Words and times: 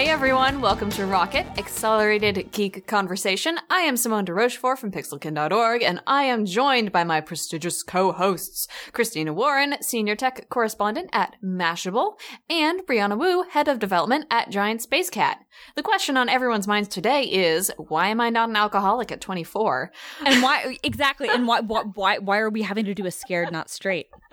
Hey 0.00 0.08
everyone, 0.08 0.62
welcome 0.62 0.88
to 0.92 1.04
Rocket 1.04 1.46
Accelerated 1.58 2.52
Geek 2.52 2.86
Conversation. 2.86 3.58
I 3.68 3.80
am 3.80 3.98
Simone 3.98 4.24
de 4.24 4.32
Rochefort 4.32 4.78
from 4.78 4.90
pixelkin.org, 4.90 5.82
and 5.82 6.00
I 6.06 6.22
am 6.22 6.46
joined 6.46 6.90
by 6.90 7.04
my 7.04 7.20
prestigious 7.20 7.82
co-hosts, 7.82 8.66
Christina 8.92 9.34
Warren, 9.34 9.74
Senior 9.82 10.16
Tech 10.16 10.48
Correspondent 10.48 11.10
at 11.12 11.36
Mashable, 11.44 12.18
and 12.48 12.80
Brianna 12.86 13.18
Wu, 13.18 13.42
Head 13.42 13.68
of 13.68 13.78
Development 13.78 14.24
at 14.30 14.48
Giant 14.48 14.80
Space 14.80 15.10
Cat. 15.10 15.40
The 15.76 15.82
question 15.82 16.16
on 16.16 16.30
everyone's 16.30 16.66
minds 16.66 16.88
today 16.88 17.24
is, 17.24 17.70
why 17.76 18.08
am 18.08 18.22
I 18.22 18.30
not 18.30 18.48
an 18.48 18.56
alcoholic 18.56 19.12
at 19.12 19.20
24? 19.20 19.92
And 20.24 20.42
why 20.42 20.78
exactly? 20.82 21.28
And 21.28 21.46
why 21.46 21.60
why 21.60 22.16
why 22.16 22.38
are 22.38 22.48
we 22.48 22.62
having 22.62 22.86
to 22.86 22.94
do 22.94 23.04
a 23.04 23.10
scared 23.10 23.52
not 23.52 23.68
straight? 23.68 24.06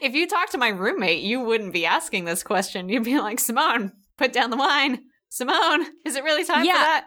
if 0.00 0.14
you 0.14 0.26
talk 0.26 0.48
to 0.52 0.58
my 0.58 0.68
roommate, 0.68 1.22
you 1.22 1.42
wouldn't 1.42 1.74
be 1.74 1.84
asking 1.84 2.24
this 2.24 2.42
question. 2.42 2.88
You'd 2.88 3.04
be 3.04 3.18
like, 3.18 3.40
Simone, 3.40 3.92
put 4.18 4.32
down 4.32 4.50
the 4.50 4.56
wine. 4.56 5.04
Simone, 5.28 5.86
is 6.04 6.16
it 6.16 6.24
really 6.24 6.44
time 6.44 6.64
Yeah. 6.64 6.72
for 6.72 6.78
that? 6.78 7.04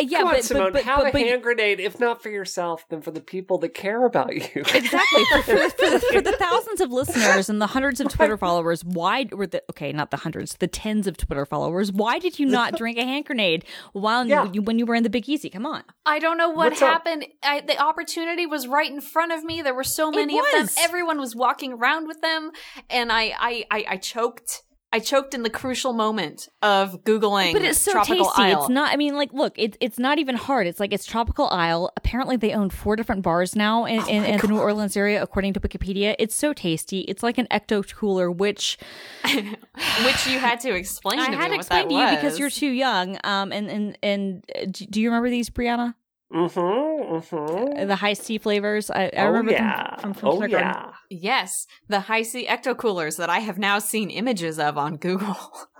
Yeah, 0.00 0.18
Come 0.18 0.28
on, 0.28 0.34
but, 0.34 0.44
Simone, 0.44 0.62
but, 0.66 0.72
but, 0.74 0.84
have 0.84 0.98
but, 1.00 1.08
a 1.08 1.10
but- 1.12 1.20
hand 1.22 1.42
grenade, 1.42 1.80
if 1.80 1.98
not 1.98 2.22
for 2.22 2.28
yourself, 2.30 2.84
then 2.88 3.02
for 3.02 3.10
the 3.10 3.20
people 3.20 3.58
that 3.58 3.70
care 3.74 4.06
about 4.06 4.32
you. 4.32 4.42
exactly 4.72 5.24
for, 5.24 5.42
for, 5.42 5.54
the- 5.56 5.70
for, 5.76 5.98
for 6.12 6.20
the 6.20 6.36
thousands 6.38 6.80
of 6.80 6.92
listeners 6.92 7.50
and 7.50 7.60
the 7.60 7.66
hundreds 7.66 8.00
of 8.00 8.06
Twitter 8.06 8.36
followers. 8.36 8.84
Why 8.84 9.26
were 9.32 9.48
the 9.48 9.60
okay, 9.70 9.90
not 9.92 10.12
the 10.12 10.18
hundreds, 10.18 10.54
the 10.58 10.68
tens 10.68 11.08
of 11.08 11.16
Twitter 11.16 11.44
followers? 11.44 11.90
Why 11.90 12.20
did 12.20 12.38
you 12.38 12.46
not 12.46 12.74
drink 12.78 12.96
a 12.96 13.02
hand 13.02 13.24
grenade 13.24 13.64
while 13.92 14.24
Yeah. 14.24 14.48
you, 14.52 14.62
when 14.62 14.78
you 14.78 14.86
were 14.86 14.94
in 14.94 15.02
the 15.02 15.10
Big 15.10 15.28
Easy? 15.28 15.50
Come 15.50 15.66
on. 15.66 15.82
I 16.06 16.20
don't 16.20 16.38
know 16.38 16.50
what 16.50 16.70
What's 16.70 16.80
happened. 16.80 17.26
I, 17.42 17.62
the 17.62 17.76
opportunity 17.82 18.46
was 18.46 18.68
right 18.68 18.88
in 18.88 19.00
front 19.00 19.32
of 19.32 19.42
me. 19.42 19.62
There 19.62 19.74
were 19.74 19.82
so 19.82 20.12
many 20.12 20.38
of 20.38 20.44
them. 20.52 20.68
Everyone 20.78 21.18
was 21.18 21.34
walking 21.34 21.72
around 21.72 22.06
with 22.06 22.20
them, 22.20 22.52
and 22.88 23.10
I, 23.10 23.34
I, 23.36 23.64
I, 23.72 23.84
I 23.88 23.96
choked. 23.96 24.62
I 24.90 25.00
choked 25.00 25.34
in 25.34 25.42
the 25.42 25.50
crucial 25.50 25.92
moment 25.92 26.48
of 26.62 27.04
googling. 27.04 27.52
But 27.52 27.60
it's 27.62 27.78
so 27.78 27.92
tropical 27.92 28.24
tasty. 28.24 28.42
Isle. 28.42 28.60
It's 28.60 28.70
not. 28.70 28.90
I 28.92 28.96
mean, 28.96 29.16
like, 29.16 29.32
look, 29.34 29.54
it's 29.58 29.76
it's 29.80 29.98
not 29.98 30.18
even 30.18 30.34
hard. 30.34 30.66
It's 30.66 30.80
like 30.80 30.94
it's 30.94 31.04
Tropical 31.04 31.46
Isle. 31.50 31.92
Apparently, 31.96 32.36
they 32.36 32.52
own 32.52 32.70
four 32.70 32.96
different 32.96 33.22
bars 33.22 33.54
now 33.54 33.84
in, 33.84 34.00
in, 34.08 34.24
in 34.24 34.40
the 34.40 34.48
New 34.48 34.58
Orleans 34.58 34.96
area, 34.96 35.22
according 35.22 35.52
to 35.54 35.60
Wikipedia. 35.60 36.14
It's 36.18 36.34
so 36.34 36.54
tasty. 36.54 37.00
It's 37.00 37.22
like 37.22 37.36
an 37.36 37.46
ecto 37.50 37.86
cooler, 37.94 38.30
which 38.30 38.78
which 39.24 40.26
you 40.26 40.38
had 40.38 40.60
to 40.60 40.74
explain 40.74 41.18
I 41.18 41.26
to 41.26 41.30
me 41.32 41.36
had 41.36 41.48
to 41.48 41.54
explain 41.56 41.88
to 41.88 41.94
you 41.94 42.00
was. 42.00 42.14
because 42.14 42.38
you're 42.38 42.50
too 42.50 42.70
young. 42.70 43.18
Um, 43.24 43.52
and 43.52 43.68
and 43.68 43.98
and 44.02 44.44
uh, 44.56 44.64
do 44.70 44.86
do 44.86 45.00
you 45.02 45.10
remember 45.10 45.28
these, 45.28 45.50
Brianna? 45.50 45.94
Mm-hmm, 46.32 47.14
mm-hmm. 47.14 47.86
The 47.86 47.96
high 47.96 48.12
C 48.12 48.38
flavors. 48.38 48.90
I, 48.90 49.04
I 49.04 49.10
oh, 49.16 49.26
remember 49.28 49.52
yeah. 49.52 49.96
them 49.96 50.14
from, 50.14 50.14
from 50.14 50.42
oh, 50.42 50.46
yeah. 50.46 50.92
Yes, 51.10 51.66
the 51.88 52.00
high 52.00 52.22
C 52.22 52.46
ecto 52.46 52.76
coolers 52.76 53.16
that 53.16 53.30
I 53.30 53.38
have 53.40 53.58
now 53.58 53.78
seen 53.78 54.10
images 54.10 54.58
of 54.58 54.76
on 54.78 54.96
Google. 54.96 55.36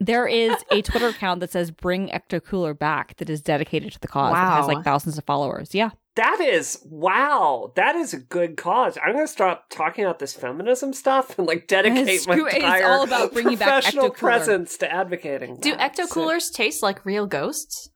There 0.00 0.26
is 0.26 0.54
a 0.70 0.82
Twitter 0.82 1.08
account 1.08 1.40
that 1.40 1.52
says 1.52 1.70
"Bring 1.70 2.08
Ecto 2.08 2.42
Cooler 2.42 2.74
Back" 2.74 3.16
that 3.18 3.30
is 3.30 3.40
dedicated 3.40 3.92
to 3.92 4.00
the 4.00 4.08
cause. 4.08 4.32
It 4.32 4.36
has 4.36 4.66
like 4.66 4.84
thousands 4.84 5.18
of 5.18 5.24
followers. 5.24 5.74
Yeah. 5.74 5.90
That 6.16 6.40
is, 6.40 6.78
wow, 6.84 7.72
that 7.74 7.96
is 7.96 8.14
a 8.14 8.18
good 8.18 8.56
cause. 8.56 8.96
I'm 9.04 9.14
going 9.14 9.26
to 9.26 9.32
stop 9.32 9.68
talking 9.68 10.04
about 10.04 10.20
this 10.20 10.32
feminism 10.32 10.92
stuff 10.92 11.36
and 11.36 11.46
like 11.46 11.66
dedicate 11.66 12.06
my 12.06 12.36
Screw 12.36 12.46
it, 12.46 12.54
it's 12.54 12.56
entire 12.56 12.86
all 12.86 13.02
about 13.02 13.32
bringing 13.32 13.58
back 13.58 13.82
professional 13.82 14.10
Ecto-Cooler. 14.10 14.30
presence 14.30 14.76
to 14.78 14.92
advocating. 14.92 15.56
Do 15.56 15.76
that. 15.76 15.92
ecto 15.92 16.06
So- 16.06 16.14
coolers 16.14 16.50
taste 16.50 16.84
like 16.84 17.04
real 17.04 17.26
ghosts? 17.26 17.90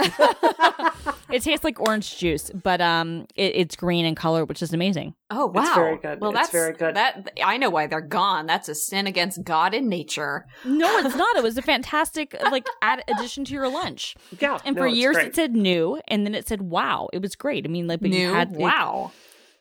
It 1.30 1.42
tastes 1.42 1.62
like 1.62 1.78
orange 1.78 2.16
juice, 2.16 2.50
but 2.50 2.80
um, 2.80 3.26
it, 3.36 3.54
it's 3.54 3.76
green 3.76 4.06
in 4.06 4.14
color, 4.14 4.46
which 4.46 4.62
is 4.62 4.72
amazing. 4.72 5.14
Oh 5.30 5.46
wow, 5.46 5.62
It's 5.62 5.74
very 5.74 5.96
good. 5.98 6.20
Well, 6.20 6.30
It's 6.30 6.40
that's 6.40 6.50
very 6.50 6.72
good. 6.72 6.96
That 6.96 7.32
I 7.44 7.58
know 7.58 7.68
why 7.68 7.86
they're 7.86 8.00
gone. 8.00 8.46
That's 8.46 8.68
a 8.68 8.74
sin 8.74 9.06
against 9.06 9.44
God 9.44 9.74
and 9.74 9.88
nature. 9.88 10.46
No, 10.64 10.98
it's 10.98 11.14
not. 11.16 11.36
It 11.36 11.42
was 11.42 11.58
a 11.58 11.62
fantastic 11.62 12.34
like 12.50 12.66
add 12.80 13.04
addition 13.08 13.44
to 13.46 13.52
your 13.52 13.68
lunch. 13.68 14.16
Yeah. 14.40 14.58
And 14.64 14.74
no, 14.74 14.82
for 14.82 14.86
years 14.88 15.16
great. 15.16 15.28
it 15.28 15.34
said 15.34 15.54
new, 15.54 16.00
and 16.08 16.24
then 16.24 16.34
it 16.34 16.48
said 16.48 16.62
wow. 16.62 17.10
It 17.12 17.20
was 17.20 17.36
great. 17.36 17.66
I 17.66 17.68
mean, 17.68 17.86
like, 17.88 18.00
but 18.00 18.10
you 18.10 18.28
New 18.28 18.32
had 18.32 18.52
wow. 18.52 19.12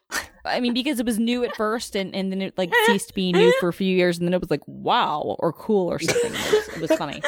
I 0.48 0.60
mean, 0.60 0.74
because 0.74 1.00
it 1.00 1.06
was 1.06 1.20
new 1.20 1.44
at 1.44 1.56
first, 1.56 1.96
and, 1.96 2.16
and 2.16 2.32
then 2.32 2.42
it 2.42 2.58
like 2.58 2.74
ceased 2.86 3.14
being 3.14 3.36
new 3.36 3.54
for 3.60 3.70
a 3.70 3.74
few 3.74 3.96
years, 3.96 4.18
and 4.18 4.28
then 4.28 4.34
it 4.34 4.42
was 4.42 4.52
like 4.52 4.68
wow 4.68 5.36
or 5.40 5.54
cool 5.54 5.92
or 5.92 6.00
something. 6.00 6.34
It 6.34 6.54
was, 6.54 6.68
it 6.70 6.82
was 6.82 6.92
funny. 6.98 7.22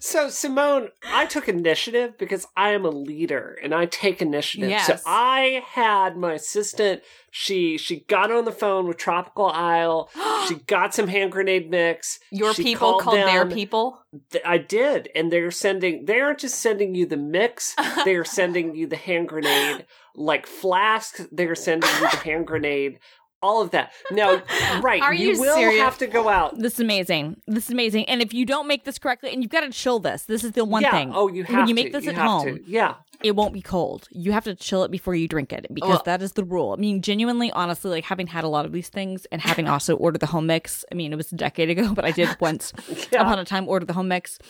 So, 0.00 0.28
Simone, 0.28 0.88
I 1.06 1.26
took 1.26 1.48
initiative 1.48 2.18
because 2.18 2.46
I 2.56 2.70
am 2.70 2.84
a 2.84 2.90
leader 2.90 3.58
and 3.62 3.74
I 3.74 3.86
take 3.86 4.22
initiative. 4.22 4.70
Yes. 4.70 4.86
So 4.86 4.96
I 5.06 5.62
had 5.66 6.16
my 6.16 6.34
assistant. 6.34 7.02
She 7.30 7.78
she 7.78 8.00
got 8.00 8.30
on 8.30 8.44
the 8.44 8.52
phone 8.52 8.86
with 8.86 8.96
Tropical 8.96 9.46
Isle. 9.46 10.08
she 10.48 10.56
got 10.66 10.94
some 10.94 11.08
hand 11.08 11.32
grenade 11.32 11.70
mix. 11.70 12.20
Your 12.30 12.54
She 12.54 12.62
people 12.62 12.92
called 12.92 13.02
called 13.02 13.16
their 13.16 13.46
people. 13.46 14.00
I 14.44 14.58
did, 14.58 15.10
and 15.14 15.32
they're 15.32 15.50
sending. 15.50 16.06
They 16.06 16.20
aren't 16.20 16.38
just 16.38 16.58
sending 16.58 16.94
you 16.94 17.06
the 17.06 17.16
mix. 17.16 17.74
they 18.04 18.14
are 18.16 18.24
sending 18.24 18.74
you 18.74 18.86
the 18.86 18.96
hand 18.96 19.28
grenade, 19.28 19.86
like 20.14 20.46
flasks. 20.46 21.26
They 21.30 21.46
are 21.46 21.54
sending 21.54 21.90
you 21.90 22.10
the 22.10 22.16
hand 22.16 22.46
grenade. 22.48 22.98
All 23.40 23.62
of 23.62 23.70
that. 23.70 23.92
Now, 24.10 24.42
right? 24.82 25.00
Are 25.00 25.14
you 25.14 25.38
will 25.38 25.54
serious? 25.54 25.80
have 25.80 25.96
to 25.98 26.08
go 26.08 26.28
out. 26.28 26.58
This 26.58 26.74
is 26.74 26.80
amazing. 26.80 27.40
This 27.46 27.66
is 27.66 27.70
amazing. 27.70 28.06
And 28.08 28.20
if 28.20 28.34
you 28.34 28.44
don't 28.44 28.66
make 28.66 28.82
this 28.84 28.98
correctly, 28.98 29.32
and 29.32 29.42
you've 29.44 29.52
got 29.52 29.60
to 29.60 29.70
chill 29.70 30.00
this. 30.00 30.24
This 30.24 30.42
is 30.42 30.52
the 30.52 30.64
one 30.64 30.82
yeah. 30.82 30.90
thing. 30.90 31.12
Oh, 31.14 31.28
you 31.28 31.44
have 31.44 31.54
when 31.56 31.68
you 31.68 31.74
to. 31.76 31.80
make 31.84 31.92
this 31.92 32.02
you 32.04 32.10
at 32.10 32.16
home, 32.18 32.56
to. 32.56 32.64
Yeah. 32.66 32.94
it 33.22 33.36
won't 33.36 33.52
be 33.54 33.62
cold. 33.62 34.08
You 34.10 34.32
have 34.32 34.42
to 34.42 34.56
chill 34.56 34.82
it 34.82 34.90
before 34.90 35.14
you 35.14 35.28
drink 35.28 35.52
it 35.52 35.66
because 35.72 35.88
Well- 35.88 36.02
that 36.06 36.20
is 36.20 36.32
the 36.32 36.42
rule. 36.42 36.72
I 36.72 36.80
mean, 36.80 37.00
genuinely, 37.00 37.52
honestly, 37.52 37.92
like 37.92 38.02
having 38.06 38.26
had 38.26 38.42
a 38.42 38.48
lot 38.48 38.64
of 38.66 38.72
these 38.72 38.88
things 38.88 39.24
and 39.30 39.40
having 39.40 39.68
also 39.74 39.94
ordered 39.94 40.18
the 40.18 40.26
home 40.26 40.46
mix. 40.48 40.84
I 40.90 40.96
mean, 40.96 41.12
it 41.12 41.16
was 41.16 41.30
a 41.30 41.36
decade 41.36 41.70
ago, 41.70 41.94
but 41.94 42.04
I 42.04 42.10
did 42.10 42.28
once 42.40 42.72
Yeah. 43.12 43.22
upon 43.22 43.38
a 43.38 43.44
time 43.44 43.68
order 43.68 43.86
the 43.86 43.92
home 43.92 44.08
mix. 44.08 44.40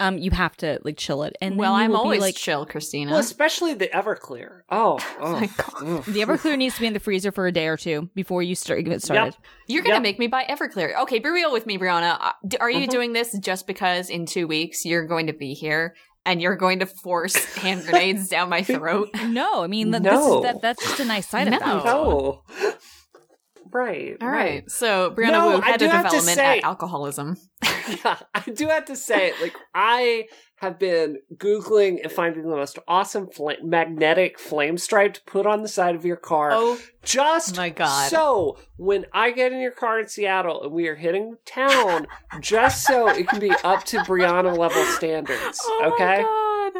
Um, 0.00 0.16
you 0.18 0.30
have 0.30 0.56
to 0.58 0.78
like 0.84 0.96
chill 0.96 1.24
it. 1.24 1.36
And 1.40 1.56
Well, 1.58 1.72
you 1.72 1.78
I'm 1.84 1.90
will 1.90 1.96
be, 1.96 2.02
always 2.02 2.20
like 2.20 2.36
chill, 2.36 2.64
Christina. 2.64 3.10
Well, 3.10 3.20
especially 3.20 3.74
the 3.74 3.88
Everclear. 3.88 4.60
Oh, 4.70 4.98
oh. 5.20 5.32
my 5.32 5.46
God. 5.56 6.04
the 6.04 6.20
Everclear 6.20 6.56
needs 6.56 6.76
to 6.76 6.80
be 6.82 6.86
in 6.86 6.92
the 6.92 7.00
freezer 7.00 7.32
for 7.32 7.46
a 7.48 7.52
day 7.52 7.66
or 7.66 7.76
two 7.76 8.08
before 8.14 8.42
you 8.42 8.54
start 8.54 8.84
get 8.84 9.02
started. 9.02 9.34
You're 9.66 9.82
gonna 9.82 9.94
Yep. 9.96 10.02
make 10.02 10.18
me 10.20 10.28
buy 10.28 10.44
Everclear. 10.48 10.96
Okay, 11.02 11.18
be 11.18 11.28
real 11.30 11.52
with 11.52 11.66
me, 11.66 11.78
Brianna. 11.78 12.16
Uh, 12.20 12.32
Are 12.60 12.70
you 12.70 12.86
Mhm. 12.86 12.90
doing 12.90 13.12
this 13.12 13.36
just 13.38 13.66
because 13.66 14.08
in 14.08 14.24
two 14.26 14.46
weeks 14.46 14.84
you're 14.84 15.06
going 15.06 15.26
to 15.26 15.32
be 15.32 15.52
here 15.54 15.96
and 16.24 16.40
you're 16.40 16.56
going 16.56 16.78
to 16.78 16.86
force 16.86 17.34
hand 17.56 17.84
grenades 17.84 18.28
down 18.28 18.48
my 18.50 18.62
throat? 18.74 19.08
No, 19.26 19.64
I 19.64 19.66
mean 19.66 19.90
th- 19.90 20.02
No. 20.04 20.10
this 20.10 20.36
is 20.36 20.42
that 20.44 20.62
that's 20.62 20.84
just 20.84 21.00
a 21.00 21.04
nice 21.06 21.28
side 21.28 21.50
No. 21.50 21.56
effect. 21.56 21.84
No. 21.84 22.42
Right. 23.72 24.16
All 24.20 24.28
right. 24.28 24.70
So 24.70 25.10
Brianna 25.10 25.32
No, 25.32 25.48
Wu, 25.56 25.60
head 25.60 25.74
of 25.82 25.90
development 25.90 26.24
say- 26.24 26.58
at 26.58 26.64
alcoholism. 26.64 27.36
yeah, 28.04 28.18
I 28.34 28.40
do 28.50 28.68
have 28.68 28.84
to 28.86 28.96
say, 28.96 29.32
like, 29.40 29.54
I 29.74 30.26
have 30.56 30.78
been 30.78 31.18
Googling 31.36 32.02
and 32.02 32.10
finding 32.10 32.42
the 32.42 32.48
most 32.56 32.78
awesome 32.88 33.28
magnetic 33.62 34.38
flame 34.38 34.76
stripe 34.76 35.14
to 35.14 35.22
put 35.22 35.46
on 35.46 35.62
the 35.62 35.68
side 35.68 35.94
of 35.94 36.04
your 36.04 36.16
car. 36.16 36.50
Oh 36.52 36.78
just 37.02 37.56
my 37.56 37.70
God. 37.70 38.10
So 38.10 38.58
when 38.76 39.06
I 39.12 39.30
get 39.30 39.52
in 39.52 39.60
your 39.60 39.70
car 39.70 40.00
in 40.00 40.08
Seattle 40.08 40.62
and 40.64 40.72
we 40.72 40.88
are 40.88 40.96
hitting 40.96 41.36
town, 41.46 42.06
just 42.40 42.84
so 42.84 43.08
it 43.08 43.28
can 43.28 43.38
be 43.38 43.52
up 43.62 43.84
to 43.84 43.98
Brianna 43.98 44.56
level 44.56 44.84
standards. 44.84 45.60
Oh 45.80 45.92
okay? 45.94 46.24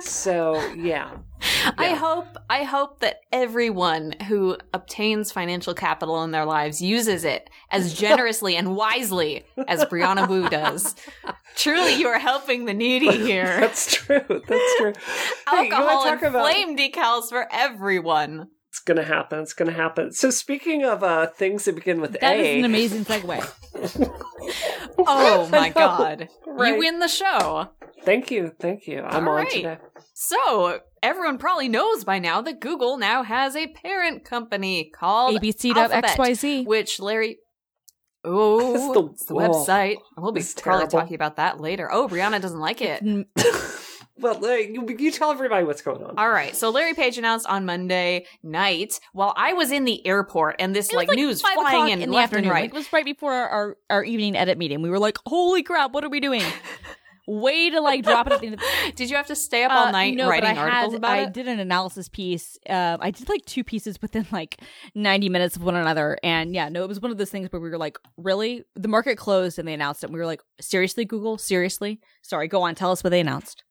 So 0.01 0.55
yeah. 0.75 1.11
I 1.77 1.91
hope 1.95 2.27
I 2.51 2.65
hope 2.65 3.01
that 3.01 3.21
everyone 3.33 4.13
who 4.27 4.57
obtains 4.75 5.31
financial 5.31 5.75
capital 5.75 6.23
in 6.25 6.31
their 6.31 6.45
lives 6.45 6.81
uses 6.83 7.25
it 7.25 7.49
as 7.71 7.95
generously 7.99 8.57
and 8.57 8.75
wisely 8.75 9.45
as 9.69 9.85
Brianna 9.85 10.29
Wu 10.29 10.49
does. 10.49 10.95
Truly, 11.57 11.95
you 11.95 12.09
are 12.09 12.19
helping 12.19 12.65
the 12.65 12.75
needy 12.75 13.11
here. 13.17 13.61
That's 13.61 13.93
true. 13.95 14.21
That's 14.29 14.77
true. 14.79 14.93
Hey, 15.51 15.71
Alcohol 15.71 16.07
and 16.07 16.21
talk 16.21 16.29
about- 16.29 16.45
flame 16.45 16.77
decals 16.77 17.29
for 17.31 17.47
everyone. 17.51 18.49
It's 18.89 18.95
gonna 18.97 19.07
happen. 19.07 19.41
It's 19.41 19.53
gonna 19.53 19.73
happen. 19.73 20.13
So 20.13 20.31
speaking 20.31 20.83
of 20.83 21.03
uh 21.05 21.27
things 21.27 21.67
that 21.67 21.75
begin 21.75 22.01
with 22.01 22.13
That 22.13 22.23
A, 22.37 22.55
is 22.57 22.59
an 22.61 22.65
amazing 22.65 23.05
segue. 23.05 23.45
Oh 25.07 25.47
my 25.53 25.69
know, 25.69 25.75
god. 25.75 26.29
right? 26.47 26.73
You 26.73 26.79
win 26.79 26.99
the 27.01 27.07
show. 27.09 27.69
Thank 28.05 28.31
you, 28.31 28.53
thank 28.59 28.87
you. 28.87 29.01
I'm 29.03 29.29
All 29.29 29.35
on 29.35 29.43
right. 29.45 29.51
today. 29.51 29.79
So, 30.15 30.81
everyone 31.03 31.37
probably 31.39 31.69
knows 31.69 32.03
by 32.05 32.19
now 32.19 32.41
that 32.41 32.61
Google 32.61 32.97
now 32.97 33.23
has 33.23 33.55
a 33.55 33.67
parent 33.69 34.25
company 34.25 34.91
called 34.91 35.35
Alphabet, 35.37 36.17
ABC.xyz. 36.19 36.65
which 36.67 36.99
Larry. 36.99 37.39
Oh, 38.25 38.75
It's 38.75 38.95
the- 38.95 39.09
it's 39.13 39.25
the 39.27 39.35
website. 39.35 39.97
We'll 40.17 40.33
be 40.33 40.41
It's 40.41 40.55
probably 40.55 40.81
terrible. 40.87 40.99
talking 41.01 41.15
about 41.15 41.37
that 41.37 41.61
later. 41.61 41.89
Oh, 41.93 42.09
Brianna 42.09 42.41
doesn't 42.41 42.59
like 42.59 42.81
it. 42.81 43.03
Well, 44.21 44.39
like, 44.41 44.69
you, 44.71 44.87
you 44.99 45.11
tell 45.11 45.31
everybody 45.31 45.65
what's 45.65 45.83
going 45.83 46.03
on. 46.03 46.15
All 46.19 46.31
right, 46.31 46.55
so 46.57 46.71
Larry 46.71 46.95
Page 46.95 47.19
announced 47.19 47.47
on 47.47 47.65
Monday 47.65 48.27
night 48.43 48.99
while 49.13 49.33
I 49.37 49.53
was 49.53 49.71
in 49.71 49.85
the 49.85 50.05
airport 50.07 50.57
and 50.59 50.75
this 50.75 50.91
It 50.91 50.97
was 50.97 51.07
like, 51.09 51.17
news 51.17 51.41
flying 51.41 51.89
in, 51.93 52.03
in 52.03 52.11
the 52.11 52.17
left 52.17 52.33
and 52.33 52.39
afternoon. 52.39 52.51
right. 52.51 52.63
Like, 52.63 52.71
it 52.71 52.75
was 52.75 52.93
right 52.93 53.05
before 53.05 53.33
our, 53.33 53.49
our, 53.49 53.77
our 53.91 54.05
evening 54.05 54.37
edit 54.37 54.59
meeting. 54.59 54.83
We 54.83 54.91
were 54.91 54.99
like, 54.99 55.19
"Holy 55.27 55.63
crap! 55.63 55.93
What 55.93 56.05
are 56.05 56.11
we 56.11 56.21
doing?" 56.21 56.43
way 57.31 57.69
to 57.69 57.79
like 57.83 58.03
drop 58.05 58.27
it 58.27 58.33
at 58.33 58.41
the 58.41 58.47
end. 58.47 58.55
Of 58.55 58.61
Did 58.97 59.11
you 59.11 59.17
have 59.17 59.27
to 59.27 59.37
stay 59.37 59.63
up 59.63 59.71
all 59.71 59.89
Uh, 59.89 59.91
night 59.91 60.15
no, 60.17 60.31
writing 60.31 60.49
but 60.49 60.57
I 60.59 60.63
articles 60.63 60.93
had, 60.95 60.99
about 60.99 61.11
I 61.11 61.23
it? 61.25 61.35
did 61.35 61.47
an 61.47 61.61
analysis 61.61 62.09
piece. 62.09 62.57
Uh, 62.67 62.97
I 63.01 63.11
did 63.11 63.29
like 63.29 63.45
two 63.45 63.63
pieces 63.63 64.01
within 64.01 64.27
like 64.33 64.59
90 64.95 65.29
minutes 65.29 65.55
of 65.55 65.63
one 65.63 65.77
another. 65.77 66.17
And 66.23 66.55
yeah, 66.55 66.71
no, 66.71 66.83
it 66.85 66.89
was 66.89 67.01
one 67.01 67.11
of 67.11 67.19
those 67.19 67.29
things 67.29 67.49
where 67.53 67.61
we 67.61 67.69
were 67.69 67.77
like, 67.77 67.99
really? 68.17 68.65
The 68.77 68.89
market 68.89 69.17
closed 69.19 69.59
and 69.59 69.69
they 69.69 69.75
announced 69.75 70.03
it. 70.03 70.07
And 70.07 70.15
we 70.15 70.21
were 70.21 70.25
like, 70.27 70.41
seriously, 70.59 71.05
Google? 71.05 71.37
Seriously? 71.37 72.01
Sorry, 72.23 72.49
go 72.49 72.63
on. 72.63 72.75
Tell 72.75 72.93
us 72.93 73.05
what 73.05 73.11
they 73.11 73.21
announced. 73.21 73.63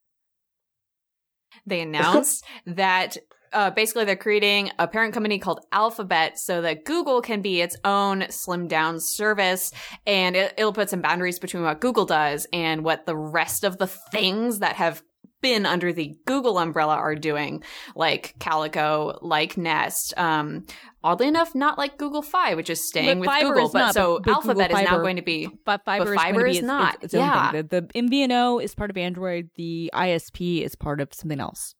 They 1.66 1.80
announced 1.80 2.44
that 2.66 3.16
uh, 3.52 3.70
basically 3.70 4.04
they're 4.04 4.16
creating 4.16 4.70
a 4.78 4.86
parent 4.86 5.14
company 5.14 5.38
called 5.38 5.60
Alphabet 5.72 6.38
so 6.38 6.62
that 6.62 6.84
Google 6.84 7.22
can 7.22 7.40
be 7.40 7.60
its 7.60 7.76
own 7.84 8.22
slimmed 8.22 8.68
down 8.68 9.00
service 9.00 9.72
and 10.06 10.36
it, 10.36 10.54
it'll 10.56 10.72
put 10.72 10.90
some 10.90 11.00
boundaries 11.00 11.38
between 11.38 11.62
what 11.62 11.80
Google 11.80 12.04
does 12.04 12.46
and 12.52 12.84
what 12.84 13.06
the 13.06 13.16
rest 13.16 13.64
of 13.64 13.78
the 13.78 13.86
things 13.86 14.58
that 14.58 14.76
have 14.76 15.02
been 15.40 15.66
under 15.66 15.92
the 15.92 16.16
Google 16.26 16.58
umbrella 16.58 16.94
are 16.94 17.14
doing, 17.14 17.62
like 17.94 18.34
Calico, 18.38 19.18
like 19.22 19.56
Nest. 19.56 20.14
Um, 20.16 20.66
oddly 21.04 21.28
enough, 21.28 21.54
not 21.54 21.78
like 21.78 21.96
Google 21.98 22.22
Fi, 22.22 22.54
which 22.54 22.70
is 22.70 22.80
staying 22.86 23.08
But 23.08 23.18
with 23.20 23.26
Fiber 23.26 23.48
Google. 23.50 23.66
is 23.66 23.72
but 23.72 23.78
not, 23.78 23.94
so 23.94 24.20
but- 24.20 24.32
Alphabet 24.32 24.68
Google 24.70 24.82
is 24.84 24.90
now 24.90 24.98
going 24.98 25.16
to 25.16 25.22
be 25.22 25.48
But 25.64 25.84
Fiber, 25.84 26.04
But 26.04 26.10
is, 26.10 26.16
Fiber 26.16 26.44
be 26.44 26.50
is 26.58 26.62
not. 26.62 26.94
Its, 26.96 27.04
its 27.04 27.14
Yeah. 27.14 27.52
The, 27.52 27.62
the 27.62 27.82
MVNO 27.94 28.62
is 28.62 28.74
part 28.74 28.90
of 28.90 28.96
Android. 28.96 29.50
The 29.56 29.90
ISP 29.94 30.62
is 30.62 30.74
part 30.74 31.00
of 31.00 31.12
something 31.14 31.40
else. 31.40 31.74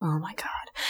Oh 0.00 0.18
my 0.18 0.32
God. 0.34 0.46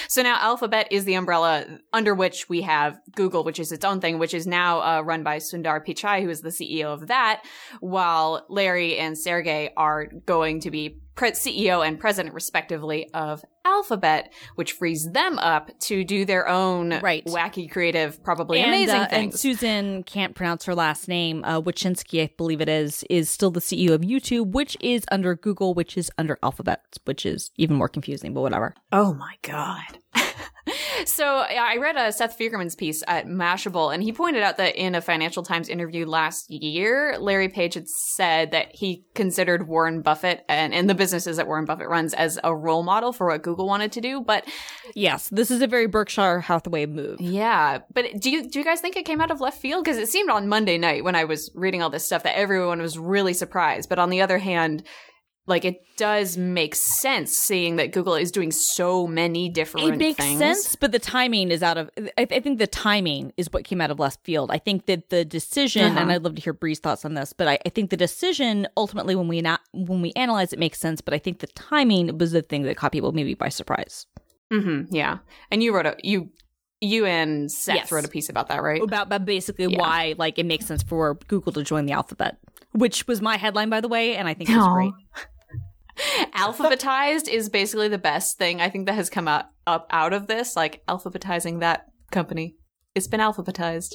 So 0.09 0.23
now 0.23 0.37
Alphabet 0.39 0.89
is 0.91 1.05
the 1.05 1.15
umbrella 1.15 1.65
under 1.95 2.15
which 2.15 2.49
we 2.49 2.63
have 2.63 2.99
Google, 3.15 3.43
which 3.43 3.59
is 3.59 3.73
its 3.73 3.85
own 3.85 4.01
thing, 4.01 4.19
which 4.19 4.35
is 4.35 4.47
now 4.47 4.81
uh, 4.83 5.01
run 5.01 5.23
by 5.23 5.39
Sundar 5.39 5.85
Pichai, 5.85 6.23
who 6.23 6.29
is 6.29 6.43
the 6.43 6.51
CEO 6.51 6.93
of 6.93 7.07
that, 7.07 7.43
while 7.81 8.45
Larry 8.51 8.99
and 8.99 9.17
Sergey 9.17 9.71
are 9.77 10.07
going 10.27 10.61
to 10.61 10.71
be 10.71 11.01
pre- 11.15 11.31
CEO 11.31 11.87
and 11.87 11.99
president, 11.99 12.35
respectively, 12.35 13.09
of 13.15 13.43
Alphabet, 13.69 14.33
which 14.57 14.73
frees 14.73 15.11
them 15.13 15.39
up 15.39 15.71
to 15.81 16.03
do 16.05 16.25
their 16.25 16.49
own 16.49 16.99
Right. 17.01 17.25
wacky, 17.27 17.71
creative, 17.71 18.23
probably 18.23 18.59
and, 18.61 18.69
amazing 18.69 19.01
uh, 19.01 19.09
And. 19.11 19.35
Susan 19.35 20.03
can't 20.05 20.35
pronounce 20.35 20.65
her 20.65 20.75
last 20.75 21.07
name. 21.09 21.45
Uh, 21.45 21.61
Wachinski, 21.61 22.23
I 22.23 22.31
believe 22.37 22.61
it 22.61 22.69
is, 22.69 23.05
is 23.11 23.29
still 23.31 23.51
the 23.51 23.61
CEO 23.61 23.91
of 23.93 24.01
YouTube, 24.01 24.53
which 24.53 24.77
is 24.81 25.05
under 25.11 25.35
Google, 25.35 25.75
which 25.75 25.97
is 25.97 26.11
under 26.19 26.39
Alphabet, 26.43 26.81
which 27.05 27.25
is 27.27 27.51
even 27.57 27.77
more 27.77 27.89
confusing. 27.89 28.35
But 28.35 28.41
whatever. 28.41 28.75
Oh 28.91 29.13
my 29.15 29.35
god. 29.43 29.99
So 31.07 31.25
I 31.27 31.77
read 31.79 31.97
a 31.97 32.13
Seth 32.13 32.39
Fiegerman's 32.39 32.75
piece 32.75 33.03
at 33.07 33.27
Mashable, 33.27 33.93
and 33.93 34.03
he 34.03 34.13
pointed 34.13 34.43
out 34.43 34.59
that 34.59 34.77
in 34.77 34.95
a 34.95 35.01
Financial 35.01 35.43
Times 35.43 35.69
interview 35.69 36.05
last 36.05 36.51
year, 36.51 37.17
Larry 37.19 37.49
Page 37.49 37.75
had 37.75 37.89
said 37.89 38.51
that 38.51 38.75
he 38.75 39.05
considered 39.15 39.67
Warren 39.67 40.03
Buffett 40.03 40.45
and, 40.49 40.75
and 40.75 40.91
the 40.91 40.95
businesses 40.95 41.39
that 41.39 41.47
Warren 41.47 41.65
Buffett 41.65 41.89
runs 41.89 42.13
as 42.13 42.39
a 42.45 42.55
role 42.55 42.83
model 42.83 43.13
for 43.13 43.29
what 43.29 43.43
Google 43.43 43.67
wanted 43.67 43.93
to 43.93 44.01
do. 44.01 44.21
But 44.21 44.47
Yes, 44.95 45.29
this 45.31 45.51
is 45.51 45.63
a 45.63 45.67
very 45.67 45.87
Berkshire 45.87 46.41
Hathaway 46.41 46.85
move. 46.87 47.21
yeah, 47.21 47.79
but 47.93 48.21
do 48.21 48.31
you 48.31 48.51
do 48.51 48.59
you 48.59 48.65
guys 48.65 48.81
think 48.81 48.97
it 48.97 49.07
came 49.07 49.21
out 49.21 49.31
of 49.31 49.41
left 49.41 49.61
field? 49.61 49.85
Because 49.85 49.97
it 49.99 50.09
seemed 50.09 50.29
on 50.31 50.49
Monday 50.49 50.77
night 50.77 51.05
when 51.05 51.15
I 51.15 51.25
was 51.25 51.51
reading 51.55 51.83
all 51.83 51.91
this 51.91 52.05
stuff 52.05 52.25
that 52.25 52.37
everyone 52.37 52.83
was 52.83 52.99
really 52.99 53.33
surprised. 53.33 53.89
But 53.89 53.99
on 53.99 54.11
the 54.11 54.21
other 54.21 54.39
hand. 54.39 54.83
Like 55.49 55.65
it 55.65 55.83
does 55.97 56.37
make 56.37 56.75
sense 56.75 57.33
seeing 57.33 57.77
that 57.77 57.93
Google 57.93 58.15
is 58.15 58.31
doing 58.31 58.53
so 58.53 59.07
many 59.07 59.49
different 59.49 59.87
things. 59.87 59.95
It 59.97 59.99
makes 59.99 60.19
things. 60.25 60.39
sense, 60.39 60.77
but 60.77 60.93
the 60.93 60.99
timing 60.99 61.51
is 61.51 61.63
out 61.63 61.79
of. 61.79 61.91
I, 62.17 62.27
I 62.31 62.41
think 62.41 62.59
the 62.59 62.67
timing 62.67 63.33
is 63.37 63.49
what 63.53 63.65
came 63.65 63.81
out 63.81 63.91
of 63.91 63.99
left 63.99 64.23
field. 64.25 64.51
I 64.51 64.59
think 64.59 64.87
that 64.87 65.11
the 65.11 65.25
decision, 65.25 65.85
Uh-huh. 65.87 66.01
and 66.01 66.13
I'd 66.13 66.23
love 66.23 66.35
to 66.37 66.43
hear 66.43 66.53
Bree's 66.53 66.79
thoughts 66.79 67.05
on 67.05 67.15
this, 67.15 67.33
but 67.33 67.49
I, 67.49 67.59
I 67.67 67.71
think 67.71 67.91
the 67.91 67.97
decision 67.97 68.69
ultimately, 68.77 69.15
when 69.17 69.27
we 69.29 69.41
not 69.41 69.61
when 69.73 70.03
we 70.03 70.13
analyze 70.15 70.53
it, 70.53 70.59
makes 70.59 70.79
sense. 70.79 71.01
But 71.01 71.15
I 71.15 71.19
think 71.19 71.41
the 71.41 71.47
timing 71.49 72.19
was 72.19 72.33
the 72.33 72.43
thing 72.43 72.63
that 72.65 72.77
caught 72.77 72.93
people 72.93 73.13
maybe 73.13 73.35
by 73.35 73.49
surprise. 73.49 74.07
Mm-hmm. 74.53 74.95
Yeah, 74.95 75.19
and 75.51 75.63
you 75.63 75.75
wrote 75.75 75.87
a 75.87 75.97
you 76.03 76.31
you 76.81 77.07
and 77.07 77.51
Seth 77.51 77.75
Yes. 77.75 77.91
wrote 77.93 78.05
a 78.05 78.09
piece 78.09 78.29
about 78.29 78.47
that, 78.51 78.63
right? 78.63 78.81
about, 78.81 79.09
about 79.09 79.25
basically 79.25 79.67
Yeah. 79.67 79.79
why 79.81 80.15
like 80.17 80.39
it 80.39 80.47
makes 80.47 80.65
sense 80.67 80.83
for 80.85 81.15
Google 81.27 81.53
to 81.55 81.65
join 81.65 81.87
the 81.87 81.93
alphabet, 81.93 82.39
which 82.73 83.09
was 83.09 83.21
my 83.21 83.37
headline 83.37 83.69
by 83.69 83.81
the 83.81 83.89
way, 83.89 84.15
and 84.15 84.29
I 84.29 84.35
think 84.35 84.49
it's 84.49 84.59
Aw. 84.59 84.75
great. 84.75 84.93
Alphabetized 86.35 87.29
is 87.29 87.49
basically 87.49 87.89
the 87.89 87.99
best 87.99 88.39
thing 88.39 88.61
I 88.61 88.71
think 88.71 88.87
that 88.87 88.95
has 88.95 89.11
come 89.11 89.29
out 89.29 89.47
up 89.67 89.87
out 89.91 90.13
of 90.13 90.27
this, 90.27 90.57
like 90.57 90.83
alphabetizing 90.87 91.61
that 91.61 91.87
company. 92.11 92.57
It's 92.95 93.09
been 93.09 93.21
alphabetized. 93.21 93.95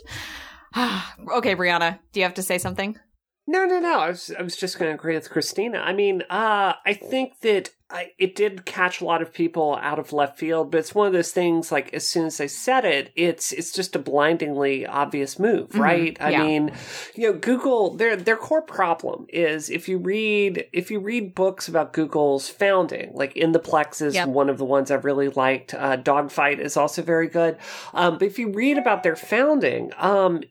okay, 0.77 1.55
Brianna, 1.55 1.99
do 2.11 2.19
you 2.19 2.25
have 2.25 2.35
to 2.35 2.43
say 2.43 2.57
something? 2.57 2.97
No, 3.45 3.65
no, 3.65 3.79
no. 3.79 3.99
I 3.99 4.07
was, 4.09 4.31
I 4.37 4.41
was 4.41 4.55
just 4.55 4.79
going 4.79 4.89
to 4.89 4.95
agree 4.95 5.15
with 5.15 5.29
Christina. 5.29 5.79
I 5.79 5.91
mean, 5.93 6.21
uh, 6.29 6.73
I 6.85 6.93
think 6.93 7.41
that 7.41 7.71
I, 7.89 8.11
it 8.17 8.35
did 8.35 8.65
catch 8.65 9.01
a 9.01 9.05
lot 9.05 9.21
of 9.21 9.33
people 9.33 9.77
out 9.81 9.99
of 9.99 10.13
left 10.13 10.39
field, 10.39 10.71
but 10.71 10.77
it's 10.79 10.95
one 10.95 11.07
of 11.07 11.13
those 11.13 11.31
things. 11.33 11.69
Like 11.69 11.93
as 11.93 12.07
soon 12.07 12.25
as 12.25 12.37
they 12.37 12.47
said 12.47 12.85
it, 12.85 13.11
it's 13.17 13.51
it's 13.51 13.71
just 13.73 13.95
a 13.95 13.99
blindingly 13.99 14.87
obvious 14.87 15.37
move, 15.37 15.69
Mhm, 15.71 15.79
right? 15.79 16.17
I 16.21 16.31
mean, 16.41 16.71
you 17.15 17.31
know, 17.31 17.37
Google 17.37 17.95
their 17.95 18.15
their 18.15 18.37
core 18.37 18.61
problem 18.63 19.25
is 19.29 19.69
if 19.69 19.89
you 19.89 19.97
read 19.97 20.65
if 20.71 20.89
you 20.89 20.99
read 20.99 21.35
books 21.35 21.67
about 21.67 21.91
Google's 21.93 22.47
founding, 22.49 23.11
like 23.13 23.35
In 23.35 23.51
the 23.51 23.59
Plex 23.59 24.01
is 24.01 24.15
Yep. 24.15 24.29
one 24.29 24.49
of 24.49 24.57
the 24.57 24.65
ones 24.65 24.89
I've 24.89 25.05
really 25.05 25.29
liked. 25.29 25.73
Uh, 25.73 25.97
Dogfight 25.97 26.59
is 26.61 26.77
also 26.77 27.01
very 27.03 27.27
good. 27.27 27.57
Um, 27.93 28.17
but 28.17 28.25
if 28.27 28.39
you 28.39 28.51
read 28.53 28.77
about 28.77 29.03
their 29.03 29.17
founding, 29.17 29.91
um, 29.97 30.41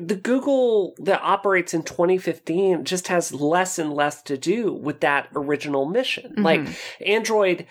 the 0.00 0.16
Google 0.16 0.94
that 0.98 1.20
operates 1.22 1.74
in 1.74 1.82
2015 1.82 2.84
just 2.84 3.08
has 3.08 3.32
less 3.32 3.78
and 3.78 3.92
less 3.92 4.22
to 4.22 4.36
do 4.36 4.72
with 4.72 5.00
that 5.00 5.28
original 5.34 5.86
mission. 5.86 6.34
Mhm. 6.36 6.44
Like 6.44 6.66
Android 7.04 7.66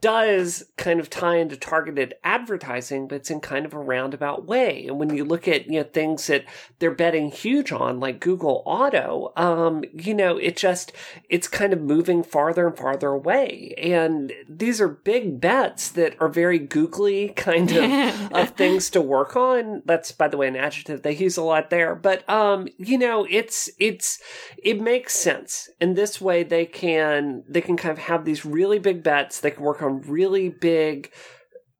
does 0.00 0.64
kind 0.76 1.00
of 1.00 1.10
tie 1.10 1.36
into 1.36 1.56
targeted 1.56 2.14
advertising, 2.24 3.08
but 3.08 3.16
it's 3.16 3.30
in 3.30 3.40
kind 3.40 3.66
of 3.66 3.74
a 3.74 3.78
roundabout 3.78 4.46
way. 4.46 4.86
And 4.86 4.98
when 4.98 5.14
you 5.14 5.24
look 5.24 5.48
at, 5.48 5.66
you 5.66 5.80
know, 5.80 5.84
things 5.84 6.26
that 6.28 6.44
they're 6.78 6.90
betting 6.90 7.30
huge 7.30 7.72
on, 7.72 8.00
like 8.00 8.20
Google 8.20 8.62
Auto, 8.66 9.32
um, 9.36 9.84
you 9.92 10.14
know, 10.14 10.36
it 10.36 10.56
just, 10.56 10.92
it's 11.28 11.48
kind 11.48 11.72
of 11.72 11.80
moving 11.80 12.22
farther 12.22 12.66
and 12.66 12.76
farther 12.76 13.08
away. 13.08 13.74
And 13.78 14.32
these 14.48 14.80
are 14.80 14.88
big 14.88 15.40
bets 15.40 15.90
that 15.90 16.16
are 16.20 16.28
very 16.28 16.58
googly 16.58 17.30
kind 17.30 17.70
of, 17.72 18.32
of 18.32 18.50
things 18.50 18.90
to 18.90 19.00
work 19.00 19.36
on. 19.36 19.82
That's, 19.84 20.12
by 20.12 20.28
the 20.28 20.36
way, 20.36 20.48
an 20.48 20.56
adjective 20.56 21.02
they 21.02 21.16
use 21.16 21.36
a 21.36 21.42
lot 21.42 21.70
there. 21.70 21.94
But, 21.94 22.28
um, 22.28 22.68
you 22.78 22.98
know, 22.98 23.26
it's, 23.28 23.70
it's, 23.78 24.20
it 24.62 24.80
makes 24.80 25.14
sense. 25.14 25.68
In 25.80 25.94
this 25.94 26.20
way, 26.20 26.42
they 26.42 26.66
can, 26.66 27.44
they 27.48 27.60
can 27.60 27.76
kind 27.76 27.92
of 27.92 27.98
have 27.98 28.24
these 28.24 28.44
really 28.44 28.78
big 28.78 29.02
bets. 29.02 29.40
They 29.40 29.50
can 29.50 29.62
work 29.70 29.82
on 29.82 30.00
really 30.02 30.48
big, 30.48 31.12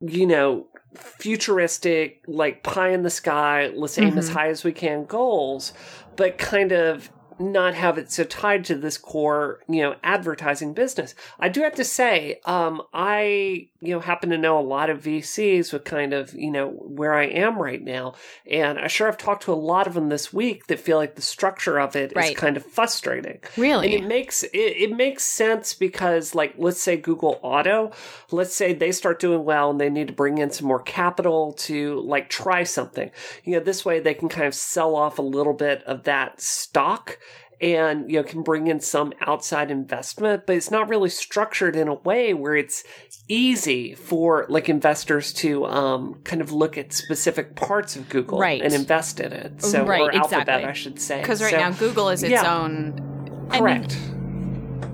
you 0.01 0.27
know, 0.27 0.67
futuristic, 0.95 2.23
like 2.27 2.63
pie 2.63 2.91
in 2.91 3.03
the 3.03 3.11
sky, 3.11 3.71
let's 3.75 3.99
aim 3.99 4.17
as 4.17 4.31
Mhm. 4.31 4.33
high 4.33 4.49
as 4.49 4.63
we 4.65 4.73
can 4.73 5.05
goals, 5.05 5.73
but 6.17 6.39
kind 6.39 6.73
of 6.73 7.11
not 7.41 7.75
have 7.75 7.99
it 7.99 8.13
so 8.13 8.23
tied 8.23 8.65
to 8.67 8.75
this 8.75 8.99
core, 8.99 9.61
you 9.69 9.83
know, 9.83 9.97
advertising 10.05 10.73
business. 10.73 11.15
I 11.39 11.49
do 11.49 11.63
have 11.63 11.75
to 11.77 11.85
say, 11.85 12.41
um, 12.45 12.83
I, 12.93 13.70
you 13.83 13.95
know, 13.95 14.01
happen 14.01 14.29
to 14.31 14.37
know 14.37 14.59
a 14.59 14.61
lot 14.61 14.91
of 14.91 15.03
VCs 15.03 15.73
with 15.73 15.85
kind 15.85 16.13
of, 16.13 16.35
you 16.35 16.51
know, 16.51 16.69
where 16.69 17.15
I 17.15 17.25
am 17.25 17.59
right 17.59 17.83
now. 17.83 18.15
And 18.51 18.79
I 18.79 18.89
sure 18.89 19.07
have 19.07 19.17
talked 19.17 19.45
to 19.45 19.53
a 19.53 19.55
lot 19.55 19.87
of 19.87 19.95
them 19.95 20.11
this 20.11 20.33
week 20.33 20.67
that 20.67 20.79
feel 20.79 20.99
like 20.99 21.15
the 21.15 21.23
structure 21.23 21.81
of 21.81 21.97
it 21.97 22.13
is 22.13 22.17
Right. 22.17 22.37
kind 22.37 22.59
of 22.59 22.67
frustrating. 22.67 23.39
Really? 23.57 23.95
And 23.95 24.05
it 24.05 24.07
makes 24.07 24.43
it, 24.43 24.51
it 24.53 24.93
makes 24.95 25.25
sense 25.25 25.73
because 25.73 26.35
like 26.35 26.55
let's 26.59 26.81
say 26.81 26.97
Google 26.99 27.41
Auto, 27.43 27.93
let's 28.31 28.55
say 28.55 28.75
they 28.75 28.93
start 28.93 29.19
doing 29.19 29.45
well 29.45 29.71
and 29.71 29.81
they 29.81 29.89
need 29.89 30.09
to 30.09 30.15
bring 30.15 30.37
in 30.39 30.51
some 30.51 30.69
more 30.69 30.83
capital 30.83 31.55
to 31.55 32.01
like 32.01 32.29
try 32.29 32.65
something. 32.65 33.11
You 33.45 33.55
know, 33.55 33.61
this 33.61 33.85
way 33.85 33.99
they 33.99 34.15
can 34.15 34.29
kind 34.29 34.47
of 34.47 34.55
sell 34.55 34.95
off 34.95 35.19
a 35.19 35.23
little 35.23 35.55
bit 35.55 35.83
of 35.85 36.05
that 36.05 36.41
stock 36.41 37.19
and 37.61 38.11
you 38.11 38.17
know 38.17 38.23
can 38.23 38.43
bring 38.43 38.67
in 38.69 38.81
some 38.81 39.13
outside 39.21 39.71
investment, 39.71 40.45
but 40.47 40.57
it's 40.57 40.71
not 40.71 40.89
really 40.89 41.11
structured 41.11 41.77
in 41.77 41.89
a 41.89 41.95
way 41.95 42.33
where 42.35 42.55
it's 42.57 42.83
easy 43.29 43.95
for 43.95 44.47
like 44.49 44.69
investors 44.69 45.33
to 45.35 45.67
um 45.67 46.15
kind 46.25 46.41
of 46.41 46.53
look 46.53 46.79
at 46.79 46.93
specific 46.93 47.57
parts 47.57 47.97
of 47.97 48.09
Google 48.09 48.39
Right. 48.39 48.63
and 48.63 48.73
invest 48.73 49.21
in 49.21 49.33
it. 49.33 49.63
So 49.63 49.85
Right, 49.85 50.01
or 50.01 50.15
Alphabet, 50.15 50.41
exactly. 50.43 50.65
I 50.69 50.73
should 50.73 51.01
say. 51.01 51.21
Because 51.21 51.43
right 51.43 51.51
So- 51.53 51.59
now 51.59 51.71
Google 51.73 52.09
is 52.09 52.23
its 52.23 52.33
yeah. 52.33 52.57
own, 52.59 53.47
correct. 53.51 53.97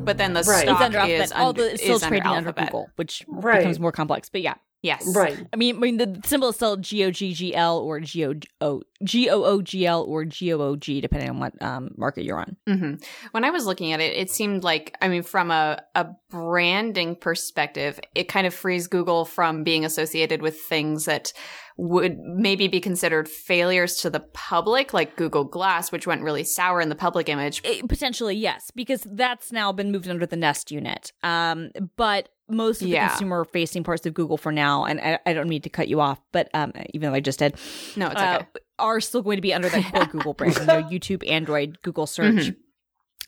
but 0.05 0.19
then 0.19 0.35
the 0.35 0.43
Right. 0.43 0.63
stock 0.63 0.77
It's 0.77 0.81
under 0.83 0.99
is 1.01 1.21
alphabet. 1.33 1.33
All 1.41 1.53
the 1.53 1.73
it's 1.73 1.83
still 1.83 1.97
is 1.97 2.03
under 2.03 2.17
trading 2.19 2.29
under, 2.31 2.49
Alphabet. 2.51 2.67
Google, 2.69 2.89
which 2.97 3.25
Right. 3.29 3.59
becomes 3.59 3.81
more 3.81 3.93
complex. 3.93 4.29
But 4.29 4.41
yeah, 4.43 4.55
Yes. 4.87 5.15
Right. 5.15 5.37
I 5.53 5.57
mean, 5.57 5.77
I 5.77 5.79
mean 5.81 5.97
the 5.97 6.21
symbol 6.25 6.51
is 6.51 6.55
still 6.57 6.77
G 6.77 7.05
O 7.05 7.11
G 7.11 7.35
G 7.35 7.55
L 7.55 7.79
or 7.79 7.99
G 7.99 8.25
O 8.25 8.35
O 8.61 8.83
G 9.03 9.29
O 9.29 9.43
O 9.43 9.61
G 9.61 9.85
L 9.85 10.03
or 10.03 10.25
G 10.25 10.53
O 10.55 10.61
O 10.61 10.77
G, 10.77 11.01
depending 11.01 11.29
on 11.29 11.41
what 11.41 11.61
um, 11.61 11.91
market 11.97 12.25
you're 12.25 12.39
on. 12.39 12.57
hmm 12.69 12.95
When 13.33 13.45
I 13.45 13.51
was 13.51 13.67
looking 13.67 13.93
at 13.93 14.01
it, 14.01 14.17
it 14.17 14.31
seemed 14.31 14.63
like, 14.63 14.97
I 15.03 15.09
mean, 15.09 15.25
from 15.25 15.51
a, 15.51 15.83
a 15.97 16.07
branding 16.31 17.15
perspective, 17.17 18.01
it 18.15 18.25
kind 18.29 18.47
of 18.47 18.55
frees 18.55 18.87
Google 18.89 19.25
from 19.25 19.63
being 19.65 19.85
associated 19.85 20.43
with 20.43 20.61
things 20.61 21.05
that 21.05 21.33
would 21.79 22.17
maybe 22.19 22.69
be 22.69 22.81
considered 22.81 23.29
failures 23.29 23.97
to 23.97 24.11
the 24.11 24.21
public, 24.21 24.95
like 24.95 25.15
Google 25.17 25.45
Glass, 25.45 25.93
which 25.93 26.07
went 26.07 26.23
really 26.23 26.43
sour 26.43 26.81
in 26.81 26.89
the 26.89 26.95
public 26.95 27.29
image. 27.29 27.61
It- 27.65 27.85
Eh, 27.85 27.87
potentially, 27.87 28.35
yes, 28.35 28.71
because 28.75 29.07
that's 29.11 29.53
now 29.53 29.73
been 29.73 29.93
moved 29.93 30.09
under 30.09 30.25
the 30.27 30.37
Nest 30.37 30.71
unit. 30.71 31.13
Um, 31.23 31.71
but 31.97 32.31
most 32.49 32.81
of 32.81 32.87
the 32.87 32.93
Yeah. 32.95 33.09
consumer 33.09 33.45
facing 33.45 33.85
parts 33.85 34.07
of 34.07 34.15
Google 34.15 34.39
for 34.39 34.53
now, 34.53 34.85
and 34.85 35.01
I, 35.01 35.19
I 35.27 35.33
don't 35.35 35.49
mean 35.49 35.63
to 35.63 35.69
cut 35.71 35.89
you 35.89 36.01
off, 36.01 36.19
but 36.33 36.49
um, 36.55 36.73
even 36.95 37.11
though 37.11 37.15
I 37.17 37.21
just 37.21 37.39
did, 37.41 37.57
No, 37.97 38.07
it's 38.09 38.21
uh, 38.21 38.39
okay. 38.41 38.47
are 38.79 39.01
still 39.01 39.21
going 39.23 39.37
to 39.37 39.43
be 39.43 39.53
under 39.53 39.69
that 39.69 39.85
core 39.93 40.07
Google 40.07 40.33
brand. 40.35 40.57
You 40.57 40.65
know, 40.67 40.83
YouTube, 40.85 41.29
Android, 41.29 41.79
Google 41.83 42.07
search, 42.07 42.35
Mhm. 42.35 42.57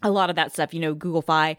a 0.03 0.11
lot 0.11 0.31
of 0.31 0.37
that 0.37 0.53
stuff. 0.53 0.73
You 0.73 0.81
know, 0.81 0.95
Google 0.95 1.23
Fi, 1.23 1.57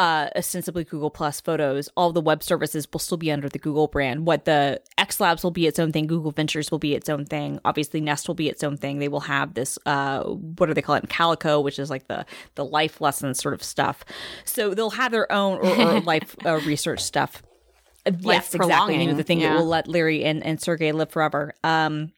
uh, 0.00 0.30
ostensibly 0.34 0.82
Google 0.82 1.10
Plus 1.10 1.42
Photos. 1.42 1.90
All 1.94 2.10
the 2.10 2.22
web 2.22 2.42
services 2.42 2.88
will 2.90 3.00
still 3.00 3.18
be 3.18 3.30
under 3.30 3.50
the 3.50 3.58
Google 3.58 3.86
brand. 3.86 4.26
What 4.26 4.46
the 4.46 4.80
X 4.96 5.20
Labs 5.20 5.44
will 5.44 5.50
be 5.50 5.66
its 5.66 5.78
own 5.78 5.92
thing. 5.92 6.06
Google 6.06 6.30
Ventures 6.30 6.70
will 6.70 6.78
be 6.78 6.94
its 6.94 7.10
own 7.10 7.26
thing. 7.26 7.60
Obviously, 7.66 8.00
Nest 8.00 8.26
will 8.26 8.34
be 8.34 8.48
its 8.48 8.64
own 8.64 8.78
thing. 8.78 8.98
They 8.98 9.08
will 9.08 9.20
have 9.20 9.52
this. 9.52 9.78
Uh, 9.84 10.22
what 10.22 10.66
do 10.66 10.74
they 10.74 10.80
call 10.80 10.94
it? 10.94 11.10
Calico, 11.10 11.60
which 11.60 11.78
is 11.78 11.90
like 11.90 12.08
the 12.08 12.24
the 12.54 12.64
life 12.64 13.02
lesson 13.02 13.34
sort 13.34 13.52
of 13.52 13.62
stuff. 13.62 14.02
So 14.46 14.72
they'll 14.72 14.88
have 14.88 15.12
their 15.12 15.30
own 15.30 15.58
or, 15.58 15.78
or 15.78 16.00
life 16.12 16.34
uh, 16.46 16.60
research 16.60 17.00
stuff. 17.00 17.42
Uh, 18.06 18.12
yes, 18.20 18.54
exactly. 18.54 18.98
You 18.98 19.10
know, 19.10 19.14
the 19.14 19.22
thing 19.22 19.40
yeah. 19.40 19.50
that 19.50 19.58
will 19.58 19.66
let 19.66 19.86
Larry 19.86 20.24
and, 20.24 20.42
and 20.42 20.58
Sergey 20.58 20.92
live 20.92 21.10
forever. 21.10 21.52
Um, 21.62 22.12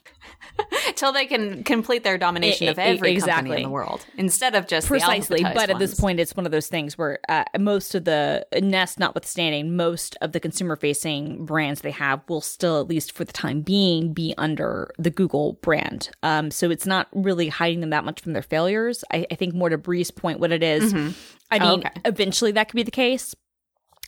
Till 0.96 1.12
they 1.12 1.26
can 1.26 1.64
complete 1.64 2.04
their 2.04 2.18
domination 2.18 2.66
E- 2.66 2.70
of 2.70 2.78
every 2.78 3.16
company 3.16 3.56
in 3.56 3.62
the 3.62 3.68
world, 3.70 4.04
instead 4.16 4.54
of 4.54 4.66
just 4.66 4.86
precisely 4.86 5.42
but 5.42 5.70
at 5.70 5.78
this 5.78 5.98
point 5.98 6.20
it's 6.20 6.34
one 6.36 6.46
of 6.46 6.52
those 6.52 6.66
things 6.68 6.96
where 6.98 7.18
uh, 7.28 7.44
most 7.58 7.94
of 7.94 8.04
the 8.04 8.46
nest 8.60 8.98
notwithstanding 8.98 9.76
most 9.76 10.16
of 10.20 10.32
the 10.32 10.40
consumer 10.40 10.76
facing 10.76 11.44
brands 11.46 11.80
they 11.80 11.90
have 11.90 12.20
will 12.28 12.40
still 12.40 12.80
at 12.80 12.86
least 12.88 13.12
for 13.12 13.24
the 13.24 13.32
time 13.32 13.62
being 13.62 14.12
be 14.12 14.34
under 14.38 14.90
the 14.98 15.10
google 15.10 15.54
brand 15.62 16.10
um, 16.22 16.50
so 16.50 16.70
it's 16.70 16.86
not 16.86 17.08
really 17.12 17.48
hiding 17.48 17.80
them 17.80 17.90
that 17.90 18.04
much 18.04 18.20
from 18.20 18.32
their 18.32 18.42
failures 18.42 19.04
i, 19.12 19.26
I 19.30 19.34
think 19.34 19.54
more 19.54 19.68
to 19.68 19.78
bree's 19.78 20.10
point 20.10 20.38
what 20.40 20.52
it 20.52 20.62
is, 20.62 20.92
Mhm. 20.92 21.14
i 21.50 21.58
Oh, 21.58 21.70
mean 21.76 21.86
okay. 21.86 22.00
eventually 22.04 22.52
that 22.52 22.68
could 22.68 22.76
be 22.76 22.82
the 22.82 22.90
case 22.90 23.34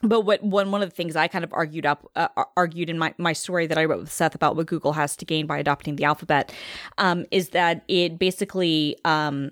but 0.03 0.23
what 0.23 0.43
one 0.43 0.71
one 0.71 0.83
of 0.83 0.91
the 0.91 0.95
things 0.95 1.17
I 1.17 1.29
kind 1.29 1.45
of 1.45 1.53
argued 1.53 1.87
up 1.87 2.11
uh, 2.17 2.29
argued 2.57 2.91
in 2.91 2.99
my, 2.99 3.15
my 3.19 3.33
story 3.33 3.67
that 3.67 3.79
I 3.79 3.85
wrote 3.85 4.01
with 4.01 4.13
Seth 4.13 4.35
about 4.35 4.57
what 4.57 4.67
Google 4.67 4.93
has 4.93 5.17
to 5.17 5.25
gain 5.25 5.47
by 5.47 5.59
adopting 5.59 5.97
the 5.97 6.05
alphabet 6.05 6.53
um, 6.99 7.25
is 7.31 7.51
that 7.51 7.85
it 7.89 8.19
basically 8.19 8.97
um, 9.05 9.51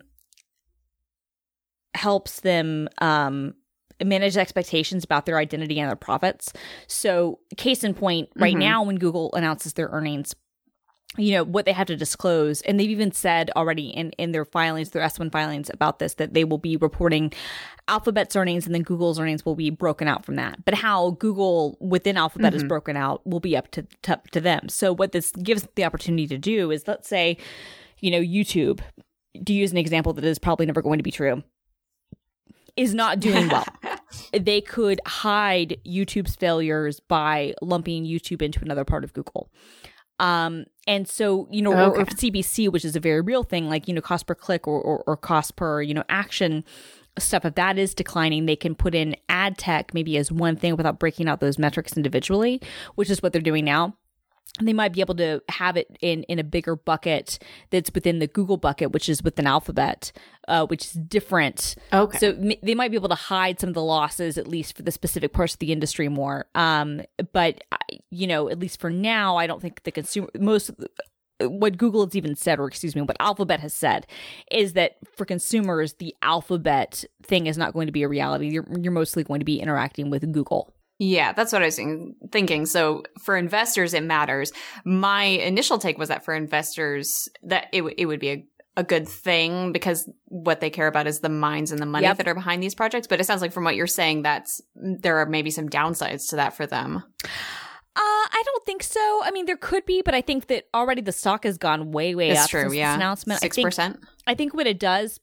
helps 1.95 2.41
them 2.41 2.89
um, 2.99 3.55
manage 4.03 4.37
expectations 4.37 5.05
about 5.05 5.27
their 5.27 5.39
identity 5.39 5.79
and 5.79 5.89
their 5.89 5.97
profits. 5.97 6.53
So, 6.87 7.39
case 7.57 7.85
in 7.85 7.95
point, 7.95 8.31
right 8.37 8.57
Mhm. 8.57 8.61
now 8.61 8.83
when 8.83 8.97
Google 8.97 9.33
announces 9.35 9.75
their 9.75 9.89
earnings, 9.89 10.35
you 11.19 11.33
know 11.33 11.45
what 11.45 11.67
they 11.67 11.73
have 11.73 11.87
to 11.87 11.97
disclose 11.97 12.63
and 12.63 12.81
they've 12.81 12.89
even 12.91 13.13
said 13.13 13.51
already 13.55 13.89
in 13.89 14.11
in 14.13 14.33
their 14.33 14.45
filings 14.47 14.91
their 14.91 15.03
s1 15.03 15.31
filings 15.31 15.69
about 15.69 15.99
this 15.99 16.15
that 16.15 16.33
they 16.33 16.43
will 16.43 16.57
be 16.59 16.77
reporting 16.77 17.31
alphabet's 17.87 18.35
earnings 18.35 18.65
and 18.65 18.75
then 18.75 18.83
google's 18.83 19.21
earnings 19.21 19.45
will 19.45 19.55
be 19.55 19.69
broken 19.69 20.09
out 20.09 20.25
from 20.25 20.37
that 20.37 20.65
but 20.65 20.73
how 20.75 21.11
google 21.13 21.77
within 21.81 22.17
alphabet 22.17 22.55
is 22.55 22.65
Mhm. 22.65 22.69
broken 22.69 22.97
out 22.97 23.27
will 23.27 23.41
be 23.41 23.55
up 23.57 23.71
to, 23.73 23.87
to 24.03 24.21
to 24.31 24.41
them 24.41 24.71
so 24.71 24.95
what 24.95 25.13
this 25.13 25.33
gives 25.33 25.69
the 25.75 25.85
opportunity 25.85 26.27
to 26.27 26.39
do 26.39 26.71
is 26.71 26.89
let's 26.89 27.09
say 27.09 27.37
you 28.01 28.11
know 28.11 28.21
youtube 28.21 28.81
to 29.45 29.53
use 29.53 29.71
an 29.71 29.79
example 29.79 30.15
that 30.15 30.25
is 30.25 30.39
probably 30.39 30.65
never 30.65 30.81
going 30.81 30.99
to 30.99 31.03
be 31.03 31.11
true 31.11 31.43
is 32.77 32.95
not 32.95 33.21
doing 33.21 33.49
well 33.49 33.67
they 34.33 34.61
could 34.61 35.01
hide 35.07 35.79
YouTube's 35.87 36.37
failures 36.37 37.01
by 37.01 37.55
lumping 37.63 38.05
YouTube 38.05 38.43
into 38.43 38.61
another 38.63 38.85
part 38.85 39.05
of 39.05 39.13
Google. 39.15 39.51
Um, 40.19 40.67
and 40.87 41.07
so, 41.09 41.47
you 41.51 41.63
know, 41.63 41.73
or, 41.73 41.91
or 41.93 42.01
Okay. 42.03 42.15
CPC, 42.15 42.71
which 42.71 42.85
is 42.85 42.97
a 42.97 43.01
very 43.01 43.21
real 43.21 43.43
thing, 43.43 43.69
like, 43.69 43.87
you 43.89 43.95
know, 43.95 44.01
cost 44.01 44.27
per 44.27 44.35
click 44.35 44.67
or, 44.67 44.81
or, 44.81 45.05
or 45.07 45.17
cost 45.17 45.57
per, 45.57 45.81
you 45.83 45.95
know, 45.95 46.05
action 46.09 46.65
stuff, 47.19 47.45
if 47.45 47.55
that 47.57 47.79
is 47.79 47.95
declining, 47.95 48.47
they 48.47 48.57
can 48.57 48.75
put 48.75 48.95
in 48.95 49.15
ad 49.29 49.59
tech 49.59 49.93
maybe 49.95 50.17
as 50.17 50.33
one 50.33 50.57
thing 50.57 50.77
without 50.77 50.99
breaking 50.99 51.29
out 51.29 51.41
those 51.41 51.59
metrics 51.59 51.97
individually, 51.97 52.61
which 52.95 53.11
is 53.11 53.23
what 53.23 53.33
they're 53.33 53.43
doing 53.43 53.65
now. 53.65 53.95
They 54.61 54.75
might 54.75 54.93
be 54.93 55.01
able 55.01 55.15
to 55.15 55.43
have 55.49 55.79
it 55.79 55.97
in 56.03 56.25
in 56.25 56.39
a 56.39 56.45
bigger 56.45 56.77
bucket 56.77 57.39
that's 57.71 57.91
within 57.95 58.19
the 58.19 58.27
Google 58.27 58.59
bucket, 58.59 58.93
which 58.93 59.09
is 59.09 59.23
within 59.23 59.47
Alphabet, 59.47 60.13
uh, 60.47 60.67
which 60.67 60.85
is 60.85 60.93
different. 60.93 61.75
Okay. 61.91 62.19
So 62.19 62.29
m- 62.33 62.53
they 62.63 62.75
might 62.75 62.91
be 62.91 62.97
able 62.99 63.09
to 63.09 63.15
hide 63.15 63.59
some 63.59 63.69
of 63.69 63.75
the 63.75 63.83
losses, 63.83 64.37
at 64.37 64.47
least 64.47 64.77
for 64.77 64.83
the 64.83 64.93
specific 64.93 65.33
parts 65.33 65.55
of 65.55 65.59
the 65.61 65.73
industry, 65.73 66.09
more. 66.09 66.47
Um, 66.55 67.01
but 67.33 67.63
I- 67.73 67.79
you 68.11 68.27
know, 68.27 68.51
at 68.51 68.59
least 68.59 68.79
for 68.79 68.91
now, 68.91 69.37
I 69.37 69.47
don't 69.47 69.63
think 69.63 69.85
the 69.85 69.91
consumer 69.91 70.29
most. 70.39 70.71
What 71.41 71.77
Google 71.79 72.05
has 72.05 72.15
even 72.15 72.37
said, 72.37 72.61
or 72.61 72.69
excuse 72.69 72.95
me, 72.95 73.01
what 73.03 73.17
Alphabet 73.19 73.59
has 73.61 73.73
said, 73.75 74.07
is 74.51 74.75
that 74.75 74.97
for 75.17 75.25
consumers, 75.25 75.95
the 75.95 76.15
Alphabet 76.23 77.05
thing 77.25 77.47
is 77.47 77.57
not 77.59 77.73
going 77.73 77.87
to 77.87 77.93
be 77.93 78.03
a 78.03 78.09
reality. 78.09 78.49
You're, 78.51 78.67
you're 78.81 78.93
mostly 78.93 79.25
going 79.25 79.41
to 79.41 79.45
be 79.47 79.59
interacting 79.61 80.09
with 80.11 80.31
Google. 80.31 80.73
Yeah, 81.05 81.33
that's 81.33 81.53
what 81.53 81.63
I 81.63 81.67
was 81.67 81.81
thinking-. 82.31 82.67
So 82.67 83.03
for 83.25 83.37
investors, 83.37 83.93
it 83.93 84.05
matters. 84.05 84.53
My 84.85 85.25
initial 85.25 85.79
take 85.79 85.99
was 85.99 86.09
that 86.11 86.25
for 86.25 86.33
investors, 86.33 87.29
that 87.43 87.67
it, 87.73 87.79
w- 87.79 87.95
it 87.99 88.07
would 88.07 88.21
be 88.21 88.31
a, 88.31 88.47
a 88.77 88.85
good 88.85 89.09
thing 89.09 89.73
because 89.73 90.09
what 90.27 90.61
they 90.61 90.71
care 90.71 90.87
about 90.87 91.09
is 91.09 91.19
the 91.19 91.29
minds 91.29 91.73
and 91.73 91.81
the 91.81 91.87
money 91.87 92.07
Yep. 92.07 92.19
that 92.19 92.29
are 92.29 92.35
behind 92.35 92.63
these 92.63 92.77
projects. 92.77 93.09
But 93.09 93.21
it 93.21 93.25
sounds 93.25 93.43
like 93.43 93.53
from 93.53 93.65
what 93.65 93.75
you're 93.75 93.87
saying, 93.89 94.23
that's 94.23 94.61
there 94.77 95.19
are 95.19 95.27
maybe 95.27 95.51
some 95.51 95.69
downsides 95.69 96.29
to 96.31 96.37
that 96.37 96.57
for 96.57 96.67
them. 96.67 97.03
Uh, 97.95 98.01
I 98.35 98.43
don't 98.47 98.65
think 98.65 98.83
so. 98.83 99.21
I 99.25 99.31
mean, 99.33 99.47
there 99.47 99.57
could 99.57 99.85
be, 99.85 100.03
but 100.03 100.15
I 100.15 100.21
think 100.23 100.47
that 100.47 100.65
already 100.73 101.03
the 101.03 101.13
stock 101.13 101.45
has 101.45 101.59
gone 101.59 101.91
way, 101.91 102.15
way 102.15 102.31
It's 102.31 102.45
up 102.45 102.49
true. 102.51 102.61
since 102.63 102.75
Yeah, 102.77 102.93
this 102.93 102.97
announcement. 102.97 103.41
Six 103.41 103.59
percent. 103.59 103.99
I 104.27 104.35
think 104.35 104.55
what 104.55 104.67
it 104.67 104.79
does, 104.79 105.21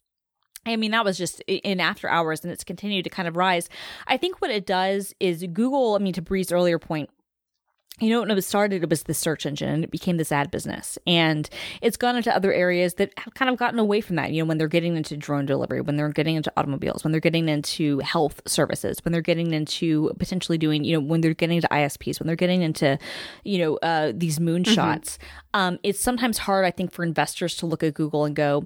I 0.65 0.75
mean, 0.75 0.91
that 0.91 1.05
was 1.05 1.17
just 1.17 1.41
in 1.47 1.79
after 1.79 2.09
hours 2.09 2.43
and 2.43 2.51
it's 2.51 2.63
continued 2.63 3.03
to 3.03 3.09
kind 3.09 3.27
of 3.27 3.35
rise. 3.35 3.69
I 4.07 4.17
think 4.17 4.41
what 4.41 4.51
it 4.51 4.65
does 4.65 5.13
is 5.19 5.45
Google, 5.51 5.95
I 5.95 5.99
mean, 5.99 6.13
to 6.13 6.21
Bree's 6.21 6.51
earlier 6.51 6.79
point, 6.79 7.09
you 7.99 8.09
know, 8.09 8.21
when 8.21 8.31
it 8.31 8.35
was 8.35 8.45
started, 8.45 8.83
it 8.83 8.89
was 8.89 9.03
the 9.03 9.13
search 9.13 9.45
engine 9.45 9.69
and 9.69 9.83
it 9.83 9.91
became 9.91 10.17
this 10.17 10.31
ad 10.31 10.51
business. 10.51 10.97
And 11.05 11.49
it's 11.81 11.97
gone 11.97 12.15
into 12.15 12.33
other 12.33 12.53
areas 12.53 12.93
that 12.95 13.11
have 13.17 13.33
kind 13.33 13.49
of 13.49 13.57
gotten 13.57 13.79
away 13.79 14.01
from 14.01 14.15
that. 14.15 14.31
You 14.31 14.41
know, 14.41 14.47
when 14.47 14.57
they're 14.57 14.67
getting 14.67 14.95
into 14.95 15.17
drone 15.17 15.45
delivery, 15.45 15.81
when 15.81 15.97
they're 15.97 16.09
getting 16.09 16.35
into 16.35 16.51
automobiles, 16.55 17.03
when 17.03 17.11
they're 17.11 17.19
getting 17.19 17.49
into 17.49 17.99
health 17.99 18.41
services, 18.47 19.03
when 19.03 19.11
they're 19.11 19.21
getting 19.21 19.53
into 19.53 20.13
potentially 20.17 20.57
doing, 20.57 20.83
you 20.83 20.93
know, 20.93 21.05
when 21.05 21.21
they're 21.21 21.33
getting 21.33 21.57
into 21.57 21.67
ISPs, 21.67 22.19
when 22.19 22.27
they're 22.27 22.35
getting 22.35 22.61
into, 22.61 22.97
you 23.43 23.57
know, 23.57 23.77
uh, 23.77 24.13
these 24.15 24.39
moonshots. 24.39 25.17
Um, 25.53 25.79
it's 25.83 25.99
sometimes 25.99 26.37
hard, 26.37 26.65
I 26.65 26.71
think, 26.71 26.91
for 26.91 27.03
investors 27.03 27.55
to 27.57 27.65
look 27.65 27.83
at 27.83 27.95
Google 27.95 28.23
and 28.23 28.35
go, 28.35 28.65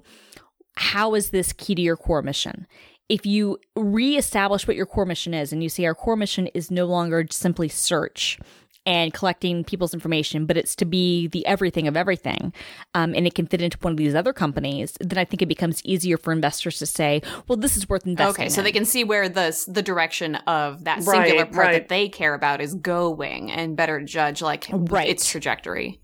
how 0.76 1.14
is 1.14 1.30
this 1.30 1.52
key 1.52 1.74
to 1.74 1.82
your 1.82 1.96
core 1.96 2.22
mission? 2.22 2.66
If 3.08 3.26
you 3.26 3.58
reestablish 3.76 4.66
what 4.66 4.76
your 4.76 4.86
core 4.86 5.06
mission 5.06 5.34
is 5.34 5.52
and 5.52 5.62
you 5.62 5.68
say 5.68 5.84
our 5.84 5.94
core 5.94 6.16
mission 6.16 6.46
is 6.48 6.70
no 6.70 6.86
longer 6.86 7.26
simply 7.30 7.68
search 7.68 8.38
and 8.86 9.14
collecting 9.14 9.64
people's 9.64 9.94
information, 9.94 10.44
but 10.44 10.58
it's 10.58 10.76
to 10.76 10.84
be 10.84 11.26
the 11.28 11.44
everything 11.46 11.88
of 11.88 11.96
everything, 11.96 12.52
um, 12.94 13.14
and 13.14 13.26
it 13.26 13.34
can 13.34 13.46
fit 13.46 13.62
into 13.62 13.78
one 13.80 13.92
of 13.92 13.96
these 13.96 14.14
other 14.14 14.34
companies, 14.34 14.94
then 15.00 15.18
I 15.18 15.24
think 15.24 15.40
it 15.40 15.46
becomes 15.46 15.82
easier 15.86 16.18
for 16.18 16.32
investors 16.32 16.78
to 16.80 16.86
say, 16.86 17.22
well, 17.48 17.56
this 17.56 17.78
is 17.78 17.88
worth 17.88 18.06
investing 18.06 18.42
Okay, 18.44 18.48
so 18.50 18.60
in. 18.60 18.64
they 18.64 18.72
can 18.72 18.84
see 18.84 19.02
where 19.02 19.26
the 19.28 19.58
the 19.68 19.80
direction 19.82 20.34
of 20.34 20.84
that 20.84 20.96
Right, 21.06 21.26
singular 21.28 21.46
part 21.46 21.56
right. 21.56 21.72
that 21.72 21.88
they 21.88 22.10
care 22.10 22.34
about 22.34 22.60
is 22.60 22.74
going, 22.74 23.50
and 23.50 23.74
better 23.74 24.00
judge 24.02 24.42
like 24.42 24.66
Right. 24.70 25.08
its 25.08 25.26
trajectory. 25.26 26.00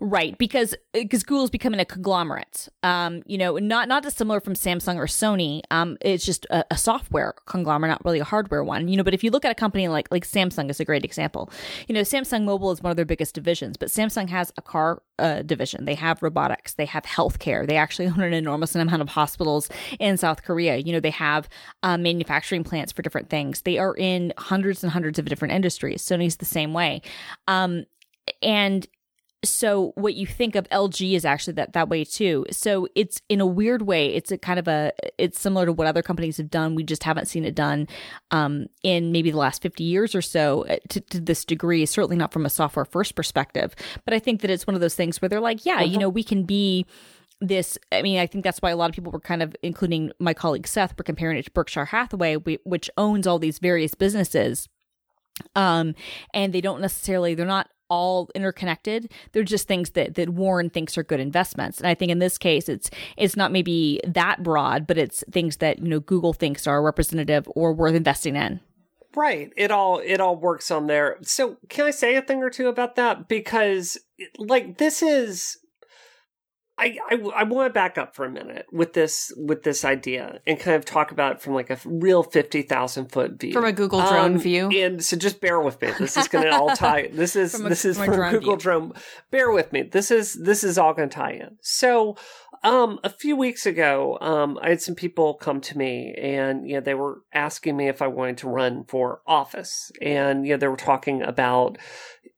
Right, 0.00 0.36
because 0.38 0.74
because 0.92 1.22
Google's 1.22 1.50
becoming 1.50 1.80
a 1.80 1.84
conglomerate. 1.84 2.68
Um, 2.82 3.22
you 3.26 3.38
know, 3.38 3.56
not 3.58 3.88
not 3.88 4.02
dissimilar 4.02 4.40
from 4.40 4.54
Samsung 4.54 4.96
or 4.96 5.06
Sony. 5.06 5.62
Um, 5.70 5.96
it's 6.00 6.24
just 6.24 6.46
a, 6.50 6.64
a 6.70 6.76
software 6.76 7.34
conglomerate, 7.46 7.90
not 7.90 8.04
really 8.04 8.20
a 8.20 8.24
hardware 8.24 8.64
one. 8.64 8.88
You 8.88 8.96
know, 8.96 9.02
but 9.02 9.14
if 9.14 9.22
you 9.24 9.30
look 9.30 9.44
at 9.44 9.50
a 9.50 9.54
company 9.54 9.88
like 9.88 10.08
like 10.10 10.26
Samsung 10.26 10.70
is 10.70 10.80
a 10.80 10.84
great 10.84 11.04
example. 11.04 11.50
You 11.88 11.94
know, 11.94 12.02
Samsung 12.02 12.44
Mobile 12.44 12.72
is 12.72 12.82
one 12.82 12.90
of 12.90 12.96
their 12.96 13.04
biggest 13.04 13.34
divisions, 13.34 13.76
but 13.76 13.88
Samsung 13.88 14.28
has 14.28 14.52
a 14.56 14.62
car 14.62 15.02
uh, 15.18 15.42
division. 15.42 15.84
They 15.84 15.94
have 15.94 16.22
robotics. 16.22 16.74
They 16.74 16.86
have 16.86 17.04
healthcare. 17.04 17.66
They 17.66 17.76
actually 17.76 18.06
own 18.08 18.20
an 18.20 18.32
enormous 18.32 18.74
amount 18.74 19.02
of 19.02 19.08
hospitals 19.10 19.68
in 19.98 20.16
South 20.16 20.42
Korea. 20.42 20.76
You 20.76 20.92
know, 20.92 21.00
they 21.00 21.10
have 21.10 21.48
um, 21.82 22.02
manufacturing 22.02 22.64
plants 22.64 22.92
for 22.92 23.02
different 23.02 23.30
things. 23.30 23.62
They 23.62 23.78
are 23.78 23.94
in 23.96 24.32
hundreds 24.38 24.82
and 24.82 24.92
hundreds 24.92 25.18
of 25.18 25.26
different 25.26 25.54
industries. 25.54 26.02
Sony's 26.02 26.36
the 26.36 26.44
same 26.44 26.72
way. 26.72 27.02
Um, 27.46 27.84
and 28.42 28.86
so 29.44 29.92
what 29.96 30.14
you 30.14 30.26
think 30.26 30.54
of 30.54 30.68
LG 30.68 31.14
is 31.14 31.24
actually 31.24 31.54
that 31.54 31.72
that 31.72 31.88
way 31.88 32.04
too. 32.04 32.46
So 32.50 32.86
it's 32.94 33.20
in 33.28 33.40
a 33.40 33.46
weird 33.46 33.82
way, 33.82 34.14
it's 34.14 34.30
a 34.30 34.38
kind 34.38 34.58
of 34.58 34.68
a 34.68 34.92
it's 35.18 35.40
similar 35.40 35.66
to 35.66 35.72
what 35.72 35.86
other 35.86 36.02
companies 36.02 36.36
have 36.36 36.50
done. 36.50 36.74
We 36.74 36.84
just 36.84 37.02
haven't 37.02 37.26
seen 37.26 37.44
it 37.44 37.54
done 37.54 37.88
um, 38.30 38.66
in 38.82 39.10
maybe 39.10 39.30
the 39.30 39.38
last 39.38 39.60
fifty 39.60 39.84
years 39.84 40.14
or 40.14 40.22
so 40.22 40.64
uh, 40.66 40.76
to, 40.90 41.00
to 41.00 41.20
this 41.20 41.44
degree. 41.44 41.84
Certainly 41.86 42.16
not 42.16 42.32
from 42.32 42.46
a 42.46 42.50
software 42.50 42.84
first 42.84 43.16
perspective, 43.16 43.74
but 44.04 44.14
I 44.14 44.20
think 44.20 44.42
that 44.42 44.50
it's 44.50 44.66
one 44.66 44.74
of 44.74 44.80
those 44.80 44.94
things 44.94 45.20
where 45.20 45.28
they're 45.28 45.40
like, 45.40 45.66
yeah, 45.66 45.82
you 45.82 45.98
know, 45.98 46.08
we 46.08 46.22
can 46.22 46.44
be 46.44 46.86
this 47.40 47.76
i 47.90 48.02
mean 48.02 48.20
i 48.20 48.26
think 48.26 48.44
that's 48.44 48.62
why 48.62 48.70
a 48.70 48.76
lot 48.76 48.88
of 48.88 48.94
people 48.94 49.10
were 49.10 49.18
kind 49.18 49.42
of 49.42 49.56
including 49.64 50.12
my 50.20 50.32
colleague 50.32 50.64
seth 50.64 50.96
were 50.96 51.02
comparing 51.02 51.36
it 51.36 51.44
to 51.44 51.50
berkshire 51.50 51.86
hathaway 51.86 52.36
which 52.36 52.88
owns 52.96 53.26
all 53.26 53.40
these 53.40 53.58
various 53.58 53.96
businesses 53.96 54.68
um 55.56 55.92
and 56.32 56.52
they 56.52 56.60
don't 56.60 56.80
necessarily 56.80 57.34
they're 57.34 57.44
not 57.44 57.68
all 57.92 58.30
interconnected. 58.34 59.12
They're 59.32 59.42
just 59.42 59.68
things 59.68 59.90
that 59.90 60.14
that 60.14 60.30
Warren 60.30 60.70
thinks 60.70 60.96
are 60.96 61.02
good 61.02 61.20
investments. 61.20 61.76
And 61.76 61.86
I 61.86 61.94
think 61.94 62.10
in 62.10 62.20
this 62.20 62.38
case, 62.38 62.68
it's 62.70 62.90
it's 63.18 63.36
not 63.36 63.52
maybe 63.52 64.00
that 64.06 64.42
broad, 64.42 64.86
but 64.86 64.96
it's 64.96 65.22
things 65.30 65.58
that 65.58 65.78
you 65.78 65.88
know 65.88 66.00
Google 66.00 66.32
thinks 66.32 66.66
are 66.66 66.82
representative 66.82 67.46
or 67.54 67.74
worth 67.74 67.94
investing 67.94 68.34
in. 68.34 68.60
Right. 69.14 69.52
It 69.58 69.70
all 69.70 70.00
it 70.02 70.20
all 70.20 70.36
works 70.36 70.70
on 70.70 70.86
there. 70.86 71.18
So 71.20 71.58
can 71.68 71.84
I 71.84 71.90
say 71.90 72.16
a 72.16 72.22
thing 72.22 72.42
or 72.42 72.48
two 72.48 72.68
about 72.68 72.96
that? 72.96 73.28
Because 73.28 73.98
like 74.38 74.78
this 74.78 75.02
is 75.02 75.58
I, 76.78 76.98
I, 77.10 77.14
I 77.36 77.42
want 77.44 77.68
to 77.68 77.72
back 77.72 77.98
up 77.98 78.16
for 78.16 78.24
a 78.24 78.30
minute 78.30 78.66
with 78.72 78.94
this 78.94 79.32
with 79.36 79.62
this 79.62 79.84
idea 79.84 80.40
and 80.46 80.58
kind 80.58 80.74
of 80.74 80.84
talk 80.84 81.12
about 81.12 81.32
it 81.32 81.40
from 81.40 81.54
like 81.54 81.70
a 81.70 81.78
real 81.84 82.22
fifty 82.22 82.62
thousand 82.62 83.12
foot 83.12 83.38
view 83.38 83.52
from 83.52 83.64
a 83.64 83.72
Google 83.72 84.00
drone 84.00 84.34
um, 84.34 84.38
view. 84.38 84.70
And 84.70 85.04
so 85.04 85.16
just 85.16 85.40
bear 85.40 85.60
with 85.60 85.80
me. 85.82 85.90
This 85.98 86.16
is 86.16 86.28
going 86.28 86.46
to 86.46 86.50
all 86.50 86.74
tie. 86.74 87.08
This 87.12 87.36
is 87.36 87.54
a- 87.58 87.68
this 87.68 87.84
is 87.84 87.98
from 87.98 88.14
drone 88.14 88.32
Google 88.32 88.56
view. 88.56 88.62
drone. 88.62 88.92
Bear 89.30 89.52
with 89.52 89.72
me. 89.72 89.82
This 89.82 90.10
is 90.10 90.34
this 90.34 90.64
is 90.64 90.78
all 90.78 90.94
going 90.94 91.10
to 91.10 91.14
tie 91.14 91.32
in. 91.32 91.58
So 91.60 92.16
um, 92.64 93.00
a 93.02 93.10
few 93.10 93.36
weeks 93.36 93.66
ago, 93.66 94.18
um, 94.20 94.58
I 94.62 94.70
had 94.70 94.80
some 94.80 94.94
people 94.94 95.34
come 95.34 95.60
to 95.62 95.76
me 95.76 96.14
and, 96.14 96.68
you 96.68 96.74
know, 96.74 96.80
they 96.80 96.94
were 96.94 97.22
asking 97.32 97.76
me 97.76 97.88
if 97.88 98.00
I 98.00 98.06
wanted 98.06 98.38
to 98.38 98.48
run 98.48 98.84
for 98.84 99.20
office. 99.26 99.90
And, 100.00 100.46
you 100.46 100.52
know, 100.52 100.58
they 100.58 100.68
were 100.68 100.76
talking 100.76 101.22
about, 101.22 101.76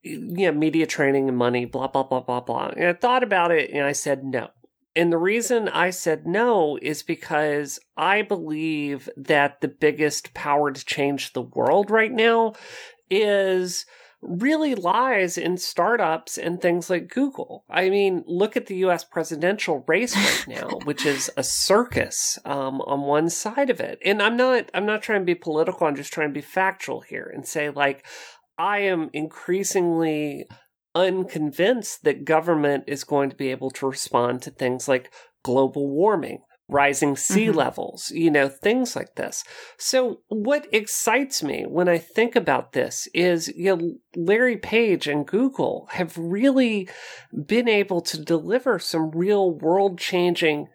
you 0.05 0.47
know, 0.47 0.53
media 0.53 0.87
training 0.87 1.29
and 1.29 1.39
money, 1.39 1.65
blah, 1.65 1.89
blah, 1.89 2.03
blah, 2.03 2.21
blah, 2.21 2.41
blah. 2.41 2.69
And 2.77 2.89
I 2.89 2.93
thought 2.93 3.23
about 3.23 3.51
it 3.51 3.71
and 3.71 3.85
I 3.85 3.93
said 3.93 4.23
no. 4.25 4.51
And 4.97 5.13
the 5.13 5.19
reason 5.19 5.69
I 5.69 5.91
said 5.91 6.27
no 6.27 6.79
is 6.81 7.03
because 7.03 7.81
I 7.97 8.23
believe 8.23 9.09
that 9.17 9.61
the 9.61 9.69
biggest 9.69 10.35
power 10.35 10.71
to 10.71 10.85
change 10.85 11.33
the 11.33 11.43
world 11.43 11.91
right 11.91 12.13
now 12.13 12.53
is 13.11 13.87
really 14.27 14.75
lies 14.75 15.37
in 15.37 15.57
startups 15.57 16.39
and 16.39 16.61
things 16.61 16.89
like 16.89 17.09
Google. 17.09 17.65
I 17.69 17.91
mean, 17.91 18.25
look 18.27 18.57
at 18.57 18.67
the 18.67 18.77
US 18.77 19.05
presidential 19.05 19.85
race 19.87 20.17
right 20.17 20.45
now, 20.61 20.79
which 20.85 21.05
is 21.05 21.31
a 21.37 21.43
circus 21.43 22.39
um, 22.45 22.81
on 22.83 23.03
one 23.03 23.29
side 23.29 23.71
of 23.71 23.81
it. 23.81 23.99
And 24.05 24.23
I'm 24.23 24.37
not 24.37 24.71
I'm 24.75 24.87
not 24.87 25.03
trying 25.03 25.21
to 25.21 25.27
be 25.27 25.35
political, 25.35 25.87
I'm 25.87 25.97
just 25.97 26.13
trying 26.13 26.29
to 26.31 26.35
be 26.35 26.41
factual 26.41 27.01
here 27.01 27.31
and 27.35 27.47
say 27.47 27.71
like 27.71 28.07
I 28.59 28.81
am 28.81 29.11
increasingly 29.13 30.47
unconvinced 30.95 32.05
that 32.05 32.25
government 32.25 32.85
is 32.87 33.05
going 33.05 33.31
to 33.31 33.37
be 33.37 33.51
able 33.51 33.71
to 33.73 33.87
respond 33.89 34.43
to 34.43 34.51
things 34.51 34.87
like 34.87 35.13
global 35.43 35.91
warming, 35.91 36.43
rising 36.69 37.17
sea 37.17 37.49
Mhm. 37.49 37.57
levels, 37.57 38.11
you 38.11 38.31
know, 38.31 38.49
things 38.49 38.95
like 38.95 39.17
this. 39.17 39.45
So 39.77 40.21
what 40.29 40.67
excites 40.73 41.43
me 41.43 41.65
when 41.67 41.89
I 41.89 41.99
think 41.99 42.37
about 42.37 42.73
this 42.73 43.09
is, 43.13 43.49
you 43.49 43.77
know, 43.77 43.95
Larry 44.17 44.57
Page 44.57 45.09
and 45.09 45.27
Google 45.27 45.89
have 45.91 46.17
really 46.17 46.89
been 47.47 47.69
able 47.69 48.01
to 48.03 48.23
deliver 48.23 48.79
some 48.79 49.11
real 49.11 49.51
world 49.51 49.99
changing 49.99 50.69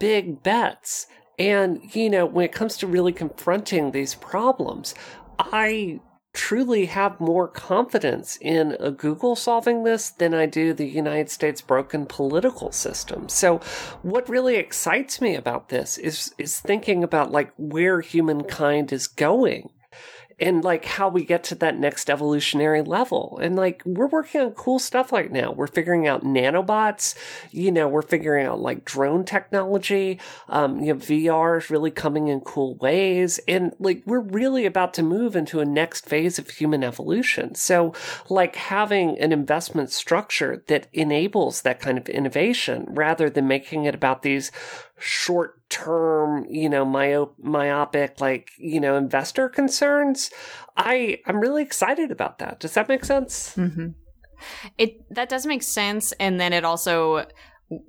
big 0.00 0.42
bets. 0.42 1.06
And, 1.38 1.94
you 1.94 2.08
know, 2.08 2.24
when 2.24 2.46
it 2.46 2.52
comes 2.52 2.78
to 2.78 2.86
really 2.86 3.12
confronting 3.12 3.90
these 3.90 4.14
problems, 4.14 4.94
I 5.38 6.00
truly 6.36 6.84
have 6.84 7.18
more 7.18 7.48
confidence 7.48 8.36
in 8.42 8.76
a 8.78 8.90
Google 8.90 9.34
solving 9.34 9.84
this 9.84 10.10
than 10.10 10.34
I 10.34 10.44
do 10.44 10.74
the 10.74 10.86
United 10.86 11.30
States 11.30 11.62
broken 11.62 12.04
political 12.04 12.70
system. 12.72 13.30
So 13.30 13.58
what 14.02 14.28
really 14.28 14.56
excites 14.56 15.18
me 15.20 15.34
about 15.34 15.70
this 15.70 15.96
is 15.96 16.34
is 16.36 16.60
thinking 16.60 17.02
about 17.02 17.32
like 17.32 17.52
where 17.56 18.02
humankind 18.02 18.92
is 18.92 19.06
going 19.06 19.70
and 20.38 20.62
like 20.62 20.84
how 20.84 21.08
we 21.08 21.24
get 21.24 21.42
to 21.44 21.54
that 21.56 21.78
next 21.78 22.10
evolutionary 22.10 22.82
level. 22.82 23.38
And 23.42 23.56
like 23.56 23.82
we're 23.86 24.06
working 24.06 24.42
on 24.42 24.50
cool 24.52 24.78
stuff 24.78 25.12
right 25.12 25.32
now. 25.32 25.52
We're 25.52 25.66
figuring 25.66 26.06
out 26.06 26.24
nanobots, 26.24 27.14
you 27.50 27.72
know, 27.72 27.88
we're 27.88 28.02
figuring 28.02 28.46
out 28.46 28.60
like 28.60 28.84
drone 28.84 29.24
technology. 29.24 30.20
Um, 30.48 30.80
you 30.80 30.92
know, 30.92 31.00
VR 31.00 31.58
is 31.58 31.70
really 31.70 31.90
coming 31.90 32.28
in 32.28 32.40
cool 32.42 32.74
ways. 32.76 33.40
And 33.48 33.74
like 33.78 34.02
we're 34.04 34.20
really 34.20 34.66
about 34.66 34.92
to 34.94 35.02
move 35.02 35.36
into 35.36 35.60
a 35.60 35.64
next 35.64 36.06
phase 36.06 36.38
of 36.38 36.50
human 36.50 36.84
evolution. 36.84 37.54
So 37.54 37.94
like 38.28 38.56
having 38.56 39.18
an 39.18 39.32
investment 39.32 39.90
structure 39.90 40.62
that 40.66 40.88
enables 40.92 41.62
that 41.62 41.80
kind 41.80 41.96
of 41.96 42.08
innovation 42.08 42.84
rather 42.88 43.30
than 43.30 43.48
making 43.48 43.84
it 43.84 43.94
about 43.94 44.22
these 44.22 44.52
short 44.98 45.55
term, 45.68 46.46
you 46.48 46.68
know, 46.68 46.84
myop- 46.84 47.34
myopic, 47.42 48.20
like, 48.20 48.50
you 48.58 48.80
know, 48.80 48.96
investor 48.96 49.48
concerns. 49.48 50.30
I, 50.76 51.20
I'm 51.26 51.40
really 51.40 51.62
excited 51.62 52.10
about 52.10 52.38
that. 52.38 52.60
Does 52.60 52.74
that 52.74 52.88
make 52.88 53.04
sense? 53.04 53.54
Mm-hmm. 53.56 53.88
It 54.76 55.00
that 55.14 55.30
does 55.30 55.46
make 55.46 55.62
sense, 55.62 56.12
and 56.20 56.38
then 56.38 56.52
it 56.52 56.64
also 56.64 57.26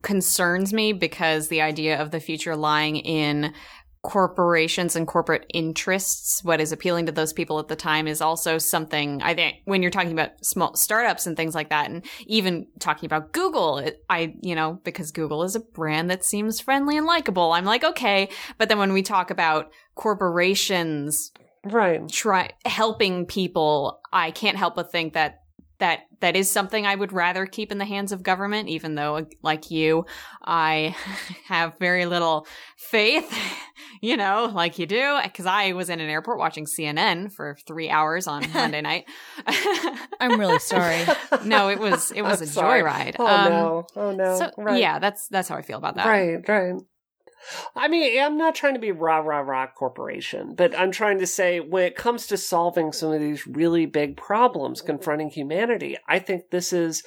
concerns 0.02 0.74
me 0.74 0.94
because 0.94 1.50
the 1.50 1.62
idea 1.62 2.02
of 2.02 2.12
the 2.12 2.20
future 2.20 2.56
lying 2.56 2.96
in 2.96 3.54
corporations 4.08 4.96
and 4.96 5.06
corporate 5.06 5.46
interests, 5.54 6.42
what 6.42 6.62
is 6.62 6.72
appealing 6.72 7.06
to 7.06 7.12
those 7.12 7.34
people 7.34 7.60
at 7.60 7.68
the 7.68 7.76
time, 7.76 8.08
is 8.08 8.22
also 8.22 8.58
something 8.58 9.22
I 9.22 9.36
think 9.36 9.58
when 9.66 9.82
you're 9.82 9.92
talking 9.92 10.14
about 10.14 10.46
small 10.46 10.78
startups 10.78 11.28
and 11.28 11.36
things 11.36 11.54
like 11.54 11.72
that, 11.72 11.90
and 11.90 12.06
even 12.26 12.68
talking 12.80 13.06
about 13.06 13.34
Google, 13.34 13.80
it, 13.80 14.06
I, 14.10 14.36
you 14.42 14.56
know, 14.56 14.80
because 14.86 15.12
Google 15.12 15.44
is 15.44 15.58
a 15.58 15.60
brand 15.60 16.10
that 16.10 16.24
seems 16.24 16.62
friendly 16.62 16.96
and 16.96 17.06
likable, 17.06 17.52
I'm 17.52 17.66
like, 17.66 17.84
okay. 17.84 18.30
But 18.58 18.70
then 18.70 18.80
when 18.80 18.94
we 18.94 19.04
talk 19.04 19.30
about 19.30 19.72
corporations 19.96 21.34
Right. 21.66 22.08
try 22.08 22.52
helping 22.64 23.26
people, 23.26 24.00
I 24.14 24.32
can't 24.32 24.56
help 24.56 24.76
but 24.76 24.90
think 24.90 25.14
that 25.16 25.42
that 25.80 26.02
that 26.22 26.36
is 26.36 26.50
something 26.50 26.86
I 26.88 26.96
would 26.96 27.14
rather 27.14 27.46
keep 27.46 27.72
in 27.72 27.78
the 27.78 27.86
hands 27.86 28.12
of 28.12 28.24
government, 28.24 28.68
even 28.70 28.96
though, 28.96 29.28
like 29.44 29.70
you, 29.70 30.06
I 30.44 30.96
have 31.46 31.78
very 31.80 32.06
little 32.06 32.48
faith, 32.78 33.32
you 34.02 34.18
know, 34.18 34.52
like 34.54 34.80
you 34.80 34.86
do, 34.88 35.20
because 35.24 35.46
I 35.46 35.74
was 35.74 35.90
in 35.90 36.00
an 36.00 36.10
airport 36.10 36.40
watching 36.40 36.66
CNN 36.66 37.32
for 37.32 37.58
three 37.68 37.90
hours 37.90 38.28
on 38.28 38.44
Monday 38.54 38.82
night. 38.82 39.06
I'm 40.20 40.40
really 40.40 40.60
sorry. 40.60 41.06
no, 41.46 41.70
it 41.70 41.80
was 41.80 42.12
it 42.12 42.22
was 42.24 42.42
I'm 42.42 42.48
a 42.48 42.52
sorry. 42.52 42.82
joyride. 42.82 43.16
Oh 43.20 43.28
Um, 43.28 43.50
no. 43.52 43.88
Oh 43.96 44.12
no. 44.12 44.38
So 44.40 44.52
right. 44.58 44.80
yeah, 44.80 45.00
that's 45.00 45.28
that's 45.28 45.48
how 45.50 45.56
I 45.56 45.62
feel 45.62 45.78
about 45.78 45.96
that. 45.96 46.08
Right, 46.08 46.48
right. 46.48 46.74
I 47.76 47.88
mean, 47.88 48.20
I'm 48.22 48.38
not 48.38 48.56
trying 48.56 48.74
to 48.74 48.80
be 48.80 48.92
rah 48.92 49.20
rah 49.20 49.40
rah 49.40 49.68
corporation, 49.68 50.56
but 50.56 50.78
I'm 50.78 50.92
trying 50.92 51.20
to 51.20 51.28
say 51.28 51.60
when 51.60 51.84
it 51.84 51.96
comes 51.96 52.28
to 52.28 52.38
solving 52.38 52.92
some 52.92 53.12
of 53.12 53.20
these 53.22 53.48
really 53.48 53.86
big 53.86 54.18
problems 54.18 54.82
confronting 54.82 55.30
humanity, 55.30 55.98
I 56.08 56.20
think 56.20 56.50
this 56.52 56.74
is 56.74 57.04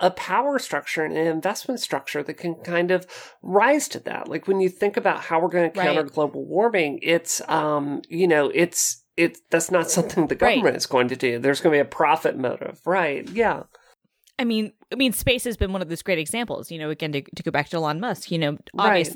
a 0.00 0.10
power 0.10 0.58
structure 0.58 1.04
and 1.04 1.16
an 1.16 1.26
investment 1.28 1.80
structure 1.80 2.22
that 2.24 2.34
can 2.34 2.56
kind 2.56 2.90
of 2.90 3.06
rise 3.42 3.86
to 3.88 4.00
that. 4.00 4.28
Like 4.28 4.48
when 4.48 4.60
you 4.60 4.68
think 4.68 4.96
about 4.96 5.20
how 5.20 5.40
we're 5.40 5.48
going 5.48 5.70
to 5.70 5.78
Right. 5.78 5.86
counter 5.86 6.02
global 6.02 6.44
warming, 6.44 6.98
it's 7.02 7.40
um, 7.48 8.02
you 8.08 8.26
know, 8.26 8.50
it's 8.52 9.04
it's 9.16 9.40
that's 9.50 9.70
not 9.70 9.90
something 9.90 10.26
the 10.26 10.34
Right. 10.34 10.56
government 10.56 10.76
is 10.76 10.86
going 10.86 11.08
to 11.08 11.16
do. 11.16 11.38
There's 11.38 11.60
going 11.60 11.72
to 11.72 11.76
be 11.76 11.80
a 11.80 11.84
profit 11.84 12.36
motive, 12.36 12.80
right? 12.86 13.28
Yeah, 13.28 13.64
I 14.38 14.44
mean, 14.44 14.72
I 14.90 14.96
mean, 14.96 15.12
space 15.12 15.44
has 15.44 15.56
been 15.56 15.72
one 15.72 15.82
of 15.82 15.88
those 15.88 16.02
great 16.02 16.18
examples. 16.18 16.70
You 16.70 16.78
know, 16.78 16.90
again 16.90 17.12
to, 17.12 17.22
to 17.22 17.42
go 17.42 17.50
back 17.50 17.68
to 17.68 17.76
Elon 17.76 18.00
Musk. 18.00 18.30
You 18.30 18.38
know, 18.38 18.58
Right. 18.74 19.06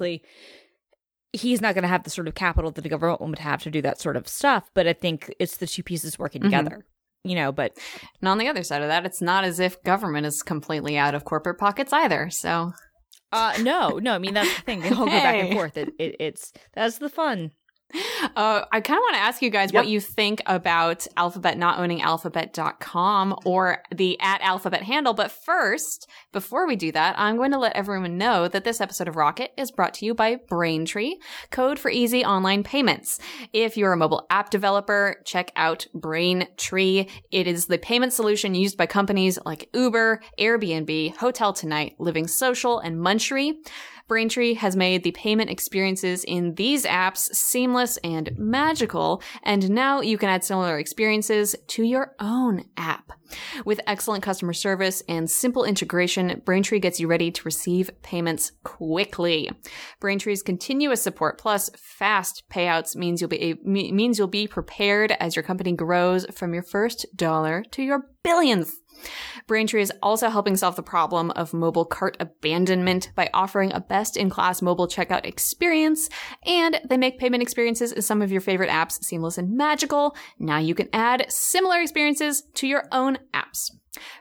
He's 1.32 1.60
not 1.60 1.74
going 1.74 1.82
to 1.82 1.88
have 1.88 2.04
the 2.04 2.10
sort 2.10 2.28
of 2.28 2.34
capital 2.34 2.70
that 2.70 2.82
the 2.82 2.88
government 2.88 3.20
would 3.20 3.38
have 3.38 3.62
to 3.64 3.70
do 3.70 3.82
that 3.82 4.00
sort 4.00 4.16
of 4.16 4.26
stuff. 4.28 4.70
But 4.74 4.86
I 4.86 4.92
think 4.92 5.34
it's 5.38 5.56
the 5.58 5.66
two 5.66 5.82
pieces 5.82 6.18
working 6.18 6.40
Mhm. 6.42 6.44
together. 6.46 6.86
You 7.24 7.34
know, 7.34 7.50
but 7.52 7.76
And 8.20 8.28
on 8.28 8.38
the 8.38 8.46
other 8.48 8.62
side 8.62 8.82
of 8.82 8.88
that, 8.88 9.04
it's 9.04 9.20
not 9.20 9.44
as 9.44 9.58
if 9.58 9.82
government 9.82 10.26
is 10.26 10.42
completely 10.42 10.96
out 10.96 11.14
of 11.14 11.24
corporate 11.24 11.58
pockets 11.58 11.92
either. 11.92 12.30
So 12.30 12.72
uh 13.32 13.54
no, 13.62 13.98
no. 13.98 14.12
I 14.14 14.18
mean, 14.18 14.34
that's 14.34 14.54
the 14.56 14.62
thing. 14.62 14.80
They 14.80 14.90
all 14.90 15.06
go 15.06 15.10
back 15.10 15.34
and 15.34 15.52
forth. 15.58 15.76
It, 15.76 15.88
it, 15.98 16.14
it's 16.20 16.52
that's 16.74 16.98
the 16.98 17.08
fun. 17.08 17.50
Uh, 18.34 18.64
I 18.72 18.80
kind 18.80 18.98
of 18.98 19.02
want 19.02 19.14
to 19.14 19.20
ask 19.20 19.40
you 19.42 19.48
guys 19.50 19.72
Yep. 19.72 19.84
what 19.84 19.88
you 19.88 20.00
think 20.00 20.42
about 20.46 21.06
Alphabet 21.16 21.56
not 21.56 21.78
owning 21.78 22.02
alphabet.com 22.02 23.36
or 23.44 23.82
the 23.94 24.18
at 24.20 24.40
Alphabet 24.42 24.82
handle. 24.82 25.14
But 25.14 25.30
first, 25.30 26.08
before 26.32 26.66
we 26.66 26.76
do 26.76 26.92
that, 26.92 27.14
I'm 27.18 27.36
going 27.36 27.52
to 27.52 27.58
let 27.58 27.74
everyone 27.76 28.18
know 28.18 28.48
that 28.48 28.64
this 28.64 28.80
episode 28.80 29.08
of 29.08 29.16
Rocket 29.16 29.52
is 29.56 29.70
brought 29.70 29.94
to 29.94 30.04
you 30.06 30.14
by 30.14 30.36
Braintree, 30.48 31.14
code 31.50 31.78
for 31.78 31.90
easy 31.90 32.24
online 32.24 32.62
payments. 32.64 33.18
If 33.52 33.76
you're 33.76 33.92
a 33.92 33.96
mobile 33.96 34.26
app 34.30 34.50
developer, 34.50 35.22
check 35.24 35.52
out 35.56 35.86
Braintree. 35.94 37.06
It 37.30 37.46
is 37.46 37.66
the 37.66 37.78
payment 37.78 38.12
solution 38.12 38.54
used 38.54 38.76
by 38.76 38.86
companies 38.86 39.38
like 39.46 39.68
Uber, 39.72 40.20
Airbnb, 40.38 41.16
Hotel 41.16 41.52
Tonight, 41.52 41.94
Living 41.98 42.26
Social, 42.26 42.78
and 42.78 42.96
Munchery. 42.96 43.52
Braintree 44.08 44.54
has 44.54 44.76
made 44.76 45.02
the 45.02 45.10
payment 45.12 45.50
experiences 45.50 46.22
in 46.24 46.54
these 46.54 46.84
apps 46.84 47.34
seamless 47.34 47.96
and 47.98 48.30
magical, 48.38 49.22
and 49.42 49.70
now 49.70 50.00
you 50.00 50.16
can 50.16 50.28
add 50.28 50.44
similar 50.44 50.78
experiences 50.78 51.56
to 51.68 51.82
your 51.82 52.14
own 52.20 52.64
app. 52.76 53.12
With 53.64 53.80
excellent 53.86 54.22
customer 54.22 54.52
service 54.52 55.02
and 55.08 55.28
simple 55.28 55.64
integration, 55.64 56.42
Braintree 56.44 56.78
gets 56.78 57.00
you 57.00 57.08
ready 57.08 57.30
to 57.32 57.42
receive 57.44 57.90
payments 58.02 58.52
quickly. 58.62 59.50
Braintree's 60.00 60.42
continuous 60.42 61.02
support 61.02 61.38
plus 61.38 61.70
fast 61.76 62.44
payouts 62.48 62.94
means 62.94 63.20
you'll 63.20 63.28
be 63.28 63.58
me- 63.64 63.90
means 63.90 64.18
you'll 64.18 64.28
be 64.28 64.46
prepared 64.46 65.12
as 65.18 65.34
your 65.34 65.42
company 65.42 65.72
grows 65.72 66.26
from 66.32 66.54
your 66.54 66.62
first 66.62 67.06
dollar 67.16 67.64
to 67.72 67.82
your 67.82 68.08
billionth. 68.22 68.72
Braintree 69.46 69.82
is 69.82 69.92
also 70.02 70.28
helping 70.28 70.56
solve 70.56 70.76
the 70.76 70.82
problem 70.82 71.30
of 71.32 71.54
mobile 71.54 71.84
cart 71.84 72.16
abandonment 72.20 73.12
by 73.14 73.30
offering 73.32 73.72
a 73.72 73.80
best 73.80 74.16
in 74.16 74.30
class 74.30 74.62
mobile 74.62 74.88
checkout 74.88 75.24
experience. 75.24 76.08
And 76.44 76.80
they 76.88 76.96
make 76.96 77.18
payment 77.18 77.42
experiences 77.42 77.92
in 77.92 78.02
some 78.02 78.22
of 78.22 78.32
your 78.32 78.40
favorite 78.40 78.70
apps 78.70 79.02
seamless 79.04 79.38
and 79.38 79.56
magical. 79.56 80.16
Now 80.38 80.58
you 80.58 80.74
can 80.74 80.88
add 80.92 81.26
similar 81.30 81.80
experiences 81.80 82.42
to 82.54 82.66
your 82.66 82.84
own 82.92 83.18
apps. 83.32 83.70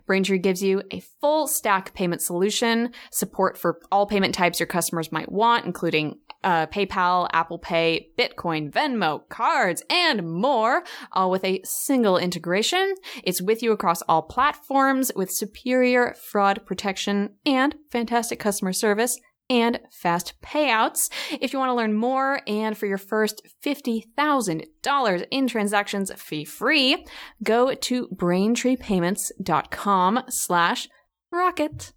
Braintree 0.05 0.39
gives 0.39 0.63
you 0.63 0.83
a 0.91 1.01
full 1.21 1.47
stack 1.47 1.93
payment 1.93 2.21
solution, 2.21 2.91
support 3.11 3.57
for 3.57 3.79
all 3.91 4.05
payment 4.05 4.33
types 4.33 4.59
your 4.59 4.67
customers 4.67 5.11
might 5.11 5.31
want, 5.31 5.65
including 5.65 6.19
uh, 6.45 6.67
PayPal, 6.67 7.27
Apple 7.34 7.60
Pay, 7.60 8.12
Bitcoin, 8.17 8.71
Venmo, 8.71 9.27
cards, 9.27 9.84
and 9.89 10.31
more, 10.31 10.84
all 11.12 11.29
with 11.29 11.43
a 11.43 11.62
single 11.65 12.17
integration. 12.17 12.95
It's 13.23 13.41
with 13.41 13.62
you 13.62 13.73
across 13.73 14.01
all 14.03 14.21
platforms 14.21 15.12
with 15.15 15.31
superior 15.31 16.15
fraud 16.31 16.65
protection 16.65 17.31
and 17.45 17.75
fantastic 17.91 18.39
customer 18.39 18.71
service 18.71 19.19
and 19.49 19.79
fast 19.91 20.39
payouts. 20.41 21.10
If 21.39 21.53
you 21.53 21.60
want 21.60 21.69
to 21.69 21.75
learn 21.75 21.93
more 21.93 22.41
and 22.47 22.77
for 22.77 22.86
your 22.86 22.97
first 22.97 23.41
$50,000 23.63 25.25
in 25.31 25.47
transactions 25.47 26.12
fee 26.15 26.43
free, 26.45 27.05
go 27.43 27.73
to 27.73 28.08
braintreepayments.com 28.08 30.23
slash 30.29 30.88
rocket. 31.31 31.93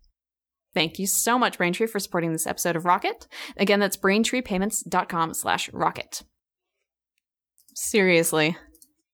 Thank 0.79 1.01
you 1.01 1.09
so 1.09 1.41
much, 1.41 1.59
Braintree, 1.59 1.89
for 1.89 1.99
supporting 1.99 2.31
this 2.31 2.47
episode 2.47 2.77
of 2.77 2.85
Rocket. 2.85 3.27
Again, 3.57 3.81
that's 3.81 3.97
braintreepayments.com 3.97 5.35
slash 5.35 5.69
rocket. 5.73 6.23
Seriously. 7.75 8.57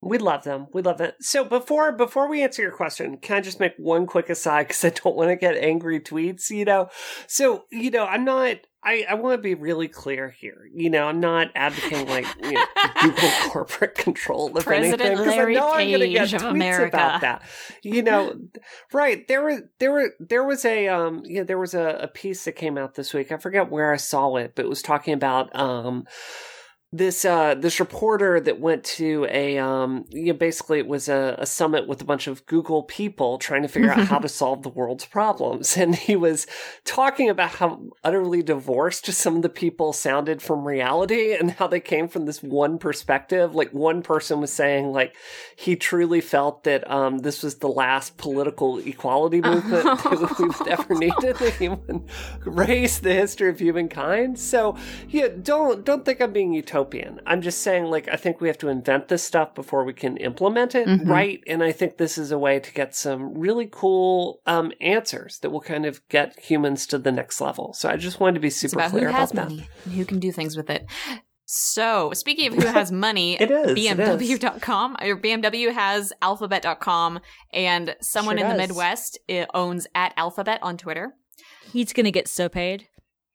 We 0.02 0.18
love 0.18 0.44
them. 0.44 0.66
We 0.74 0.82
love 0.82 1.00
it. 1.00 1.14
So 1.20 1.42
before 1.42 1.92
before 1.92 2.28
we 2.28 2.42
answer 2.42 2.60
your 2.60 2.70
question, 2.70 3.16
can 3.16 3.38
I 3.38 3.40
just 3.40 3.60
make 3.60 3.72
one 3.78 4.04
quick 4.04 4.28
aside 4.28 4.68
because 4.68 4.84
I 4.84 4.90
don't 4.90 5.16
want 5.16 5.30
to 5.30 5.36
get 5.36 5.56
angry 5.56 6.00
tweets, 6.00 6.50
you 6.50 6.66
know? 6.66 6.90
So, 7.28 7.64
you 7.72 7.90
know, 7.90 8.04
I'm 8.04 8.26
not 8.26 8.58
I, 8.84 9.06
I 9.08 9.14
want 9.14 9.38
to 9.38 9.42
be 9.42 9.54
really 9.54 9.88
clear 9.88 10.28
here. 10.30 10.68
You 10.74 10.90
know, 10.90 11.06
I'm 11.06 11.20
not 11.20 11.48
advocating 11.54 12.08
like 12.08 12.26
you 12.42 12.52
know, 12.52 12.64
Google 13.02 13.30
corporate 13.48 13.94
control 13.94 14.56
of 14.56 14.64
President 14.64 15.00
anything 15.00 15.18
because 15.24 15.38
I 15.38 15.52
know 15.52 15.72
I'm 15.72 15.88
going 15.88 16.00
to 16.00 16.06
Page 16.06 16.30
get 16.30 16.34
of 16.34 16.42
tweets 16.42 16.50
America. 16.50 16.96
about 16.96 17.20
that. 17.22 17.42
You 17.82 18.02
know, 18.02 18.38
right? 18.92 19.26
There 19.26 19.42
was 19.44 19.62
there 19.78 19.92
were 19.92 20.10
there 20.20 20.44
was 20.44 20.64
a 20.64 20.88
um 20.88 21.22
yeah 21.24 21.44
there 21.44 21.58
was 21.58 21.74
a, 21.74 21.98
a 22.02 22.08
piece 22.08 22.44
that 22.44 22.52
came 22.52 22.76
out 22.76 22.94
this 22.94 23.14
week. 23.14 23.32
I 23.32 23.38
forget 23.38 23.70
where 23.70 23.92
I 23.92 23.96
saw 23.96 24.36
it, 24.36 24.52
but 24.54 24.66
it 24.66 24.68
was 24.68 24.82
talking 24.82 25.14
about 25.14 25.54
um 25.56 26.04
this 26.96 27.24
uh 27.24 27.56
this 27.56 27.80
reporter 27.80 28.38
that 28.38 28.60
went 28.60 28.84
to 28.84 29.26
a 29.28 29.58
um 29.58 30.04
you 30.10 30.26
know, 30.26 30.32
basically 30.32 30.78
it 30.78 30.86
was 30.86 31.08
a, 31.08 31.34
a 31.38 31.46
summit 31.46 31.88
with 31.88 32.00
a 32.00 32.04
bunch 32.04 32.28
of 32.28 32.46
Google 32.46 32.84
people 32.84 33.36
trying 33.38 33.62
to 33.62 33.68
figure 33.68 33.90
out 33.90 34.06
how 34.06 34.18
to 34.18 34.28
solve 34.40 34.62
the 34.62 34.68
world's 34.68 35.04
problems. 35.04 35.76
And 35.76 35.96
he 35.96 36.14
was 36.14 36.46
talking 36.84 37.28
about 37.28 37.50
how 37.50 37.82
utterly 38.04 38.42
divorced 38.42 39.06
some 39.06 39.36
of 39.36 39.42
the 39.42 39.48
people 39.48 39.92
sounded 39.92 40.40
from 40.40 40.66
reality 40.66 41.34
and 41.34 41.50
how 41.50 41.66
they 41.66 41.80
came 41.80 42.06
from 42.06 42.26
this 42.26 42.42
one 42.42 42.78
perspective. 42.78 43.56
Like 43.56 43.72
one 43.72 44.02
person 44.02 44.40
was 44.40 44.52
saying 44.52 44.92
like 44.92 45.16
he 45.56 45.74
truly 45.74 46.20
felt 46.20 46.62
that 46.62 46.88
um 46.88 47.18
this 47.18 47.42
was 47.42 47.56
the 47.56 47.68
last 47.68 48.16
political 48.18 48.78
equality 48.78 49.40
movement 49.40 49.84
that 49.84 50.36
we've 50.38 50.68
ever 50.68 50.94
needed 50.94 51.36
the 51.38 51.50
human 51.50 52.06
race 52.44 53.00
the 53.00 53.14
history 53.14 53.48
of 53.48 53.58
humankind. 53.58 54.38
So 54.38 54.76
yeah 55.08 55.26
don't 55.42 55.84
don't 55.84 56.04
think 56.04 56.20
I'm 56.20 56.32
being 56.32 56.54
utopian 56.54 56.83
I'm 57.26 57.40
just 57.42 57.60
saying, 57.62 57.84
like, 57.84 58.08
I 58.08 58.16
think 58.16 58.40
we 58.40 58.48
have 58.48 58.58
to 58.58 58.68
invent 58.68 59.08
this 59.08 59.22
stuff 59.24 59.54
before 59.54 59.84
we 59.84 59.92
can 59.92 60.16
implement 60.18 60.74
it, 60.74 60.86
Mhm. 60.88 61.08
right? 61.08 61.40
And 61.46 61.62
I 61.62 61.72
think 61.72 61.96
this 61.96 62.16
is 62.18 62.30
a 62.32 62.38
way 62.38 62.60
to 62.60 62.72
get 62.72 62.94
some 62.94 63.34
really 63.38 63.68
cool 63.70 64.40
um, 64.46 64.72
answers 64.80 65.38
that 65.40 65.50
will 65.50 65.60
kind 65.60 65.86
of 65.86 66.06
get 66.08 66.38
humans 66.38 66.86
to 66.88 66.98
the 66.98 67.12
next 67.12 67.40
level. 67.40 67.72
So 67.74 67.88
I 67.88 67.96
just 67.96 68.20
wanted 68.20 68.34
to 68.34 68.40
be 68.40 68.48
It's 68.48 68.56
super 68.56 68.76
about 68.76 68.90
who 68.92 68.98
clear 68.98 69.10
has 69.10 69.30
about 69.32 69.48
that. 69.48 69.54
money 69.54 69.68
and 69.84 69.94
who 69.94 70.04
can 70.04 70.18
do 70.20 70.30
things 70.32 70.56
with 70.56 70.70
it. 70.70 70.86
So, 71.46 72.10
speaking 72.14 72.48
of 72.48 72.54
who 72.62 72.66
has 72.68 72.90
money, 73.08 73.34
It 73.40 73.50
is, 73.50 73.70
it 73.72 73.78
is. 74.00 74.38
BMW.com 74.38 74.96
or 75.02 75.16
BMW 75.16 75.72
has 75.72 76.12
Alphabet.com, 76.22 77.20
and 77.52 77.94
someone 78.00 78.38
Sure 78.38 78.46
in 78.46 78.52
the. 78.52 78.58
Midwest 78.58 79.18
uh, 79.28 79.44
owns 79.52 79.86
at 79.94 80.14
Alphabet 80.16 80.58
on 80.62 80.76
Twitter. 80.78 81.12
He's 81.72 81.92
gonna 81.92 82.10
get 82.10 82.28
so 82.28 82.48
paid. 82.48 82.88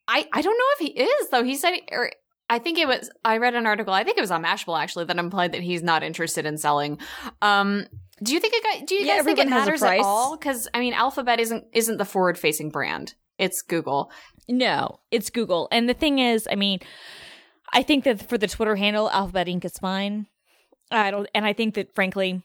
I, 0.07 0.27
I 0.33 0.41
don't 0.41 0.57
know 0.57 0.65
if 0.79 0.79
he 0.79 0.99
is 1.03 1.29
though. 1.29 1.43
He 1.43 1.55
said, 1.55 1.73
or 1.91 2.11
I 2.49 2.57
think 2.59 2.79
it 2.79 2.87
was. 2.87 3.09
I 3.23 3.37
read 3.37 3.53
an 3.53 3.65
article. 3.65 3.93
I 3.93 4.03
think 4.03 4.17
it 4.17 4.21
was 4.21 4.31
on 4.31 4.43
Mashable 4.43 4.79
actually 4.79 5.05
that 5.05 5.17
implied 5.17 5.51
that 5.51 5.61
he's 5.61 5.83
not 5.83 6.01
interested 6.03 6.45
in 6.45 6.57
selling. 6.57 6.97
Um, 7.41 7.85
do 8.23 8.33
you 8.33 8.39
think 8.39 8.53
it? 8.55 8.63
got- 8.63 8.87
Do 8.87 8.95
you 8.95 9.05
Yeah, 9.05 9.17
guys 9.17 9.25
think 9.25 9.37
it 9.37 9.41
everyone 9.43 9.59
has 9.59 9.67
a 9.67 9.71
matters 9.71 9.83
at 9.83 9.99
all? 9.99 10.35
Because 10.37 10.67
I 10.73 10.79
mean, 10.79 10.93
Alphabet 10.93 11.39
isn't 11.39 11.65
isn't 11.73 11.97
the 11.97 12.05
forward 12.05 12.37
facing 12.37 12.69
brand. 12.69 13.13
It's 13.37 13.61
Google. 13.61 14.11
No, 14.49 14.99
it's 15.11 15.29
Google. 15.29 15.67
And 15.71 15.87
the 15.87 15.93
thing 15.93 16.19
is, 16.19 16.47
I 16.51 16.55
mean, 16.55 16.79
I 17.71 17.83
think 17.83 18.03
that 18.03 18.27
for 18.27 18.37
the 18.37 18.47
Twitter 18.47 18.75
handle, 18.75 19.09
Alphabet 19.11 19.47
Inc. 19.47 19.63
is 19.63 19.77
fine. 19.77 20.25
I 20.91 21.11
don't, 21.11 21.29
and 21.35 21.45
I 21.45 21.53
think 21.53 21.75
that 21.75 21.93
frankly, 21.93 22.41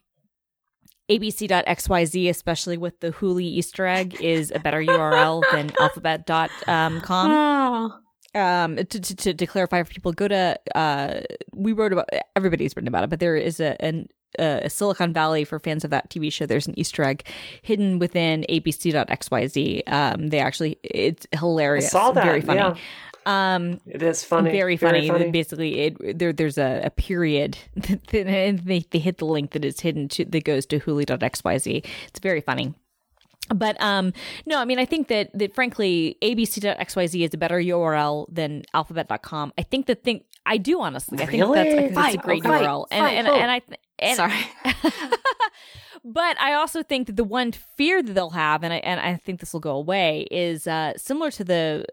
abc.xyz, 1.10 2.28
especially 2.28 2.76
with 2.76 3.00
the 3.00 3.10
Hooli 3.10 3.44
Easter 3.44 3.86
egg, 3.86 4.20
is 4.20 4.52
a 4.54 4.58
better 4.58 4.80
URL 4.82 5.42
than 5.50 5.70
alphabet.com. 5.80 7.02
Oh. 7.06 7.98
Um 8.34 8.76
to, 8.76 8.84
to, 8.84 9.34
to, 9.34 9.46
clarify 9.46 9.82
for 9.82 9.92
people 9.92 10.12
go 10.12 10.28
to 10.28 10.58
uh 10.74 11.20
we 11.52 11.72
wrote 11.72 11.92
about 11.92 12.08
everybody's 12.34 12.74
written 12.74 12.88
about 12.88 13.04
it 13.04 13.10
but 13.10 13.20
there 13.20 13.36
is 13.36 13.60
a 13.60 13.80
an 13.82 14.08
a 14.38 14.68
Silicon 14.68 15.12
Valley 15.12 15.44
for 15.44 15.58
fans 15.58 15.84
of 15.84 15.90
that 15.90 16.10
TV 16.10 16.32
show. 16.32 16.46
There's 16.46 16.66
an 16.66 16.78
Easter 16.78 17.04
egg 17.04 17.24
hidden 17.62 17.98
within 17.98 18.44
ABC.xyz. 18.48 19.82
Um, 19.92 20.28
they 20.28 20.40
actually, 20.40 20.78
it's 20.82 21.26
hilarious. 21.32 21.86
I 21.86 21.88
saw 21.88 22.10
that, 22.12 22.24
Very 22.24 22.40
funny. 22.40 22.58
yeah. 22.58 22.74
Um, 23.26 23.80
It 23.86 24.02
is 24.02 24.22
funny. 24.22 24.50
very 24.50 24.76
funny. 24.76 25.30
Basically, 25.30 25.80
it 25.80 26.18
there 26.18 26.32
there's 26.32 26.58
a, 26.58 26.82
a 26.84 26.90
period, 26.90 27.56
and 28.12 28.58
they 28.58 28.84
they 28.90 28.98
hit 28.98 29.18
the 29.18 29.24
link 29.24 29.52
that 29.52 29.64
is 29.64 29.80
hidden 29.80 30.08
to 30.08 30.24
that 30.26 30.44
goes 30.44 30.66
to 30.66 30.80
Hooli.xyz. 30.80 31.86
It's 32.08 32.20
very 32.20 32.42
funny. 32.42 32.74
But 33.54 33.80
um 33.82 34.12
no, 34.46 34.58
I 34.58 34.64
mean 34.64 34.78
I 34.78 34.84
think 34.84 35.08
that 35.08 35.30
that 35.34 35.54
frankly 35.54 36.16
abc.xyz 36.22 37.24
is 37.24 37.34
a 37.34 37.38
better 37.38 37.58
URL 37.58 38.26
than 38.30 38.62
alphabet.com. 38.72 39.52
I 39.58 39.62
think 39.62 39.86
the 39.86 39.94
thing 39.94 40.24
I 40.46 40.56
do 40.58 40.80
honestly. 40.80 41.20
I 41.20 41.26
think 41.26 41.42
that's, 41.42 41.58
I 41.58 41.76
think 41.76 41.94
that's 41.94 42.14
a 42.14 42.18
great 42.18 42.44
okay, 42.44 42.64
URL. 42.64 42.86
And 42.90 43.04
fine, 43.04 43.16
and, 43.16 43.28
oh. 43.28 43.34
and 43.34 43.50
I 43.50 43.58
th- 43.60 43.80
and, 43.98 44.16
Sorry. 44.16 44.34
but 46.04 46.38
I 46.40 46.54
also 46.54 46.82
think 46.82 47.06
that 47.06 47.16
the 47.16 47.24
one 47.24 47.52
fear 47.52 48.02
that 48.02 48.12
they'll 48.12 48.30
have, 48.30 48.64
and 48.64 48.72
I 48.72 48.78
and 48.78 49.00
I 49.00 49.16
think 49.16 49.40
this 49.40 49.52
will 49.52 49.60
go 49.60 49.76
away, 49.76 50.26
is 50.30 50.66
uh, 50.66 50.94
similar 50.96 51.30
to 51.32 51.44
the 51.44 51.86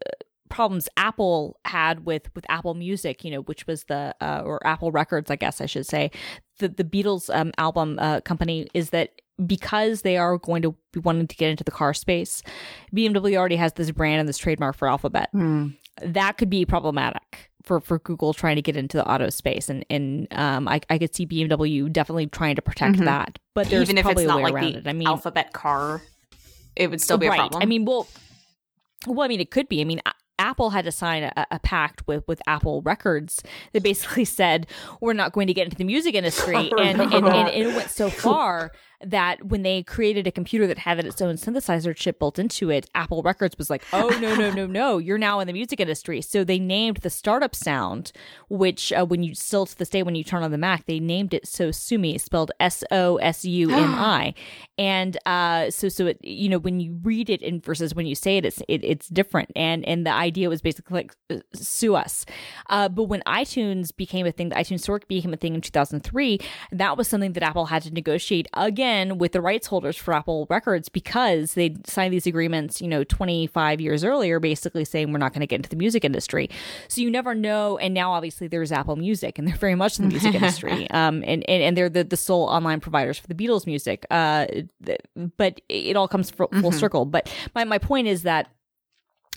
problems 0.49 0.89
Apple 0.97 1.57
had 1.65 2.05
with 2.05 2.33
with 2.35 2.45
Apple 2.49 2.73
Music, 2.73 3.23
you 3.23 3.31
know, 3.31 3.41
which 3.41 3.67
was 3.67 3.85
the 3.85 4.15
uh, 4.19 4.41
or 4.43 4.65
Apple 4.65 4.91
Records, 4.91 5.31
I 5.31 5.35
guess 5.35 5.61
I 5.61 5.65
should 5.65 5.85
say, 5.85 6.11
the 6.59 6.67
the 6.67 6.83
Beatles 6.83 7.33
um, 7.33 7.51
album 7.57 7.97
uh, 7.99 8.21
company 8.21 8.67
is 8.73 8.89
that 8.89 9.21
because 9.45 10.01
they 10.01 10.17
are 10.17 10.37
going 10.37 10.61
to 10.61 10.75
be 10.91 10.99
wanting 10.99 11.27
to 11.27 11.35
get 11.35 11.49
into 11.49 11.63
the 11.63 11.71
car 11.71 11.93
space, 11.93 12.43
BMW 12.95 13.35
already 13.37 13.55
has 13.55 13.73
this 13.73 13.91
brand 13.91 14.19
and 14.19 14.29
this 14.29 14.37
trademark 14.37 14.75
for 14.75 14.87
Alphabet. 14.87 15.29
That 16.03 16.37
could 16.37 16.49
be 16.49 16.65
problematic 16.65 17.49
for, 17.63 17.79
for 17.79 17.99
Google 17.99 18.33
trying 18.33 18.55
to 18.55 18.61
get 18.61 18.75
into 18.75 18.97
the 18.97 19.07
auto 19.07 19.29
space, 19.29 19.69
and 19.69 19.85
and 19.89 20.27
um, 20.31 20.67
I, 20.67 20.81
I 20.89 20.97
could 20.97 21.13
see 21.15 21.27
BMW 21.27 21.91
definitely 21.91 22.27
trying 22.27 22.55
to 22.55 22.61
protect 22.61 22.95
Mhm. 22.97 23.05
that. 23.05 23.39
But 23.53 23.69
there's 23.69 23.83
Even 23.83 23.97
if 23.97 24.03
probably 24.05 24.23
it's 24.23 24.31
a 24.31 24.35
not 24.35 24.41
like 24.41 24.53
the 24.73 24.77
it. 24.79 24.87
I 24.87 24.93
mean, 24.93 25.07
Alphabet 25.07 25.53
car, 25.53 26.01
it 26.75 26.89
would 26.89 27.01
still 27.01 27.17
be 27.17 27.27
right. 27.27 27.35
a 27.35 27.41
problem. 27.41 27.61
I 27.61 27.65
mean, 27.65 27.85
well, 27.85 28.07
well, 29.05 29.21
I 29.21 29.27
mean, 29.27 29.41
it 29.41 29.51
could 29.51 29.67
be. 29.69 29.81
I 29.81 29.83
mean, 29.83 30.01
A- 30.05 30.13
Apple 30.39 30.71
had 30.71 30.85
to 30.85 30.91
sign 30.91 31.23
a, 31.23 31.45
a 31.51 31.59
pact 31.59 32.07
with 32.07 32.23
with 32.27 32.41
Apple 32.47 32.81
Records 32.81 33.43
that 33.73 33.83
basically 33.83 34.25
said 34.39 34.65
we're 35.01 35.13
not 35.13 35.33
going 35.33 35.47
to 35.47 35.53
get 35.53 35.65
into 35.65 35.77
the 35.77 35.83
music 35.83 36.15
industry, 36.15 36.55
I 36.55 36.61
and, 36.81 37.01
and, 37.01 37.27
and 37.27 37.49
it 37.49 37.75
went 37.75 37.89
so 37.91 38.09
far 38.09 38.71
that 39.05 39.45
when 39.45 39.63
they 39.63 39.83
created 39.83 40.27
a 40.27 40.31
computer 40.31 40.67
that 40.67 40.77
had 40.77 40.99
its 40.99 41.21
own 41.21 41.35
synthesizer 41.35 41.95
chip 41.95 42.19
built 42.19 42.37
into 42.37 42.69
it, 42.69 42.89
Apple 42.93 43.23
Records 43.23 43.57
was 43.57 43.69
like, 43.69 43.83
"Oh 43.93 44.09
no, 44.21 44.35
no, 44.35 44.51
no, 44.51 44.65
no! 44.65 44.97
You're 44.97 45.17
now 45.17 45.39
in 45.39 45.47
the 45.47 45.53
music 45.53 45.79
industry." 45.79 46.21
So 46.21 46.43
they 46.43 46.59
named 46.59 46.97
the 46.97 47.09
startup 47.09 47.55
sound, 47.55 48.11
which 48.49 48.93
uh, 48.93 49.05
when 49.05 49.23
you 49.23 49.35
still 49.35 49.65
to 49.65 49.77
this 49.77 49.89
day 49.89 50.03
when 50.03 50.15
you 50.15 50.23
turn 50.23 50.43
on 50.43 50.51
the 50.51 50.57
Mac, 50.57 50.85
they 50.85 50.99
named 50.99 51.33
it 51.33 51.45
Sosumi, 51.45 52.19
spelled 52.19 52.51
S 52.59 52.83
O 52.91 53.17
S 53.17 53.45
U 53.45 53.71
M 53.71 53.95
I, 53.95 54.33
and 54.77 55.17
uh, 55.25 55.69
so 55.71 55.89
so 55.89 56.07
it 56.07 56.23
you 56.23 56.49
know 56.49 56.59
when 56.59 56.79
you 56.79 56.99
read 57.03 57.29
it 57.29 57.41
in 57.41 57.61
versus 57.61 57.95
when 57.95 58.05
you 58.05 58.15
say 58.15 58.37
it, 58.37 58.45
it's 58.45 58.61
it, 58.67 58.83
it's 58.83 59.07
different, 59.09 59.51
and 59.55 59.85
and 59.85 60.05
the 60.05 60.13
idea 60.13 60.49
was 60.49 60.61
basically 60.61 60.95
like 60.95 61.15
uh, 61.29 61.37
sue 61.53 61.95
us. 61.95 62.25
Uh, 62.69 62.89
but 62.89 63.03
when 63.03 63.21
iTunes 63.25 63.95
became 63.95 64.25
a 64.25 64.31
thing, 64.31 64.49
the 64.49 64.55
iTunes 64.55 64.81
Store 64.81 64.99
became 65.07 65.33
a 65.33 65.37
thing 65.37 65.55
in 65.55 65.61
2003. 65.61 66.39
That 66.71 66.97
was 66.97 67.07
something 67.07 67.33
that 67.33 67.43
Apple 67.43 67.67
had 67.67 67.83
to 67.83 67.91
negotiate 67.91 68.47
again 68.53 68.90
in 68.91 69.17
with 69.17 69.31
the 69.31 69.41
rights 69.41 69.67
holders 69.67 69.97
for 69.97 70.13
Apple 70.13 70.47
Records 70.49 70.89
because 70.89 71.53
they 71.53 71.75
signed 71.85 72.13
these 72.13 72.27
agreements, 72.27 72.81
you 72.81 72.87
know, 72.87 73.03
25 73.03 73.81
years 73.81 74.03
earlier, 74.03 74.39
basically 74.39 74.85
saying 74.85 75.11
we're 75.11 75.17
not 75.19 75.33
going 75.33 75.41
to 75.41 75.47
get 75.47 75.57
into 75.57 75.69
the 75.69 75.75
music 75.75 76.05
industry. 76.05 76.49
So 76.87 77.01
you 77.01 77.09
never 77.09 77.33
know. 77.33 77.77
And 77.77 77.93
now 77.93 78.11
obviously 78.11 78.47
there's 78.47 78.71
Apple 78.71 78.95
Music, 78.95 79.39
and 79.39 79.47
they're 79.47 79.55
very 79.55 79.75
much 79.75 79.97
in 79.97 80.05
the 80.05 80.11
music 80.11 80.35
industry. 80.41 80.89
Um, 80.91 81.23
and, 81.25 81.47
and 81.49 81.63
and 81.63 81.77
they're 81.77 81.89
the, 81.89 82.03
the 82.03 82.17
sole 82.17 82.43
online 82.43 82.79
providers 82.79 83.17
for 83.17 83.27
the 83.27 83.35
Beatles 83.35 83.65
music. 83.65 84.05
Uh, 84.11 84.45
but 85.37 85.61
it 85.69 85.95
all 85.95 86.07
comes 86.07 86.29
full, 86.29 86.47
full 86.47 86.61
mm-hmm. 86.61 86.79
circle. 86.79 87.05
But 87.05 87.33
my 87.55 87.63
my 87.63 87.77
point 87.77 88.07
is 88.07 88.23
that 88.23 88.49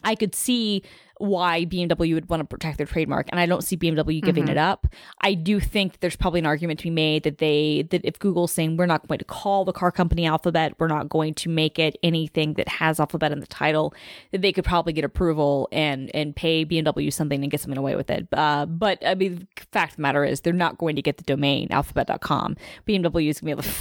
I 0.02 0.14
could 0.14 0.34
see 0.34 0.82
why 1.18 1.64
BMW 1.64 2.14
would 2.14 2.28
want 2.28 2.40
to 2.40 2.44
protect 2.44 2.78
their 2.78 2.86
trademark, 2.86 3.28
and 3.30 3.38
I 3.38 3.46
don't 3.46 3.62
see 3.62 3.76
BMW 3.76 4.22
giving 4.22 4.44
mm-hmm. 4.44 4.52
it 4.52 4.58
up. 4.58 4.86
I 5.20 5.34
do 5.34 5.60
think 5.60 6.00
there's 6.00 6.16
probably 6.16 6.40
an 6.40 6.46
argument 6.46 6.80
to 6.80 6.84
be 6.84 6.90
made 6.90 7.22
that 7.22 7.38
they 7.38 7.86
that 7.90 8.04
if 8.04 8.18
Google's 8.18 8.52
saying 8.52 8.76
we're 8.76 8.86
not 8.86 9.06
going 9.06 9.18
to 9.18 9.24
call 9.24 9.64
the 9.64 9.72
car 9.72 9.92
company 9.92 10.26
Alphabet, 10.26 10.74
we're 10.78 10.88
not 10.88 11.08
going 11.08 11.34
to 11.34 11.48
make 11.48 11.78
it 11.78 11.96
anything 12.02 12.54
that 12.54 12.68
has 12.68 12.98
Alphabet 12.98 13.32
in 13.32 13.40
the 13.40 13.46
title, 13.46 13.94
that 14.32 14.42
they 14.42 14.52
could 14.52 14.64
probably 14.64 14.92
get 14.92 15.04
approval 15.04 15.68
and 15.72 16.10
and 16.14 16.34
pay 16.34 16.64
BMW 16.64 17.12
something 17.12 17.42
and 17.42 17.50
get 17.50 17.60
something 17.60 17.78
away 17.78 17.96
with 17.96 18.10
it. 18.10 18.26
Uh, 18.32 18.66
but 18.66 19.04
I 19.06 19.14
mean, 19.14 19.46
fact 19.72 19.92
of 19.92 19.96
the 19.96 20.02
matter 20.02 20.24
is 20.24 20.40
they're 20.40 20.52
not 20.52 20.78
going 20.78 20.96
to 20.96 21.02
get 21.02 21.18
the 21.18 21.24
domain 21.24 21.68
alphabet.com. 21.70 22.56
BMW 22.86 23.28
is 23.28 23.40
going 23.40 23.56
to 23.56 23.62
be 23.62 23.68
like, 23.68 23.76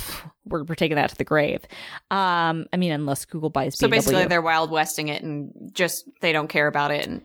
we're, 0.45 0.63
we're 0.63 0.75
taking 0.75 0.95
that 0.95 1.09
to 1.09 1.15
the 1.15 1.23
grave. 1.23 1.61
Um, 2.11 2.67
I 2.73 2.77
mean, 2.77 2.91
unless 2.91 3.25
Google 3.25 3.49
buys. 3.49 3.77
So 3.77 3.87
basically, 3.87 4.25
they're 4.25 4.41
wild 4.41 4.71
westing 4.71 5.07
it 5.07 5.23
and 5.23 5.71
just 5.73 6.05
they 6.21 6.31
don't 6.31 6.47
care 6.47 6.67
about 6.67 6.91
it. 6.91 7.07
And 7.07 7.22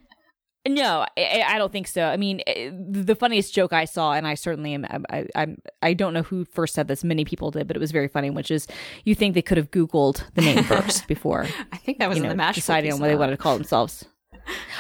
no, 0.69 1.07
I, 1.17 1.45
I, 1.47 1.59
don't 1.59 1.73
think 1.73 1.89
so. 1.89 2.05
I 2.05 2.17
mean, 2.17 2.41
eh, 2.47 2.71
the 2.73 3.15
funniest 3.15 3.53
joke 3.55 3.73
I 3.73 3.85
saw, 3.85 4.13
and 4.13 4.27
I 4.27 4.35
certainly 4.35 4.75
am, 4.75 4.87
I, 5.11 5.27
I'm, 5.35 5.61
I 5.83 5.95
don't 5.95 6.15
know 6.15 6.23
who 6.23 6.45
first 6.45 6.75
said 6.75 6.89
this. 6.89 7.03
Many 7.03 7.25
people 7.25 7.51
did, 7.51 7.67
but 7.67 7.77
it 7.77 7.81
was 7.81 7.93
very 7.93 8.09
funny. 8.09 8.31
Which 8.31 8.51
is, 8.51 8.67
you 9.05 9.15
think 9.15 9.35
they 9.35 9.43
could 9.43 9.57
have 9.57 9.71
Googled 9.71 10.23
the 10.35 10.43
name 10.43 10.65
first 10.65 11.07
before? 11.09 11.47
I 11.73 11.77
think 11.77 11.99
that 11.99 12.09
was 12.09 12.19
you 12.19 12.25
know, 12.25 12.31
the 12.31 12.37
match 12.37 12.55
deciding 12.55 12.93
on 12.93 13.01
what 13.01 13.09
they 13.09 13.17
wanted 13.17 13.33
to 13.33 13.39
call 13.39 13.57
themselves. 13.57 14.05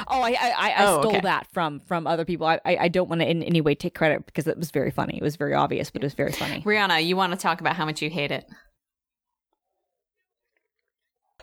Oh, 0.06 0.22
I 0.22 0.30
I, 0.30 0.52
I 0.56 0.74
oh, 0.86 1.00
stole 1.00 1.16
okay. 1.16 1.20
that 1.22 1.46
from 1.52 1.80
from 1.80 2.06
other 2.06 2.24
people. 2.24 2.46
I 2.46 2.60
I 2.64 2.88
don't 2.88 3.08
want 3.08 3.20
to 3.20 3.28
in 3.28 3.42
any 3.42 3.60
way 3.60 3.74
take 3.74 3.94
credit 3.94 4.24
because 4.24 4.46
it 4.46 4.56
was 4.56 4.70
very 4.70 4.90
funny. 4.90 5.18
It 5.18 5.22
was 5.22 5.36
very 5.36 5.52
obvious, 5.52 5.90
but 5.90 6.02
it 6.02 6.06
was 6.06 6.14
very 6.14 6.32
funny. 6.32 6.62
Brianna, 6.62 7.04
you 7.04 7.16
want 7.16 7.32
to 7.32 7.38
talk 7.38 7.60
about 7.60 7.76
how 7.76 7.84
much 7.84 8.00
you 8.00 8.08
hate 8.08 8.30
it? 8.30 8.46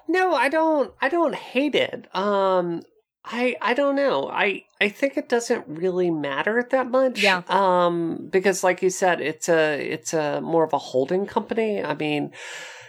No, 0.07 0.33
I 0.33 0.49
don't. 0.49 0.93
I 1.01 1.09
don't 1.09 1.35
hate 1.35 1.75
it. 1.75 2.07
Um, 2.15 2.81
I 3.25 3.55
I 3.61 3.73
don't 3.73 3.95
know. 3.95 4.29
I 4.29 4.63
I 4.79 4.89
think 4.89 5.17
it 5.17 5.27
doesn't 5.27 5.65
really 5.67 6.11
matter 6.11 6.65
that 6.69 6.89
much. 6.91 7.23
Yeah. 7.23 7.41
Um, 7.47 8.29
because 8.29 8.63
like 8.63 8.81
you 8.81 8.89
said, 8.89 9.19
it's 9.19 9.49
a 9.49 9.79
it's 9.79 10.13
a 10.13 10.41
more 10.41 10.63
of 10.63 10.73
a 10.73 10.77
holding 10.77 11.25
company. 11.25 11.83
I 11.83 11.95
mean, 11.95 12.31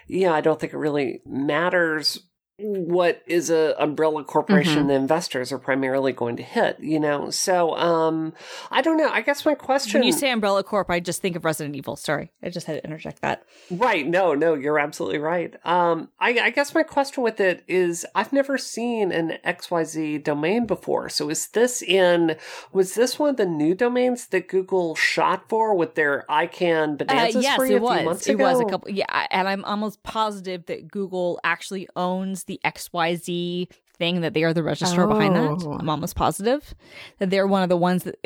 yeah, 0.07 0.33
I 0.33 0.43
don't 0.43 0.61
think 0.61 0.75
it 0.75 0.79
really 0.79 1.23
matters 1.25 2.21
what 2.59 3.23
is 3.27 3.51
a 3.51 3.75
umbrella 3.83 4.25
corporation 4.25 4.79
mm-hmm. 4.79 4.89
the 4.89 4.95
investors 4.95 5.53
are 5.53 5.59
primarily 5.59 6.13
going 6.13 6.37
to 6.37 6.43
hit 6.43 6.79
you 6.81 6.99
know? 6.99 7.31
So 7.31 7.77
um 7.77 8.33
i 8.71 8.81
don't 8.81 8.97
know. 8.97 9.09
I 9.09 9.21
guess 9.21 9.45
my 9.45 9.55
question 9.55 10.01
when 10.01 10.07
you 10.07 10.13
say 10.13 10.31
umbrella 10.31 10.65
corp 10.65 10.91
i 10.91 11.01
just 11.01 11.21
think 11.21 11.37
of 11.37 11.45
resident 11.45 11.77
evil. 11.77 11.97
Sorry 11.97 12.33
i 12.43 12.49
just 12.49 12.67
had 12.67 12.75
to 12.75 12.85
interject 12.85 13.21
that. 13.23 13.45
Right. 13.71 14.07
No 14.07 14.35
no 14.35 14.55
you're 14.55 14.79
absolutely 14.79 15.19
right. 15.19 15.55
Um 15.65 16.09
i, 16.19 16.31
I 16.39 16.51
guess 16.51 16.75
my 16.75 16.83
question 16.83 17.23
with 17.23 17.41
it 17.41 17.63
is 17.69 18.07
i've 18.15 18.33
never 18.33 18.57
seen 18.57 19.13
an 19.13 19.39
xyz 19.45 20.23
domain 20.25 20.67
before. 20.67 21.09
So 21.09 21.29
is 21.29 21.49
this 21.49 21.83
in 21.83 22.37
was 22.73 22.95
this 22.95 23.19
one 23.19 23.31
of 23.31 23.37
the 23.37 23.47
new 23.47 23.75
domains 23.75 24.27
that 24.29 24.49
google 24.49 24.95
shot 24.95 25.49
for 25.49 25.75
with 25.75 25.95
their 25.95 26.25
icann 26.29 26.99
bonanza 26.99 27.39
uh, 27.39 27.41
yes 27.41 27.61
it 27.61 27.81
was. 27.81 28.27
it 28.27 28.39
was 28.39 28.61
a 28.61 28.65
couple 28.65 28.91
yeah 28.91 29.27
and 29.31 29.49
i'm 29.49 29.65
almost 29.65 30.03
positive 30.03 30.67
that 30.67 30.89
google 30.89 31.41
actually 31.45 31.89
owns 31.97 32.45
the 32.47 32.61
XYZ 32.65 33.69
thing 33.99 34.21
that 34.21 34.35
they 34.35 34.45
are 34.45 34.55
the 34.55 34.63
registrar 34.63 35.07
oh. 35.07 35.09
behind 35.09 35.37
that. 35.37 35.67
Oh. 35.67 35.73
I'm 35.79 35.89
almost 35.89 36.17
positive 36.17 36.75
that 37.19 37.31
they're 37.31 37.47
one 37.47 37.63
of 37.63 37.69
the 37.69 37.77
ones 37.77 38.05
that, 38.05 38.17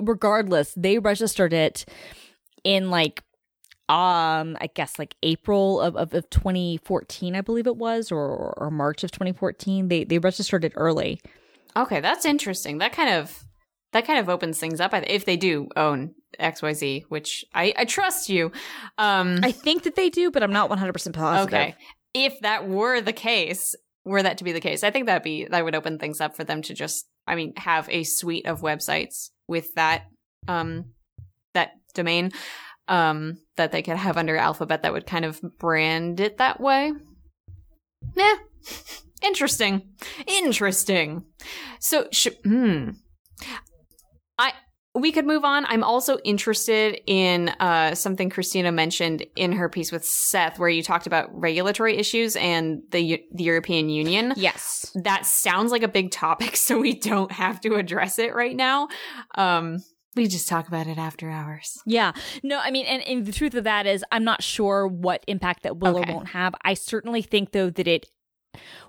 regardless, 0.00 0.74
they 0.76 0.98
registered 0.98 1.52
it 1.52 1.84
in 2.64 2.90
like 2.90 3.22
um 3.88 4.56
i 4.60 4.68
guess 4.72 5.00
like 5.00 5.16
april 5.24 5.80
of, 5.80 5.96
of, 5.96 6.14
of 6.14 6.30
2014 6.30 7.34
i 7.34 7.40
believe 7.40 7.66
it 7.66 7.76
was 7.76 8.12
or 8.12 8.54
or 8.56 8.70
march 8.70 9.02
of 9.02 9.10
2014 9.10 9.88
they 9.88 10.04
they 10.04 10.18
registered 10.18 10.64
it 10.64 10.72
early 10.76 11.20
okay 11.76 12.00
that's 12.00 12.24
interesting 12.24 12.78
that 12.78 12.92
kind 12.92 13.10
of 13.10 13.44
that 13.92 14.06
kind 14.06 14.20
of 14.20 14.28
opens 14.28 14.60
things 14.60 14.80
up 14.80 14.92
if 14.94 15.24
they 15.24 15.36
do 15.36 15.66
own 15.74 16.14
xyz 16.40 17.02
which 17.08 17.44
i 17.52 17.74
i 17.76 17.84
trust 17.84 18.28
you 18.28 18.52
um 18.98 19.40
i 19.42 19.50
think 19.50 19.82
that 19.82 19.96
they 19.96 20.08
do 20.08 20.30
but 20.30 20.44
i'm 20.44 20.52
not 20.52 20.70
100% 20.70 21.12
positive 21.12 21.52
okay 21.52 21.74
if 22.14 22.40
that 22.40 22.68
were 22.68 23.00
the 23.00 23.12
case, 23.12 23.74
were 24.04 24.22
that 24.22 24.38
to 24.38 24.44
be 24.44 24.52
the 24.52 24.60
case, 24.60 24.82
I 24.82 24.90
think 24.90 25.06
that'd 25.06 25.22
be 25.22 25.46
that 25.46 25.64
would 25.64 25.74
open 25.74 25.98
things 25.98 26.20
up 26.20 26.36
for 26.36 26.44
them 26.44 26.62
to 26.62 26.74
just, 26.74 27.06
I 27.26 27.34
mean, 27.34 27.52
have 27.56 27.88
a 27.90 28.04
suite 28.04 28.46
of 28.46 28.60
websites 28.60 29.30
with 29.48 29.74
that 29.74 30.04
um 30.48 30.86
that 31.54 31.72
domain 31.94 32.32
um 32.88 33.38
that 33.56 33.72
they 33.72 33.82
could 33.82 33.96
have 33.96 34.16
under 34.16 34.36
Alphabet 34.36 34.82
that 34.82 34.92
would 34.92 35.06
kind 35.06 35.24
of 35.24 35.40
brand 35.58 36.20
it 36.20 36.38
that 36.38 36.60
way. 36.60 36.92
Yeah. 38.16 38.36
Interesting. 39.22 39.90
Interesting. 40.26 41.24
So, 41.78 42.08
sh- 42.10 42.28
hmm. 42.42 42.90
I 44.38 44.52
we 44.94 45.12
could 45.12 45.26
move 45.26 45.44
on. 45.44 45.64
I'm 45.66 45.84
also 45.84 46.18
interested 46.24 47.00
in 47.06 47.50
uh, 47.60 47.94
something 47.94 48.28
Christina 48.28 48.72
mentioned 48.72 49.24
in 49.36 49.52
her 49.52 49.68
piece 49.68 49.92
with 49.92 50.04
Seth, 50.04 50.58
where 50.58 50.68
you 50.68 50.82
talked 50.82 51.06
about 51.06 51.28
regulatory 51.32 51.96
issues 51.96 52.34
and 52.36 52.82
the, 52.90 53.24
the 53.32 53.44
European 53.44 53.88
Union. 53.88 54.32
Yes, 54.36 54.90
that 55.04 55.26
sounds 55.26 55.70
like 55.70 55.82
a 55.82 55.88
big 55.88 56.10
topic, 56.10 56.56
so 56.56 56.78
we 56.78 56.94
don't 56.94 57.30
have 57.32 57.60
to 57.60 57.76
address 57.76 58.18
it 58.18 58.34
right 58.34 58.56
now. 58.56 58.88
Um, 59.36 59.78
we 60.16 60.26
just 60.26 60.48
talk 60.48 60.66
about 60.66 60.88
it 60.88 60.98
after 60.98 61.30
hours. 61.30 61.78
Yeah. 61.86 62.12
No, 62.42 62.58
I 62.58 62.72
mean, 62.72 62.84
and, 62.86 63.00
and 63.06 63.24
the 63.24 63.32
truth 63.32 63.54
of 63.54 63.62
that 63.64 63.86
is, 63.86 64.04
I'm 64.10 64.24
not 64.24 64.42
sure 64.42 64.88
what 64.88 65.24
impact 65.28 65.62
that 65.62 65.78
will 65.78 65.98
okay. 65.98 66.10
or 66.10 66.16
won't 66.16 66.28
have. 66.30 66.52
I 66.64 66.74
certainly 66.74 67.22
think, 67.22 67.52
though, 67.52 67.70
that 67.70 67.86
it 67.86 68.06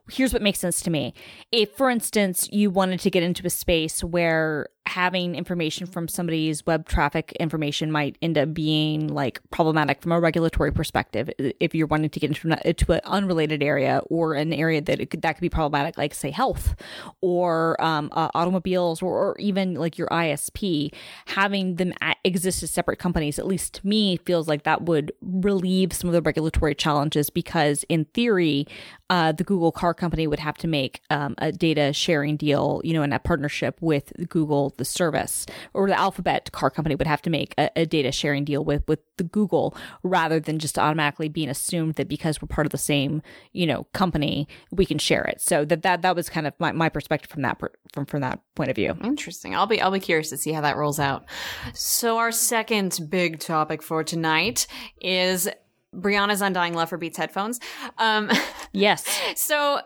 here's 0.10 0.34
what 0.34 0.42
makes 0.42 0.60
sense 0.60 0.82
to 0.82 0.90
me. 0.90 1.14
If, 1.52 1.72
for 1.74 1.90
instance, 1.90 2.50
you 2.52 2.70
wanted 2.72 3.00
to 3.02 3.12
get 3.12 3.24
into 3.24 3.46
a 3.46 3.50
space 3.50 4.04
where 4.04 4.68
having 4.88 5.36
information 5.36 5.86
from 5.86 6.08
somebody's 6.08 6.65
web 6.65 6.88
traffic 6.88 7.32
information 7.39 7.91
might 7.91 8.17
end 8.22 8.38
up 8.38 8.52
being 8.54 9.08
like 9.08 9.39
problematic 9.52 10.02
from 10.02 10.12
a 10.12 10.20
regulatory 10.20 10.72
perspective 10.72 11.30
if 11.38 11.76
you're 11.76 11.88
wanting 11.88 12.10
to 12.10 12.20
get 12.20 12.30
into, 12.30 12.67
into 12.67 12.91
an 12.91 13.00
unrelated 13.04 13.62
area 13.62 14.02
or 14.10 14.34
an 14.34 14.52
area 14.52 14.82
that 14.82 14.98
could, 15.12 15.22
that 15.22 15.34
could 15.34 15.41
be 15.41 15.50
problematic 15.50 15.98
like 16.00 16.15
say 16.15 16.32
health 16.32 16.76
or 17.22 17.82
um, 17.82 18.10
uh, 18.13 18.30
automobiles 18.34 19.02
or, 19.04 19.30
or, 19.30 19.36
even 19.39 19.76
like 19.76 19.98
your 19.98 20.08
isp 20.10 20.94
having 21.28 21.76
them 21.76 21.94
exist 22.24 22.63
as 22.63 22.72
separate 22.72 22.98
companies 22.98 23.38
at 23.38 23.48
least 23.48 23.76
to 23.76 23.88
me 23.88 24.17
feels 24.17 24.48
like 24.48 24.63
that 24.63 24.82
would 24.82 25.12
relieve 25.22 25.94
some 25.94 26.10
of 26.10 26.13
the 26.13 26.22
regulatory 26.22 26.76
challenges 26.76 27.30
because 27.30 27.86
in 27.88 28.06
theory 28.13 28.67
uh, 29.10 29.32
the 29.32 29.44
google 29.44 29.72
car 29.72 29.94
company 29.94 30.28
would 30.28 30.39
have 30.39 30.58
to 30.58 30.67
make 30.67 31.02
um, 31.12 31.36
a 31.38 31.52
data 31.52 31.94
sharing 31.94 32.36
deal 32.36 32.82
you 32.84 32.94
know 32.94 33.04
in 33.04 33.13
a 33.13 33.20
partnership 33.20 33.78
with 33.80 34.12
google 34.28 34.71
the 34.78 34.86
service 34.86 35.46
or 35.74 35.88
the 35.88 35.98
alphabet 35.98 36.52
car 36.52 36.70
company 36.70 36.96
would 36.96 37.08
have 37.08 37.22
to 37.22 37.30
make 37.30 37.54
a, 37.58 37.70
a, 37.76 37.86
data 37.86 38.12
sharing 38.12 38.46
deal 38.46 38.64
with 38.64 38.84
with 38.88 39.00
the 39.18 39.24
google 39.24 39.76
rather 40.04 40.40
than 40.40 40.60
just 40.60 40.80
automatically 40.80 41.28
being 41.28 41.50
assumed 41.50 41.96
that 41.96 42.08
because 42.08 42.42
we're 42.42 42.48
part 42.48 42.66
of 42.66 42.72
the 42.72 42.78
same 42.78 43.22
you 43.52 43.66
know 43.66 43.86
company 43.94 44.48
we 44.72 44.86
can 44.86 44.98
share 44.98 45.24
it 45.24 45.42
so 45.42 45.66
that 45.66 45.82
that 45.82 46.02
that 46.02 46.16
was 46.16 46.30
kind 46.30 46.48
of 46.48 46.54
my, 46.60 46.72
my 46.72 46.90
perspective 46.90 47.30
from 47.30 47.42
that 47.42 47.60
from 47.94 48.06
from 48.06 48.22
that 48.22 48.40
point 48.56 48.70
of 48.70 48.76
view 48.76 48.96
interesting 49.04 49.56
i'll 49.56 49.68
be 49.68 49.82
i'll 49.82 49.92
be 49.92 50.00
curious 50.00 50.30
to 50.30 50.38
see 50.38 50.52
how 50.52 50.62
that 50.62 50.78
rolls 50.78 51.00
out 51.00 51.26
so 51.74 52.18
our 52.18 52.32
second 52.32 53.00
big 53.10 53.40
topic 53.40 53.82
for 53.84 54.04
tonight 54.04 54.68
is 55.02 55.50
Brianna's 55.94 56.42
undying 56.42 56.74
love 56.74 56.90
for 56.90 56.98
Beats 56.98 57.18
headphones. 57.18 57.60
Um, 57.98 58.32
yes. 58.72 59.06
So 59.36 59.82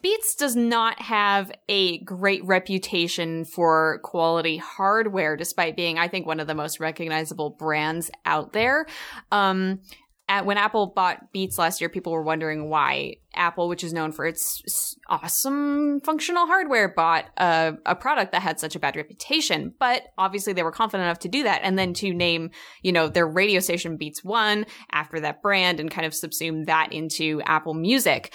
Beats 0.00 0.34
does 0.34 0.56
not 0.56 1.00
have 1.00 1.52
a 1.68 1.98
great 2.04 2.44
reputation 2.44 3.44
for 3.44 4.00
quality 4.02 4.56
hardware, 4.56 5.36
despite 5.36 5.76
being, 5.76 5.98
I 5.98 6.08
think, 6.08 6.26
one 6.26 6.40
of 6.40 6.46
the 6.46 6.54
most 6.54 6.80
recognizable 6.80 7.50
brands 7.50 8.10
out 8.24 8.52
there. 8.52 8.86
Um, 9.30 9.80
at, 10.28 10.46
when 10.46 10.56
Apple 10.56 10.92
bought 10.94 11.32
Beats 11.32 11.58
last 11.58 11.80
year, 11.80 11.90
people 11.90 12.12
were 12.12 12.22
wondering 12.22 12.70
why 12.70 13.16
Apple, 13.34 13.68
which 13.68 13.82
is 13.84 13.92
known 13.92 14.12
for 14.12 14.24
its 14.24 14.96
awesome 15.08 16.00
functional 16.00 16.46
hardware, 16.46 16.88
bought 16.88 17.26
a, 17.36 17.74
a, 17.84 17.94
product 17.94 18.32
that 18.32 18.40
had 18.40 18.60
such 18.60 18.76
a 18.76 18.78
bad 18.78 18.96
reputation. 18.96 19.74
But 19.78 20.04
obviously, 20.16 20.52
they 20.52 20.62
were 20.62 20.72
confident 20.72 21.06
enough 21.06 21.18
to 21.20 21.28
do 21.28 21.42
that, 21.42 21.60
and 21.64 21.78
then 21.78 21.92
to 21.94 22.14
name, 22.14 22.50
you 22.82 22.92
know, 22.92 23.08
their 23.08 23.26
radio 23.26 23.60
station 23.60 23.96
Beats 23.96 24.24
One 24.24 24.64
after 24.90 25.20
that 25.20 25.42
brand, 25.42 25.80
and 25.80 25.90
kind 25.90 26.06
of 26.06 26.12
subsume 26.12 26.66
that 26.66 26.92
into 26.92 27.42
Apple 27.44 27.74
Music. 27.74 28.32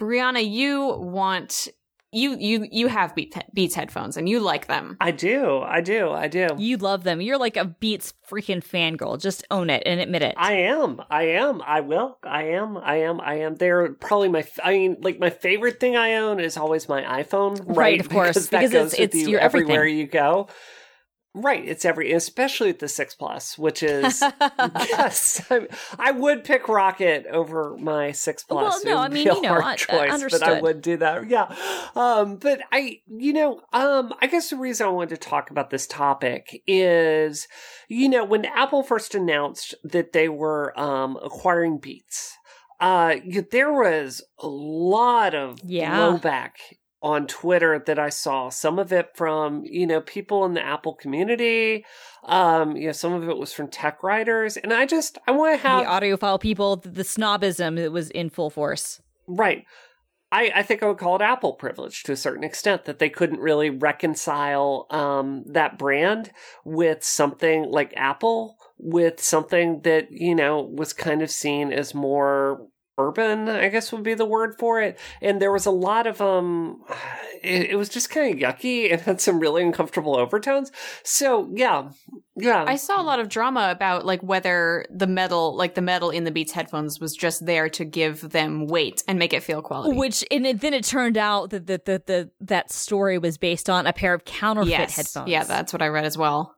Brianna, 0.00 0.48
you 0.48 0.96
want 0.98 1.68
you 2.12 2.36
you 2.38 2.66
you 2.70 2.86
have 2.86 3.12
Beats, 3.16 3.36
Beats 3.52 3.74
headphones 3.74 4.16
and 4.16 4.28
you 4.28 4.38
like 4.38 4.68
them. 4.68 4.96
I 5.00 5.10
do. 5.10 5.58
I 5.62 5.80
do. 5.80 6.10
I 6.12 6.28
do. 6.28 6.46
You 6.56 6.76
love 6.76 7.02
them. 7.02 7.20
You're 7.20 7.38
like 7.38 7.56
a 7.56 7.64
Beats 7.64 8.14
freaking 8.30 8.62
fangirl. 8.64 9.20
Just 9.20 9.44
own 9.50 9.68
it 9.68 9.82
and 9.84 9.98
admit 10.00 10.22
it. 10.22 10.34
I 10.38 10.52
am. 10.52 11.02
I 11.10 11.24
am. 11.30 11.60
I 11.62 11.80
will. 11.80 12.18
I 12.22 12.44
am. 12.50 12.76
I 12.76 12.96
am. 12.98 13.20
I 13.20 13.40
am. 13.40 13.56
They're 13.56 13.94
probably 13.94 14.28
my. 14.28 14.44
I 14.62 14.72
mean, 14.74 14.98
like 15.00 15.18
my 15.18 15.30
favorite 15.30 15.80
thing 15.80 15.96
I 15.96 16.14
own 16.14 16.38
is 16.38 16.56
always 16.56 16.88
my 16.88 17.02
iPhone. 17.02 17.58
Right. 17.66 17.76
Right, 17.76 18.00
of 18.00 18.08
course, 18.08 18.28
because, 18.28 18.48
that 18.50 18.58
because 18.60 18.72
goes 18.72 18.92
it's- 18.94 19.00
with 19.00 19.14
it's 19.16 19.22
you 19.24 19.30
your 19.30 19.40
everything. 19.40 19.70
everywhere 19.70 19.86
you 19.86 20.06
go. 20.06 20.46
Right, 21.36 21.66
it's 21.66 21.84
every, 21.84 22.12
especially 22.12 22.70
at 22.70 22.78
the 22.78 22.86
six 22.86 23.12
plus, 23.14 23.58
which 23.58 23.82
is 23.82 24.22
yes, 24.60 25.44
I, 25.50 25.66
I 25.98 26.12
would 26.12 26.44
pick 26.44 26.68
Rocket 26.68 27.26
over 27.26 27.76
my 27.76 28.12
six 28.12 28.44
plus. 28.44 28.84
Well, 28.84 28.94
no, 28.94 29.00
I 29.02 29.08
mean, 29.08 29.26
you 29.26 29.42
know, 29.42 29.48
hard 29.48 29.64
I- 29.64 29.72
I 29.72 29.76
choice, 29.76 30.30
but 30.30 30.42
I 30.44 30.60
would 30.60 30.80
do 30.80 30.96
that. 30.98 31.28
Yeah, 31.28 31.52
um, 31.96 32.36
but 32.36 32.60
I, 32.70 33.00
you 33.08 33.32
know, 33.32 33.60
um, 33.72 34.12
I 34.22 34.28
guess 34.28 34.50
the 34.50 34.56
reason 34.56 34.86
I 34.86 34.90
wanted 34.90 35.20
to 35.20 35.28
talk 35.28 35.50
about 35.50 35.70
this 35.70 35.88
topic 35.88 36.62
is, 36.68 37.48
you 37.88 38.08
know, 38.08 38.24
when 38.24 38.44
Apple 38.44 38.84
first 38.84 39.16
announced 39.16 39.74
that 39.82 40.12
they 40.12 40.28
were 40.28 40.78
um, 40.78 41.18
acquiring 41.20 41.78
Beats, 41.78 42.36
uh, 42.78 43.16
there 43.50 43.72
was 43.72 44.22
a 44.38 44.46
lot 44.46 45.34
of 45.34 45.58
Yeah. 45.64 45.96
blowback 45.96 46.50
on 47.04 47.26
Twitter 47.26 47.78
that 47.86 47.98
I 47.98 48.08
saw. 48.08 48.48
Some 48.48 48.78
of 48.78 48.90
it 48.90 49.10
from, 49.14 49.62
you 49.66 49.86
know, 49.86 50.00
people 50.00 50.46
in 50.46 50.54
the 50.54 50.64
Apple 50.64 50.94
community. 50.94 51.84
Um, 52.24 52.76
you 52.76 52.86
know, 52.86 52.92
some 52.92 53.12
of 53.12 53.28
it 53.28 53.36
was 53.36 53.52
from 53.52 53.68
tech 53.68 54.02
writers. 54.02 54.56
And 54.56 54.72
I 54.72 54.86
just 54.86 55.18
I 55.28 55.32
want 55.32 55.60
to 55.60 55.68
have. 55.68 55.84
the 55.84 55.90
audiophile 55.90 56.40
people, 56.40 56.76
the, 56.76 57.02
snobism 57.02 57.76
that 57.76 57.92
was 57.92 58.08
in 58.10 58.30
full 58.30 58.48
force. 58.48 59.02
right. 59.28 59.66
I, 60.32 60.50
I 60.52 60.62
think 60.64 60.82
I 60.82 60.88
would 60.88 60.98
call 60.98 61.14
it 61.14 61.22
Apple 61.22 61.52
privilege 61.52 62.02
to 62.04 62.12
a 62.12 62.16
certain 62.16 62.42
extent 62.42 62.86
that 62.86 62.98
they 62.98 63.10
couldn't 63.10 63.38
really 63.38 63.70
reconcile 63.70 64.86
um, 64.90 65.44
that 65.46 65.78
brand 65.78 66.32
with 66.64 67.04
something 67.04 67.70
like 67.70 67.92
Apple, 67.96 68.56
with 68.76 69.22
something 69.22 69.82
that, 69.82 70.10
you 70.10 70.34
know, 70.34 70.60
was 70.62 70.92
kind 70.92 71.22
of 71.22 71.30
seen 71.30 71.70
as 71.70 71.94
more 71.94 72.66
urban, 72.98 73.48
I 73.48 73.68
guess 73.68 73.92
would 73.92 74.02
be 74.02 74.14
the 74.14 74.24
word 74.24 74.56
for 74.58 74.80
it. 74.80 74.98
And 75.20 75.40
there 75.40 75.52
was 75.52 75.66
a 75.66 75.70
lot 75.70 76.06
of, 76.06 76.20
um, 76.20 76.82
it, 77.42 77.70
it 77.70 77.76
was 77.76 77.88
just 77.88 78.10
kind 78.10 78.34
of 78.34 78.40
yucky 78.40 78.90
and 78.92 79.00
had 79.00 79.20
some 79.20 79.40
really 79.40 79.62
uncomfortable 79.62 80.16
overtones. 80.16 80.70
So, 81.02 81.50
yeah, 81.52 81.90
yeah. 82.36 82.64
I 82.66 82.76
saw 82.76 83.00
a 83.00 83.02
lot 83.02 83.20
of 83.20 83.28
drama 83.28 83.68
about 83.70 84.04
like 84.04 84.22
whether 84.22 84.84
the 84.90 85.06
metal, 85.06 85.56
like 85.56 85.74
the 85.74 85.82
metal 85.82 86.10
in 86.10 86.24
the 86.24 86.30
Beats 86.30 86.52
headphones, 86.52 87.00
was 87.00 87.14
just 87.14 87.46
there 87.46 87.68
to 87.70 87.84
give 87.84 88.20
them 88.30 88.66
weight 88.66 89.02
and 89.08 89.18
make 89.18 89.32
it 89.32 89.42
feel 89.42 89.62
quality. 89.62 89.96
Which 89.96 90.24
and 90.30 90.46
it, 90.46 90.60
then 90.60 90.74
it 90.74 90.84
turned 90.84 91.16
out 91.16 91.50
that 91.50 91.66
the, 91.66 91.80
the, 91.84 92.02
the, 92.06 92.30
that 92.40 92.72
story 92.72 93.18
was 93.18 93.38
based 93.38 93.68
on 93.68 93.86
a 93.86 93.92
pair 93.92 94.14
of 94.14 94.24
counterfeit 94.24 94.70
yes, 94.70 94.96
headphones. 94.96 95.28
yeah, 95.28 95.44
that's 95.44 95.72
what 95.72 95.82
I 95.82 95.88
read 95.88 96.04
as 96.04 96.18
well. 96.18 96.53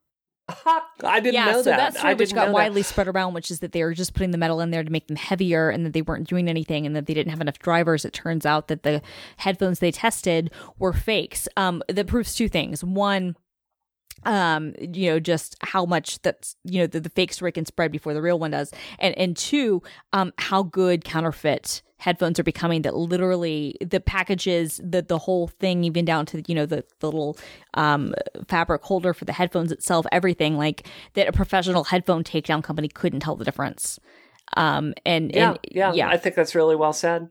I 0.49 1.21
didn't 1.21 1.35
yeah, 1.35 1.47
know 1.47 1.63
so 1.63 1.71
that. 1.71 1.77
that 1.77 1.95
story 1.95 2.11
I 2.11 2.15
which 2.15 2.33
got 2.33 2.43
know 2.43 2.47
that. 2.47 2.53
widely 2.55 2.83
spread 2.83 3.09
around, 3.09 3.35
which 3.35 3.51
is 3.51 3.61
that 3.61 3.73
they 3.73 3.83
were 3.83 3.95
just 3.95 4.15
putting 4.15 4.31
the 4.31 4.39
metal 4.39 4.61
in 4.61 4.71
there 4.71 4.85
to 4.85 4.91
make 4.91 5.09
them 5.09 5.17
heavier, 5.17 5.71
and 5.71 5.85
that 5.85 5.93
they 5.93 6.03
weren't 6.03 6.29
doing 6.29 6.49
anything, 6.49 6.87
and 6.87 6.95
that 6.95 7.07
they 7.07 7.15
didn't 7.15 7.31
have 7.31 7.41
enough 7.41 7.59
drivers. 7.59 8.05
It 8.05 8.13
turns 8.13 8.47
out 8.47 8.69
that 8.69 8.85
the 8.85 9.03
headphones 9.39 9.81
they 9.81 9.91
tested 9.91 10.53
were 10.79 10.93
fakes. 10.93 11.49
Um, 11.57 11.83
that 11.89 12.07
proves 12.07 12.35
two 12.35 12.49
things: 12.49 12.85
one, 12.85 13.37
um, 14.25 14.75
you 14.79 15.11
know, 15.11 15.19
just 15.19 15.57
how 15.63 15.85
much 15.85 16.23
that's 16.23 16.55
you 16.65 16.81
know 16.81 16.87
the, 16.87 17.01
the 17.01 17.11
fake 17.11 17.33
story 17.33 17.51
can 17.51 17.67
spread 17.67 17.91
before 17.91 18.15
the 18.15 18.23
real 18.23 18.39
one 18.39 18.53
does, 18.53 18.73
and 19.01 19.17
and 19.19 19.37
two, 19.37 19.83
um, 20.13 20.33
how 20.39 20.63
good 20.63 21.05
counterfeit 21.05 21.83
headphones 21.99 22.39
are 22.39 22.45
becoming 22.45 22.83
that 22.83 22.95
literally 22.95 23.77
the 23.81 24.01
packages 24.01 24.81
the 24.85 25.03
the 25.03 25.19
whole 25.19 25.49
thing 25.49 25.85
even 25.85 26.05
down 26.05 26.27
to 26.27 26.43
you 26.47 26.55
know 26.55 26.67
the, 26.67 26.85
the 27.01 27.07
little 27.07 27.37
um 27.75 28.15
fabric 28.49 28.83
holder 28.83 29.15
for 29.15 29.25
the 29.25 29.33
headphones 29.33 29.73
itself 29.73 30.07
everything 30.13 30.57
like 30.57 30.87
that 31.15 31.29
a 31.29 31.33
professional 31.33 31.85
headphone 31.85 32.23
takedown 32.23 32.63
company 32.63 32.89
couldn't 32.89 33.21
tell 33.21 33.37
the 33.37 33.45
difference 33.45 33.99
um 34.57 34.95
and 35.05 35.35
Yeah, 35.35 35.51
and, 35.51 35.59
yeah, 35.71 35.93
yeah 35.93 36.09
I 36.09 36.17
think 36.17 36.35
that's 36.35 36.55
really 36.55 36.77
well 36.77 36.93
said. 36.93 37.29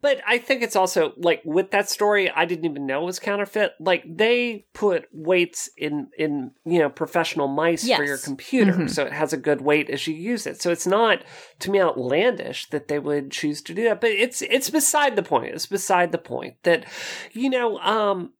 But 0.00 0.20
I 0.26 0.38
think 0.38 0.62
it's 0.62 0.76
also 0.76 1.12
like 1.16 1.42
with 1.44 1.70
that 1.72 1.88
story, 1.90 2.30
I 2.30 2.44
didn't 2.44 2.64
even 2.64 2.86
know 2.86 3.02
it 3.02 3.06
was 3.06 3.18
counterfeit. 3.18 3.72
Like 3.78 4.04
they 4.06 4.66
put 4.72 5.06
weights 5.12 5.68
in 5.76 6.08
in 6.18 6.52
you 6.64 6.78
know 6.78 6.88
professional 6.88 7.48
mice 7.48 7.82
for 7.82 8.02
your 8.04 8.14
Yes. 8.16 8.24
computer, 8.24 8.72
Mhm. 8.72 8.90
so 8.90 9.04
it 9.04 9.12
has 9.12 9.32
a 9.32 9.36
good 9.36 9.60
weight 9.60 9.90
as 9.90 10.06
you 10.06 10.14
use 10.14 10.46
it. 10.46 10.60
So 10.60 10.70
it's 10.70 10.86
not 10.86 11.22
to 11.60 11.70
me 11.70 11.80
outlandish 11.80 12.70
that 12.70 12.88
they 12.88 12.98
would 12.98 13.30
choose 13.30 13.62
to 13.62 13.74
do 13.74 13.84
that. 13.84 14.00
But 14.00 14.10
it's 14.10 14.42
it's 14.42 14.70
beside 14.70 15.16
the 15.16 15.22
point. 15.22 15.54
It's 15.54 15.66
beside 15.66 16.12
the 16.12 16.18
point 16.18 16.54
that 16.62 16.84
you 17.32 17.50
know 17.50 17.78
um 17.78 18.32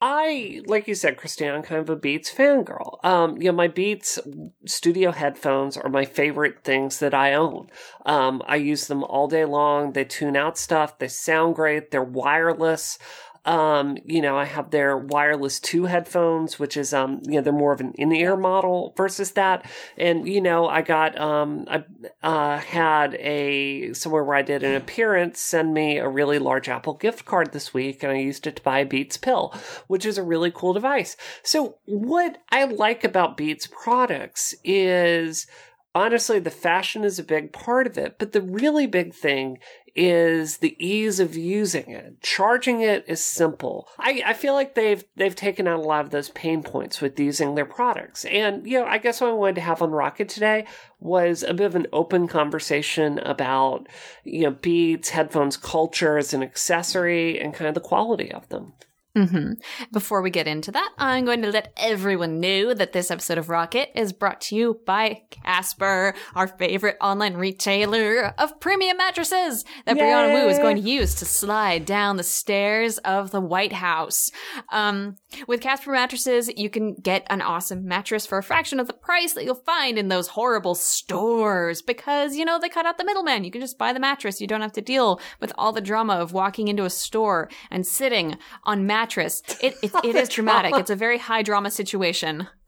I, 0.00 0.60
like 0.66 0.86
you 0.86 0.94
said, 0.94 1.16
Christine, 1.16 1.50
I'm 1.50 1.62
kind 1.62 1.80
of 1.80 1.88
a 1.88 1.96
Beats 1.96 2.32
fangirl. 2.32 3.02
Um, 3.04 3.40
you 3.40 3.44
know, 3.44 3.56
my 3.56 3.68
Beats 3.68 4.18
studio 4.66 5.12
headphones 5.12 5.76
are 5.76 5.88
my 5.88 6.04
favorite 6.04 6.62
things 6.62 6.98
that 6.98 7.14
I 7.14 7.32
own. 7.32 7.68
Um, 8.04 8.42
I 8.46 8.56
use 8.56 8.86
them 8.86 9.02
all 9.02 9.28
day 9.28 9.46
long. 9.46 9.92
They 9.92 10.04
tune 10.04 10.36
out 10.36 10.58
stuff. 10.58 10.98
They 10.98 11.08
sound 11.08 11.54
great. 11.54 11.90
They're 11.90 12.02
wireless. 12.02 12.98
Um, 13.44 13.98
you 14.06 14.22
know, 14.22 14.38
I 14.38 14.46
have 14.46 14.70
their 14.70 14.96
wireless 14.96 15.60
two 15.60 15.84
headphones, 15.84 16.58
which 16.58 16.76
is, 16.76 16.94
um, 16.94 17.20
you 17.24 17.34
know, 17.34 17.40
they're 17.42 17.52
more 17.52 17.72
of 17.72 17.80
an 17.80 17.92
in-ear 17.98 18.36
model 18.36 18.94
versus 18.96 19.32
that. 19.32 19.70
And, 19.98 20.26
you 20.26 20.40
know, 20.40 20.66
I 20.66 20.80
got, 20.80 21.20
um, 21.20 21.66
I, 21.68 21.84
uh, 22.22 22.58
had 22.58 23.14
a, 23.16 23.92
somewhere 23.92 24.24
where 24.24 24.36
I 24.36 24.42
did 24.42 24.62
an 24.62 24.74
appearance 24.74 25.40
send 25.40 25.74
me 25.74 25.98
a 25.98 26.08
really 26.08 26.38
large 26.38 26.68
Apple 26.70 26.94
gift 26.94 27.26
card 27.26 27.52
this 27.52 27.74
week 27.74 28.02
and 28.02 28.12
I 28.12 28.16
used 28.16 28.46
it 28.46 28.56
to 28.56 28.62
buy 28.62 28.78
a 28.78 28.86
Beats 28.86 29.18
pill, 29.18 29.54
which 29.88 30.06
is 30.06 30.16
a 30.16 30.22
really 30.22 30.50
cool 30.50 30.72
device. 30.72 31.16
So 31.42 31.78
what 31.84 32.38
I 32.50 32.64
like 32.64 33.04
about 33.04 33.36
Beats 33.36 33.66
products 33.66 34.54
is, 34.64 35.46
honestly, 35.94 36.38
the 36.38 36.50
fashion 36.50 37.04
is 37.04 37.18
a 37.18 37.24
big 37.24 37.52
part 37.52 37.86
of 37.86 37.98
it, 37.98 38.18
but 38.18 38.32
the 38.32 38.40
really 38.40 38.86
big 38.86 39.14
thing 39.14 39.58
is 39.94 40.58
the 40.58 40.76
ease 40.84 41.20
of 41.20 41.36
using 41.36 41.90
it. 41.90 42.20
Charging 42.20 42.80
it 42.80 43.04
is 43.06 43.24
simple. 43.24 43.88
I, 43.98 44.22
I 44.26 44.32
feel 44.32 44.54
like 44.54 44.74
they've 44.74 45.04
they've 45.16 45.34
taken 45.34 45.68
out 45.68 45.78
a 45.78 45.82
lot 45.82 46.04
of 46.04 46.10
those 46.10 46.30
pain 46.30 46.62
points 46.62 47.00
with 47.00 47.18
using 47.18 47.54
their 47.54 47.64
products. 47.64 48.24
And 48.24 48.66
you 48.66 48.80
know, 48.80 48.86
I 48.86 48.98
guess 48.98 49.20
what 49.20 49.30
I 49.30 49.34
wanted 49.34 49.56
to 49.56 49.60
have 49.60 49.82
on 49.82 49.90
Rocket 49.90 50.28
today 50.28 50.66
was 50.98 51.42
a 51.42 51.54
bit 51.54 51.66
of 51.66 51.76
an 51.76 51.86
open 51.92 52.26
conversation 52.26 53.18
about 53.20 53.86
you 54.24 54.42
know 54.42 54.50
Beats, 54.50 55.10
headphones 55.10 55.56
culture 55.56 56.18
as 56.18 56.34
an 56.34 56.42
accessory 56.42 57.40
and 57.40 57.54
kind 57.54 57.68
of 57.68 57.74
the 57.74 57.80
quality 57.80 58.32
of 58.32 58.48
them. 58.48 58.72
Hmm 59.14 59.52
Before 59.92 60.22
we 60.22 60.30
get 60.30 60.48
into 60.48 60.72
that, 60.72 60.90
I'm 60.98 61.24
going 61.24 61.42
to 61.42 61.50
let 61.50 61.72
everyone 61.76 62.40
know 62.40 62.74
that 62.74 62.92
this 62.92 63.10
episode 63.10 63.38
of 63.38 63.48
Rocket 63.48 63.90
is 63.94 64.12
brought 64.12 64.40
to 64.42 64.56
you 64.56 64.80
by 64.84 65.22
Casper, 65.30 66.14
our 66.34 66.48
favorite 66.48 66.96
online 67.00 67.34
retailer 67.34 68.34
of 68.38 68.58
premium 68.60 68.96
mattresses 68.96 69.64
that 69.86 69.96
Brianna 69.96 70.32
Wu 70.32 70.48
is 70.48 70.58
going 70.58 70.76
to 70.76 70.82
use 70.82 71.14
to 71.16 71.24
slide 71.24 71.84
down 71.84 72.16
the 72.16 72.22
stairs 72.24 72.98
of 72.98 73.30
the 73.30 73.40
White 73.40 73.72
House. 73.72 74.30
Um, 74.70 75.16
with 75.46 75.60
Casper 75.60 75.92
mattresses, 75.92 76.50
you 76.56 76.68
can 76.68 76.94
get 76.94 77.24
an 77.30 77.40
awesome 77.40 77.86
mattress 77.86 78.26
for 78.26 78.38
a 78.38 78.42
fraction 78.42 78.80
of 78.80 78.88
the 78.88 78.92
price 78.92 79.34
that 79.34 79.44
you'll 79.44 79.54
find 79.54 79.96
in 79.96 80.08
those 80.08 80.28
horrible 80.28 80.74
stores 80.74 81.82
because, 81.82 82.36
you 82.36 82.44
know, 82.44 82.58
they 82.58 82.68
cut 82.68 82.86
out 82.86 82.98
the 82.98 83.04
middleman. 83.04 83.44
You 83.44 83.50
can 83.50 83.60
just 83.60 83.78
buy 83.78 83.92
the 83.92 84.00
mattress. 84.00 84.40
You 84.40 84.46
don't 84.46 84.60
have 84.60 84.72
to 84.72 84.80
deal 84.80 85.20
with 85.40 85.52
all 85.56 85.72
the 85.72 85.80
drama 85.80 86.14
of 86.14 86.32
walking 86.32 86.66
into 86.68 86.84
a 86.84 86.90
store 86.90 87.48
and 87.70 87.86
sitting 87.86 88.36
on 88.64 88.86
mattress. 89.04 89.42
It, 89.60 89.76
it, 89.82 89.90
oh, 89.94 90.00
it 90.02 90.16
is 90.16 90.28
dramatic. 90.28 90.74
It's 90.76 90.90
a 90.90 90.96
very 90.96 91.18
high 91.18 91.42
drama 91.42 91.70
situation. 91.70 92.48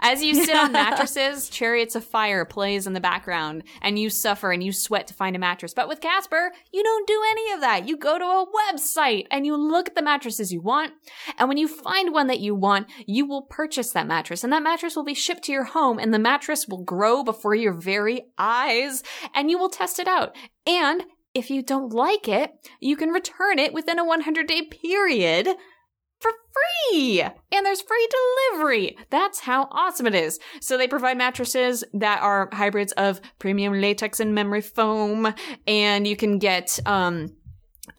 As 0.00 0.22
you 0.22 0.34
sit 0.34 0.54
on 0.54 0.70
mattresses, 0.70 1.48
Chariots 1.48 1.96
of 1.96 2.04
Fire 2.04 2.44
plays 2.44 2.86
in 2.86 2.92
the 2.92 3.00
background, 3.00 3.64
and 3.82 3.98
you 3.98 4.08
suffer 4.08 4.52
and 4.52 4.62
you 4.62 4.72
sweat 4.72 5.08
to 5.08 5.14
find 5.14 5.34
a 5.34 5.38
mattress. 5.38 5.74
But 5.74 5.88
with 5.88 6.00
Casper, 6.00 6.52
you 6.72 6.82
don't 6.82 7.08
do 7.08 7.20
any 7.30 7.52
of 7.52 7.60
that. 7.60 7.88
You 7.88 7.96
go 7.96 8.16
to 8.16 8.24
a 8.24 8.46
website 8.46 9.26
and 9.32 9.44
you 9.44 9.56
look 9.56 9.88
at 9.88 9.96
the 9.96 10.02
mattresses 10.02 10.52
you 10.52 10.60
want, 10.60 10.92
and 11.38 11.48
when 11.48 11.58
you 11.58 11.66
find 11.66 12.12
one 12.12 12.28
that 12.28 12.38
you 12.38 12.54
want, 12.54 12.86
you 13.06 13.26
will 13.26 13.42
purchase 13.42 13.90
that 13.92 14.06
mattress, 14.06 14.44
and 14.44 14.52
that 14.52 14.62
mattress 14.62 14.94
will 14.94 15.04
be 15.04 15.14
shipped 15.14 15.42
to 15.44 15.52
your 15.52 15.64
home, 15.64 15.98
and 15.98 16.14
the 16.14 16.20
mattress 16.20 16.68
will 16.68 16.84
grow 16.84 17.24
before 17.24 17.56
your 17.56 17.72
very 17.72 18.26
eyes, 18.38 19.02
and 19.34 19.50
you 19.50 19.58
will 19.58 19.70
test 19.70 19.98
it 19.98 20.06
out. 20.06 20.36
And 20.66 21.02
if 21.34 21.50
you 21.50 21.62
don't 21.62 21.92
like 21.92 22.28
it, 22.28 22.52
you 22.80 22.96
can 22.96 23.10
return 23.10 23.58
it 23.58 23.72
within 23.72 23.98
a 23.98 24.04
100 24.04 24.46
day 24.46 24.62
period 24.62 25.48
for 26.20 26.30
free. 26.90 27.20
And 27.20 27.66
there's 27.66 27.82
free 27.82 28.08
delivery. 28.52 28.96
That's 29.10 29.40
how 29.40 29.68
awesome 29.70 30.06
it 30.06 30.14
is. 30.14 30.38
So 30.60 30.78
they 30.78 30.88
provide 30.88 31.18
mattresses 31.18 31.84
that 31.92 32.22
are 32.22 32.48
hybrids 32.52 32.92
of 32.92 33.20
premium 33.38 33.80
latex 33.80 34.20
and 34.20 34.34
memory 34.34 34.62
foam 34.62 35.34
and 35.66 36.06
you 36.06 36.16
can 36.16 36.38
get 36.38 36.78
um 36.86 37.28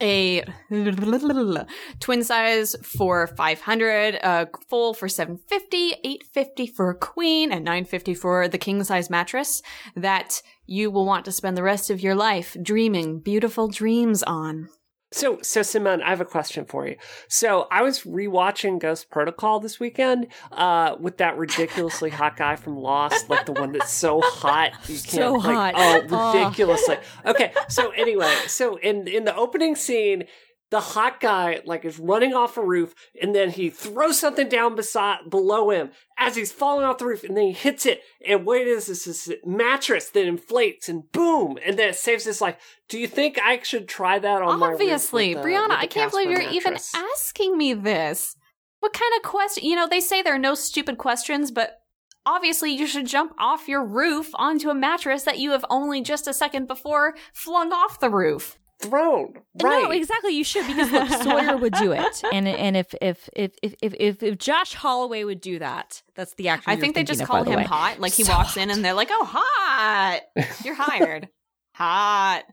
a 0.00 0.44
twin 2.00 2.24
size 2.24 2.76
for 2.82 3.26
500 3.26 4.14
a 4.16 4.48
full 4.68 4.94
for 4.94 5.08
750 5.08 5.76
850 6.04 6.66
for 6.66 6.90
a 6.90 6.94
queen 6.94 7.52
and 7.52 7.64
950 7.64 8.14
for 8.14 8.48
the 8.48 8.58
king 8.58 8.82
size 8.84 9.10
mattress 9.10 9.62
that 9.94 10.42
you 10.66 10.90
will 10.90 11.06
want 11.06 11.24
to 11.24 11.32
spend 11.32 11.56
the 11.56 11.62
rest 11.62 11.90
of 11.90 12.00
your 12.00 12.14
life 12.14 12.56
dreaming 12.62 13.20
beautiful 13.20 13.68
dreams 13.68 14.22
on 14.22 14.68
So, 15.12 15.38
so 15.40 15.62
Simone, 15.62 16.02
I 16.02 16.10
have 16.10 16.20
a 16.20 16.24
question 16.24 16.64
for 16.64 16.86
you. 16.86 16.96
So, 17.28 17.68
I 17.70 17.82
was 17.82 18.00
rewatching 18.02 18.80
Ghost 18.80 19.08
Protocol 19.08 19.60
this 19.60 19.78
weekend, 19.78 20.26
uh, 20.50 20.96
with 20.98 21.18
that 21.18 21.38
ridiculously 21.38 22.10
hot 22.10 22.36
guy 22.36 22.56
from 22.56 22.76
Lost, 22.76 23.30
like 23.30 23.46
the 23.46 23.52
one 23.52 23.70
that's 23.72 23.92
so 23.92 24.20
hot 24.20 24.72
you 24.88 24.96
can't, 24.96 25.06
So 25.08 25.32
like, 25.34 25.44
hot. 25.44 25.74
oh, 25.76 26.02
Oh. 26.10 26.38
ridiculously. 26.42 26.96
Okay, 27.24 27.52
so 27.68 27.90
anyway, 27.90 28.34
so 28.48 28.76
in 28.78 29.06
in 29.06 29.24
the 29.24 29.34
opening 29.36 29.76
scene, 29.76 30.24
the 30.70 30.80
hot 30.80 31.20
guy 31.20 31.60
like 31.64 31.84
is 31.84 31.98
running 31.98 32.34
off 32.34 32.56
a 32.56 32.64
roof, 32.64 32.94
and 33.20 33.34
then 33.34 33.50
he 33.50 33.70
throws 33.70 34.18
something 34.18 34.48
down 34.48 34.74
beside 34.74 35.30
below 35.30 35.70
him 35.70 35.90
as 36.18 36.34
he's 36.34 36.50
falling 36.52 36.84
off 36.84 36.98
the 36.98 37.06
roof, 37.06 37.22
and 37.22 37.36
then 37.36 37.46
he 37.46 37.52
hits 37.52 37.86
it, 37.86 38.00
and 38.26 38.44
what 38.44 38.60
it 38.60 38.66
is 38.66 38.88
is 38.88 39.04
this 39.04 39.30
mattress 39.44 40.10
that 40.10 40.26
inflates, 40.26 40.88
and 40.88 41.10
boom, 41.12 41.58
and 41.64 41.78
then 41.78 41.90
it 41.90 41.96
saves 41.96 42.24
his 42.24 42.40
life. 42.40 42.56
Do 42.88 42.98
you 42.98 43.06
think 43.06 43.38
I 43.40 43.60
should 43.62 43.88
try 43.88 44.18
that 44.18 44.42
on 44.42 44.58
my 44.58 44.68
roof 44.68 44.80
Obviously, 44.80 45.34
with 45.34 45.42
the- 45.44 45.48
Brianna, 45.48 45.70
I 45.70 45.86
can't 45.86 46.10
believe 46.10 46.30
you're 46.30 46.40
even 46.40 46.76
asking 46.94 47.56
me 47.56 47.74
this. 47.74 48.36
What 48.80 48.92
kind 48.92 49.12
of 49.16 49.22
question? 49.22 49.64
You 49.64 49.76
know, 49.76 49.88
they 49.88 50.00
say 50.00 50.20
there 50.22 50.34
are 50.34 50.38
no 50.38 50.54
stupid 50.54 50.98
questions, 50.98 51.50
but 51.50 51.78
obviously 52.24 52.72
you 52.72 52.86
should 52.86 53.06
jump 53.06 53.32
off 53.38 53.68
your 53.68 53.84
roof 53.84 54.30
onto 54.34 54.68
a 54.68 54.74
mattress 54.74 55.22
that 55.22 55.38
you 55.38 55.52
have 55.52 55.64
only 55.70 56.02
just 56.02 56.26
a 56.26 56.34
second 56.34 56.66
before 56.66 57.14
flung 57.32 57.72
off 57.72 58.00
the 58.00 58.10
roof. 58.10 58.58
Thrown 58.80 59.34
right? 59.62 59.84
No, 59.84 59.90
exactly. 59.90 60.34
You 60.34 60.44
should 60.44 60.66
because 60.66 60.90
look, 60.90 61.08
Sawyer 61.22 61.56
would 61.56 61.72
do 61.74 61.92
it, 61.92 62.22
and 62.32 62.46
and 62.46 62.76
if 62.76 62.94
if 63.00 63.28
if 63.34 63.52
if 63.62 63.74
if 63.82 63.94
if, 63.98 64.22
if 64.22 64.38
Josh 64.38 64.74
Holloway 64.74 65.24
would 65.24 65.40
do 65.40 65.58
that, 65.58 66.02
that's 66.14 66.34
the 66.34 66.48
actor. 66.48 66.70
I 66.70 66.76
think 66.76 66.94
they 66.94 67.04
just 67.04 67.22
of, 67.22 67.28
call 67.28 67.44
the 67.44 67.50
him 67.50 67.60
way. 67.60 67.64
hot. 67.64 68.00
Like 68.00 68.12
he 68.12 68.24
So 68.24 68.32
walks 68.32 68.56
in 68.56 68.70
and 68.70 68.84
they're 68.84 68.94
like, 68.94 69.08
"Oh, 69.10 69.24
hot! 69.24 70.20
You're 70.64 70.74
hired." 70.74 71.28
hot 71.74 72.44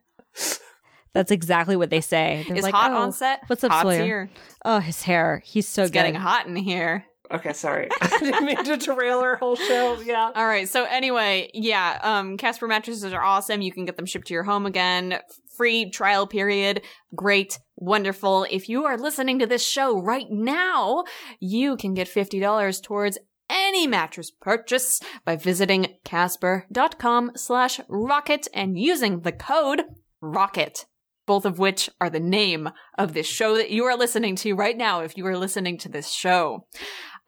That's 1.13 1.32
exactly 1.32 1.76
what 1.76 1.89
they 1.89 2.01
say. 2.01 2.43
They're 2.47 2.57
is 2.57 2.63
like, 2.63 2.74
hot 2.74 2.91
oh, 2.91 2.97
on 2.97 3.11
set. 3.11 3.43
What's 3.47 3.63
up, 3.63 3.71
Hot's 3.71 3.84
Sawyer? 3.84 4.03
here. 4.03 4.30
Oh, 4.65 4.80
his 4.80 5.03
hair. 5.03 5.41
He's 5.45 5.67
so 5.67 5.84
It's 5.84 5.91
good. 5.91 5.93
getting 5.93 6.15
hot 6.15 6.47
in 6.47 6.55
here. 6.55 7.05
Okay, 7.32 7.53
sorry. 7.53 7.89
I 8.01 8.17
didn't 8.19 8.45
mean 8.45 8.63
to 8.63 8.78
derail 8.78 9.19
our 9.19 9.36
whole 9.38 9.55
show. 9.55 9.99
Yeah. 10.01 10.32
All 10.36 10.45
right. 10.45 10.67
So 10.67 10.86
anyway, 10.86 11.49
yeah, 11.53 11.99
um, 12.01 12.38
Casper 12.38 12.67
mattresses 12.67 13.13
are 13.13 13.21
awesome. 13.21 13.61
You 13.61 13.71
can 13.71 13.86
get 13.86 13.95
them 13.95 14.05
shipped 14.05 14.28
to 14.28 14.34
your 14.34 14.43
home 14.43 14.65
again. 14.65 15.19
Free 15.57 15.89
trial 15.89 16.27
period. 16.27 16.81
Great. 17.15 17.59
Wonderful. 17.75 18.45
If 18.49 18.69
you 18.69 18.85
are 18.85 18.97
listening 18.97 19.39
to 19.39 19.45
this 19.45 19.65
show 19.65 19.99
right 19.99 20.29
now, 20.29 21.03
you 21.39 21.77
can 21.77 21.93
get 21.93 22.07
$50 22.07 22.81
towards 22.81 23.17
any 23.49 23.87
mattress 23.87 24.31
purchase 24.31 24.99
by 25.25 25.35
visiting 25.35 25.95
casper.com 26.03 27.31
slash 27.35 27.79
rocket 27.87 28.47
and 28.53 28.79
using 28.79 29.21
the 29.21 29.31
code 29.31 29.83
rocket. 30.21 30.85
Both 31.25 31.45
of 31.45 31.57
which 31.57 31.89
are 32.01 32.09
the 32.09 32.19
name 32.19 32.69
of 32.97 33.13
this 33.13 33.27
show 33.27 33.55
that 33.55 33.69
you 33.71 33.85
are 33.85 33.95
listening 33.95 34.35
to 34.37 34.55
right 34.55 34.75
now 34.75 35.01
if 35.01 35.17
you 35.17 35.25
are 35.27 35.37
listening 35.37 35.77
to 35.79 35.89
this 35.89 36.11
show. 36.11 36.67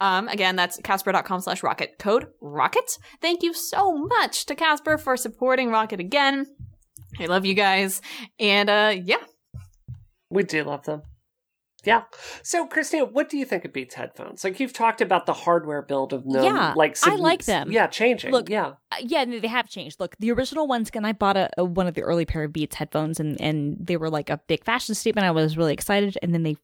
Um, 0.01 0.27
again, 0.27 0.55
that's 0.55 0.77
casper.com 0.83 1.41
slash 1.41 1.63
rocket 1.63 1.97
code 1.97 2.27
rocket. 2.41 2.97
Thank 3.21 3.43
you 3.43 3.53
so 3.53 3.93
much 3.93 4.45
to 4.47 4.55
Casper 4.55 4.97
for 4.97 5.15
supporting 5.15 5.69
Rocket 5.69 6.01
again. 6.01 6.47
I 7.19 7.25
love 7.25 7.45
you 7.45 7.53
guys. 7.53 8.01
And, 8.39 8.69
uh, 8.69 8.95
yeah. 9.03 9.23
We 10.29 10.43
do 10.43 10.63
love 10.63 10.83
them. 10.83 11.03
Yeah. 11.85 12.03
So, 12.41 12.65
Christina, 12.65 13.05
what 13.05 13.29
do 13.29 13.37
you 13.37 13.45
think 13.45 13.63
of 13.63 13.71
Beats 13.71 13.93
headphones? 13.93 14.43
Like 14.43 14.59
you've 14.59 14.73
talked 14.73 15.01
about 15.01 15.25
the 15.25 15.33
hardware 15.33 15.81
build 15.81 16.13
of 16.13 16.23
them. 16.23 16.43
Yeah, 16.43 16.73
like 16.75 16.97
I 17.03 17.15
like 17.15 17.45
them. 17.45 17.71
Yeah, 17.71 17.87
changing. 17.87 18.31
Look, 18.31 18.49
yeah. 18.49 18.73
Uh, 18.91 18.97
yeah, 19.01 19.23
they 19.25 19.47
have 19.47 19.69
changed. 19.69 19.99
Look, 19.99 20.15
the 20.19 20.31
original 20.31 20.67
ones, 20.67 20.89
and 20.93 21.05
I 21.05 21.13
bought 21.13 21.37
a, 21.37 21.49
a 21.57 21.63
one 21.63 21.87
of 21.87 21.93
the 21.93 22.01
early 22.01 22.25
pair 22.25 22.43
of 22.43 22.53
Beats 22.53 22.75
headphones, 22.75 23.19
and 23.19 23.39
and 23.39 23.77
they 23.79 23.97
were 23.97 24.09
like 24.09 24.29
a 24.29 24.41
big 24.47 24.63
fashion 24.63 24.95
statement. 24.95 25.25
I 25.25 25.31
was 25.31 25.57
really 25.57 25.73
excited, 25.73 26.17
and 26.23 26.33
then 26.33 26.41
they, 26.43 26.53
they 26.53 26.57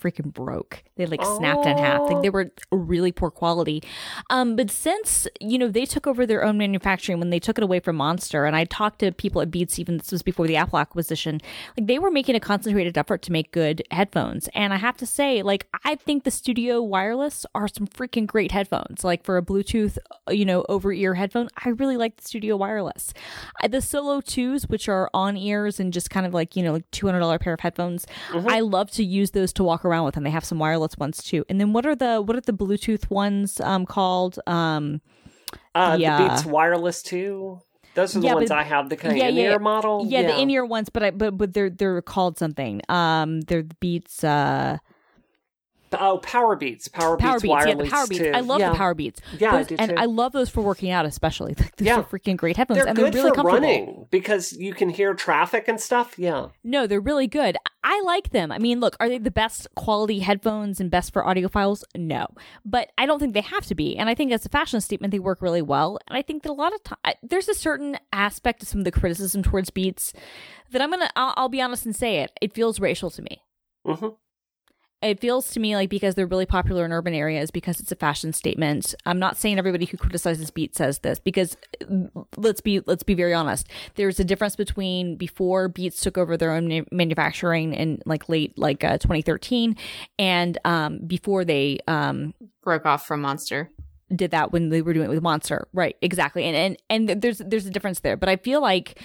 freaking 0.00 0.32
broke. 0.32 0.82
They 0.96 1.06
like 1.06 1.24
snapped 1.24 1.66
in 1.66 1.76
half. 1.76 2.00
Like 2.00 2.22
they 2.22 2.30
were 2.30 2.50
really 2.70 3.12
poor 3.12 3.30
quality. 3.30 3.82
Um, 4.30 4.56
but 4.56 4.70
since 4.70 5.28
you 5.40 5.58
know 5.58 5.68
they 5.68 5.84
took 5.84 6.06
over 6.06 6.26
their 6.26 6.44
own 6.44 6.58
manufacturing 6.58 7.18
when 7.18 7.30
they 7.30 7.38
took 7.38 7.58
it 7.58 7.64
away 7.64 7.80
from 7.80 7.96
Monster, 7.96 8.44
and 8.44 8.56
I 8.56 8.64
talked 8.64 9.00
to 9.00 9.12
people 9.12 9.42
at 9.42 9.50
Beats, 9.50 9.78
even 9.78 9.98
this 9.98 10.12
was 10.12 10.22
before 10.22 10.46
the 10.46 10.56
Apple 10.56 10.78
acquisition, 10.78 11.40
like 11.76 11.86
they 11.86 11.98
were 11.98 12.10
making 12.10 12.34
a 12.34 12.40
concentrated 12.40 12.96
effort 12.96 13.22
to 13.22 13.32
make 13.32 13.52
good 13.52 13.82
headphones. 13.90 14.48
And 14.54 14.72
I 14.72 14.76
have 14.76 14.96
to 14.98 15.06
say, 15.06 15.42
like 15.42 15.66
I 15.84 15.96
think 15.96 16.24
the 16.24 16.30
Studio 16.30 16.82
Wireless 16.82 17.44
are 17.54 17.68
some 17.68 17.86
freaking 17.86 18.26
great 18.26 18.52
headphones. 18.52 19.04
Like 19.04 19.24
for 19.24 19.36
a 19.36 19.42
Bluetooth, 19.42 19.98
uh, 20.28 20.32
you 20.32 20.44
know, 20.44 20.64
over 20.68 20.92
ear 20.92 21.14
headphone, 21.14 21.48
I 21.64 21.70
really 21.70 21.96
like 21.96 22.16
the 22.16 22.26
Studio 22.26 22.56
Wireless. 22.56 23.12
I, 23.60 23.68
the 23.68 23.82
Solo 23.82 24.20
Twos, 24.20 24.68
which 24.68 24.88
are 24.88 25.10
on 25.12 25.36
ears 25.36 25.78
and 25.78 25.92
just 25.92 26.10
kind 26.10 26.26
of 26.26 26.32
like 26.32 26.56
you 26.56 26.62
know 26.62 26.72
like 26.72 26.90
two 26.90 27.06
hundred 27.06 27.20
dollar 27.20 27.38
pair 27.38 27.52
of 27.52 27.60
headphones, 27.60 28.06
I 28.32 28.60
love 28.60 28.90
to 28.92 29.04
use 29.04 29.32
those 29.32 29.52
to 29.54 29.64
walk 29.64 29.75
around 29.84 30.04
with, 30.04 30.16
and 30.16 30.24
they 30.24 30.30
have 30.30 30.44
some 30.44 30.58
wireless 30.58 30.96
ones 30.98 31.22
too. 31.22 31.44
And 31.48 31.60
then 31.60 31.72
what 31.72 31.84
are 31.86 31.94
the 31.94 32.20
what 32.22 32.36
are 32.36 32.40
the 32.40 32.52
Bluetooth 32.52 33.10
ones 33.10 33.60
um 33.60 33.86
called? 33.86 34.38
Um, 34.46 35.00
Uh, 35.74 35.96
Yeah. 35.98 36.18
The 36.18 36.28
Beats 36.28 36.44
Wireless 36.46 37.02
too. 37.02 37.60
Those 37.94 38.14
are 38.16 38.20
the 38.20 38.26
Yeah, 38.26 38.34
ones 38.34 38.48
but- 38.50 38.58
I 38.58 38.62
have. 38.64 38.88
The 38.90 38.96
kind 38.96 39.12
of 39.12 39.18
yeah, 39.18 39.28
yeah, 39.28 39.44
in-ear 39.44 39.58
model. 39.58 40.04
yeah, 40.06 40.22
the 40.22 40.38
in 40.38 40.50
ear 40.50 40.64
ones, 40.66 40.88
but 40.90 41.02
I 41.02 41.10
but 41.12 41.36
but 41.38 41.54
they're 41.54 41.70
they're 41.70 42.02
called 42.02 42.38
something. 42.38 42.82
Um, 42.88 43.40
they're 43.42 43.62
the 43.62 43.74
Beats. 43.80 44.22
Uh, 44.24 44.78
Oh, 45.92 46.18
Power 46.18 46.56
Beats. 46.56 46.88
Power, 46.88 47.16
Power 47.16 47.40
Beats 47.40 47.42
Beats, 47.42 47.66
yeah, 47.66 47.74
the 47.74 47.84
Power 47.90 48.06
Beats. 48.06 48.20
too. 48.22 48.30
I 48.34 48.40
love 48.40 48.60
yeah. 48.60 48.70
the 48.70 48.76
Power 48.76 48.94
Beats. 48.94 49.20
Yeah, 49.38 49.54
I 49.54 49.58
Those- 49.58 49.66
do 49.68 49.76
and 49.78 49.90
too. 49.90 49.96
I 49.96 50.04
love 50.06 50.32
those 50.32 50.48
for 50.48 50.60
working 50.62 50.90
out, 50.90 51.06
especially. 51.06 51.54
Those 51.76 51.86
Yeah. 51.86 51.96
are 52.00 52.02
freaking 52.04 52.36
great 52.36 52.56
headphones, 52.56 52.78
They're 52.78 52.88
and 52.88 52.96
they're 52.96 53.04
really 53.06 53.30
for 53.30 53.34
comfortable. 53.34 53.52
running 53.60 54.06
because 54.10 54.52
you 54.52 54.74
can 54.74 54.88
hear 54.88 55.14
traffic 55.14 55.68
and 55.68 55.80
stuff. 55.80 56.18
Yeah. 56.18 56.48
No, 56.64 56.86
they're 56.86 57.00
really 57.00 57.26
good. 57.26 57.56
I 57.84 58.00
like 58.04 58.30
them. 58.30 58.50
I 58.50 58.58
mean, 58.58 58.80
look, 58.80 58.96
are 58.98 59.08
they 59.08 59.18
the 59.18 59.30
best 59.30 59.68
quality 59.76 60.18
headphones 60.18 60.80
and 60.80 60.90
best 60.90 61.12
for 61.12 61.22
audiophiles? 61.22 61.84
No, 61.96 62.26
but 62.64 62.90
I 62.98 63.06
don't 63.06 63.20
think 63.20 63.32
they 63.34 63.40
have 63.42 63.64
to 63.66 63.74
be. 63.76 63.96
And 63.96 64.08
I 64.08 64.14
think 64.14 64.32
as 64.32 64.44
a 64.44 64.48
fashion 64.48 64.80
statement, 64.80 65.12
they 65.12 65.20
work 65.20 65.40
really 65.40 65.62
well. 65.62 65.98
And 66.08 66.18
I 66.18 66.22
think 66.22 66.42
that 66.42 66.50
a 66.50 66.52
lot 66.52 66.74
of 66.74 66.82
time 66.82 66.98
there's 67.22 67.48
a 67.48 67.54
certain 67.54 67.96
aspect 68.12 68.62
of 68.62 68.68
some 68.68 68.80
of 68.80 68.84
the 68.84 68.90
criticism 68.90 69.42
towards 69.44 69.70
Beats 69.70 70.12
that 70.72 70.82
I'm 70.82 70.90
gonna. 70.90 71.10
I'll, 71.14 71.34
I'll 71.36 71.48
be 71.48 71.60
honest 71.60 71.86
and 71.86 71.94
say 71.94 72.18
it. 72.18 72.32
It 72.42 72.52
feels 72.52 72.80
racial 72.80 73.08
to 73.10 73.22
me. 73.22 73.42
hmm 73.84 74.08
It 75.02 75.20
feels 75.20 75.50
to 75.50 75.60
me 75.60 75.76
like 75.76 75.90
because 75.90 76.14
they're 76.14 76.26
really 76.26 76.46
popular 76.46 76.84
in 76.84 76.92
urban 76.92 77.12
areas, 77.12 77.50
because 77.50 77.80
it's 77.80 77.92
a 77.92 77.96
fashion 77.96 78.32
statement. 78.32 78.94
I'm 79.04 79.18
not 79.18 79.36
saying 79.36 79.58
everybody 79.58 79.84
who 79.84 79.98
criticizes 79.98 80.50
Beats 80.50 80.78
says 80.78 81.00
this, 81.00 81.18
because 81.18 81.56
mm, 81.82 82.08
let's 82.36 82.62
be 82.62 82.80
let's 82.86 83.02
be 83.02 83.14
very 83.14 83.34
honest. 83.34 83.68
There's 83.96 84.18
a 84.18 84.24
difference 84.24 84.56
between 84.56 85.16
before 85.16 85.68
Beats 85.68 86.00
took 86.00 86.16
over 86.16 86.36
their 86.38 86.50
own 86.50 86.86
manufacturing 86.90 87.74
in 87.74 88.00
like 88.06 88.28
late 88.30 88.58
like 88.58 88.84
uh, 88.84 88.96
2013, 88.98 89.76
and 90.18 90.58
um, 90.64 90.98
before 91.06 91.44
they 91.44 91.78
um, 91.86 92.32
Broke 92.62 92.86
off 92.86 93.06
from 93.06 93.20
Monster. 93.20 93.70
did 94.14 94.30
that 94.30 94.50
when 94.50 94.70
they 94.70 94.80
were 94.82 94.94
doing 94.94 95.06
it 95.06 95.10
with 95.10 95.22
Monster. 95.22 95.68
Right, 95.74 95.96
exactly. 96.00 96.44
And 96.44 96.56
and 96.88 97.08
and 97.10 97.22
there's 97.22 97.38
there's 97.38 97.66
a 97.66 97.70
difference 97.70 98.00
there. 98.00 98.16
But 98.16 98.30
I 98.30 98.36
feel 98.36 98.62
like 98.62 98.98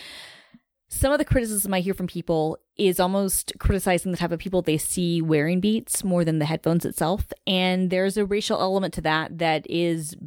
some 0.91 1.13
of 1.13 1.19
the 1.19 1.25
criticism 1.25 1.73
I 1.73 1.79
hear 1.79 1.93
from 1.93 2.05
people 2.05 2.57
is 2.75 2.99
almost 2.99 3.53
criticizing 3.59 4.11
the 4.11 4.17
type 4.17 4.33
of 4.33 4.39
people 4.39 4.61
they 4.61 4.77
see 4.77 5.21
wearing 5.21 5.61
Beats 5.61 6.03
more 6.03 6.25
than 6.25 6.39
the 6.39 6.45
headphones 6.45 6.83
itself. 6.83 7.31
And 7.47 7.89
there's 7.89 8.17
a 8.17 8.25
racial 8.25 8.59
element 8.59 8.93
to 8.95 9.01
that 9.01 9.37
that 9.37 9.65
is 9.69 10.17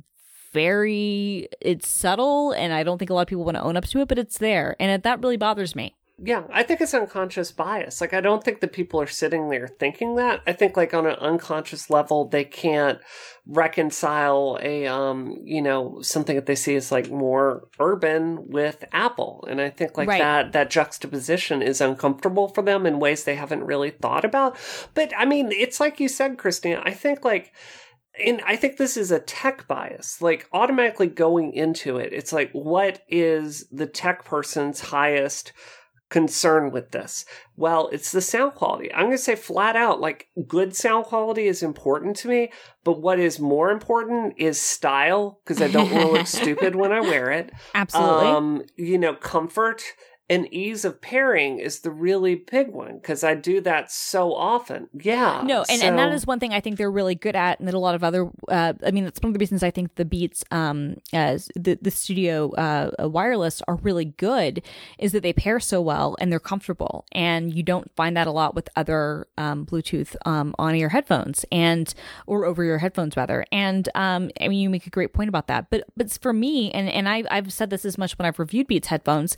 very 0.52 1.48
it's 1.60 1.88
subtle 1.88 2.52
and 2.52 2.72
I 2.72 2.82
don't 2.82 2.98
think 2.98 3.10
a 3.10 3.14
lot 3.14 3.22
of 3.22 3.28
people 3.28 3.44
want 3.44 3.56
to 3.56 3.62
own 3.62 3.76
up 3.76 3.84
to 3.86 4.00
it, 4.00 4.08
but 4.08 4.18
it's 4.18 4.38
there. 4.38 4.74
And 4.80 5.02
that 5.02 5.20
really 5.20 5.36
bothers 5.36 5.76
me. 5.76 5.94
Yeah, 6.22 6.44
I 6.52 6.62
think 6.62 6.80
it's 6.80 6.94
unconscious 6.94 7.50
bias. 7.50 8.00
Like, 8.00 8.14
I 8.14 8.20
don't 8.20 8.44
think 8.44 8.60
that 8.60 8.72
people 8.72 9.00
are 9.00 9.06
sitting 9.06 9.48
there 9.50 9.66
thinking 9.66 10.14
that. 10.14 10.42
I 10.46 10.52
think, 10.52 10.76
like, 10.76 10.94
on 10.94 11.06
an 11.06 11.16
unconscious 11.16 11.90
level, 11.90 12.28
they 12.28 12.44
can't 12.44 13.00
reconcile 13.46 14.56
a, 14.62 14.86
um, 14.86 15.36
you 15.42 15.60
know, 15.60 16.00
something 16.02 16.36
that 16.36 16.46
they 16.46 16.54
see 16.54 16.76
as 16.76 16.92
like 16.92 17.10
more 17.10 17.66
urban 17.80 18.48
with 18.48 18.84
Apple. 18.92 19.44
And 19.50 19.60
I 19.60 19.70
think, 19.70 19.98
like, 19.98 20.06
Right. 20.08 20.20
that, 20.20 20.52
that 20.52 20.70
juxtaposition 20.70 21.62
is 21.62 21.80
uncomfortable 21.80 22.48
for 22.48 22.62
them 22.62 22.86
in 22.86 23.00
ways 23.00 23.24
they 23.24 23.34
haven't 23.34 23.64
really 23.64 23.90
thought 23.90 24.24
about. 24.24 24.56
But 24.94 25.12
I 25.18 25.24
mean, 25.24 25.50
it's 25.50 25.80
like 25.80 25.98
you 25.98 26.08
said, 26.08 26.38
Christina, 26.38 26.80
I 26.84 26.92
think, 26.92 27.24
like, 27.24 27.52
and 28.24 28.40
I 28.46 28.54
think 28.54 28.76
this 28.76 28.96
is 28.96 29.10
a 29.10 29.18
tech 29.18 29.66
bias. 29.66 30.22
Like 30.22 30.48
automatically 30.52 31.08
going 31.08 31.52
into 31.52 31.96
it, 31.96 32.12
it's 32.12 32.32
like, 32.32 32.52
what 32.52 33.02
is 33.08 33.66
the 33.72 33.86
tech 33.86 34.24
person's 34.24 34.80
highest 34.80 35.52
concern 36.14 36.70
with 36.70 36.92
this? 36.92 37.24
Well, 37.56 37.88
it's 37.90 38.12
the 38.12 38.20
sound 38.20 38.54
quality. 38.54 38.94
I'm 38.94 39.06
going 39.06 39.16
to 39.16 39.18
say 39.18 39.34
flat 39.34 39.74
out, 39.74 40.00
like 40.00 40.28
good 40.46 40.76
sound 40.76 41.06
quality 41.06 41.48
is 41.48 41.60
important 41.60 42.14
to 42.18 42.28
me, 42.28 42.52
but 42.84 43.00
what 43.00 43.18
is 43.18 43.40
more 43.40 43.72
important 43.72 44.34
is 44.36 44.60
style 44.60 45.40
because 45.42 45.60
I 45.60 45.66
don't 45.66 45.90
want 45.90 46.06
to 46.06 46.12
look 46.12 46.26
stupid 46.28 46.76
when 46.76 46.92
I 46.92 47.00
wear 47.00 47.32
it. 47.32 47.50
Absolutely. 47.74 48.26
Um, 48.28 48.62
you 48.76 48.96
know, 48.96 49.16
comfort 49.16 49.82
and 50.30 50.52
ease 50.52 50.86
of 50.86 51.00
pairing 51.02 51.58
is 51.58 51.80
the 51.80 51.90
really 51.90 52.34
big 52.34 52.68
one 52.68 52.96
because 52.96 53.22
I 53.22 53.34
do 53.34 53.60
that 53.60 53.92
so 53.92 54.34
often. 54.34 54.88
Yeah. 54.94 55.42
No, 55.44 55.64
and, 55.68 55.80
so- 55.80 55.86
and 55.86 55.98
that 55.98 56.12
is 56.12 56.26
one 56.26 56.40
thing 56.40 56.54
I 56.54 56.60
think 56.60 56.78
they're 56.78 56.90
really 56.90 57.14
good 57.14 57.36
at, 57.36 57.58
and 57.58 57.68
that 57.68 57.74
a 57.74 57.78
lot 57.78 57.94
of 57.94 58.02
other. 58.02 58.30
Uh, 58.48 58.72
I 58.86 58.90
mean, 58.90 59.04
that's 59.04 59.20
one 59.20 59.28
of 59.28 59.34
the 59.34 59.38
reasons 59.38 59.62
I 59.62 59.70
think 59.70 59.96
the 59.96 60.04
Beats, 60.06 60.42
um, 60.50 60.96
as 61.12 61.50
the 61.54 61.78
the 61.80 61.90
studio 61.90 62.52
uh, 62.52 62.90
wireless 63.08 63.60
are 63.68 63.76
really 63.76 64.06
good, 64.06 64.62
is 64.98 65.12
that 65.12 65.22
they 65.22 65.32
pair 65.34 65.60
so 65.60 65.82
well 65.82 66.16
and 66.18 66.32
they're 66.32 66.40
comfortable, 66.40 67.04
and 67.12 67.54
you 67.54 67.62
don't 67.62 67.94
find 67.94 68.16
that 68.16 68.26
a 68.26 68.30
lot 68.32 68.54
with 68.54 68.68
other 68.76 69.26
um, 69.36 69.66
Bluetooth 69.66 70.16
um, 70.24 70.54
on 70.58 70.74
ear 70.74 70.88
headphones 70.88 71.44
and 71.52 71.92
or 72.26 72.46
over 72.46 72.64
ear 72.64 72.78
headphones 72.78 73.14
rather. 73.16 73.44
And 73.52 73.88
um, 73.94 74.30
I 74.40 74.48
mean, 74.48 74.60
you 74.60 74.70
make 74.70 74.86
a 74.86 74.90
great 74.90 75.12
point 75.12 75.28
about 75.28 75.48
that, 75.48 75.68
but 75.68 75.84
but 75.98 76.10
for 76.22 76.32
me, 76.32 76.70
and 76.72 76.88
and 76.88 77.08
I 77.08 77.24
I've 77.30 77.52
said 77.52 77.68
this 77.68 77.84
as 77.84 77.98
much 77.98 78.16
when 78.18 78.24
I've 78.24 78.38
reviewed 78.38 78.68
Beats 78.68 78.88
headphones. 78.88 79.36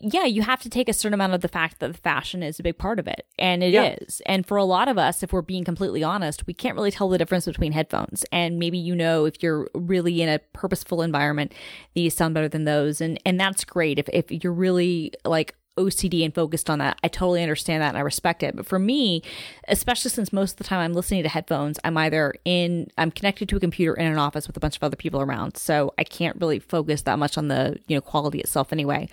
Yeah, 0.00 0.26
you 0.28 0.42
have 0.42 0.62
to 0.62 0.70
take 0.70 0.88
a 0.88 0.92
certain 0.92 1.14
amount 1.14 1.34
of 1.34 1.40
the 1.40 1.48
fact 1.48 1.80
that 1.80 1.92
the 1.92 1.98
fashion 1.98 2.42
is 2.42 2.58
a 2.58 2.62
big 2.62 2.78
part 2.78 2.98
of 2.98 3.06
it, 3.06 3.26
and 3.38 3.62
it 3.62 3.74
is. 3.74 4.20
Yeah. 4.24 4.32
And 4.32 4.46
for 4.46 4.56
a 4.56 4.64
lot 4.64 4.88
of 4.88 4.98
us, 4.98 5.22
if 5.22 5.32
we're 5.32 5.42
being 5.42 5.64
completely 5.64 6.02
honest, 6.02 6.46
we 6.46 6.54
can't 6.54 6.74
really 6.74 6.90
tell 6.90 7.08
the 7.08 7.18
difference 7.18 7.46
between 7.46 7.72
headphones. 7.72 8.24
And 8.32 8.58
maybe 8.58 8.78
you 8.78 8.94
know 8.94 9.24
if 9.24 9.42
you're 9.42 9.68
really 9.74 10.22
in 10.22 10.28
a 10.28 10.38
purposeful 10.52 11.02
environment, 11.02 11.52
these 11.94 12.14
sound 12.14 12.34
better 12.34 12.48
than 12.48 12.64
those. 12.64 13.00
And 13.00 13.20
and 13.24 13.38
that's 13.38 13.64
great. 13.64 13.98
If 13.98 14.08
if 14.12 14.30
you're 14.30 14.52
really 14.52 15.12
like 15.24 15.54
OCD 15.78 16.24
and 16.24 16.34
focused 16.34 16.68
on 16.68 16.80
that. 16.80 16.98
I 17.02 17.08
totally 17.08 17.42
understand 17.42 17.82
that 17.82 17.90
and 17.90 17.96
I 17.96 18.02
respect 18.02 18.42
it. 18.42 18.56
But 18.56 18.66
for 18.66 18.78
me, 18.78 19.22
especially 19.68 20.10
since 20.10 20.32
most 20.32 20.52
of 20.52 20.56
the 20.58 20.64
time 20.64 20.80
I'm 20.80 20.92
listening 20.92 21.22
to 21.22 21.28
headphones, 21.28 21.78
I'm 21.84 21.96
either 21.96 22.34
in, 22.44 22.88
I'm 22.98 23.10
connected 23.10 23.48
to 23.48 23.56
a 23.56 23.60
computer 23.60 23.94
in 23.94 24.06
an 24.06 24.18
office 24.18 24.46
with 24.46 24.56
a 24.56 24.60
bunch 24.60 24.76
of 24.76 24.82
other 24.82 24.96
people 24.96 25.20
around. 25.20 25.56
So 25.56 25.94
I 25.96 26.04
can't 26.04 26.36
really 26.40 26.58
focus 26.58 27.02
that 27.02 27.18
much 27.18 27.38
on 27.38 27.48
the, 27.48 27.78
you 27.86 27.96
know, 27.96 28.00
quality 28.00 28.40
itself 28.40 28.72
anyway. 28.72 29.08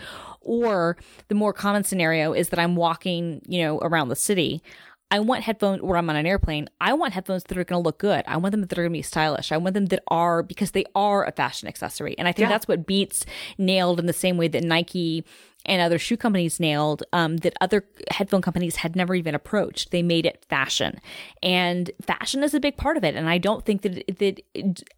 Or 0.45 0.95
the 1.27 1.35
more 1.35 1.51
common 1.51 1.83
scenario 1.83 2.31
is 2.31 2.49
that 2.49 2.59
I'm 2.59 2.75
walking, 2.77 3.41
you 3.47 3.61
know, 3.63 3.79
around 3.79 4.07
the 4.09 4.15
city. 4.15 4.63
I 5.11 5.19
want 5.19 5.43
headphones, 5.43 5.81
or 5.81 5.97
I'm 5.97 6.09
on 6.09 6.15
an 6.15 6.25
airplane. 6.25 6.67
I 6.81 6.93
want 6.93 7.13
headphones 7.13 7.43
that 7.43 7.57
are 7.57 7.63
going 7.63 7.81
to 7.81 7.85
look 7.85 7.99
good. 7.99 8.23
I 8.27 8.37
want 8.37 8.51
them 8.53 8.61
that 8.61 8.71
are 8.73 8.81
going 8.81 8.89
to 8.91 8.97
be 8.97 9.01
stylish. 9.03 9.51
I 9.51 9.57
want 9.57 9.73
them 9.75 9.85
that 9.87 10.03
are 10.07 10.41
because 10.41 10.71
they 10.71 10.85
are 10.95 11.23
a 11.25 11.31
fashion 11.31 11.67
accessory. 11.67 12.15
And 12.17 12.27
I 12.27 12.31
think 12.31 12.45
Yeah. 12.45 12.49
that's 12.49 12.67
what 12.67 12.87
Beats 12.87 13.25
nailed 13.57 13.99
in 13.99 14.07
the 14.07 14.13
same 14.13 14.37
way 14.37 14.47
that 14.47 14.63
Nike 14.63 15.23
and 15.65 15.81
other 15.81 15.99
shoe 15.99 16.17
companies 16.17 16.59
nailed 16.59 17.03
um, 17.11 17.37
that 17.37 17.53
other 17.59 17.85
headphone 18.11 18.41
companies 18.41 18.77
had 18.77 18.95
never 18.95 19.15
even 19.15 19.35
approached. 19.35 19.91
They 19.91 20.03
made 20.03 20.25
it 20.25 20.45
fashion, 20.49 20.99
and 21.41 21.91
fashion 22.01 22.43
is 22.43 22.53
a 22.53 22.59
big 22.59 22.77
part 22.77 22.97
of 22.97 23.03
it. 23.03 23.15
And 23.15 23.29
I 23.29 23.37
don't 23.37 23.65
think 23.65 23.81
that 23.81 24.17
that 24.19 24.41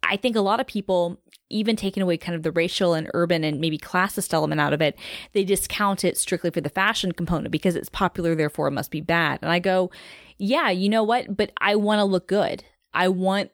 I 0.02 0.16
think 0.16 0.36
a 0.36 0.40
lot 0.40 0.60
of 0.60 0.66
people, 0.66 1.18
even 1.50 1.76
taking 1.76 2.02
away 2.02 2.16
kind 2.16 2.36
of 2.36 2.42
the 2.42 2.52
racial 2.52 2.94
and 2.94 3.10
urban 3.14 3.44
and 3.44 3.60
maybe 3.60 3.78
classist 3.78 4.32
element 4.32 4.60
out 4.60 4.72
of 4.72 4.82
it, 4.82 4.98
they 5.32 5.44
discount 5.44 6.04
it 6.04 6.16
strictly 6.16 6.50
for 6.50 6.60
the 6.60 6.68
fashion 6.68 7.12
component 7.12 7.50
because 7.50 7.76
it's 7.76 7.88
popular, 7.88 8.34
therefore 8.34 8.68
it 8.68 8.72
must 8.72 8.90
be 8.90 9.00
bad. 9.00 9.38
And 9.42 9.50
I 9.50 9.58
go, 9.58 9.90
yeah, 10.38 10.70
you 10.70 10.88
know 10.88 11.02
what? 11.02 11.36
But 11.36 11.52
I 11.60 11.76
want 11.76 11.98
to 12.00 12.04
look 12.04 12.28
good. 12.28 12.64
I 12.94 13.08
want 13.08 13.50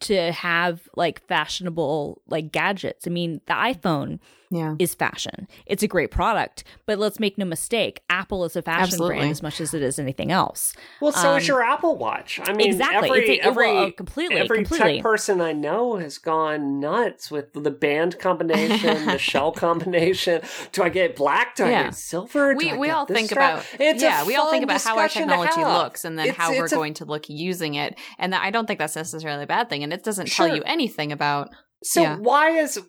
to 0.00 0.32
have 0.32 0.88
like 0.96 1.26
fashionable 1.26 2.22
like 2.26 2.52
gadgets. 2.52 3.06
I 3.06 3.10
mean, 3.10 3.40
the 3.46 3.54
iPhone 3.54 4.18
Yeah. 4.50 4.74
is 4.78 4.94
fashion. 4.94 5.46
It's 5.66 5.82
a 5.82 5.88
great 5.88 6.10
product, 6.10 6.64
but 6.86 6.98
let's 6.98 7.20
make 7.20 7.36
no 7.36 7.44
mistake, 7.44 8.00
Apple 8.08 8.44
is 8.44 8.56
a 8.56 8.62
fashion 8.62 8.82
Absolutely. 8.84 9.16
brand 9.16 9.30
as 9.30 9.42
much 9.42 9.60
as 9.60 9.74
it 9.74 9.82
is 9.82 9.98
anything 9.98 10.32
else. 10.32 10.72
Well, 11.00 11.12
so 11.12 11.36
is 11.36 11.44
Um, 11.44 11.48
your 11.48 11.62
Apple 11.62 11.96
Watch. 11.96 12.40
I 12.44 12.52
mean, 12.54 12.68
exactly. 12.68 13.08
every 13.10 13.28
It's 13.36 13.44
a- 13.44 13.46
every 13.48 13.66
well, 13.74 13.84
uh, 13.86 13.90
completely, 13.90 14.36
every 14.36 14.58
completely. 14.58 14.94
tech 14.96 15.02
person 15.02 15.40
I 15.40 15.52
know 15.52 15.96
has 15.96 16.18
gone 16.18 16.80
nuts 16.80 17.30
with 17.30 17.52
the 17.52 17.70
band 17.70 18.18
combination, 18.18 19.06
the 19.06 19.18
shell 19.30 19.52
combination. 19.52 20.40
Do 20.72 20.82
I 20.82 20.88
get 20.88 21.14
black? 21.16 21.56
Do 21.56 21.64
I 21.64 21.70
Yeah. 21.70 21.82
get 21.84 21.94
silver? 21.94 22.52
Do 22.54 22.58
We, 22.58 22.70
I 22.70 22.76
we 22.76 22.86
get 22.88 22.96
all 22.96 23.06
this 23.06 23.16
think 23.16 23.30
strap? 23.30 23.52
about 23.70 23.80
It's 23.80 24.02
yeah 24.02 24.24
we 24.24 24.36
all 24.36 24.50
think 24.50 24.64
about 24.64 24.82
how 24.82 24.98
our 24.98 25.08
technology 25.08 25.60
looks 25.62 26.04
and 26.04 26.18
then 26.18 26.28
It's- 26.28 26.36
how 26.42 26.50
we're 26.52 26.64
a- 26.66 26.68
going 26.68 26.94
to 26.94 27.04
look 27.04 27.28
using 27.28 27.74
it 27.74 27.98
and 28.18 28.32
that, 28.32 28.42
I 28.42 28.50
don't 28.50 28.66
think 28.66 28.78
that's 28.78 28.96
necessarily 28.96 29.44
a 29.44 29.46
bad 29.46 29.68
thing 29.68 29.82
and 29.82 29.92
it 29.92 30.02
doesn't 30.04 30.28
tell 30.30 30.54
you 30.54 30.62
anything 30.64 31.12
about 31.12 31.48
So 31.84 32.02
Yeah. 32.02 32.16
why 32.16 32.50
is 32.50 32.80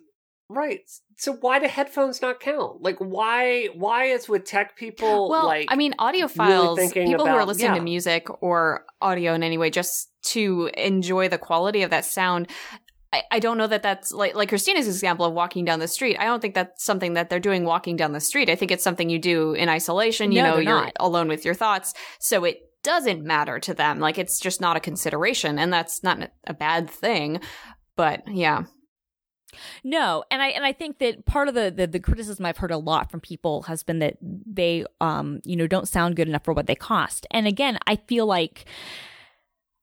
right? 0.50 0.80
So 1.16 1.34
why 1.34 1.58
do 1.58 1.66
headphones 1.66 2.20
not 2.20 2.40
count? 2.40 2.82
Like 2.82 2.96
why? 2.98 3.66
Why 3.74 4.04
is 4.06 4.28
with 4.28 4.44
tech 4.44 4.76
people 4.76 5.28
well 5.30 5.46
like? 5.46 5.66
I 5.70 5.76
mean 5.76 5.94
audiophiles 5.98 6.76
thinking 6.76 7.06
people 7.08 7.26
who 7.26 7.32
are 7.32 7.36
about- 7.36 7.48
listening 7.48 7.74
to 7.74 7.80
music 7.80 8.26
or 8.42 8.84
audio 9.00 9.34
in 9.34 9.42
any 9.42 9.58
way 9.58 9.70
just 9.70 10.10
to 10.22 10.70
enjoy 10.76 11.28
the 11.28 11.38
quality 11.38 11.82
of 11.82 11.90
that 11.90 12.04
sound 12.04 12.48
I, 13.12 13.22
I 13.32 13.38
don't 13.40 13.58
know 13.58 13.66
that 13.66 13.82
that's 13.82 14.12
like 14.12 14.34
like 14.36 14.48
Christina's 14.50 14.86
example 14.86 15.26
of 15.26 15.32
walking 15.32 15.64
down 15.64 15.80
the 15.80 15.88
street. 15.88 16.16
I 16.18 16.24
don't 16.24 16.40
think 16.40 16.54
that's 16.54 16.84
something 16.84 17.14
that 17.14 17.28
they're 17.28 17.40
doing 17.40 17.64
walking 17.64 17.96
down 17.96 18.12
the 18.12 18.20
street. 18.20 18.48
I 18.48 18.54
think 18.54 18.70
it's 18.70 18.84
something 18.84 19.10
you 19.10 19.18
do 19.18 19.52
in 19.52 19.68
isolation. 19.68 20.30
You 20.30 20.42
No, 20.42 20.50
know, 20.50 20.56
you're 20.58 20.64
not. 20.64 20.92
alone 21.00 21.26
with 21.26 21.44
your 21.44 21.54
thoughts, 21.54 21.92
so 22.20 22.44
it 22.44 22.58
doesn't 22.84 23.24
matter 23.24 23.58
to 23.58 23.74
them. 23.74 23.98
Like 23.98 24.16
it's 24.16 24.38
just 24.38 24.60
not 24.60 24.76
a 24.76 24.80
consideration, 24.80 25.58
and 25.58 25.72
that's 25.72 26.04
not 26.04 26.30
a 26.46 26.54
bad 26.54 26.88
thing. 26.88 27.40
But 27.96 28.22
yeah, 28.28 28.62
No, 29.84 30.24
and 30.30 30.42
I 30.42 30.48
and 30.48 30.64
I 30.64 30.72
think 30.72 30.98
that 30.98 31.26
part 31.26 31.48
of 31.48 31.54
the, 31.54 31.70
the 31.70 31.86
the 31.86 32.00
criticism 32.00 32.44
I've 32.46 32.58
heard 32.58 32.70
a 32.70 32.78
lot 32.78 33.10
from 33.10 33.20
people 33.20 33.62
has 33.62 33.82
been 33.82 33.98
that 34.00 34.16
they 34.20 34.84
um 35.00 35.40
you 35.44 35.56
know 35.56 35.66
don't 35.66 35.88
sound 35.88 36.16
good 36.16 36.28
enough 36.28 36.44
for 36.44 36.54
what 36.54 36.66
they 36.66 36.74
cost. 36.74 37.26
And 37.30 37.46
again, 37.46 37.78
I 37.86 37.96
feel 37.96 38.26
like 38.26 38.66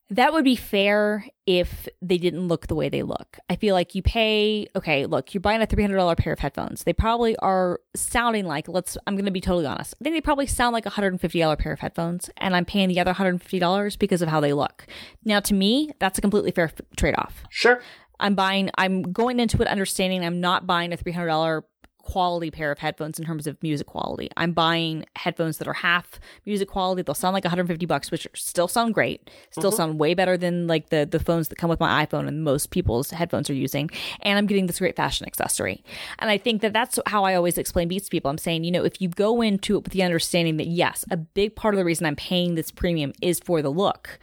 that 0.10 0.32
would 0.32 0.46
be 0.46 0.56
fair 0.56 1.26
if 1.46 1.88
they 2.02 2.18
didn't 2.18 2.48
look 2.48 2.68
the 2.68 2.76
way 2.76 2.88
they 2.88 3.04
look. 3.04 3.38
I 3.50 3.58
feel 3.58 3.76
like 3.76 3.94
you 3.94 4.02
pay 4.02 4.68
okay, 4.76 5.06
look, 5.06 5.34
you're 5.34 5.42
buying 5.42 5.62
a 5.62 5.68
$300 5.68 6.18
pair 6.18 6.32
of 6.32 6.40
headphones. 6.40 6.84
They 6.84 6.94
probably 6.94 7.36
are 7.38 7.82
sounding 7.96 8.46
like 8.46 8.70
let's 8.70 8.98
I'm 9.06 9.16
going 9.16 9.26
to 9.26 9.32
be 9.32 9.42
totally 9.42 9.66
honest. 9.66 9.96
I 10.00 10.04
think 10.04 10.16
they 10.16 10.22
probably 10.22 10.48
sound 10.48 10.74
like 10.74 10.86
a 10.86 10.92
$150 10.92 11.60
pair 11.60 11.74
of 11.74 11.80
headphones 11.80 12.30
and 12.38 12.56
I'm 12.56 12.66
paying 12.66 12.88
the 12.88 13.00
other 13.00 13.14
$150 13.14 14.00
because 14.00 14.22
of 14.22 14.30
how 14.30 14.40
they 14.40 14.54
look. 14.54 14.88
Now 15.26 15.42
to 15.42 15.54
me, 15.54 15.92
that's 16.00 16.18
a 16.18 16.22
completely 16.22 16.52
fair 16.52 16.66
f- 16.66 16.82
trade-off. 16.96 17.44
sure. 17.50 17.82
I'm 18.20 18.36
buying, 18.36 18.70
I'm 18.78 19.02
going 19.02 19.40
into 19.40 19.62
it 19.62 19.68
understanding 19.68 20.26
I'm 20.26 20.40
not 20.40 20.66
buying 20.68 20.94
a 20.94 20.98
$300 20.98 21.64
quality 22.08 22.50
pair 22.50 22.72
of 22.72 22.80
headphones 22.80 23.20
in 23.20 23.26
terms 23.26 23.48
of 23.48 23.62
music 23.62 23.86
quality. 23.86 24.30
I'm 24.38 24.54
buying 24.54 25.06
headphones 25.18 25.58
that 25.58 25.68
are 25.68 25.74
half 25.74 26.22
music 26.46 26.70
quality. 26.70 27.02
They'll 27.02 27.14
sound 27.14 27.34
like 27.34 27.44
150 27.44 27.86
bucks, 27.86 28.12
which 28.12 28.26
still 28.34 28.70
sound 28.70 28.94
great, 28.94 29.30
still 29.52 29.72
mm-hmm. 29.72 29.76
sound 29.76 30.00
way 30.00 30.14
better 30.14 30.38
than 30.38 30.68
like 30.68 30.90
the, 30.90 31.06
the 31.06 31.20
phones 31.20 31.50
that 31.50 31.58
come 31.58 31.70
with 31.70 31.82
my 31.82 32.06
iPhone 32.06 32.26
and 32.26 32.46
most 32.46 32.72
people's 32.72 33.10
headphones 33.10 33.50
are 33.50 33.54
using. 33.54 33.90
And 34.22 34.38
I'm 34.38 34.46
getting 34.46 34.68
this 34.68 34.80
great 34.80 34.96
fashion 34.96 35.28
accessory. 35.28 35.84
And 36.20 36.30
I 36.30 36.38
think 36.38 36.62
that 36.62 36.72
that's 36.72 36.98
how 37.08 37.26
I 37.26 37.36
always 37.36 37.58
explain 37.58 37.90
Beats 37.90 38.06
to 38.06 38.12
people. 38.12 38.32
I'm 38.32 38.38
saying, 38.38 38.64
you 38.64 38.72
know, 38.72 38.86
if 38.86 39.02
you 39.02 39.10
go 39.10 39.42
into 39.42 39.76
it 39.76 39.84
with 39.84 39.92
the 39.92 40.04
understanding 40.04 40.56
that 40.58 40.68
yes, 40.68 41.04
a 41.12 41.18
big 41.18 41.58
part 41.58 41.74
of 41.74 41.78
the 41.78 41.86
reason 41.86 42.06
I'm 42.06 42.16
paying 42.16 42.56
this 42.56 42.72
premium 42.72 43.12
is 43.22 43.42
for 43.42 43.62
the 43.62 43.70
look. 43.70 44.18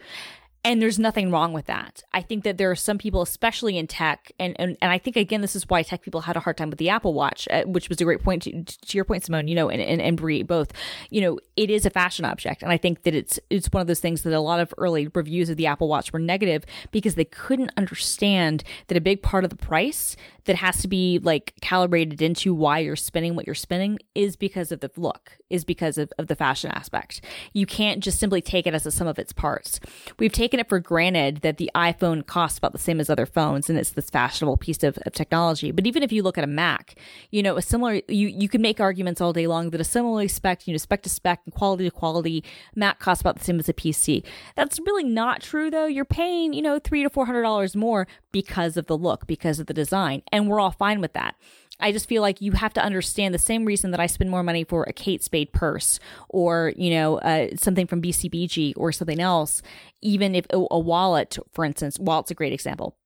And 0.65 0.81
there's 0.81 0.97
nothing 0.97 1.29
wrong 1.29 1.53
with 1.53 1.67
that. 1.67 2.03
I 2.11 2.21
think 2.21 2.43
that 2.43 2.57
there 2.57 2.71
are 2.71 2.75
some 2.75 2.97
people, 2.97 3.21
especially 3.21 3.77
in 3.77 3.85
tech, 3.85 4.31
and, 4.39 4.59
and, 4.59 4.75
and 4.81 4.91
I 4.91 4.97
think, 4.97 5.15
again, 5.15 5.41
this 5.41 5.55
is 5.55 5.69
why 5.69 5.83
tech 5.83 6.01
people 6.01 6.21
had 6.21 6.35
a 6.35 6.39
hard 6.39 6.57
time 6.57 6.71
with 6.71 6.79
the 6.79 6.89
Apple 6.89 7.13
Watch, 7.13 7.47
uh, 7.51 7.65
which 7.65 7.87
was 7.87 8.01
a 8.01 8.03
great 8.03 8.23
point 8.23 8.41
to, 8.43 8.63
to 8.63 8.97
your 8.97 9.05
point, 9.05 9.23
Simone, 9.23 9.47
you 9.47 9.53
know, 9.53 9.69
and, 9.69 9.79
and, 9.79 10.01
and 10.01 10.17
Brie, 10.17 10.41
both. 10.41 10.73
You 11.11 11.21
know, 11.21 11.39
it 11.55 11.69
is 11.69 11.85
a 11.85 11.91
fashion 11.91 12.25
object. 12.25 12.63
And 12.63 12.71
I 12.71 12.77
think 12.77 13.03
that 13.03 13.13
it's 13.13 13.39
it's 13.51 13.67
one 13.71 13.81
of 13.81 13.87
those 13.87 13.99
things 13.99 14.23
that 14.23 14.33
a 14.33 14.39
lot 14.39 14.59
of 14.59 14.73
early 14.79 15.07
reviews 15.13 15.51
of 15.51 15.57
the 15.57 15.67
Apple 15.67 15.87
Watch 15.87 16.11
were 16.11 16.19
negative 16.19 16.65
because 16.89 17.13
they 17.13 17.25
couldn't 17.25 17.71
understand 17.77 18.63
that 18.87 18.97
a 18.97 19.01
big 19.01 19.21
part 19.21 19.43
of 19.43 19.51
the 19.51 19.55
price 19.55 20.15
that 20.45 20.55
has 20.55 20.81
to 20.81 20.87
be 20.87 21.19
like 21.19 21.53
calibrated 21.61 22.21
into 22.21 22.53
why 22.53 22.79
you're 22.79 22.95
spending 22.95 23.35
what 23.35 23.45
you're 23.45 23.55
spending 23.55 23.99
is 24.13 24.35
because 24.35 24.71
of 24.71 24.79
the 24.79 24.89
look, 24.95 25.37
is 25.49 25.63
because 25.63 25.97
of, 25.97 26.11
of 26.17 26.27
the 26.27 26.35
fashion 26.35 26.71
aspect. 26.71 27.21
You 27.53 27.65
can't 27.65 28.03
just 28.03 28.19
simply 28.19 28.41
take 28.41 28.65
it 28.65 28.73
as 28.73 28.85
a 28.85 28.91
sum 28.91 29.07
of 29.07 29.19
its 29.19 29.33
parts. 29.33 29.79
We've 30.19 30.31
taken 30.31 30.54
it 30.59 30.69
for 30.69 30.79
granted 30.79 31.37
that 31.37 31.57
the 31.57 31.69
iPhone 31.75 32.25
costs 32.25 32.57
about 32.57 32.71
the 32.71 32.77
same 32.77 32.99
as 32.99 33.09
other 33.09 33.25
phones 33.25 33.69
and 33.69 33.77
it's 33.77 33.91
this 33.91 34.09
fashionable 34.09 34.57
piece 34.57 34.83
of, 34.83 34.97
of 35.05 35.13
technology. 35.13 35.71
But 35.71 35.87
even 35.87 36.03
if 36.03 36.11
you 36.11 36.23
look 36.23 36.37
at 36.37 36.43
a 36.43 36.47
Mac, 36.47 36.95
you 37.31 37.43
know, 37.43 37.57
a 37.57 37.61
similar, 37.61 38.01
you, 38.07 38.27
you 38.27 38.49
can 38.49 38.61
make 38.61 38.79
arguments 38.79 39.21
all 39.21 39.33
day 39.33 39.47
long 39.47 39.69
that 39.71 39.81
a 39.81 39.85
similarly 39.85 40.27
spec, 40.27 40.67
you 40.67 40.73
know, 40.73 40.77
spec 40.77 41.03
to 41.03 41.09
spec 41.09 41.41
and 41.45 41.53
quality 41.53 41.85
to 41.85 41.91
quality 41.91 42.43
Mac 42.75 42.99
costs 42.99 43.21
about 43.21 43.37
the 43.37 43.43
same 43.43 43.59
as 43.59 43.69
a 43.69 43.73
PC. 43.73 44.23
That's 44.55 44.79
really 44.79 45.03
not 45.03 45.41
true 45.41 45.69
though. 45.69 45.85
You're 45.85 46.05
paying, 46.05 46.53
you 46.53 46.61
know, 46.61 46.79
three 46.79 47.03
to 47.03 47.09
four 47.09 47.25
hundred 47.25 47.43
dollars 47.43 47.75
more 47.75 48.07
because 48.31 48.77
of 48.77 48.87
the 48.87 48.97
look, 48.97 49.27
because 49.27 49.59
of 49.59 49.67
the 49.67 49.73
design. 49.73 50.21
And 50.31 50.49
we're 50.49 50.59
all 50.59 50.71
fine 50.71 50.99
with 51.01 51.13
that. 51.13 51.35
I 51.79 51.91
just 51.91 52.07
feel 52.07 52.21
like 52.21 52.41
you 52.41 52.53
have 52.53 52.73
to 52.73 52.83
understand 52.83 53.33
the 53.33 53.39
same 53.39 53.65
reason 53.65 53.91
that 53.91 53.99
I 53.99 54.07
spend 54.07 54.29
more 54.29 54.43
money 54.43 54.63
for 54.63 54.83
a 54.83 54.93
Kate 54.93 55.23
Spade 55.23 55.51
purse 55.51 55.99
or, 56.29 56.73
you 56.77 56.91
know, 56.91 57.17
uh, 57.19 57.49
something 57.57 57.87
from 57.87 58.01
BCBG 58.01 58.73
or 58.77 58.91
something 58.91 59.19
else, 59.19 59.61
even 60.01 60.35
if 60.35 60.45
a, 60.51 60.65
a 60.71 60.79
wallet, 60.79 61.37
for 61.51 61.65
instance, 61.65 61.99
wallet's 61.99 62.31
a 62.31 62.35
great 62.35 62.53
example. 62.53 62.97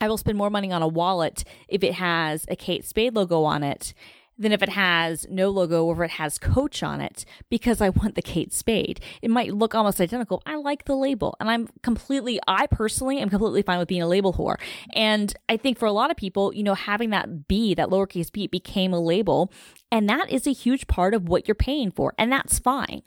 I 0.00 0.08
will 0.08 0.18
spend 0.18 0.36
more 0.36 0.50
money 0.50 0.72
on 0.72 0.82
a 0.82 0.88
wallet 0.88 1.44
if 1.68 1.82
it 1.82 1.94
has 1.94 2.44
a 2.48 2.56
Kate 2.56 2.84
Spade 2.84 3.14
logo 3.14 3.44
on 3.44 3.62
it 3.62 3.94
than 4.38 4.52
if 4.52 4.62
it 4.62 4.70
has 4.70 5.26
no 5.30 5.50
logo 5.50 5.84
or 5.84 5.94
if 6.04 6.10
it 6.10 6.14
has 6.16 6.38
Coach 6.38 6.82
on 6.82 7.00
it 7.00 7.24
because 7.50 7.80
I 7.80 7.90
want 7.90 8.14
the 8.14 8.22
Kate 8.22 8.52
Spade. 8.52 9.00
It 9.22 9.30
might 9.30 9.54
look 9.54 9.74
almost 9.74 10.00
identical. 10.00 10.42
I 10.46 10.56
like 10.56 10.84
the 10.84 10.96
label 10.96 11.36
and 11.40 11.48
I'm 11.48 11.68
completely, 11.82 12.40
I 12.46 12.66
personally 12.66 13.18
am 13.18 13.30
completely 13.30 13.62
fine 13.62 13.78
with 13.78 13.88
being 13.88 14.02
a 14.02 14.08
label 14.08 14.34
whore. 14.34 14.56
And 14.92 15.34
I 15.48 15.56
think 15.56 15.78
for 15.78 15.86
a 15.86 15.92
lot 15.92 16.10
of 16.10 16.16
people, 16.16 16.52
you 16.54 16.62
know, 16.62 16.74
having 16.74 17.10
that 17.10 17.46
B, 17.46 17.74
that 17.74 17.88
lowercase 17.88 18.32
b 18.32 18.46
became 18.46 18.92
a 18.92 19.00
label 19.00 19.52
and 19.90 20.08
that 20.08 20.30
is 20.30 20.46
a 20.46 20.52
huge 20.52 20.86
part 20.86 21.14
of 21.14 21.28
what 21.28 21.46
you're 21.46 21.54
paying 21.54 21.90
for. 21.90 22.14
And 22.18 22.32
that's 22.32 22.58
fine. 22.58 23.02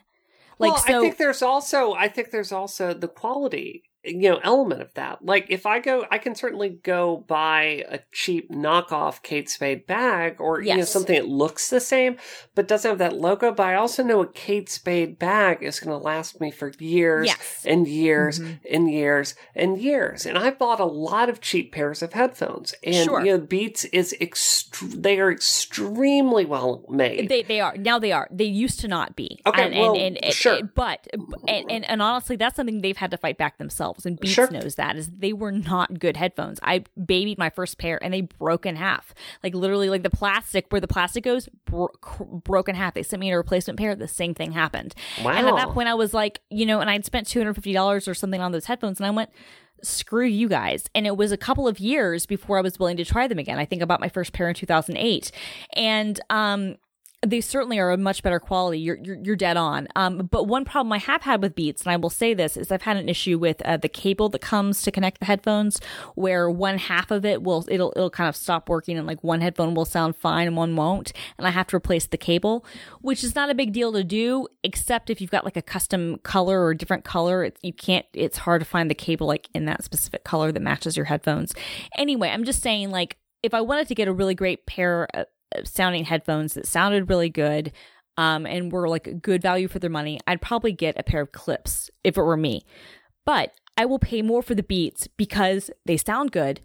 Like, 0.60 0.72
well, 0.72 0.82
so, 0.82 0.98
I 0.98 1.02
think 1.02 1.18
there's 1.18 1.42
also, 1.42 1.94
I 1.94 2.08
think 2.08 2.32
there's 2.32 2.52
also 2.52 2.94
the 2.94 3.08
quality 3.08 3.84
you 4.04 4.30
know 4.30 4.40
element 4.44 4.82
of 4.82 4.94
that 4.94 5.24
like 5.24 5.46
if 5.50 5.66
i 5.66 5.80
go 5.80 6.06
i 6.12 6.18
can 6.18 6.36
certainly 6.36 6.70
go 6.70 7.26
buy 7.28 7.84
a 7.90 8.00
cheap 8.12 8.50
knockoff 8.52 9.22
kate 9.22 9.50
spade 9.50 9.86
bag 9.88 10.40
or 10.40 10.62
yes. 10.62 10.74
you 10.74 10.78
know 10.78 10.86
something 10.86 11.16
that 11.16 11.28
looks 11.28 11.70
the 11.70 11.80
same 11.80 12.16
but 12.56 12.68
doesn't 12.68 12.90
have 12.90 13.00
that 13.00 13.18
logo 13.18 13.52
but 13.52 13.66
i 13.66 13.76
also 13.76 14.04
know 14.04 14.22
a 14.22 14.28
kate 14.28 14.70
spade 14.70 15.18
bag 15.18 15.62
is 15.62 15.80
going 15.80 15.98
to 15.98 16.04
last 16.04 16.40
me 16.40 16.52
for 16.52 16.72
years 16.80 17.28
yes. 17.28 17.64
and 17.66 17.88
years 17.88 18.40
mm-hmm. 18.40 18.54
and 18.72 18.92
years 18.92 19.36
and 19.56 19.80
years 19.80 20.26
and 20.26 20.38
i 20.38 20.52
bought 20.52 20.80
a 20.80 20.86
lot 20.86 21.28
of 21.28 21.42
cheap 21.42 21.74
pairs 21.74 22.02
of 22.02 22.14
headphones 22.14 22.74
and 22.84 23.06
sure. 23.06 23.26
you 23.26 23.32
know 23.32 23.40
beats 23.40 23.84
is 23.86 24.16
ext- 24.22 25.02
they 25.02 25.20
are 25.20 25.32
extremely 25.32 26.46
well 26.46 26.86
made 26.88 27.30
they, 27.30 27.42
they 27.44 27.60
are 27.60 27.76
now 27.78 27.98
they 27.98 28.12
are 28.12 28.28
they 28.32 28.46
used 28.46 28.80
to 28.80 28.88
not 28.88 29.16
be 29.16 29.40
okay 29.46 29.66
and, 29.66 29.76
well, 29.76 29.96
and, 29.96 30.24
and, 30.24 30.34
sure. 30.34 30.64
but 30.76 31.08
and, 31.48 31.70
and, 31.70 31.84
and 31.86 32.02
honestly 32.02 32.36
that's 32.36 32.56
something 32.56 32.82
they've 32.82 32.98
had 32.98 33.12
to 33.12 33.18
fight 33.18 33.38
back 33.38 33.58
themselves 33.58 33.87
themselves, 33.88 34.06
and 34.06 34.20
Beats 34.20 34.34
sure. 34.34 34.52
knows 34.52 34.76
that, 34.76 34.96
is 34.96 35.10
they 35.10 35.34
were 35.34 35.52
not 35.52 36.00
good 36.00 36.18
headphones. 36.18 36.60
I 36.62 36.84
babied 37.04 37.38
my 37.38 37.50
first 37.50 37.78
pair 37.78 38.02
and 38.04 38.14
they 38.14 38.22
broke 38.22 38.66
in 38.66 38.76
half. 38.76 39.14
Like 39.44 39.54
literally, 39.54 39.90
like 39.90 40.04
the 40.04 40.10
plastic, 40.10 40.68
where 40.70 40.82
the 40.82 40.88
plastic 40.88 41.24
goes, 41.24 41.50
bro- 41.66 41.90
broke 42.44 42.70
in 42.70 42.76
half. 42.76 42.94
They 42.94 43.04
sent 43.04 43.20
me 43.20 43.32
a 43.32 43.38
replacement 43.38 43.80
pair. 43.80 43.96
The 43.96 44.08
same 44.08 44.34
thing 44.34 44.52
happened. 44.52 44.94
Wow. 45.24 45.32
And 45.32 45.48
at 45.48 45.56
that 45.56 45.70
point, 45.70 45.88
I 45.88 45.94
was 45.94 46.14
like, 46.14 46.42
you 46.50 46.66
know, 46.66 46.80
and 46.80 46.90
I'd 46.90 47.06
spent 47.06 47.28
$250 47.28 48.08
or 48.08 48.14
something 48.14 48.42
on 48.42 48.52
those 48.52 48.66
headphones, 48.66 49.00
and 49.00 49.08
I 49.08 49.12
went, 49.12 49.30
screw 49.84 50.26
you 50.26 50.50
guys. 50.50 50.90
And 50.96 51.06
it 51.06 51.18
was 51.18 51.32
a 51.32 51.38
couple 51.38 51.68
of 51.68 51.80
years 51.80 52.26
before 52.26 52.58
I 52.58 52.62
was 52.62 52.80
willing 52.80 52.98
to 52.98 53.06
try 53.06 53.28
them 53.28 53.38
again. 53.38 53.60
I 53.60 53.66
think 53.66 53.82
about 53.82 54.00
my 54.00 54.10
first 54.10 54.34
pair 54.34 54.50
in 54.50 54.56
2008. 54.56 55.32
And, 55.74 56.20
um, 56.30 56.78
they 57.26 57.42
certainly 57.42 57.80
are 57.80 57.92
a 57.92 57.98
much 57.98 58.22
better 58.22 58.40
quality. 58.40 58.80
You're, 58.80 59.00
you're, 59.02 59.18
you're 59.24 59.36
dead 59.36 59.58
on. 59.58 59.88
Um, 59.96 60.28
but 60.32 60.44
one 60.44 60.66
problem 60.66 60.94
I 60.94 61.00
have 61.00 61.24
had 61.24 61.42
with 61.42 61.56
Beats, 61.56 61.82
and 61.82 61.92
I 61.92 61.96
will 61.96 62.12
say 62.12 62.36
this, 62.36 62.56
is 62.56 62.72
I've 62.72 62.84
had 62.84 62.96
an 62.96 63.10
issue 63.10 63.40
with 63.40 63.60
uh, 63.66 63.78
the 63.78 63.90
cable 63.90 64.30
that 64.30 64.42
comes 64.42 64.84
to 64.84 64.92
connect 64.92 65.20
the 65.20 65.26
headphones, 65.26 65.80
where 66.14 66.50
one 66.50 66.78
half 66.78 67.10
of 67.10 67.26
it 67.26 67.42
will 67.42 67.66
it'll 67.70 67.92
it'll 67.96 68.12
kind 68.12 68.30
of 68.30 68.36
stop 68.36 68.70
working, 68.70 68.98
and 68.98 69.08
like 69.08 69.24
one 69.24 69.42
headphone 69.42 69.74
will 69.74 69.86
sound 69.86 70.16
fine 70.16 70.46
and 70.46 70.56
one 70.56 70.76
won't, 70.76 71.12
and 71.40 71.48
I 71.48 71.50
have 71.50 71.68
to 71.68 71.76
replace 71.76 72.06
the 72.06 72.18
cable, 72.18 72.64
which 73.02 73.24
is 73.24 73.34
not 73.34 73.50
a 73.50 73.56
big 73.56 73.74
deal 73.74 73.92
to 73.94 74.04
do, 74.04 74.48
except 74.64 75.10
if 75.10 75.20
you've 75.20 75.32
got 75.32 75.44
like 75.44 75.58
a 75.58 75.62
custom 75.64 76.20
color 76.20 76.64
or 76.64 76.76
different 76.76 77.04
color, 77.04 77.44
it, 77.44 77.58
you 77.64 77.74
can't. 77.74 78.06
It's 78.14 78.38
hard 78.38 78.62
to 78.62 78.66
find 78.66 78.92
the 78.92 78.96
cable 78.96 79.26
like 79.26 79.50
in 79.56 79.66
that 79.66 79.84
specific 79.84 80.24
color 80.24 80.52
that 80.52 80.62
matches 80.62 80.96
your 80.96 81.06
headphones. 81.06 81.54
Anyway, 81.98 82.30
I'm 82.30 82.44
just 82.44 82.62
saying 82.62 82.92
like 82.92 83.18
if 83.42 83.54
I 83.54 83.62
wanted 83.62 83.88
to 83.88 83.96
get 83.96 84.08
a 84.08 84.14
really 84.14 84.36
great 84.36 84.66
pair 84.66 85.08
sounding 85.64 86.06
headphones 86.06 86.54
that 86.54 86.68
sounded 86.68 87.10
really 87.10 87.30
good 87.30 87.72
um, 88.18 88.46
and 88.46 88.72
were 88.72 88.90
like 88.90 89.22
good 89.22 89.42
value 89.42 89.68
for 89.68 89.80
their 89.80 89.90
money, 89.90 90.20
I'd 90.28 90.42
probably 90.42 90.72
get 90.72 91.00
a 91.00 91.04
pair 91.04 91.22
of 91.22 91.32
Klipsch 91.32 91.90
if 92.04 92.18
it 92.18 92.22
were 92.22 92.38
me. 92.38 92.66
But 93.26 93.52
I 93.78 93.86
will 93.86 94.00
pay 94.00 94.22
more 94.22 94.42
for 94.42 94.56
the 94.56 94.64
beats 94.64 95.08
because 95.18 95.70
they 95.86 95.98
sound 95.98 96.32
good. 96.32 96.62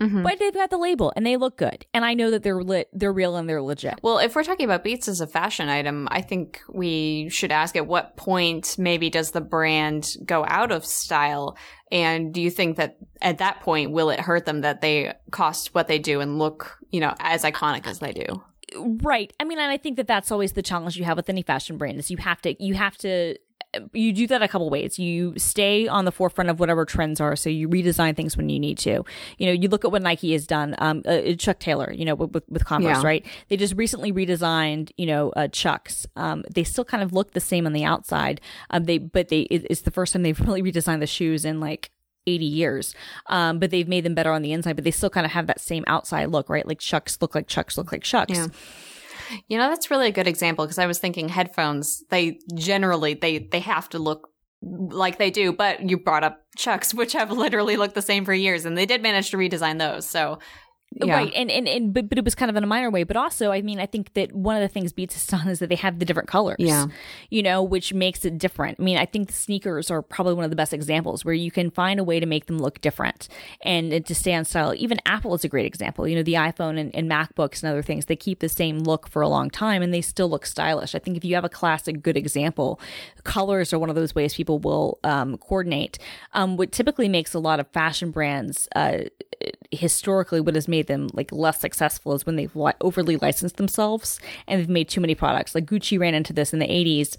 Mm-hmm. 0.00 0.22
But 0.22 0.38
they've 0.38 0.54
got 0.54 0.70
the 0.70 0.78
label 0.78 1.12
and 1.16 1.26
they 1.26 1.36
look 1.36 1.56
good, 1.56 1.86
and 1.92 2.04
I 2.04 2.14
know 2.14 2.30
that 2.30 2.42
they're 2.42 2.62
lit, 2.62 2.88
they're 2.92 3.12
real, 3.12 3.36
and 3.36 3.48
they're 3.48 3.62
legit. 3.62 3.98
Well, 4.02 4.18
if 4.18 4.34
we're 4.36 4.44
talking 4.44 4.64
about 4.64 4.84
Beats 4.84 5.08
as 5.08 5.20
a 5.20 5.26
fashion 5.26 5.68
item, 5.68 6.08
I 6.10 6.20
think 6.20 6.60
we 6.68 7.28
should 7.30 7.52
ask 7.52 7.76
at 7.76 7.86
what 7.86 8.16
point 8.16 8.76
maybe 8.78 9.10
does 9.10 9.32
the 9.32 9.40
brand 9.40 10.08
go 10.24 10.44
out 10.46 10.72
of 10.72 10.84
style, 10.84 11.56
and 11.90 12.32
do 12.32 12.40
you 12.40 12.50
think 12.50 12.76
that 12.76 12.96
at 13.20 13.38
that 13.38 13.60
point 13.60 13.90
will 13.90 14.10
it 14.10 14.20
hurt 14.20 14.46
them 14.46 14.60
that 14.60 14.80
they 14.80 15.14
cost 15.30 15.74
what 15.74 15.88
they 15.88 15.98
do 15.98 16.20
and 16.20 16.38
look, 16.38 16.78
you 16.90 17.00
know, 17.00 17.14
as 17.20 17.42
iconic 17.42 17.86
as 17.86 17.98
they 17.98 18.12
do? 18.12 18.42
Right. 18.76 19.32
I 19.40 19.44
mean, 19.44 19.58
and 19.58 19.70
I 19.70 19.78
think 19.78 19.96
that 19.96 20.06
that's 20.06 20.30
always 20.30 20.52
the 20.52 20.62
challenge 20.62 20.96
you 20.96 21.04
have 21.04 21.16
with 21.16 21.30
any 21.30 21.42
fashion 21.42 21.78
brand 21.78 21.98
is 21.98 22.10
you 22.10 22.18
have 22.18 22.40
to 22.42 22.62
you 22.62 22.74
have 22.74 22.96
to 22.98 23.36
you 23.92 24.12
do 24.12 24.26
that 24.28 24.42
a 24.42 24.48
couple 24.48 24.70
ways. 24.70 24.98
You 24.98 25.34
stay 25.36 25.86
on 25.86 26.04
the 26.04 26.12
forefront 26.12 26.48
of 26.48 26.58
whatever 26.58 26.84
trends 26.84 27.20
are, 27.20 27.36
so 27.36 27.50
you 27.50 27.68
redesign 27.68 28.16
things 28.16 28.36
when 28.36 28.48
you 28.48 28.58
need 28.58 28.78
to. 28.78 29.04
You 29.36 29.46
know, 29.46 29.52
you 29.52 29.68
look 29.68 29.84
at 29.84 29.92
what 29.92 30.02
Nike 30.02 30.32
has 30.32 30.46
done. 30.46 30.74
Um, 30.78 31.02
uh, 31.06 31.10
uh 31.10 31.34
Chuck 31.34 31.58
Taylor, 31.58 31.92
you 31.92 32.04
know, 32.04 32.14
with, 32.14 32.44
with 32.48 32.64
Converse, 32.64 32.98
yeah. 32.98 33.06
right? 33.06 33.26
They 33.48 33.56
just 33.56 33.74
recently 33.74 34.12
redesigned, 34.12 34.90
you 34.96 35.06
know, 35.06 35.30
uh, 35.30 35.48
Chucks. 35.48 36.06
Um, 36.16 36.44
they 36.52 36.64
still 36.64 36.84
kind 36.84 37.02
of 37.02 37.12
look 37.12 37.32
the 37.32 37.40
same 37.40 37.66
on 37.66 37.72
the 37.72 37.84
outside. 37.84 38.40
Um, 38.70 38.84
they, 38.84 38.98
but 38.98 39.28
they, 39.28 39.42
it, 39.42 39.66
it's 39.68 39.82
the 39.82 39.90
first 39.90 40.12
time 40.12 40.22
they've 40.22 40.40
really 40.46 40.62
redesigned 40.62 41.00
the 41.00 41.06
shoes 41.06 41.44
in 41.44 41.60
like 41.60 41.90
80 42.26 42.44
years. 42.44 42.94
Um, 43.26 43.58
but 43.58 43.70
they've 43.70 43.88
made 43.88 44.04
them 44.04 44.14
better 44.14 44.32
on 44.32 44.42
the 44.42 44.52
inside, 44.52 44.76
but 44.76 44.84
they 44.84 44.90
still 44.90 45.10
kind 45.10 45.26
of 45.26 45.32
have 45.32 45.46
that 45.46 45.60
same 45.60 45.84
outside 45.86 46.26
look, 46.26 46.48
right? 46.48 46.66
Like 46.66 46.78
Chucks 46.78 47.18
look 47.20 47.34
like 47.34 47.48
Chucks 47.48 47.76
look 47.76 47.92
like 47.92 48.02
Chucks. 48.02 48.32
Yeah. 48.32 48.46
You 49.48 49.58
know, 49.58 49.68
that's 49.68 49.90
really 49.90 50.08
a 50.08 50.12
good 50.12 50.26
example 50.26 50.64
because 50.64 50.78
I 50.78 50.86
was 50.86 50.98
thinking 50.98 51.28
headphones, 51.28 52.02
they 52.10 52.38
generally 52.54 53.14
they 53.14 53.38
they 53.38 53.60
have 53.60 53.88
to 53.90 53.98
look 53.98 54.28
like 54.62 55.18
they 55.18 55.30
do, 55.30 55.52
but 55.52 55.88
you 55.88 55.98
brought 55.98 56.24
up 56.24 56.40
Chucks, 56.56 56.94
which 56.94 57.12
have 57.12 57.30
literally 57.30 57.76
looked 57.76 57.94
the 57.94 58.02
same 58.02 58.24
for 58.24 58.34
years, 58.34 58.64
and 58.64 58.76
they 58.76 58.86
did 58.86 59.02
manage 59.02 59.30
to 59.30 59.36
redesign 59.36 59.78
those. 59.78 60.06
So 60.06 60.38
yeah. 60.92 61.14
Right. 61.14 61.32
And, 61.34 61.50
and, 61.50 61.68
and 61.68 61.92
but, 61.92 62.08
but 62.08 62.18
it 62.18 62.24
was 62.24 62.34
kind 62.34 62.50
of 62.50 62.56
in 62.56 62.64
a 62.64 62.66
minor 62.66 62.90
way. 62.90 63.04
But 63.04 63.16
also, 63.16 63.52
I 63.52 63.60
mean, 63.62 63.78
I 63.78 63.86
think 63.86 64.14
that 64.14 64.32
one 64.32 64.56
of 64.56 64.62
the 64.62 64.68
things 64.68 64.92
Beats 64.92 65.14
has 65.14 65.26
done 65.26 65.48
is 65.48 65.58
that 65.58 65.68
they 65.68 65.76
have 65.76 65.98
the 65.98 66.04
different 66.04 66.28
colors. 66.28 66.56
Yeah. 66.58 66.86
You 67.30 67.42
know, 67.42 67.62
which 67.62 67.92
makes 67.92 68.24
it 68.24 68.38
different. 68.38 68.80
I 68.80 68.82
mean, 68.82 68.96
I 68.96 69.04
think 69.04 69.28
the 69.28 69.34
sneakers 69.34 69.90
are 69.90 70.00
probably 70.00 70.34
one 70.34 70.44
of 70.44 70.50
the 70.50 70.56
best 70.56 70.72
examples 70.72 71.24
where 71.24 71.34
you 71.34 71.50
can 71.50 71.70
find 71.70 72.00
a 72.00 72.04
way 72.04 72.20
to 72.20 72.26
make 72.26 72.46
them 72.46 72.58
look 72.58 72.80
different 72.80 73.28
and 73.62 74.04
to 74.04 74.14
stay 74.14 74.34
on 74.34 74.44
style. 74.44 74.74
Even 74.74 74.98
Apple 75.04 75.34
is 75.34 75.44
a 75.44 75.48
great 75.48 75.66
example. 75.66 76.08
You 76.08 76.16
know, 76.16 76.22
the 76.22 76.34
iPhone 76.34 76.78
and, 76.78 76.94
and 76.94 77.10
MacBooks 77.10 77.62
and 77.62 77.70
other 77.70 77.82
things, 77.82 78.06
they 78.06 78.16
keep 78.16 78.40
the 78.40 78.48
same 78.48 78.78
look 78.80 79.08
for 79.08 79.20
a 79.20 79.28
long 79.28 79.50
time 79.50 79.82
and 79.82 79.92
they 79.92 80.00
still 80.00 80.28
look 80.28 80.46
stylish. 80.46 80.94
I 80.94 80.98
think 80.98 81.16
if 81.16 81.24
you 81.24 81.34
have 81.34 81.44
a 81.44 81.50
classic 81.50 82.02
good 82.02 82.16
example, 82.16 82.80
colors 83.24 83.72
are 83.72 83.78
one 83.78 83.90
of 83.90 83.96
those 83.96 84.14
ways 84.14 84.34
people 84.34 84.58
will 84.58 84.98
um, 85.04 85.36
coordinate. 85.36 85.98
Um, 86.32 86.56
what 86.56 86.72
typically 86.72 87.08
makes 87.08 87.34
a 87.34 87.38
lot 87.38 87.60
of 87.60 87.68
fashion 87.68 88.10
brands 88.10 88.68
uh, 88.74 89.00
historically 89.70 90.40
what 90.40 90.54
has 90.54 90.66
made 90.66 90.86
them 90.86 91.08
like 91.12 91.30
less 91.30 91.60
successful 91.60 92.14
is 92.14 92.24
when 92.24 92.36
they've 92.36 92.54
li- 92.56 92.72
overly 92.80 93.16
licensed 93.16 93.58
themselves 93.58 94.18
and 94.46 94.60
they've 94.60 94.68
made 94.68 94.88
too 94.88 95.00
many 95.00 95.14
products. 95.14 95.54
Like 95.54 95.66
Gucci 95.66 95.98
ran 95.98 96.14
into 96.14 96.32
this 96.32 96.52
in 96.52 96.58
the 96.58 96.66
80s. 96.66 97.16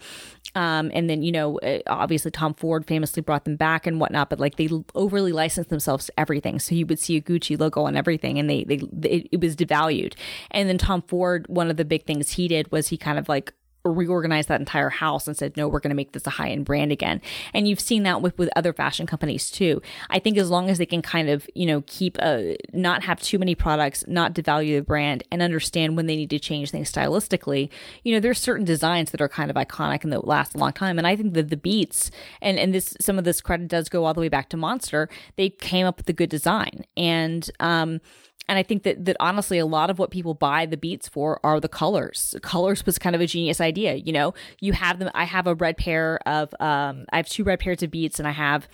Um, 0.56 0.90
and 0.94 1.08
then, 1.08 1.22
you 1.22 1.32
know, 1.32 1.60
uh, 1.60 1.80
obviously 1.86 2.32
Tom 2.32 2.56
Ford 2.56 2.88
famously 2.88 3.22
brought 3.22 3.46
them 3.46 3.56
back 3.56 3.86
and 3.86 4.00
whatnot, 4.00 4.32
but 4.32 4.40
like 4.40 4.56
they 4.56 4.68
overly 4.96 5.32
licensed 5.32 5.70
themselves 5.70 6.08
to 6.08 6.20
everything. 6.20 6.60
So 6.60 6.74
you 6.74 6.88
would 6.88 7.00
see 7.00 7.18
a 7.18 7.22
Gucci 7.22 7.60
logo 7.60 7.84
on 7.84 7.96
everything 7.96 8.40
and 8.40 8.50
they, 8.50 8.64
they, 8.64 8.82
it, 9.08 9.28
it 9.32 9.42
was 9.42 9.56
devalued. 9.56 10.16
And 10.50 10.68
then 10.68 10.80
Tom 10.80 11.04
Ford, 11.04 11.46
one 11.50 11.70
of 11.70 11.78
the 11.78 11.86
big 11.86 12.06
things 12.06 12.32
he 12.32 12.48
did 12.48 12.72
was 12.72 12.88
he 12.88 12.98
kind 12.98 13.20
of 13.20 13.30
like 13.30 13.54
reorganized 13.86 14.50
that 14.50 14.60
entire 14.60 14.90
house 14.90 15.28
and 15.28 15.38
said, 15.38 15.56
no, 15.56 15.68
we're 15.68 15.80
going 15.80 15.90
to 15.90 15.96
make 15.96 16.12
this 16.12 16.28
a 16.28 16.32
high 16.32 16.50
end 16.50 16.66
brand 16.66 16.92
again. 16.92 17.22
And 17.54 17.68
you've 17.68 17.80
seen 17.80 18.04
that 18.04 18.22
with, 18.22 18.38
with 18.38 18.50
other 18.56 18.74
fashion 18.74 19.06
companies 19.08 19.50
too. 19.50 19.82
I 20.10 20.20
think 20.20 20.38
as 20.38 20.50
long 20.50 20.70
as 20.70 20.78
they 20.78 20.86
can 20.86 21.02
kind 21.02 21.30
of, 21.30 21.48
you 21.56 21.66
know, 21.66 21.84
keep 21.88 22.18
a, 22.20 22.58
not 22.74 23.04
have 23.04 23.22
too 23.22 23.40
many 23.40 23.56
products, 23.56 24.04
not 24.08 24.34
devalue 24.34 24.78
the 24.78 24.84
brand 24.84 25.24
and 25.32 25.42
understand 25.42 25.96
when 25.96 26.08
they 26.08 26.16
need 26.16 26.30
to 26.32 26.40
change 26.40 26.72
things 26.72 26.92
stylistically, 26.92 27.70
you 28.04 28.14
know, 28.14 28.20
there's 28.20 28.40
certain 28.40 28.66
designs 28.66 29.12
that 29.12 29.22
are 29.22 29.30
kind 29.30 29.50
of 29.50 29.56
iconic 29.56 30.04
and 30.04 30.12
that 30.12 30.28
last 30.28 30.56
a 30.56 30.58
long 30.58 30.74
time. 30.74 30.98
And 30.98 31.08
I 31.08 31.16
think 31.16 31.34
that 31.34 31.50
the 31.50 31.58
beats 31.58 32.12
and, 32.42 32.60
and 32.60 32.74
this, 32.74 32.96
some 33.00 33.18
of 33.18 33.24
this 33.24 33.42
credit 33.42 33.68
does 33.70 33.90
go 33.90 34.06
all 34.06 34.14
the 34.14 34.22
way 34.22 34.30
back 34.30 34.50
to 34.50 34.58
Monster. 34.58 35.10
They 35.38 35.50
came 35.50 35.86
up 35.86 35.98
with 35.98 36.10
a 36.10 36.14
good 36.14 36.30
design 36.30 36.86
and, 36.98 37.50
um, 37.60 38.02
and 38.50 38.58
I 38.58 38.64
think 38.64 38.82
that 38.84 39.06
that 39.06 39.16
honestly, 39.20 39.60
a 39.60 39.66
lot 39.66 39.92
of 39.92 40.00
what 40.00 40.10
people 40.10 40.34
buy 40.34 40.66
the 40.66 40.76
beats 40.76 41.08
for 41.08 41.40
are 41.44 41.60
the 41.60 41.70
colors. 41.70 42.36
Colors 42.42 42.84
was 42.84 42.98
kind 42.98 43.16
of 43.16 43.22
a 43.22 43.28
genius 43.28 43.62
idea. 43.62 43.94
You 43.94 44.12
know, 44.12 44.34
you 44.60 44.74
have 44.74 44.98
them. 44.98 45.12
I 45.14 45.26
have 45.26 45.46
a 45.46 45.54
red 45.54 45.78
pair 45.78 46.20
of, 46.28 46.54
um, 46.60 47.06
I 47.12 47.18
have 47.18 47.30
two 47.30 47.44
red 47.44 47.60
pairs 47.60 47.84
of 47.84 47.92
beats, 47.92 48.18
and 48.18 48.28
I 48.28 48.32
have 48.32 48.68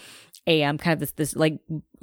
a 0.48 0.64
um 0.64 0.78
kind 0.78 0.94
of 0.94 1.00
this 1.00 1.12
this 1.12 1.36
like 1.36 1.60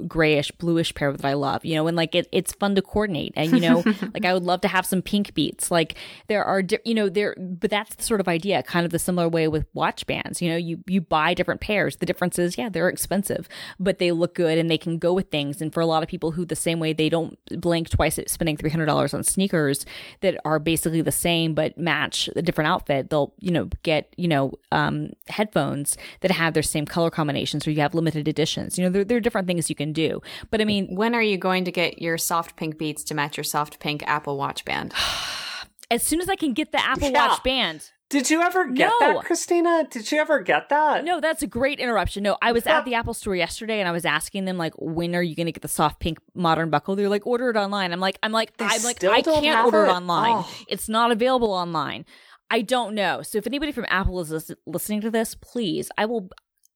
grayish 0.07 0.51
bluish 0.51 0.93
pair 0.93 1.11
that 1.11 1.25
I 1.25 1.33
love, 1.33 1.65
you 1.65 1.75
know, 1.75 1.87
and 1.87 1.97
like 1.97 2.15
it, 2.15 2.27
it's 2.31 2.53
fun 2.53 2.75
to 2.75 2.81
coordinate. 2.81 3.33
And, 3.35 3.51
you 3.51 3.59
know, 3.59 3.83
like 4.13 4.25
I 4.25 4.33
would 4.33 4.43
love 4.43 4.61
to 4.61 4.67
have 4.67 4.85
some 4.85 5.01
pink 5.01 5.33
beats. 5.33 5.71
Like 5.71 5.95
there 6.27 6.43
are, 6.43 6.61
di- 6.61 6.79
you 6.85 6.93
know, 6.93 7.09
there, 7.09 7.35
but 7.37 7.69
that's 7.69 7.95
the 7.95 8.03
sort 8.03 8.19
of 8.19 8.27
idea, 8.27 8.63
kind 8.63 8.85
of 8.85 8.91
the 8.91 8.99
similar 8.99 9.27
way 9.27 9.47
with 9.47 9.65
watch 9.73 10.05
bands. 10.05 10.41
You 10.41 10.49
know, 10.49 10.57
you, 10.57 10.83
you 10.87 11.01
buy 11.01 11.33
different 11.33 11.61
pairs. 11.61 11.97
The 11.97 12.05
difference 12.05 12.39
is, 12.39 12.57
yeah, 12.57 12.69
they're 12.69 12.89
expensive, 12.89 13.47
but 13.79 13.99
they 13.99 14.11
look 14.11 14.35
good 14.35 14.57
and 14.57 14.69
they 14.69 14.77
can 14.77 14.97
go 14.97 15.13
with 15.13 15.29
things. 15.29 15.61
And 15.61 15.73
for 15.73 15.81
a 15.81 15.85
lot 15.85 16.03
of 16.03 16.09
people 16.09 16.31
who 16.31 16.45
the 16.45 16.55
same 16.55 16.79
way 16.79 16.93
they 16.93 17.09
don't 17.09 17.37
blink 17.61 17.89
twice 17.89 18.17
at 18.19 18.29
spending 18.29 18.57
$300 18.57 19.13
on 19.13 19.23
sneakers 19.23 19.85
that 20.21 20.39
are 20.45 20.59
basically 20.59 21.01
the 21.01 21.11
same 21.11 21.53
but 21.53 21.77
match 21.77 22.29
a 22.35 22.41
different 22.41 22.69
outfit, 22.69 23.09
they'll, 23.09 23.33
you 23.39 23.51
know, 23.51 23.69
get, 23.83 24.13
you 24.17 24.27
know, 24.27 24.53
um, 24.71 25.11
headphones 25.27 25.97
that 26.21 26.31
have 26.31 26.53
their 26.53 26.63
same 26.63 26.85
color 26.85 27.09
combinations 27.09 27.67
or 27.67 27.71
you 27.71 27.81
have 27.81 27.93
limited 27.93 28.27
editions. 28.27 28.77
You 28.77 28.85
know, 28.85 28.89
there, 28.89 29.03
there 29.03 29.17
are 29.17 29.21
different 29.21 29.47
things 29.47 29.69
you 29.69 29.75
can 29.75 29.82
do. 29.91 30.21
But 30.51 30.61
I 30.61 30.65
mean, 30.65 30.95
when 30.95 31.13
are 31.15 31.21
you 31.21 31.37
going 31.37 31.65
to 31.65 31.71
get 31.71 32.01
your 32.01 32.17
soft 32.17 32.55
pink 32.55 32.77
beats 32.77 33.03
to 33.05 33.13
match 33.13 33.35
your 33.35 33.43
soft 33.43 33.79
pink 33.79 34.03
Apple 34.07 34.37
Watch 34.37 34.63
band? 34.63 34.93
as 35.91 36.03
soon 36.03 36.21
as 36.21 36.29
I 36.29 36.35
can 36.35 36.53
get 36.53 36.71
the 36.71 36.83
Apple 36.83 37.09
Yeah. 37.09 37.27
Watch 37.27 37.43
band. 37.43 37.89
Did 38.09 38.29
you 38.29 38.41
ever 38.41 38.67
get 38.69 38.91
No. 39.01 39.13
that, 39.15 39.25
Christina? 39.25 39.87
Did 39.89 40.11
you 40.11 40.19
ever 40.19 40.39
get 40.39 40.69
that? 40.69 41.03
No, 41.03 41.19
that's 41.19 41.41
a 41.41 41.47
great 41.47 41.79
interruption. 41.79 42.21
No, 42.21 42.37
I 42.43 42.51
was 42.51 42.67
at 42.67 42.85
the 42.85 42.93
Apple 42.93 43.15
store 43.15 43.35
yesterday 43.35 43.79
and 43.79 43.89
I 43.89 43.91
was 43.91 44.05
asking 44.05 44.45
them 44.45 44.55
like, 44.55 44.73
when 44.77 45.15
are 45.15 45.23
you 45.23 45.35
going 45.35 45.47
to 45.47 45.51
get 45.51 45.63
the 45.63 45.67
soft 45.67 45.99
pink 45.99 46.19
modern 46.35 46.69
buckle? 46.69 46.95
They're 46.95 47.09
like, 47.09 47.25
order 47.25 47.49
it 47.49 47.57
online. 47.57 47.91
I'm 47.91 47.99
like, 47.99 48.19
I'm 48.21 48.31
like, 48.31 48.55
They 48.57 48.65
I'm 48.65 48.83
like, 48.83 49.03
I 49.03 49.21
can't 49.23 49.65
order 49.65 49.85
it 49.85 49.89
it? 49.89 49.93
online. 49.93 50.43
Oh. 50.45 50.51
It's 50.67 50.87
not 50.87 51.11
available 51.11 51.51
online. 51.51 52.05
I 52.51 52.61
don't 52.61 52.93
know. 52.93 53.23
So 53.23 53.39
if 53.39 53.47
anybody 53.47 53.71
from 53.71 53.85
Apple 53.89 54.19
is 54.19 54.29
lis- 54.29 54.51
listening 54.67 55.01
to 55.01 55.09
this, 55.09 55.33
please, 55.33 55.89
I 55.97 56.05
will. 56.05 56.29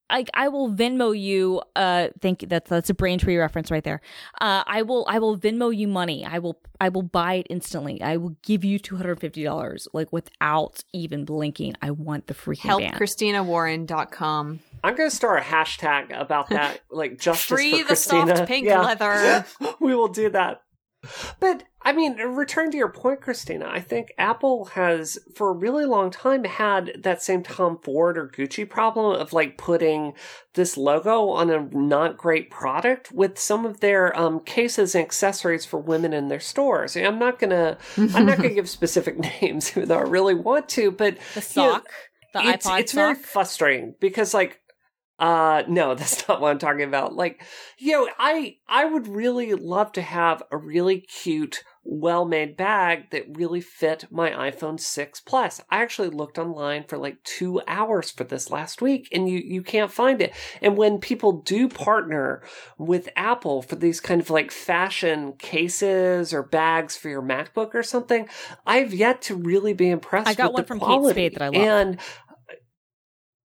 I, 0.09 0.25
I 0.33 0.47
will 0.47 0.69
Venmo 0.71 1.19
you. 1.19 1.61
Uh, 1.75 2.07
thank 2.21 2.41
you. 2.41 2.47
That's 2.47 2.69
that's 2.69 2.89
a 2.89 2.93
Braintree 2.93 3.35
reference 3.37 3.69
right 3.71 3.83
there. 3.83 4.01
Uh, 4.39 4.63
I 4.65 4.81
will 4.83 5.05
I 5.09 5.19
will 5.19 5.37
Venmo 5.37 5.75
you 5.75 5.87
money. 5.87 6.25
I 6.25 6.39
will 6.39 6.59
I 6.79 6.89
will 6.89 7.01
buy 7.01 7.35
it 7.35 7.47
instantly. 7.49 8.01
I 8.01 8.17
will 8.17 8.35
give 8.43 8.63
you 8.63 8.79
two 8.79 8.95
hundred 8.95 9.19
fifty 9.19 9.43
dollars, 9.43 9.87
like 9.93 10.11
without 10.13 10.83
even 10.93 11.25
blinking. 11.25 11.75
I 11.81 11.91
want 11.91 12.27
the 12.27 12.33
freaking 12.33 12.79
band. 12.79 12.95
HelpChristinaWarren.com. 12.95 14.59
I'm 14.83 14.95
going 14.95 15.09
to 15.09 15.15
start 15.15 15.39
a 15.39 15.43
hashtag 15.45 16.17
about 16.17 16.49
that, 16.49 16.81
like 16.91 17.19
justice 17.19 17.45
Free 17.47 17.71
for 17.71 17.77
the 17.79 17.83
Christina. 17.85 18.35
soft 18.37 18.47
pink 18.47 18.65
Yeah. 18.67 18.81
leather. 18.81 19.45
we 19.79 19.95
will 19.95 20.07
do 20.09 20.29
that. 20.29 20.61
But 21.39 21.63
I 21.87 21.93
mean, 21.93 22.17
return 22.17 22.69
to 22.71 22.77
your 22.77 22.89
point, 22.89 23.21
Christina. 23.21 23.65
I 23.69 23.79
think 23.79 24.11
Apple 24.17 24.65
has, 24.73 25.17
for 25.35 25.49
a 25.49 25.53
really 25.53 25.85
long 25.85 26.11
time, 26.11 26.43
had 26.43 26.91
that 27.01 27.21
same 27.21 27.43
Tom 27.43 27.79
Ford 27.81 28.17
or 28.17 28.27
Gucci 28.27 28.69
problem 28.69 29.17
of 29.17 29.31
like 29.31 29.57
putting 29.57 30.11
this 30.55 30.75
logo 30.75 31.29
on 31.29 31.49
a 31.49 31.61
not 31.71 32.17
great 32.17 32.51
product 32.51 33.13
with 33.13 33.39
some 33.39 33.65
of 33.65 33.79
their 33.79 34.13
um, 34.19 34.41
cases 34.41 34.95
and 34.95 35.05
accessories 35.05 35.65
for 35.65 35.79
women 35.79 36.11
in 36.11 36.27
their 36.27 36.41
stores. 36.41 36.97
I'm 36.97 37.19
not 37.19 37.39
gonna, 37.39 37.77
I'm 37.97 38.25
not 38.25 38.35
gonna 38.35 38.49
give 38.53 38.69
specific 38.69 39.17
names, 39.41 39.71
even 39.71 39.87
though 39.87 39.99
I 39.99 40.01
really 40.01 40.35
want 40.35 40.67
to. 40.69 40.91
But 40.91 41.17
the 41.35 41.39
you 41.39 41.61
know, 41.61 41.71
sock, 41.71 41.87
the 42.33 42.49
it's, 42.49 42.67
iPod 42.67 42.79
it's 42.81 42.91
very 42.91 43.15
frustrating 43.15 43.95
because 44.01 44.33
like 44.33 44.59
uh 45.20 45.63
no 45.68 45.95
that's 45.95 46.28
not 46.28 46.41
what 46.41 46.51
i'm 46.51 46.59
talking 46.59 46.84
about 46.84 47.15
like 47.15 47.43
you 47.78 47.91
know 47.91 48.09
i 48.20 48.55
i 48.68 48.86
would 48.86 49.07
really 49.07 49.53
love 49.53 49.91
to 49.91 50.01
have 50.01 50.43
a 50.51 50.57
really 50.57 50.99
cute 51.01 51.63
well-made 51.89 52.57
bag 52.57 53.09
that 53.11 53.24
really 53.38 53.61
fit 53.61 54.05
my 54.11 54.32
iphone 54.32 54.78
6 54.78 55.22
plus 55.22 55.61
i 55.70 55.82
actually 55.82 56.09
looked 56.09 56.38
online 56.38 56.84
for 56.84 56.97
like 56.97 57.24
two 57.24 57.61
hours 57.65 58.11
for 58.11 58.26
this 58.26 58.51
last 58.51 58.82
week 58.82 59.07
and 59.13 59.30
you 59.30 59.39
you 59.39 59.63
can't 59.63 59.91
find 59.91 60.22
it 60.22 60.34
and 60.61 60.76
when 60.76 60.99
people 60.99 61.32
do 61.32 61.70
partner 61.70 62.43
with 62.78 63.07
apple 63.15 63.61
for 63.61 63.78
these 63.78 64.01
kind 64.01 64.20
of 64.20 64.30
like 64.30 64.51
fashion 64.51 65.32
cases 65.34 66.34
or 66.34 66.43
bags 66.43 66.97
for 66.97 67.07
your 67.07 67.22
macbook 67.22 67.74
or 67.74 67.84
something 67.84 68.28
i've 68.65 68.93
yet 68.93 69.22
to 69.22 69.34
really 69.34 69.74
be 69.74 69.89
impressed 69.89 70.28
I 70.28 70.34
got 70.34 70.51
one 70.51 70.65
from 70.65 70.82
Kate. 70.82 71.09
Spade 71.11 71.34
that 71.36 71.41
I 71.41 71.47
love. 71.47 71.55
and 71.55 71.99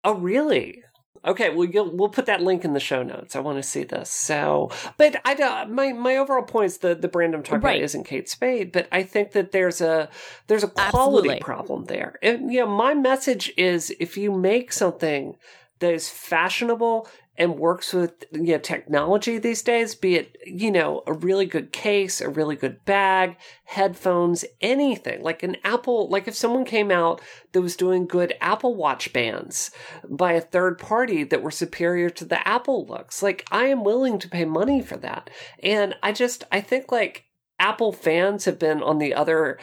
Oh, 0.04 0.14
really? 0.14 0.82
Okay, 1.24 1.50
well, 1.50 1.66
you'll, 1.66 1.90
we'll 1.94 2.08
put 2.08 2.26
that 2.26 2.42
link 2.42 2.64
in 2.64 2.72
the 2.72 2.80
show 2.80 3.02
notes. 3.02 3.36
I 3.36 3.40
want 3.40 3.58
to 3.58 3.62
see 3.62 3.84
this. 3.84 4.10
So, 4.10 4.70
but 4.96 5.20
I 5.24 5.64
my 5.66 5.92
my 5.92 6.16
overall 6.16 6.42
point 6.42 6.66
is 6.66 6.78
the 6.78 6.94
the 6.94 7.08
brand 7.08 7.34
I'm 7.34 7.42
talking 7.42 7.60
Right. 7.60 7.76
about 7.76 7.84
isn't 7.84 8.04
Kate 8.04 8.28
Spade, 8.28 8.72
but 8.72 8.88
I 8.92 9.02
think 9.02 9.32
that 9.32 9.52
there's 9.52 9.80
a 9.80 10.08
there's 10.46 10.64
a 10.64 10.68
quality 10.68 11.28
Absolutely. 11.28 11.40
problem 11.40 11.84
there. 11.84 12.18
And 12.22 12.52
you 12.52 12.60
know, 12.60 12.66
my 12.66 12.94
message 12.94 13.52
is 13.56 13.94
if 14.00 14.16
you 14.16 14.32
make 14.32 14.72
something 14.72 15.36
that 15.80 15.92
is 15.92 16.08
fashionable 16.08 17.08
and 17.38 17.56
works 17.56 17.92
with 17.94 18.24
you 18.32 18.42
know, 18.42 18.58
technology 18.58 19.38
these 19.38 19.62
days, 19.62 19.94
be 19.94 20.16
it 20.16 20.36
you 20.44 20.70
know 20.70 21.02
a 21.06 21.12
really 21.12 21.46
good 21.46 21.72
case, 21.72 22.20
a 22.20 22.28
really 22.28 22.56
good 22.56 22.84
bag, 22.84 23.36
headphones, 23.64 24.44
anything 24.60 25.22
like 25.22 25.42
an 25.42 25.56
Apple. 25.64 26.08
Like 26.08 26.26
if 26.26 26.34
someone 26.34 26.64
came 26.64 26.90
out 26.90 27.22
that 27.52 27.62
was 27.62 27.76
doing 27.76 28.06
good 28.06 28.34
Apple 28.40 28.74
Watch 28.74 29.12
bands 29.12 29.70
by 30.08 30.32
a 30.32 30.40
third 30.40 30.78
party 30.78 31.22
that 31.24 31.42
were 31.42 31.52
superior 31.52 32.10
to 32.10 32.24
the 32.24 32.46
Apple 32.46 32.84
looks, 32.86 33.22
like 33.22 33.46
I 33.52 33.66
am 33.66 33.84
willing 33.84 34.18
to 34.18 34.28
pay 34.28 34.44
money 34.44 34.82
for 34.82 34.96
that. 34.98 35.30
And 35.62 35.94
I 36.02 36.12
just 36.12 36.42
I 36.50 36.60
think 36.60 36.90
like 36.90 37.24
Apple 37.60 37.92
fans 37.92 38.44
have 38.44 38.58
been 38.58 38.82
on 38.82 38.98
the 38.98 39.14
other 39.14 39.58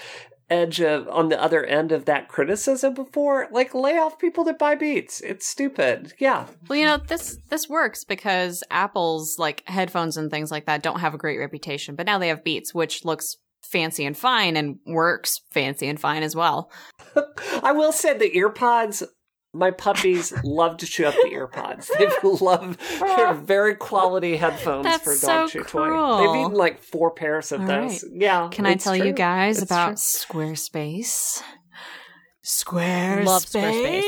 edge 0.50 0.80
of 0.82 1.08
on 1.10 1.30
the 1.30 1.42
other 1.42 1.64
end 1.66 1.92
of 1.92 2.06
that 2.06 2.28
criticism 2.28 2.94
before 2.94 3.48
like 3.52 3.74
lay 3.74 3.98
off 3.98 4.20
people 4.20 4.44
that 4.44 4.60
buy 4.60 4.76
beats. 4.76 5.22
It's 5.22 5.48
stupid. 5.48 6.14
Yeah. 6.20 6.46
Well, 6.68 6.78
you 6.78 6.86
know, 6.86 6.98
this 6.98 7.38
this 7.50 7.68
works 7.70 8.04
because 8.04 8.64
Apple's 8.70 9.38
like 9.40 9.64
headphones 9.68 10.18
and 10.18 10.30
things 10.30 10.52
like 10.52 10.66
that 10.66 10.84
don't 10.84 11.00
have 11.00 11.14
a 11.14 11.20
great 11.20 11.40
reputation, 11.40 11.96
but 11.96 12.06
now 12.06 12.20
they 12.20 12.28
have 12.28 12.44
Beats, 12.44 12.74
which 12.74 13.06
looks 13.06 13.38
fancy 13.64 14.06
and 14.06 14.16
fine 14.16 14.56
and 14.56 14.78
works 14.86 15.42
fancy 15.52 15.88
and 15.88 16.00
fine 16.00 16.24
as 16.24 16.36
well. 16.36 16.72
i 17.64 17.72
will 17.72 17.92
say 17.92 18.16
the 18.16 18.32
earpods 18.32 19.04
my 19.56 19.72
puppies 19.72 20.34
love 20.44 20.78
to 20.78 20.86
chew 20.86 21.06
up 21.06 21.14
the 21.16 21.30
earpods. 21.30 21.90
They 21.98 22.08
love 22.46 22.78
they're 23.00 23.34
very 23.34 23.76
quality 23.76 24.38
headphones 24.38 24.84
That's 24.86 25.04
for 25.04 25.14
so 25.16 25.28
dog 25.28 25.50
chew 25.50 25.64
toy. 25.64 25.90
They've 26.20 26.42
eaten 26.46 26.54
like 26.54 26.82
four 26.82 27.12
pairs 27.12 27.52
of 27.52 27.62
All 27.62 27.68
those. 27.68 28.04
right. 28.04 28.12
Yeah. 28.14 28.50
Can 28.52 28.66
I 28.66 28.76
tell 28.76 28.96
true. 28.96 29.08
you 29.08 29.14
guys 29.14 29.62
It's 29.62 29.66
about 29.72 29.88
true. 29.88 29.96
Squarespace? 29.96 31.42
Squarespace. 32.44 33.26
Love 33.26 33.46
Squarespace. 33.46 34.02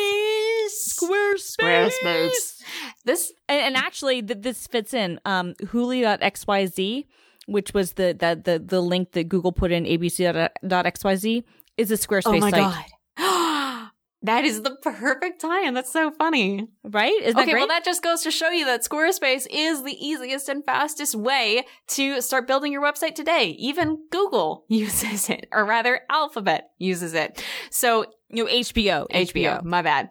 Squarespace. 0.69 1.91
Squarespace. 2.03 2.61
This 3.05 3.33
And, 3.47 3.75
actually, 3.75 4.21
th- 4.21 4.41
this 4.41 4.67
fits 4.67 4.93
in. 4.93 5.19
Um, 5.25 5.53
Hooli.xyz, 5.63 7.05
which 7.45 7.73
was 7.73 7.93
the, 7.93 8.15
the 8.17 8.39
the 8.43 8.59
the 8.59 8.81
link 8.81 9.13
that 9.13 9.29
Google 9.29 9.51
put 9.51 9.71
in 9.71 9.85
abc.xyz, 9.85 11.43
is 11.77 11.91
a 11.91 11.93
Squarespace 11.95 12.21
Oh 12.25 12.37
my 12.39 12.49
site, 12.51 12.59
god. 12.61 12.85
That 14.23 14.45
is 14.45 14.61
the 14.61 14.75
perfect 14.81 15.41
tie-in. 15.41 15.73
That's 15.73 15.91
so 15.91 16.11
funny. 16.11 16.67
right? 16.83 17.13
Isn't 17.21 17.35
that 17.35 17.43
okay, 17.43 17.51
great? 17.51 17.61
well 17.61 17.67
that 17.67 17.85
just 17.85 18.03
goes 18.03 18.21
to 18.23 18.31
show 18.31 18.49
you 18.49 18.65
that 18.65 18.83
Squarespace 18.83 19.45
is 19.49 19.83
the 19.83 19.95
easiest 19.99 20.49
and 20.49 20.65
fastest 20.65 21.15
way 21.15 21.65
to 21.89 22.21
start 22.21 22.47
building 22.47 22.71
your 22.71 22.81
website 22.81 23.15
today. 23.15 23.55
Even 23.59 23.99
Google 24.11 24.65
uses 24.69 25.29
it, 25.29 25.47
or 25.51 25.65
rather 25.65 26.01
Alphabet 26.09 26.69
uses 26.77 27.13
it. 27.13 27.43
So 27.69 28.05
you 28.29 28.43
know, 28.43 28.51
HBO, 28.51 29.07
HBO, 29.09 29.63
my 29.63 29.81
bad. 29.81 30.09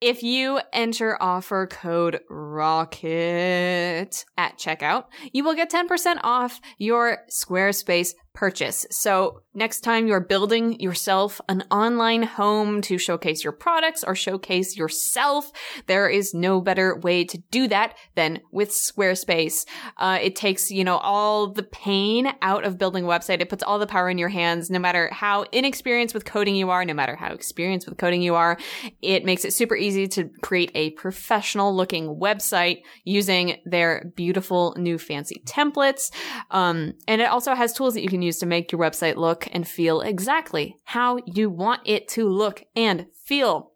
If 0.00 0.22
you 0.22 0.60
enter 0.74 1.16
offer 1.22 1.66
code 1.66 2.20
ROCKET 2.30 4.24
at 4.36 4.58
checkout, 4.58 5.04
you 5.32 5.42
will 5.42 5.54
get 5.54 5.70
10% 5.70 6.18
off 6.22 6.60
your 6.76 7.20
Squarespace 7.30 8.12
purchase. 8.36 8.86
So 8.90 9.40
next 9.54 9.80
time 9.80 10.06
you're 10.06 10.20
building 10.20 10.78
yourself 10.78 11.40
an 11.48 11.64
online 11.70 12.22
home 12.22 12.82
to 12.82 12.98
showcase 12.98 13.42
your 13.42 13.54
products 13.54 14.04
or 14.04 14.14
showcase 14.14 14.76
yourself, 14.76 15.50
there 15.86 16.08
is 16.08 16.34
no 16.34 16.60
better 16.60 16.98
way 16.98 17.24
to 17.24 17.38
do 17.50 17.66
that 17.68 17.96
than 18.14 18.40
with 18.52 18.70
Squarespace. 18.70 19.64
Uh, 19.96 20.18
it 20.20 20.36
takes, 20.36 20.70
you 20.70 20.84
know, 20.84 20.98
all 20.98 21.50
the 21.50 21.62
pain 21.62 22.30
out 22.42 22.64
of 22.64 22.76
building 22.76 23.04
a 23.04 23.08
website. 23.08 23.40
It 23.40 23.48
puts 23.48 23.64
all 23.64 23.78
the 23.78 23.86
power 23.86 24.10
in 24.10 24.18
your 24.18 24.28
hands, 24.28 24.68
no 24.68 24.78
matter 24.78 25.08
how 25.12 25.44
inexperienced 25.50 26.14
with 26.14 26.26
coding 26.26 26.56
you 26.56 26.68
are, 26.68 26.84
no 26.84 26.94
matter 26.94 27.16
how 27.16 27.32
experienced 27.32 27.88
with 27.88 27.96
coding 27.96 28.20
you 28.20 28.34
are. 28.34 28.58
It 29.00 29.24
makes 29.24 29.46
it 29.46 29.54
super 29.54 29.76
easy 29.76 30.08
to 30.08 30.28
create 30.42 30.72
a 30.74 30.90
professional 30.90 31.74
looking 31.74 32.20
website 32.20 32.82
using 33.04 33.56
their 33.64 34.12
beautiful 34.14 34.74
new 34.76 34.98
fancy 34.98 35.42
templates. 35.46 36.10
Um, 36.50 36.92
and 37.08 37.22
it 37.22 37.30
also 37.30 37.54
has 37.54 37.72
tools 37.72 37.94
that 37.94 38.02
you 38.02 38.10
can 38.10 38.20
use 38.20 38.25
to 38.32 38.46
make 38.46 38.72
your 38.72 38.80
website 38.80 39.16
look 39.16 39.48
and 39.52 39.66
feel 39.66 40.00
exactly 40.00 40.76
how 40.84 41.18
you 41.26 41.50
want 41.50 41.80
it 41.84 42.08
to 42.08 42.28
look 42.28 42.64
and 42.74 43.06
feel. 43.24 43.72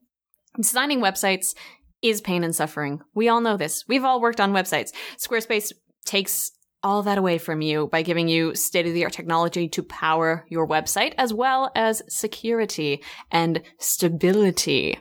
Designing 0.57 1.01
websites 1.01 1.55
is 2.03 2.21
pain 2.21 2.45
and 2.45 2.55
suffering. 2.55 3.01
We 3.15 3.29
all 3.29 3.41
know 3.41 3.57
this. 3.57 3.85
We've 3.87 4.05
all 4.05 4.21
worked 4.21 4.41
on 4.41 4.53
websites. 4.53 4.93
Squarespace 5.19 5.73
takes 6.05 6.53
all 6.83 7.03
that 7.03 7.18
away 7.18 7.39
from 7.39 7.61
you 7.61 7.89
by 7.89 8.03
giving 8.03 8.28
you 8.28 8.55
state 8.55 8.87
of 8.87 8.95
the 8.95 9.05
art 9.05 9.12
technology 9.12 9.68
to 9.68 9.83
power 9.83 10.45
your 10.49 10.66
website 10.66 11.14
as 11.18 11.33
well 11.33 11.70
as 11.74 12.03
security 12.09 13.03
and 13.31 13.62
stability. 13.78 14.99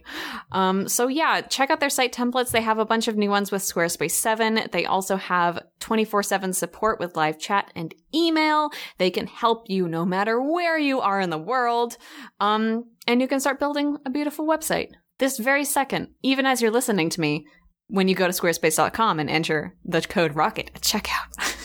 Um, 0.51 0.87
so 0.87 1.07
yeah, 1.07 1.41
check 1.41 1.69
out 1.69 1.79
their 1.79 1.89
site 1.89 2.13
templates. 2.13 2.51
They 2.51 2.61
have 2.61 2.79
a 2.79 2.85
bunch 2.85 3.07
of 3.07 3.17
new 3.17 3.29
ones 3.29 3.51
with 3.51 3.61
Squarespace 3.61 4.11
7. 4.11 4.67
They 4.71 4.85
also 4.85 5.15
have 5.15 5.61
24 5.79 6.23
7 6.23 6.53
support 6.53 6.99
with 6.99 7.15
live 7.15 7.39
chat 7.39 7.71
and 7.75 7.93
email. 8.13 8.71
They 8.97 9.11
can 9.11 9.27
help 9.27 9.69
you 9.69 9.87
no 9.87 10.05
matter 10.05 10.41
where 10.41 10.77
you 10.77 10.99
are 10.99 11.21
in 11.21 11.29
the 11.29 11.37
world. 11.37 11.97
Um, 12.39 12.85
and 13.07 13.21
you 13.21 13.27
can 13.27 13.39
start 13.39 13.59
building 13.59 13.97
a 14.05 14.09
beautiful 14.09 14.45
website 14.45 14.89
this 15.19 15.37
very 15.37 15.65
second, 15.65 16.09
even 16.23 16.45
as 16.45 16.61
you're 16.61 16.71
listening 16.71 17.09
to 17.09 17.21
me 17.21 17.45
when 17.87 18.07
you 18.07 18.15
go 18.15 18.25
to 18.25 18.33
squarespace.com 18.33 19.19
and 19.19 19.29
enter 19.29 19.75
the 19.83 20.01
code 20.01 20.33
ROCKET 20.33 20.69
at 20.75 20.81
checkout. 20.81 21.55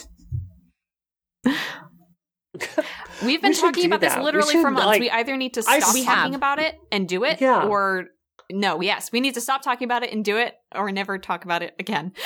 We've 3.24 3.40
been 3.42 3.50
We 3.52 3.61
talking 3.61 3.86
about 3.86 4.00
this 4.00 4.12
that. 4.12 4.18
We 4.20 4.24
literally 4.24 4.55
for 4.55 4.70
months. 4.70 4.86
like- 4.86 5.00
we 5.00 5.11
either 5.11 5.36
need 5.36 5.55
to 5.55 5.62
stop 5.62 5.80
talking 5.80 6.05
have. 6.05 6.34
about 6.34 6.59
it 6.59 6.76
and 6.92 7.09
do 7.09 7.24
it, 7.24 7.40
Yeah. 7.40 7.64
or 7.66 8.07
no, 8.50 8.80
yes, 8.80 9.11
we 9.12 9.20
need 9.20 9.34
to 9.34 9.40
stop 9.40 9.62
talking 9.62 9.86
about 9.86 10.02
it 10.02 10.12
and 10.12 10.24
do 10.24 10.36
it, 10.36 10.55
or 10.74 10.92
never 10.92 11.18
talk 11.18 11.44
about 11.44 11.62
it 11.62 11.74
again. 11.78 12.12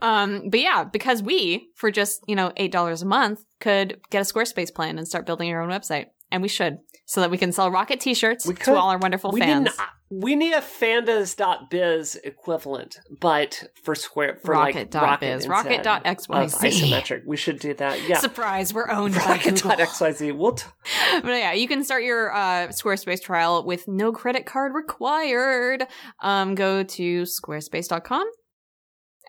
Um, 0.00 0.50
but 0.50 0.60
yeah, 0.60 0.84
because 0.84 1.22
we, 1.22 1.70
for 1.74 1.90
just, 1.90 2.20
you 2.28 2.36
know, 2.36 2.52
$8 2.58 3.02
a 3.02 3.04
month, 3.06 3.40
could 3.60 3.98
get 4.10 4.20
a 4.20 4.24
Squarespace 4.32 4.72
plan 4.72 4.98
and 4.98 5.08
start 5.08 5.24
building 5.26 5.50
our 5.52 5.62
own 5.62 5.70
website. 5.70 6.06
And 6.30 6.42
we 6.42 6.48
should, 6.48 6.78
so 7.06 7.22
that 7.22 7.30
we 7.30 7.38
can 7.38 7.52
sell 7.52 7.70
Rocket 7.70 8.00
t 8.00 8.12
shirts 8.12 8.46
We 8.46 8.54
to 8.54 8.74
all 8.74 8.90
our 8.90 8.98
wonderful 8.98 9.30
we 9.32 9.40
fans. 9.40 9.70
We 10.10 10.36
need 10.36 10.54
a 10.54 10.60
fandas.biz 10.62 12.16
equivalent, 12.24 12.98
but 13.20 13.64
for 13.82 13.94
square 13.94 14.38
for 14.42 14.54
like 14.54 14.74
Rocket.biz, 14.74 15.46
rocket 15.46 15.84
rocket.xyz. 15.86 16.28
of 16.30 16.52
isometric. 16.52 17.26
We 17.26 17.36
should 17.36 17.58
do 17.58 17.74
that. 17.74 18.08
Yeah. 18.08 18.18
Surprise, 18.18 18.72
we're 18.72 18.90
owned 18.90 19.14
by 19.14 19.38
Google. 19.38 19.70
Rocket.xyz. 19.70 20.36
We'll 20.36 20.52
t- 20.52 20.66
but 21.22 21.28
yeah, 21.28 21.52
you 21.52 21.68
can 21.68 21.84
start 21.84 22.04
your 22.04 22.32
uh, 22.32 22.68
Squarespace 22.68 23.22
trial 23.22 23.64
with 23.64 23.86
no 23.86 24.12
credit 24.12 24.46
card 24.46 24.72
required. 24.74 25.84
Um, 26.20 26.54
go 26.54 26.82
to 26.82 27.22
squarespace.com, 27.22 28.26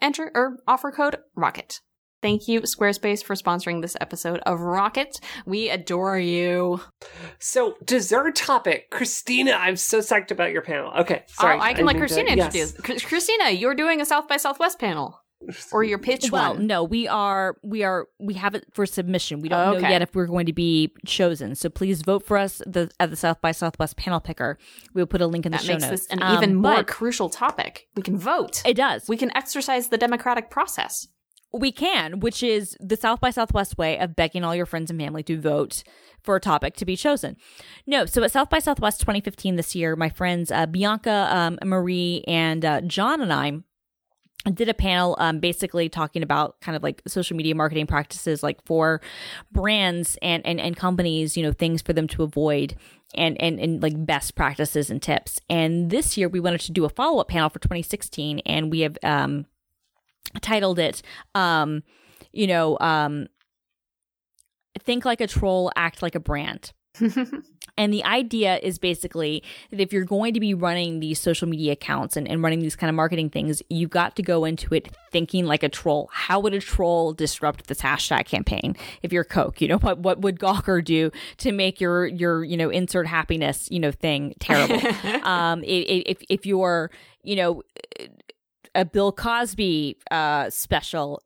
enter 0.02 0.32
or 0.34 0.58
offer 0.68 0.92
code 0.92 1.18
ROCKET. 1.36 1.80
Thank 2.22 2.48
you, 2.50 2.62
Squarespace, 2.62 3.24
for 3.24 3.34
sponsoring 3.36 3.82
this 3.82 3.96
episode 4.02 4.40
of 4.46 4.60
Rocket. 4.60 5.20
We 5.46 5.70
adore 5.70 6.20
you. 6.20 6.82
So, 7.40 7.76
dessert 7.86 8.36
topic. 8.36 8.90
Christina, 8.92 9.52
I'm 9.54 9.78
so 9.78 10.00
psyched 10.00 10.32
about 10.32 10.52
your 10.52 10.62
panel. 10.62 10.92
Okay, 11.00 11.24
sorry. 11.28 11.56
oh, 11.58 11.62
I 11.62 11.74
can 11.74 11.86
let 11.86 11.94
need 11.96 12.02
to- 12.02 12.08
Christina 12.08 12.36
yes. 12.36 12.56
introduce. 12.76 13.04
Christina, 13.06 13.52
you're 13.52 13.76
doing 13.76 14.02
a 14.02 14.06
South 14.06 14.28
by 14.28 14.36
Southwest 14.36 14.80
panel, 14.80 15.22
or 15.72 15.86
your 15.86 15.98
pitch 15.98 16.30
Well, 16.30 16.56
one. 16.56 16.68
no, 16.68 16.84
we 16.84 17.08
are 17.08 17.56
we 17.64 17.84
are 17.84 18.08
we 18.20 18.34
have 18.34 18.54
it 18.54 18.66
for 18.74 18.86
submission. 18.86 19.40
We 19.40 19.48
don't 19.48 19.82
know 19.82 19.88
yet 19.88 20.02
if 20.02 20.14
we're 20.14 20.26
going 20.28 20.48
to 20.48 20.54
be 20.54 20.92
chosen. 21.06 21.56
So 21.56 21.70
please 21.70 22.02
vote 22.02 22.26
for 22.26 22.38
us 22.38 22.62
the, 22.68 22.92
at 23.00 23.10
the 23.12 23.16
South 23.16 23.40
by 23.40 23.54
Southwest 23.54 23.96
panel 23.96 24.20
picker. 24.20 24.58
We'll 24.94 25.06
put 25.06 25.22
a 25.22 25.28
link 25.28 25.46
in 25.46 25.54
the 25.54 25.58
That 25.60 25.64
show 25.66 25.74
makes 25.76 25.84
notes. 25.84 25.92
this 26.08 26.08
an 26.10 26.22
Um, 26.22 26.36
even 26.36 26.56
more 26.56 26.76
but 26.76 26.88
crucial 26.88 27.30
topic. 27.30 27.88
We 27.96 28.04
can 28.04 28.18
vote. 28.18 28.62
It 28.66 28.74
does. 28.76 29.08
we 29.08 29.16
can 29.16 29.36
exercise 29.38 29.88
the 29.88 29.98
democratic 29.98 30.50
process. 30.52 31.08
We 31.52 31.72
can, 31.72 32.20
which 32.20 32.44
is 32.44 32.78
the 32.80 32.96
South 32.96 33.20
by 33.20 33.32
Southwest 33.32 33.78
way 33.78 33.98
of 33.98 34.16
begging 34.16 34.44
all 34.44 34.56
your 34.56 34.68
friends 34.68 34.92
and 34.92 35.00
family 35.00 35.24
to 35.24 35.40
vote 35.40 35.84
for 36.22 36.36
a 36.36 36.40
topic 36.40 36.76
to 36.76 36.86
be 36.86 36.96
chosen. 36.96 37.38
No, 37.88 38.06
so 38.06 38.24
at 38.24 38.32
South 38.32 38.50
by 38.50 38.60
Southwest 38.60 39.02
2015 39.02 39.56
this 39.56 39.74
year, 39.74 39.96
my 39.96 40.10
friends 40.10 40.52
uh, 40.52 40.68
Bianca, 40.68 41.28
um, 41.32 41.58
Marie, 41.64 42.24
and 42.28 42.64
uh, 42.64 42.82
John 42.82 43.22
and 43.22 43.34
I 43.34 43.62
did 44.54 44.70
a 44.70 44.74
panel 44.74 45.16
um, 45.20 45.40
basically 45.40 45.90
talking 45.90 46.24
about 46.24 46.60
kind 46.62 46.76
of 46.76 46.84
like 46.84 47.02
social 47.08 47.36
media 47.36 47.54
marketing 47.54 47.88
practices 47.88 48.42
like 48.42 48.64
for 48.66 49.02
brands 49.52 50.18
and, 50.22 50.46
and, 50.46 50.62
and 50.62 50.78
companies 50.78 51.36
you 51.36 51.44
know 51.44 51.52
things 51.52 51.82
for 51.82 51.92
them 51.92 52.08
to 52.08 52.24
avoid 52.24 52.76
and, 53.16 53.40
and 53.42 53.60
and 53.60 53.84
like 53.84 54.06
best 54.06 54.36
practices 54.36 54.90
and 54.90 55.02
tips 55.02 55.42
and 55.50 55.90
this 55.90 56.18
year 56.18 56.30
we 56.30 56.40
wanted 56.40 56.62
to 56.62 56.72
do 56.72 56.86
a 56.86 56.90
follow-up 56.90 57.28
panel 57.28 57.50
for 57.50 57.60
2016 57.60 58.40
and 58.46 58.72
we 58.72 58.80
have 58.80 58.98
um 59.04 59.46
titled 60.42 60.80
it 60.80 61.02
um 61.36 61.82
you 62.34 62.46
know 62.48 62.78
um 62.80 63.28
think 64.80 65.06
like 65.06 65.22
a 65.22 65.28
troll 65.28 65.72
act 65.76 66.02
like 66.02 66.16
a 66.16 66.20
brand 66.20 66.72
and 67.78 67.94
the 67.94 68.04
idea 68.04 68.58
is 68.62 68.78
basically 68.80 69.42
that 69.70 69.80
if 69.80 69.94
you're 69.94 70.04
going 70.06 70.34
to 70.34 70.40
be 70.40 70.54
running 70.54 71.00
these 71.00 71.20
social 71.20 71.48
media 71.48 71.74
accounts 71.74 72.18
and, 72.18 72.28
and 72.28 72.44
running 72.44 72.60
these 72.60 72.76
kind 72.76 72.90
of 72.90 72.96
marketing 72.96 73.30
things, 73.30 73.62
you've 73.70 73.92
got 73.92 74.18
to 74.18 74.24
go 74.24 74.44
into 74.44 74.74
it 74.74 74.90
thinking 75.12 75.46
like 75.46 75.64
a 75.64 75.70
troll. 75.70 76.10
How 76.12 76.42
would 76.42 76.54
a 76.54 76.60
troll 76.60 77.14
disrupt 77.14 77.68
this 77.68 77.80
hashtag 77.80 78.26
campaign? 78.26 78.76
If 79.02 79.14
you're 79.14 79.24
Coke, 79.24 79.62
you 79.62 79.68
know, 79.70 79.78
what 79.78 80.00
what 80.00 80.20
would 80.22 80.40
Gawker 80.40 80.84
do 80.84 81.12
to 81.38 81.52
make 81.54 81.80
your 81.80 82.06
your, 82.08 82.44
you 82.44 82.58
know, 82.58 82.70
insert 82.70 83.08
happiness, 83.08 83.70
you 83.72 83.80
know, 83.80 83.92
thing 83.92 84.34
terrible? 84.40 84.76
um 85.24 85.60
i- 85.62 85.86
i- 85.90 86.04
if 86.08 86.18
if 86.28 86.46
you're, 86.46 86.92
you 87.24 87.36
know, 87.38 87.64
a 88.76 88.86
Bill 88.86 89.12
Cosby 89.12 89.98
uh 90.12 90.50
special 90.50 91.22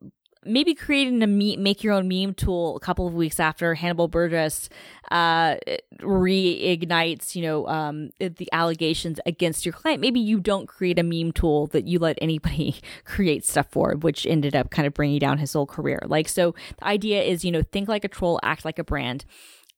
maybe 0.46 0.74
creating 0.74 1.22
a 1.24 1.28
make 1.28 1.84
your 1.84 1.94
own 1.94 2.08
meme 2.08 2.34
tool 2.34 2.76
a 2.76 2.80
couple 2.80 3.08
of 3.08 3.14
weeks 3.14 3.40
after 3.40 3.74
Hannibal 3.76 4.10
Buress 4.10 4.70
uh, 5.12 5.56
reignites, 6.00 7.36
you 7.36 7.44
know, 7.44 7.68
um, 7.68 8.10
the 8.20 8.50
allegations 8.52 9.20
against 9.26 9.66
your 9.66 9.74
client. 9.74 10.02
Maybe 10.02 10.20
you 10.20 10.40
don't 10.40 10.68
create 10.68 11.00
a 11.00 11.04
meme 11.04 11.32
tool 11.32 11.68
that 11.68 11.88
you 11.88 12.00
let 12.00 12.18
anybody 12.22 12.76
create 13.06 13.46
stuff 13.46 13.68
for, 13.72 13.94
which 13.96 14.26
ended 14.26 14.56
up 14.56 14.70
kind 14.70 14.88
of 14.88 14.94
bringing 14.94 15.20
down 15.20 15.38
his 15.38 15.54
whole 15.54 15.68
career. 15.68 16.00
Like, 16.06 16.28
so 16.28 16.56
the 16.78 16.88
idea 16.88 17.22
is, 17.22 17.46
you 17.46 17.52
know, 17.52 17.62
think 17.62 17.88
like 17.88 18.04
a 18.04 18.10
troll, 18.10 18.40
act 18.44 18.66
like 18.66 18.80
a 18.80 18.84
brand. 18.84 19.26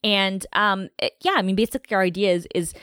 And 0.03 0.45
um, 0.53 0.89
yeah, 1.21 1.33
I 1.35 1.41
mean, 1.41 1.55
basically, 1.55 1.95
our 1.95 2.03
idea 2.03 2.33
is, 2.33 2.47
is 2.53 2.73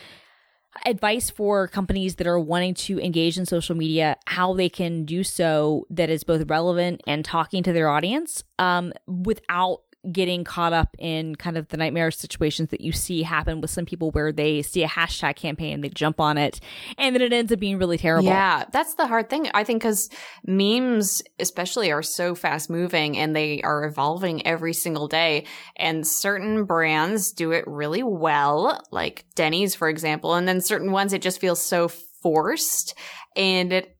advice 0.86 1.30
for 1.30 1.68
companies 1.68 2.16
that 2.16 2.26
are 2.26 2.38
wanting 2.38 2.74
to 2.74 3.00
engage 3.00 3.38
in 3.38 3.46
social 3.46 3.76
media, 3.76 4.16
how 4.26 4.54
they 4.54 4.68
can 4.68 5.04
do 5.04 5.22
so 5.24 5.86
that 5.90 6.10
is 6.10 6.24
both 6.24 6.48
relevant 6.48 7.00
and 7.06 7.24
talking 7.24 7.62
to 7.62 7.72
their 7.72 7.88
audience 7.88 8.42
um, 8.58 8.92
without 9.06 9.82
getting 10.10 10.42
caught 10.42 10.72
up 10.72 10.96
in 10.98 11.36
kind 11.36 11.56
of 11.56 11.68
the 11.68 11.76
nightmare 11.76 12.10
situations 12.10 12.70
that 12.70 12.80
you 12.80 12.90
see 12.90 13.22
happen 13.22 13.60
with 13.60 13.70
some 13.70 13.84
people 13.84 14.10
where 14.10 14.32
they 14.32 14.62
see 14.62 14.82
a 14.82 14.88
hashtag 14.88 15.36
campaign, 15.36 15.80
they 15.80 15.88
jump 15.88 16.18
on 16.18 16.38
it, 16.38 16.58
and 16.98 17.14
then 17.14 17.22
it 17.22 17.32
ends 17.32 17.52
up 17.52 17.60
being 17.60 17.78
really 17.78 17.98
terrible. 17.98 18.28
Yeah, 18.28 18.64
that's 18.72 18.94
the 18.94 19.06
hard 19.06 19.30
thing. 19.30 19.48
I 19.54 19.64
think 19.64 19.82
because 19.82 20.10
memes, 20.44 21.22
especially, 21.38 21.92
are 21.92 22.02
so 22.02 22.34
fast 22.34 22.70
moving 22.70 23.18
and 23.18 23.34
they 23.36 23.62
are 23.62 23.84
evolving 23.84 24.46
every 24.46 24.72
single 24.72 25.08
day. 25.08 25.46
And 25.76 26.06
certain 26.06 26.64
brands 26.64 27.32
do 27.32 27.52
it 27.52 27.64
really 27.66 28.02
well, 28.02 28.82
like 28.90 29.24
Denny's, 29.34 29.74
for 29.74 29.88
example. 29.88 30.34
And 30.34 30.48
then 30.48 30.60
certain 30.60 30.92
ones, 30.92 31.12
it 31.12 31.22
just 31.22 31.40
feels 31.40 31.60
so 31.60 31.88
forced. 31.88 32.96
And 33.36 33.72
it, 33.72 33.96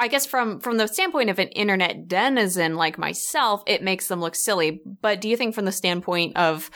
I, 0.00 0.08
guess 0.08 0.26
from 0.26 0.60
from 0.60 0.78
the 0.78 0.88
standpoint 0.88 1.30
of 1.30 1.38
an 1.38 1.48
internet 1.48 2.08
denizen 2.08 2.76
like 2.76 2.98
myself, 2.98 3.62
it 3.66 3.82
makes 3.82 4.08
them 4.08 4.20
look 4.20 4.34
silly. 4.34 4.80
But 5.00 5.20
do 5.20 5.28
you 5.28 5.36
think 5.36 5.54
from 5.54 5.66
the 5.66 5.72
standpoint 5.72 6.36
of 6.36 6.70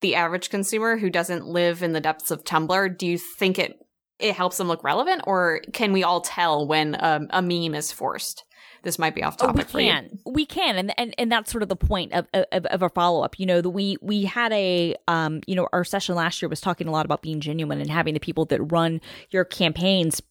the 0.00 0.14
average 0.14 0.50
consumer 0.50 0.96
who 0.96 1.10
doesn't 1.10 1.46
live 1.46 1.82
in 1.82 1.92
the 1.92 2.00
depths 2.00 2.30
of 2.30 2.44
Tumblr, 2.44 2.98
do 2.98 3.06
you 3.06 3.18
think 3.18 3.58
it 3.58 3.78
it 4.18 4.34
helps 4.34 4.56
them 4.56 4.68
look 4.68 4.82
relevant, 4.82 5.22
or 5.26 5.60
can 5.72 5.92
we 5.92 6.02
all 6.02 6.20
tell 6.20 6.66
when 6.66 6.96
um, 7.00 7.28
a 7.30 7.42
meme 7.42 7.74
is 7.74 7.92
forced? 7.92 8.44
This 8.82 8.98
might 8.98 9.14
be 9.14 9.22
off 9.22 9.36
Oh, 9.40 9.48
topic 9.48 9.68
for 9.68 9.80
you. 9.80 9.86
We 9.86 9.92
can, 9.92 10.18
we 10.24 10.46
can, 10.46 10.76
and 10.76 10.98
and 10.98 11.14
and 11.18 11.32
that's 11.32 11.50
sort 11.50 11.62
of 11.62 11.68
the 11.68 11.76
point 11.76 12.12
of 12.12 12.26
of, 12.32 12.64
of 12.66 12.82
a 12.82 12.88
follow 12.88 13.22
up. 13.22 13.38
You 13.38 13.46
know, 13.46 13.60
that 13.60 13.70
we 13.70 13.96
we 14.00 14.24
had 14.24 14.52
a 14.52 14.94
um, 15.08 15.40
you 15.46 15.54
know, 15.54 15.68
our 15.72 15.84
session 15.84 16.14
last 16.14 16.40
year 16.40 16.48
was 16.48 16.60
talking 16.60 16.88
a 16.88 16.92
lot 16.92 17.04
about 17.04 17.20
being 17.20 17.40
genuine 17.40 17.80
and 17.80 17.90
having 17.90 18.14
the 18.14 18.20
people 18.20 18.44
that 18.46 18.60
run 18.60 19.00
your 19.30 19.44
campaigns 19.44 20.22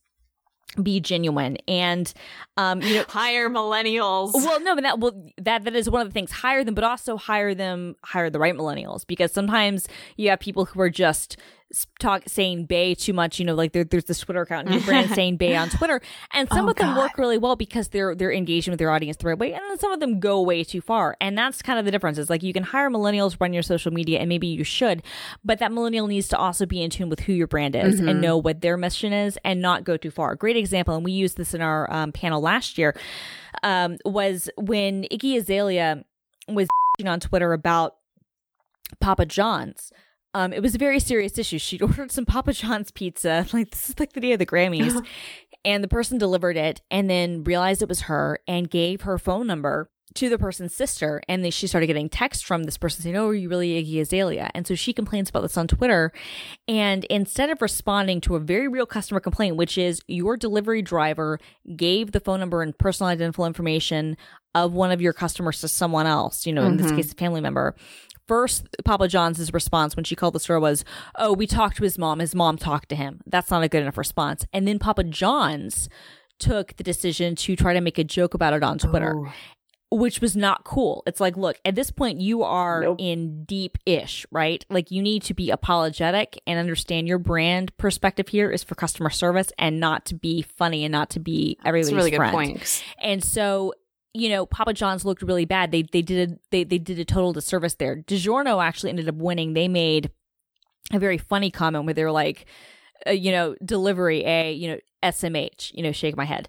be 0.84 1.00
genuine, 1.00 1.58
and 1.68 2.12
um, 2.58 2.82
you 2.82 2.96
know, 2.96 3.06
Hire 3.10 3.50
millennials. 3.50 4.34
well, 4.34 4.60
no, 4.60 4.76
but 4.76 4.84
that 4.84 5.00
well 5.00 5.32
that 5.38 5.64
that 5.64 5.76
is 5.76 5.90
one 5.90 6.02
of 6.02 6.08
the 6.08 6.14
things. 6.14 6.32
Hire 6.32 6.64
them, 6.64 6.76
but 6.76 6.84
also 6.84 7.18
hire 7.18 7.54
them, 7.54 7.96
hire 8.04 8.30
the 8.30 8.40
right 8.40 8.56
millennials 8.56 9.06
because 9.06 9.32
sometimes 9.32 9.88
you 10.18 10.30
have 10.30 10.40
people 10.40 10.66
who 10.66 10.82
are 10.82 10.90
just 10.90 11.38
talk 12.00 12.24
saying 12.28 12.66
"bae" 12.66 12.94
too 12.94 13.14
much. 13.14 13.40
You 13.40 13.46
know, 13.46 13.56
like 13.56 13.72
there, 13.74 13.84
there's 13.84 14.06
this 14.06 14.20
Twitter 14.20 14.42
account, 14.42 14.70
new 14.70 14.80
brand 14.82 15.10
saying 15.16 15.38
"bae" 15.38 15.56
on 15.56 15.70
Twitter, 15.70 16.00
and 16.34 16.48
some 16.50 16.68
Oh, 16.68 16.70
of 16.70 16.76
them 16.78 16.94
God. 16.94 16.98
work 16.98 17.18
really 17.18 17.38
well 17.38 17.56
because 17.56 17.90
they're 17.90 18.16
they're 18.16 18.32
engaging 18.32 18.72
with 18.72 18.80
their 18.80 18.92
audience 18.92 19.18
the 19.18 19.28
right 19.28 19.38
way, 19.38 19.54
and 19.54 19.62
then 19.70 19.78
some 19.80 19.92
of 19.92 20.00
them 20.00 20.20
go 20.20 20.42
way 20.42 20.64
too 20.64 20.82
far, 20.82 21.18
and 21.20 21.38
that's 21.38 21.62
kind 21.62 21.78
of 21.80 21.86
the 21.86 21.92
difference. 21.92 22.18
It's 22.18 22.30
like 22.30 22.44
you 22.44 22.54
can 22.54 22.64
hire 22.64 22.90
millennials 22.90 23.36
run 23.40 23.54
your 23.54 23.64
social 23.64 23.92
media, 23.92 24.20
and 24.20 24.30
maybe 24.30 24.48
you 24.48 24.64
should, 24.64 25.04
but 25.44 25.60
that 25.60 25.72
millennial 25.72 26.08
needs 26.08 26.28
to 26.30 26.38
also 26.38 26.66
be 26.66 26.82
in 26.82 26.90
tune 26.90 27.10
with 27.10 27.22
who 27.22 27.34
your 27.34 27.48
brand 27.48 27.76
is 27.76 27.96
Mm-hmm. 28.00 28.10
and 28.10 28.22
know 28.22 28.38
what 28.38 28.62
their 28.62 28.78
mission 28.78 29.12
is, 29.14 29.38
and 29.44 29.62
not 29.62 29.84
go 29.84 29.98
too 29.98 30.12
far. 30.12 30.32
A 30.32 30.38
great 30.38 30.58
example, 30.58 30.96
and 30.96 31.04
we 31.04 31.12
used 31.12 31.38
this 31.38 31.54
in 31.54 31.62
our 31.62 31.92
um, 31.94 32.12
panel 32.12 32.42
last 32.42 32.78
year, 32.78 32.96
um, 33.64 33.98
was 34.06 34.50
when 34.58 35.04
Iggy 35.12 35.38
Azalea 35.38 36.04
was 36.48 36.68
on 37.06 37.20
Twitter 37.20 37.54
about 37.54 37.96
Papa 39.00 39.26
John's. 39.26 39.92
Um, 40.36 40.52
it 40.52 40.62
was 40.62 40.76
a 40.76 40.78
very 40.78 41.00
serious 41.00 41.38
issue. 41.38 41.58
She'd 41.58 41.82
ordered 41.82 42.12
some 42.12 42.26
Papa 42.26 42.52
John's 42.54 42.92
pizza, 42.92 43.48
like 43.54 43.72
this 43.72 43.90
is 43.90 44.00
like 44.00 44.14
the 44.14 44.20
day 44.20 44.34
of 44.34 44.40
the 44.40 44.46
Grammys, 44.46 45.04
and 45.66 45.84
the 45.84 45.88
person 45.88 46.18
delivered 46.18 46.58
it, 46.58 46.82
and 46.92 47.10
then 47.10 47.44
realized 47.44 47.82
it 47.82 47.90
was 47.90 48.02
her 48.02 48.40
and 48.48 48.70
gave 48.70 49.02
her 49.02 49.18
phone 49.18 49.48
number 49.48 49.90
to 50.16 50.30
the 50.30 50.38
person's 50.38 50.74
sister, 50.74 51.22
and 51.28 51.44
then 51.44 51.52
she 51.52 51.68
started 51.68 51.88
getting 51.88 52.08
texts 52.08 52.44
from 52.44 52.64
this 52.64 52.78
person 52.78 53.02
saying, 53.02 53.16
"Oh, 53.16 53.28
are 53.28 53.34
you 53.34 53.50
really 53.50 53.82
Iggy 53.82 54.02
Azalea?" 54.02 54.50
And 54.54 54.68
so 54.68 54.76
she 54.76 54.92
complains 54.92 55.30
about 55.30 55.42
this 55.42 55.58
on 55.58 55.68
Twitter, 55.68 56.12
and 56.68 57.06
instead 57.06 57.50
of 57.50 57.62
responding 57.62 58.20
to 58.22 58.36
a 58.36 58.40
very 58.40 58.68
real 58.68 58.86
customer 58.86 59.22
complaint, 59.22 59.56
which 59.56 59.78
is 59.78 60.02
your 60.08 60.36
delivery 60.36 60.82
driver 60.82 61.40
gave 61.78 62.12
the 62.12 62.20
phone 62.20 62.42
number 62.42 62.62
and 62.62 62.78
personal 62.78 63.10
identifiable 63.10 63.46
information 63.46 64.18
of 64.54 64.74
one 64.74 64.92
of 64.92 65.02
your 65.02 65.14
customers 65.14 65.62
to 65.62 65.68
someone 65.68 66.08
else, 66.08 66.46
you 66.46 66.54
know, 66.54 66.66
in 66.66 66.78
this 66.78 66.92
case, 66.92 67.12
a 67.12 67.16
family 67.16 67.42
member. 67.42 67.76
First, 68.28 68.68
Papa 68.84 69.08
John's 69.08 69.54
response 69.54 69.96
when 69.96 70.04
she 70.04 70.16
called 70.16 70.34
the 70.34 70.40
store 70.40 70.60
was, 70.60 70.84
"Oh, 71.16 71.34
we 71.34 71.46
talked 71.48 71.78
to 71.78 71.84
his 71.84 71.98
mom. 71.98 72.20
His 72.20 72.34
mom 72.34 72.58
talked 72.58 72.90
to 72.90 72.96
him." 72.96 73.22
That's 73.28 73.52
not 73.52 73.64
a 73.64 73.70
good 73.70 73.82
enough 73.84 73.98
response. 73.98 74.46
And 74.52 74.68
then 74.68 74.80
Papa 74.80 75.04
John's 75.04 75.90
took 76.40 76.76
the 76.78 76.84
decision 76.84 77.36
to 77.36 77.56
try 77.56 77.74
to 77.74 77.82
make 77.82 77.98
a 77.98 78.04
joke 78.04 78.34
about 78.34 78.54
it 78.54 78.62
on 78.64 78.78
Twitter, 78.78 79.16
Oh. 79.18 79.32
which 79.98 80.20
was 80.20 80.36
not 80.36 80.66
cool. 80.66 81.02
It's 81.08 81.22
like, 81.22 81.38
look, 81.38 81.58
at 81.64 81.76
this 81.76 81.92
point, 81.92 82.20
you 82.20 82.44
are 82.44 82.82
Nope. 82.82 82.98
in 83.00 83.44
deep 83.46 83.78
ish, 83.86 84.26
right? 84.32 84.66
Like, 84.70 84.92
you 84.92 85.02
need 85.02 85.22
to 85.24 85.34
be 85.34 85.50
apologetic 85.52 86.38
and 86.46 86.60
understand 86.60 87.08
your 87.08 87.20
brand 87.20 87.78
perspective 87.78 88.28
here 88.30 88.52
is 88.52 88.64
for 88.64 88.76
customer 88.76 89.10
service 89.12 89.52
and 89.58 89.80
not 89.80 90.04
to 90.08 90.16
be 90.16 90.42
funny 90.42 90.84
and 90.84 90.92
not 90.92 91.10
to 91.12 91.20
be 91.22 91.58
everybody's 91.64 91.94
a 91.94 91.96
really 91.96 92.12
good 92.12 92.18
friend. 92.18 92.34
point. 92.34 92.84
And 93.02 93.24
so 93.24 93.74
you 94.16 94.30
know, 94.30 94.46
Papa 94.46 94.74
John's 94.74 95.06
looked 95.06 95.22
really 95.22 95.46
bad. 95.46 95.72
They 95.72 95.84
they 95.84 96.02
did 96.02 96.32
a, 96.32 96.36
they 96.52 96.64
they 96.64 96.78
did 96.78 97.00
a 97.00 97.06
total 97.06 97.34
disservice 97.34 97.76
there. 97.76 97.98
DiGiorno 97.98 98.64
actually 98.64 98.92
ended 98.92 99.10
up 99.10 99.16
winning. 99.16 99.54
They 99.54 99.68
made 99.68 100.10
a 100.94 101.00
very 101.00 101.18
funny 101.18 101.52
comment 101.52 101.86
where 101.86 101.94
they 101.94 102.04
were 102.04 102.12
like, 102.12 102.46
uh, 103.06 103.12
you 103.12 103.32
know, 103.32 103.56
delivery 103.64 104.24
a 104.26 104.54
you 104.54 104.70
know 104.70 104.80
SMH, 105.04 105.74
you 105.74 105.84
know, 105.84 105.92
shake 105.92 106.16
my 106.16 106.26
head 106.26 106.48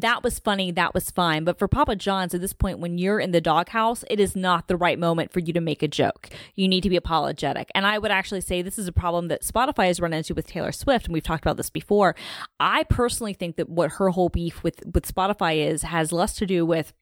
that 0.00 0.22
was 0.22 0.38
funny, 0.38 0.70
that 0.72 0.94
was 0.94 1.10
fine. 1.10 1.44
But 1.44 1.58
for 1.58 1.68
Papa 1.68 1.96
John's 1.96 2.34
at 2.34 2.40
this 2.40 2.52
point, 2.52 2.78
when 2.78 2.98
you're 2.98 3.20
in 3.20 3.32
the 3.32 3.40
doghouse, 3.40 4.04
it 4.10 4.20
is 4.20 4.34
not 4.36 4.68
the 4.68 4.76
right 4.76 4.98
moment 4.98 5.32
for 5.32 5.40
you 5.40 5.52
to 5.52 5.60
make 5.60 5.82
a 5.82 5.88
joke. 5.88 6.28
You 6.54 6.68
need 6.68 6.82
to 6.82 6.90
be 6.90 6.96
apologetic. 6.96 7.70
And 7.74 7.86
I 7.86 7.98
would 7.98 8.10
actually 8.10 8.40
say 8.40 8.62
this 8.62 8.78
is 8.78 8.88
a 8.88 8.92
problem 8.92 9.28
that 9.28 9.42
Spotify 9.42 9.86
has 9.86 10.00
run 10.00 10.12
into 10.12 10.34
with 10.34 10.46
Taylor 10.46 10.72
Swift, 10.72 11.06
and 11.06 11.12
we've 11.12 11.22
talked 11.22 11.44
about 11.44 11.56
this 11.56 11.70
before. 11.70 12.14
I 12.60 12.84
personally 12.84 13.34
think 13.34 13.56
that 13.56 13.68
what 13.68 13.92
her 13.92 14.10
whole 14.10 14.28
beef 14.28 14.62
with, 14.62 14.82
with 14.92 15.12
Spotify 15.12 15.66
is 15.66 15.82
has 15.82 16.12
less 16.12 16.34
to 16.36 16.46
do 16.46 16.66
with 16.66 16.92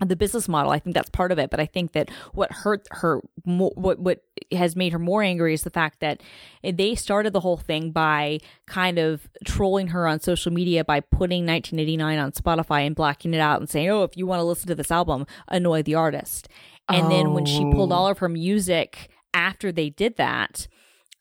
the 0.00 0.16
business 0.16 0.48
model. 0.48 0.72
I 0.72 0.78
think 0.78 0.94
that's 0.94 1.10
part 1.10 1.32
of 1.32 1.38
it, 1.38 1.50
but 1.50 1.60
I 1.60 1.66
think 1.66 1.92
that 1.92 2.10
what 2.32 2.52
hurt 2.52 2.86
her, 2.90 3.20
what 3.44 3.98
what 3.98 4.22
has 4.52 4.76
made 4.76 4.92
her 4.92 4.98
more 4.98 5.22
angry 5.22 5.54
is 5.54 5.62
the 5.62 5.70
fact 5.70 6.00
that 6.00 6.22
they 6.62 6.94
started 6.94 7.32
the 7.32 7.40
whole 7.40 7.56
thing 7.56 7.90
by 7.90 8.38
kind 8.66 8.98
of 8.98 9.28
trolling 9.44 9.88
her 9.88 10.06
on 10.06 10.20
social 10.20 10.52
media 10.52 10.84
by 10.84 11.00
putting 11.00 11.46
1989 11.46 12.18
on 12.18 12.32
Spotify 12.32 12.86
and 12.86 12.94
blacking 12.94 13.34
it 13.34 13.40
out 13.40 13.60
and 13.60 13.68
saying, 13.70 13.88
"Oh, 13.88 14.02
if 14.02 14.16
you 14.16 14.26
want 14.26 14.40
to 14.40 14.44
listen 14.44 14.68
to 14.68 14.74
this 14.74 14.90
album, 14.90 15.26
annoy 15.48 15.82
the 15.82 15.94
artist." 15.94 16.48
And 16.88 17.06
oh. 17.06 17.08
then 17.08 17.32
when 17.32 17.46
she 17.46 17.60
pulled 17.72 17.92
oh. 17.92 17.96
all 17.96 18.08
of 18.08 18.18
her 18.18 18.28
music 18.28 19.10
after 19.34 19.72
they 19.72 19.90
did 19.90 20.16
that, 20.16 20.68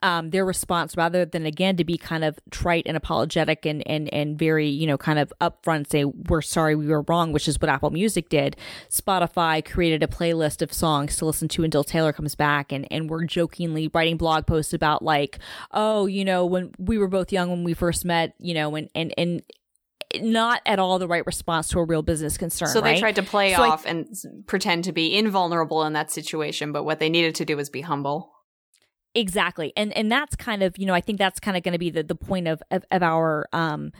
um, 0.05 0.29
their 0.29 0.45
response 0.45 0.95
rather 0.95 1.25
than 1.25 1.47
again 1.47 1.75
to 1.77 1.83
be 1.83 1.97
kind 1.97 2.23
of 2.23 2.37
trite 2.51 2.83
and 2.85 2.95
apologetic 2.95 3.65
and 3.65 3.85
and 3.87 4.13
and 4.13 4.37
very 4.37 4.67
you 4.67 4.85
know 4.85 4.99
kind 4.99 5.17
of 5.17 5.33
upfront 5.41 5.89
say 5.89 6.05
we're 6.05 6.43
sorry 6.43 6.75
we 6.75 6.85
were 6.85 7.01
wrong 7.07 7.31
which 7.31 7.47
is 7.47 7.59
what 7.59 7.69
apple 7.69 7.89
music 7.89 8.29
did 8.29 8.55
spotify 8.87 9.65
created 9.65 10.03
a 10.03 10.07
playlist 10.07 10.61
of 10.61 10.71
songs 10.71 11.17
to 11.17 11.25
listen 11.25 11.47
to 11.47 11.63
until 11.63 11.83
taylor 11.83 12.13
comes 12.13 12.35
back 12.35 12.71
and 12.71 12.87
and 12.91 13.09
we're 13.09 13.25
jokingly 13.25 13.89
writing 13.95 14.15
blog 14.15 14.45
posts 14.45 14.73
about 14.73 15.01
like 15.01 15.39
oh 15.71 16.05
you 16.05 16.23
know 16.23 16.45
when 16.45 16.71
we 16.77 16.99
were 16.99 17.07
both 17.07 17.31
young 17.31 17.49
when 17.49 17.63
we 17.63 17.73
first 17.73 18.05
met 18.05 18.35
you 18.39 18.53
know 18.53 18.75
and 18.75 18.89
and 18.93 19.11
and 19.17 19.41
not 20.21 20.61
at 20.67 20.77
all 20.77 20.99
the 20.99 21.07
right 21.07 21.25
response 21.25 21.67
to 21.69 21.79
a 21.79 21.83
real 21.83 22.03
business 22.03 22.37
concern. 22.37 22.69
So 22.69 22.79
right? 22.79 22.93
they 22.93 22.99
tried 23.01 23.15
to 23.15 23.23
play 23.23 23.53
so 23.53 23.63
off 23.63 23.85
and 23.85 24.07
pretend 24.45 24.85
to 24.85 24.93
be 24.93 25.17
invulnerable 25.17 25.83
in 25.83 25.93
that 25.93 26.09
situation, 26.09 26.71
but 26.71 26.83
what 26.83 26.99
they 26.99 27.09
needed 27.09 27.35
to 27.35 27.45
do 27.45 27.57
was 27.57 27.69
be 27.69 27.81
humble. 27.81 28.34
Exactly. 29.17 29.71
And 29.77 29.95
and 29.95 30.11
that's 30.11 30.35
kind 30.35 30.61
of, 30.61 30.77
you 30.77 30.85
know, 30.85 30.93
I 30.93 30.99
think 31.01 31.17
that's 31.19 31.39
kind 31.39 31.55
of 31.55 31.63
going 31.63 31.71
to 31.71 31.79
be 31.79 31.89
the 31.89 32.03
the 32.03 32.15
point 32.15 32.47
of 32.47 32.61
of, 32.69 32.83
of 32.91 33.01
our 33.01 33.47
um 33.53 33.91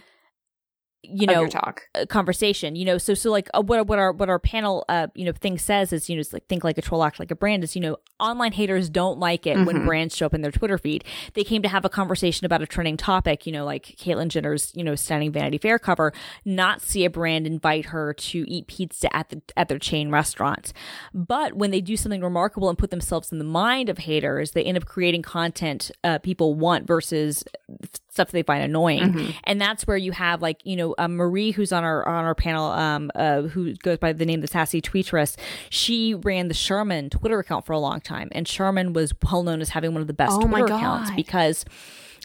you 1.11 1.27
know 1.27 1.47
talk. 1.47 1.83
conversation 2.09 2.75
you 2.75 2.85
know 2.85 2.97
so 2.97 3.13
so 3.13 3.31
like 3.31 3.49
uh, 3.53 3.61
what 3.61 3.87
what 3.87 3.99
our 3.99 4.11
what 4.11 4.29
our 4.29 4.39
panel 4.39 4.85
uh 4.89 5.07
you 5.15 5.25
know 5.25 5.31
thing 5.31 5.57
says 5.57 5.93
is 5.93 6.09
you 6.09 6.15
know 6.15 6.19
it's 6.19 6.33
like 6.33 6.45
think 6.47 6.63
like 6.63 6.77
a 6.77 6.81
troll 6.81 7.03
act 7.03 7.19
like 7.19 7.31
a 7.31 7.35
brand 7.35 7.63
is 7.63 7.75
you 7.75 7.81
know 7.81 7.97
online 8.19 8.51
haters 8.51 8.89
don't 8.89 9.19
like 9.19 9.45
it 9.45 9.55
mm-hmm. 9.55 9.65
when 9.65 9.85
brands 9.85 10.15
show 10.15 10.25
up 10.25 10.33
in 10.33 10.41
their 10.41 10.51
twitter 10.51 10.77
feed. 10.77 11.03
They 11.33 11.43
came 11.43 11.61
to 11.61 11.69
have 11.69 11.85
a 11.85 11.89
conversation 11.89 12.45
about 12.45 12.61
a 12.61 12.67
trending 12.67 12.97
topic 12.97 13.45
you 13.45 13.51
know 13.51 13.65
like 13.65 13.95
caitlyn 13.97 14.29
jenner's 14.29 14.71
you 14.75 14.83
know 14.83 14.95
stunning 14.95 15.31
vanity 15.31 15.57
fair 15.57 15.79
cover 15.79 16.13
not 16.43 16.81
see 16.81 17.05
a 17.05 17.09
brand 17.09 17.47
invite 17.47 17.85
her 17.87 18.13
to 18.13 18.45
eat 18.49 18.67
pizza 18.67 19.13
at 19.15 19.29
the 19.29 19.41
at 19.57 19.67
their 19.67 19.79
chain 19.79 20.09
restaurant. 20.09 20.73
But 21.13 21.53
when 21.53 21.71
they 21.71 21.81
do 21.81 21.97
something 21.97 22.21
remarkable 22.21 22.69
and 22.69 22.77
put 22.77 22.91
themselves 22.91 23.31
in 23.31 23.37
the 23.37 23.43
mind 23.43 23.89
of 23.89 23.99
haters 23.99 24.51
they 24.51 24.63
end 24.63 24.77
up 24.77 24.85
creating 24.85 25.21
content 25.21 25.91
uh, 26.03 26.19
people 26.19 26.53
want 26.53 26.87
versus 26.87 27.43
stuff 28.15 28.31
they 28.31 28.43
find 28.43 28.63
annoying. 28.63 29.13
Mm-hmm. 29.13 29.31
And 29.43 29.61
that's 29.61 29.85
where 29.85 29.97
you 29.97 30.13
have 30.13 30.41
like, 30.41 30.61
you 30.63 30.75
know, 30.75 30.95
uh, 30.97 31.07
Marie, 31.07 31.51
who's 31.51 31.71
on 31.71 31.83
our, 31.83 32.07
on 32.07 32.23
our 32.23 32.33
panel, 32.33 32.71
um, 32.71 33.11
uh, 33.13 33.43
who 33.43 33.75
goes 33.75 33.97
by 33.97 34.13
the 34.13 34.25
name 34.25 34.39
of 34.39 34.41
the 34.41 34.47
Sassy 34.47 34.81
Tweetress. 34.81 35.35
She 35.69 36.13
ran 36.13 36.47
the 36.47 36.53
Charmin 36.53 37.09
Twitter 37.09 37.39
account 37.39 37.65
for 37.65 37.73
a 37.73 37.79
long 37.79 37.99
time. 37.99 38.29
And 38.31 38.47
Charmin 38.47 38.93
was 38.93 39.13
well 39.23 39.43
known 39.43 39.61
as 39.61 39.69
having 39.69 39.93
one 39.93 40.01
of 40.01 40.07
the 40.07 40.13
best 40.13 40.33
oh 40.33 40.47
Twitter 40.47 40.65
accounts 40.65 41.11
because 41.11 41.65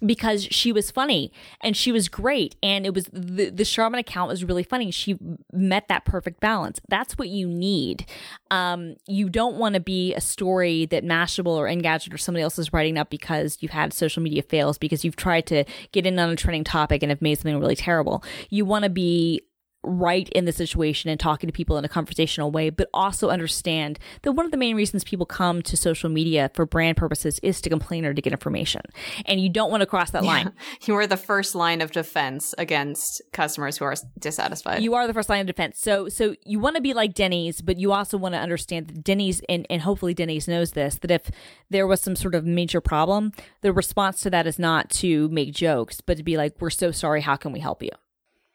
because 0.05 0.45
she 0.45 0.73
was 0.73 0.91
funny 0.91 1.33
and 1.61 1.77
she 1.77 1.93
was 1.93 2.09
great 2.09 2.57
and 2.63 2.87
it 2.87 2.95
was 2.95 3.05
the, 3.13 3.51
the 3.51 3.65
Charmin 3.65 4.01
account 4.01 4.29
was 4.29 4.45
really 4.45 4.63
funny. 4.63 4.91
She 4.91 5.19
met 5.53 5.89
that 5.89 6.05
perfect 6.05 6.41
balance. 6.41 6.81
That's 6.89 7.19
what 7.19 7.29
you 7.29 7.49
need. 7.49 8.07
Um, 8.51 8.97
you 9.07 9.29
don't 9.29 9.57
want 9.57 9.75
to 9.75 9.81
be 9.81 10.15
a 10.15 10.21
story 10.21 10.87
that 10.87 11.05
Mashable 11.05 11.57
or 11.57 11.67
Engadget 11.67 12.13
or 12.15 12.19
somebody 12.19 12.43
else 12.43 12.59
is 12.59 12.73
writing 12.73 12.99
up 12.99 13.11
because 13.11 13.59
you've 13.61 13.73
had 13.73 13.93
social 13.93 14.23
media 14.23 14.43
fails 14.43 14.79
because 14.79 15.05
you've 15.05 15.17
tried 15.17 15.47
to 15.47 15.65
get 15.93 16.07
in 16.07 16.19
on 16.19 16.31
a 16.31 16.37
trending 16.37 16.65
topic 16.65 17.03
and 17.03 17.11
have 17.11 17.23
made 17.23 17.37
something 17.37 17.59
really 17.59 17.77
terrible. 17.77 18.25
You 18.49 18.65
want 18.65 18.85
to 18.85 18.91
be 18.91 19.43
right 19.83 20.29
in 20.31 20.45
the 20.45 20.53
situation 20.53 21.11
and 21.11 21.19
talking 21.19 21.49
to 21.49 21.53
people 21.53 21.79
in 21.79 21.85
a 21.85 21.89
conversational 21.89 22.51
way, 22.51 22.71
but 22.71 22.89
also 22.93 23.31
understand 23.31 23.99
that 24.23 24.33
one 24.33 24.45
of 24.45 24.53
the 24.53 24.59
main 24.59 24.77
reasons 24.77 25.05
people 25.05 25.27
come 25.27 25.63
to 25.63 25.77
social 25.77 26.11
media 26.11 26.51
for 26.55 26.67
brand 26.67 26.97
purposes 26.97 27.41
is 27.43 27.61
to 27.61 27.71
complain 27.71 28.05
or 28.05 28.13
to 28.13 28.21
get 28.21 28.33
information. 28.33 28.83
And 29.27 29.41
you 29.41 29.49
don't 29.49 29.71
want 29.71 29.81
to 29.81 29.87
cross 29.87 30.11
that 30.11 30.25
line. 30.25 30.53
You 30.87 30.95
are 30.97 31.07
the 31.07 31.17
first 31.17 31.55
line 31.55 31.81
of 31.83 31.93
defense 31.93 32.55
against 32.57 33.23
customers 33.33 33.77
who 33.77 33.85
are 33.85 33.95
dissatisfied. 34.19 34.83
You 34.83 34.95
are 34.95 35.07
the 35.07 35.15
first 35.15 35.29
line 35.29 35.41
of 35.41 35.47
defense. 35.47 35.79
So 35.79 36.09
so 36.09 36.35
you 36.45 36.59
want 36.59 36.77
to 36.77 36.83
be 36.83 36.95
like 36.95 37.15
Denny's, 37.15 37.61
but 37.61 37.79
you 37.79 37.93
also 37.93 38.17
want 38.17 38.35
to 38.35 38.41
understand 38.41 38.89
that 38.89 39.05
Denny's 39.05 39.41
and, 39.49 39.67
and 39.69 39.83
hopefully 39.83 40.15
Denny's 40.15 40.49
knows 40.49 40.73
this, 40.73 40.97
that 40.99 41.11
if 41.11 41.31
there 41.69 41.87
was 41.87 42.01
some 42.01 42.17
sort 42.17 42.35
of 42.35 42.45
major 42.45 42.81
problem, 42.81 43.33
the 43.61 43.73
response 43.73 44.21
to 44.23 44.31
that 44.31 44.47
is 44.47 44.59
not 44.59 44.91
to 44.91 45.29
make 45.29 45.53
jokes, 45.53 46.01
but 46.01 46.17
to 46.17 46.23
be 46.23 46.37
like, 46.37 46.61
We're 46.61 46.71
so 46.71 46.91
sorry, 46.91 47.21
how 47.21 47.37
can 47.37 47.53
we 47.53 47.61
help 47.61 47.83
you? 47.83 47.91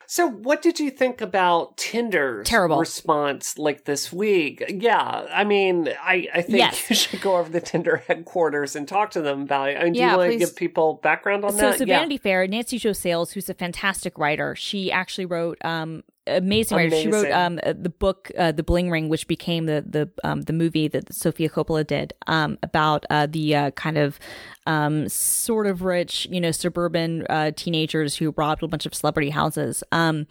So, 0.07 0.27
what 0.27 0.61
did 0.61 0.79
you 0.79 0.91
think 0.91 1.21
about 1.21 1.77
Tinder's 1.77 2.47
Terrible. 2.47 2.77
response 2.77 3.57
like 3.57 3.85
this 3.85 4.11
week? 4.11 4.63
Yeah, 4.69 5.25
I 5.31 5.43
mean, 5.43 5.89
I, 6.01 6.27
I 6.33 6.41
think 6.41 6.57
yes. 6.57 6.83
you 6.89 6.95
should 6.95 7.21
go 7.21 7.37
over 7.37 7.49
the 7.49 7.61
Tinder 7.61 8.03
headquarters 8.07 8.75
and 8.75 8.87
talk 8.87 9.11
to 9.11 9.21
them 9.21 9.41
about 9.41 9.69
it. 9.69 9.77
I 9.77 9.85
mean, 9.85 9.93
do 9.93 9.99
you 9.99 10.17
want 10.17 10.31
to 10.31 10.37
give 10.37 10.55
people 10.55 10.99
background 11.01 11.45
on 11.45 11.51
so, 11.51 11.57
that? 11.57 11.79
So, 11.79 11.85
Vanity 11.85 12.15
yeah. 12.15 12.21
Fair, 12.21 12.47
Nancy 12.47 12.77
Jo 12.77 12.93
Sales, 12.93 13.31
who's 13.31 13.49
a 13.49 13.53
fantastic 13.53 14.17
writer, 14.17 14.55
she 14.55 14.91
actually 14.91 15.25
wrote 15.25 15.57
um, 15.63 16.03
amazing 16.27 16.77
writer. 16.77 16.95
She 16.95 17.07
wrote 17.07 17.31
um, 17.31 17.59
the 17.65 17.89
book 17.89 18.31
uh, 18.37 18.51
"The 18.51 18.63
Bling 18.63 18.89
Ring," 18.89 19.09
which 19.09 19.27
became 19.27 19.65
the 19.65 19.83
the 19.87 20.09
um, 20.23 20.41
the 20.41 20.53
movie 20.53 20.87
that 20.87 21.13
Sofia 21.13 21.49
Coppola 21.49 21.85
did 21.85 22.13
um, 22.27 22.57
about 22.63 23.05
uh, 23.09 23.27
the 23.27 23.55
uh, 23.55 23.71
kind 23.71 23.97
of 23.97 24.19
um, 24.67 25.07
sort 25.09 25.67
of 25.67 25.83
rich, 25.83 26.27
you 26.31 26.41
know, 26.41 26.51
suburban 26.51 27.25
uh, 27.29 27.51
teenagers 27.55 28.15
who 28.15 28.33
robbed 28.37 28.63
a 28.63 28.67
bunch 28.67 28.85
of 28.85 28.95
celebrity 28.95 29.29
houses. 29.29 29.83
Um, 29.91 30.27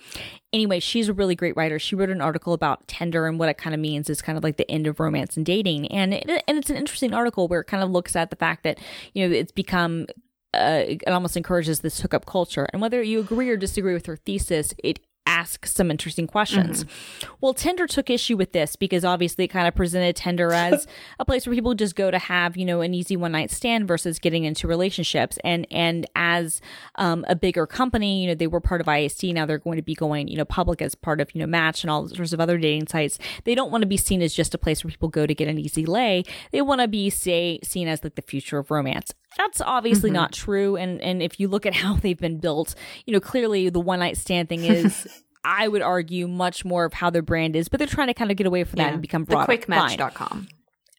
anyway, 0.52 0.80
she's 0.80 1.08
a 1.08 1.12
really 1.12 1.34
great 1.34 1.56
writer. 1.56 1.78
She 1.78 1.94
wrote 1.94 2.10
an 2.10 2.20
article 2.20 2.52
about 2.52 2.86
Tinder 2.88 3.26
and 3.26 3.38
what 3.38 3.48
it 3.48 3.58
kind 3.58 3.74
of 3.74 3.80
means 3.80 4.10
is 4.10 4.20
kind 4.20 4.36
of 4.36 4.44
like 4.44 4.56
the 4.56 4.70
end 4.70 4.86
of 4.86 5.00
romance 5.00 5.36
and 5.36 5.46
dating, 5.46 5.86
and 5.88 6.14
it, 6.14 6.28
and 6.48 6.58
it's 6.58 6.70
an 6.70 6.76
interesting 6.76 7.14
article 7.14 7.48
where 7.48 7.60
it 7.60 7.66
kind 7.66 7.82
of 7.82 7.90
looks 7.90 8.16
at 8.16 8.30
the 8.30 8.36
fact 8.36 8.64
that 8.64 8.78
you 9.12 9.26
know 9.26 9.34
it's 9.34 9.52
become 9.52 10.06
uh, 10.54 10.84
it 10.86 11.08
almost 11.08 11.36
encourages 11.36 11.80
this 11.80 12.00
hookup 12.00 12.26
culture. 12.26 12.68
And 12.72 12.80
whether 12.80 13.02
you 13.02 13.20
agree 13.20 13.50
or 13.50 13.56
disagree 13.56 13.92
with 13.92 14.06
her 14.06 14.16
thesis, 14.16 14.72
it 14.78 15.00
ask 15.26 15.66
some 15.66 15.90
interesting 15.90 16.26
questions. 16.26 16.84
Mm-hmm. 16.84 17.34
Well, 17.40 17.54
Tinder 17.54 17.86
took 17.86 18.10
issue 18.10 18.36
with 18.36 18.52
this 18.52 18.76
because 18.76 19.04
obviously 19.04 19.44
it 19.44 19.48
kind 19.48 19.66
of 19.66 19.74
presented 19.74 20.16
Tinder 20.16 20.52
as 20.52 20.86
a 21.18 21.24
place 21.24 21.46
where 21.46 21.54
people 21.54 21.74
just 21.74 21.96
go 21.96 22.10
to 22.10 22.18
have, 22.18 22.56
you 22.56 22.64
know, 22.64 22.80
an 22.80 22.94
easy 22.94 23.16
one 23.16 23.32
night 23.32 23.50
stand 23.50 23.88
versus 23.88 24.18
getting 24.18 24.44
into 24.44 24.68
relationships. 24.68 25.38
And 25.44 25.66
and 25.70 26.06
as 26.14 26.60
um, 26.96 27.24
a 27.28 27.34
bigger 27.34 27.66
company, 27.66 28.22
you 28.22 28.28
know, 28.28 28.34
they 28.34 28.46
were 28.46 28.60
part 28.60 28.80
of 28.80 28.86
IAC. 28.86 29.32
Now 29.32 29.46
they're 29.46 29.58
going 29.58 29.76
to 29.76 29.82
be 29.82 29.94
going, 29.94 30.28
you 30.28 30.36
know, 30.36 30.44
public 30.44 30.82
as 30.82 30.94
part 30.94 31.20
of, 31.20 31.34
you 31.34 31.40
know, 31.40 31.46
Match 31.46 31.82
and 31.84 31.90
all 31.90 32.08
sorts 32.08 32.32
of 32.32 32.40
other 32.40 32.58
dating 32.58 32.88
sites. 32.88 33.18
They 33.44 33.54
don't 33.54 33.70
want 33.70 33.82
to 33.82 33.88
be 33.88 33.96
seen 33.96 34.22
as 34.22 34.34
just 34.34 34.54
a 34.54 34.58
place 34.58 34.84
where 34.84 34.90
people 34.90 35.08
go 35.08 35.26
to 35.26 35.34
get 35.34 35.48
an 35.48 35.58
easy 35.58 35.86
lay. 35.86 36.24
They 36.52 36.62
want 36.62 36.80
to 36.80 36.88
be 36.88 37.10
say 37.10 37.60
seen 37.62 37.88
as 37.88 38.04
like 38.04 38.14
the 38.14 38.22
future 38.22 38.58
of 38.58 38.70
romance. 38.70 39.14
That's 39.36 39.60
obviously 39.60 40.10
mm-hmm. 40.10 40.16
not 40.16 40.32
true. 40.32 40.76
And 40.76 41.00
and 41.00 41.22
if 41.22 41.40
you 41.40 41.48
look 41.48 41.66
at 41.66 41.74
how 41.74 41.94
they've 42.02 42.18
been 42.18 42.38
built, 42.38 42.74
you 43.06 43.12
know, 43.12 43.20
clearly 43.20 43.68
the 43.70 43.80
one 43.80 44.00
night 44.00 44.16
stand 44.16 44.48
thing 44.48 44.64
is 44.64 45.06
I 45.44 45.68
would 45.68 45.82
argue 45.82 46.26
much 46.26 46.64
more 46.64 46.84
of 46.84 46.94
how 46.94 47.10
their 47.10 47.22
brand 47.22 47.54
is, 47.54 47.68
but 47.68 47.78
they're 47.78 47.86
trying 47.86 48.08
to 48.08 48.14
kind 48.14 48.30
of 48.30 48.36
get 48.36 48.46
away 48.46 48.64
from 48.64 48.78
yeah. 48.78 48.86
that 48.86 48.92
and 48.94 49.02
become 49.02 49.24
broader. 49.24 49.52
Thequickmatch.com. 49.52 50.48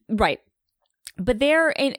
Right. 0.10 0.40
But 1.18 1.40
they're 1.40 1.70
in 1.70 1.96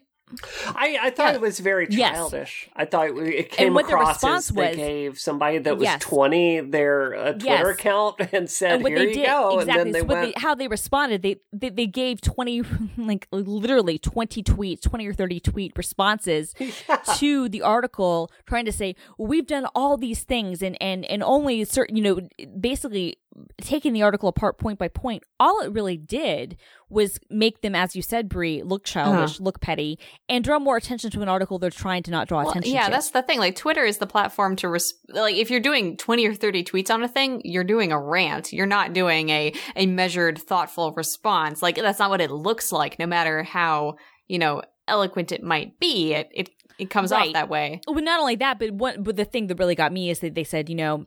I, 0.66 0.98
I 1.02 1.10
thought 1.10 1.28
yeah. 1.28 1.34
it 1.34 1.40
was 1.40 1.60
very 1.60 1.86
childish. 1.86 2.64
Yes. 2.66 2.72
I 2.74 2.84
thought 2.84 3.10
it, 3.10 3.16
it 3.16 3.50
came 3.52 3.76
across 3.76 4.24
as 4.24 4.48
they 4.48 4.68
was, 4.68 4.76
gave 4.76 5.18
somebody 5.20 5.58
that 5.58 5.76
was 5.76 5.84
yes. 5.84 6.02
20 6.02 6.62
their 6.62 7.14
uh, 7.14 7.32
Twitter 7.32 7.46
yes. 7.46 7.78
account 7.78 8.16
and 8.32 8.50
said, 8.50 8.80
and 8.80 8.88
"Here 8.88 8.98
you 8.98 9.14
did, 9.14 9.26
go." 9.26 9.60
Exactly. 9.60 9.80
And 9.80 9.86
then 9.86 9.92
they 9.92 10.02
went... 10.02 10.34
they, 10.34 10.40
how 10.40 10.56
they 10.56 10.66
responded, 10.66 11.22
they, 11.22 11.36
they 11.52 11.68
they 11.68 11.86
gave 11.86 12.20
20 12.20 12.62
like 12.98 13.28
literally 13.30 13.98
20 13.98 14.42
tweets, 14.42 14.82
20 14.82 15.06
or 15.06 15.14
30 15.14 15.40
tweet 15.40 15.72
responses 15.76 16.54
yeah. 16.58 16.96
to 17.16 17.48
the 17.48 17.62
article 17.62 18.32
trying 18.46 18.64
to 18.64 18.72
say, 18.72 18.96
well, 19.18 19.28
"We've 19.28 19.46
done 19.46 19.66
all 19.76 19.96
these 19.96 20.24
things 20.24 20.60
and 20.60 20.76
and 20.82 21.04
and 21.04 21.22
only 21.22 21.64
certain, 21.64 21.94
you 21.94 22.02
know, 22.02 22.28
basically 22.58 23.18
taking 23.60 23.92
the 23.92 24.02
article 24.02 24.28
apart 24.28 24.58
point 24.58 24.78
by 24.78 24.88
point, 24.88 25.22
all 25.38 25.60
it 25.60 25.72
really 25.72 25.96
did 25.96 26.56
was 26.88 27.18
make 27.30 27.62
them, 27.62 27.74
as 27.74 27.96
you 27.96 28.02
said, 28.02 28.28
Brie, 28.28 28.62
look 28.62 28.84
childish, 28.84 29.36
uh-huh. 29.36 29.44
look 29.44 29.60
petty, 29.60 29.98
and 30.28 30.44
draw 30.44 30.58
more 30.58 30.76
attention 30.76 31.10
to 31.10 31.22
an 31.22 31.28
article 31.28 31.58
they're 31.58 31.70
trying 31.70 32.02
to 32.04 32.10
not 32.10 32.28
draw 32.28 32.42
well, 32.42 32.50
attention 32.50 32.72
yeah, 32.72 32.86
to. 32.86 32.90
that's 32.92 33.10
the 33.10 33.22
thing. 33.22 33.38
Like 33.38 33.56
Twitter 33.56 33.84
is 33.84 33.98
the 33.98 34.06
platform 34.06 34.54
to 34.56 34.68
res- 34.68 34.94
like 35.08 35.34
if 35.34 35.50
you're 35.50 35.60
doing 35.60 35.96
20 35.96 36.26
or 36.26 36.34
30 36.34 36.64
tweets 36.64 36.90
on 36.90 37.02
a 37.02 37.08
thing, 37.08 37.42
you're 37.44 37.64
doing 37.64 37.90
a 37.90 38.00
rant. 38.00 38.52
You're 38.52 38.66
not 38.66 38.92
doing 38.92 39.30
a 39.30 39.52
a 39.74 39.86
measured, 39.86 40.38
thoughtful 40.38 40.92
response. 40.92 41.62
Like 41.62 41.76
that's 41.76 41.98
not 41.98 42.10
what 42.10 42.20
it 42.20 42.30
looks 42.30 42.70
like 42.70 42.98
no 42.98 43.06
matter 43.06 43.42
how, 43.42 43.96
you 44.28 44.38
know, 44.38 44.62
eloquent 44.86 45.32
it 45.32 45.42
might 45.42 45.80
be. 45.80 46.12
It 46.14 46.30
it 46.32 46.50
it 46.78 46.90
comes 46.90 47.10
right. 47.10 47.28
off 47.28 47.32
that 47.34 47.48
way. 47.48 47.80
But 47.86 48.04
not 48.04 48.20
only 48.20 48.36
that, 48.36 48.58
but 48.58 48.70
what 48.70 49.02
but 49.02 49.16
the 49.16 49.24
thing 49.24 49.48
that 49.48 49.58
really 49.58 49.74
got 49.74 49.92
me 49.92 50.10
is 50.10 50.20
that 50.20 50.34
they 50.34 50.44
said, 50.44 50.68
you 50.68 50.76
know, 50.76 51.06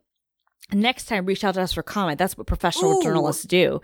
next 0.74 1.06
time 1.06 1.26
reach 1.26 1.44
out 1.44 1.56
to 1.56 1.62
us 1.62 1.74
for 1.74 1.84
comment. 1.84 2.20
That's 2.20 2.38
what 2.38 2.48
professional 2.48 2.98
Ooh. 2.98 3.04
journalists 3.04 3.44
do. 3.44 3.82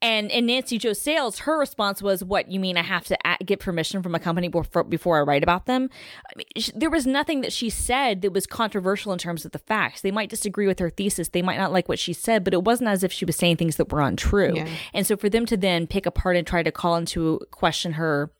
And 0.00 0.30
and 0.30 0.46
Nancy 0.46 0.78
Jo 0.78 0.92
Sales, 0.92 1.40
her 1.40 1.58
response 1.58 2.00
was, 2.00 2.22
"What 2.22 2.50
you 2.50 2.60
mean? 2.60 2.76
I 2.76 2.82
have 2.82 3.04
to 3.06 3.18
get 3.44 3.58
permission 3.58 4.02
from 4.02 4.14
a 4.14 4.20
company 4.20 4.46
before, 4.46 4.84
before 4.84 5.18
I 5.18 5.22
write 5.22 5.42
about 5.42 5.66
them?" 5.66 5.90
I 6.26 6.32
mean, 6.36 6.46
she, 6.56 6.70
there 6.74 6.90
was 6.90 7.06
nothing 7.06 7.40
that 7.40 7.52
she 7.52 7.68
said 7.68 8.22
that 8.22 8.32
was 8.32 8.46
controversial 8.46 9.12
in 9.12 9.18
terms 9.18 9.44
of 9.44 9.50
the 9.50 9.58
facts. 9.58 10.00
They 10.00 10.12
might 10.12 10.30
disagree 10.30 10.68
with 10.68 10.78
her 10.78 10.90
thesis, 10.90 11.30
they 11.30 11.42
might 11.42 11.58
not 11.58 11.72
like 11.72 11.88
what 11.88 11.98
she 11.98 12.12
said, 12.12 12.44
but 12.44 12.54
it 12.54 12.62
wasn't 12.62 12.90
as 12.90 13.02
if 13.02 13.12
she 13.12 13.24
was 13.24 13.34
saying 13.34 13.56
things 13.56 13.76
that 13.76 13.90
were 13.90 14.00
untrue. 14.00 14.54
Yeah. 14.54 14.68
And 14.94 15.04
so 15.04 15.16
for 15.16 15.28
them 15.28 15.46
to 15.46 15.56
then 15.56 15.88
pick 15.88 16.06
apart 16.06 16.36
and 16.36 16.46
try 16.46 16.62
to 16.62 16.70
call 16.70 16.94
into 16.96 17.40
question 17.50 17.92
her 17.92 18.30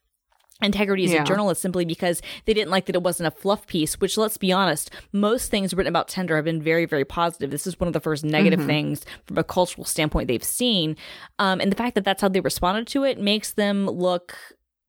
integrity 0.61 1.05
as 1.05 1.13
yeah. 1.13 1.23
a 1.23 1.25
journalist 1.25 1.63
simply 1.63 1.85
because 1.85 2.21
they 2.45 2.53
didn't 2.53 2.71
like 2.71 2.87
that 2.87 2.97
it 2.97 3.03
wasn't 3.03 3.27
a 3.27 3.31
fluff 3.31 3.67
piece 3.67 4.01
which 4.01 4.17
let's 4.17 4.37
be 4.37 4.51
honest 4.51 4.91
most 5.13 5.51
things 5.51 5.73
written 5.73 5.89
about 5.89 6.09
Tinder 6.09 6.35
have 6.35 6.45
been 6.45 6.61
very 6.61 6.85
very 6.85 7.05
positive 7.05 7.51
this 7.51 7.67
is 7.67 7.79
one 7.79 7.87
of 7.87 7.93
the 7.93 8.01
first 8.01 8.25
negative 8.25 8.59
mm-hmm. 8.59 8.69
things 8.69 9.05
from 9.27 9.39
a 9.39 9.45
cultural 9.45 9.85
standpoint 9.85 10.27
they've 10.27 10.43
seen 10.43 10.97
um, 11.39 11.61
and 11.61 11.71
the 11.71 11.77
fact 11.77 11.95
that 11.95 12.05
that's 12.05 12.21
how 12.21 12.29
they 12.29 12.41
responded 12.41 12.89
to 12.89 13.05
it 13.05 13.21
makes 13.21 13.53
them 13.53 13.87
look 13.87 14.37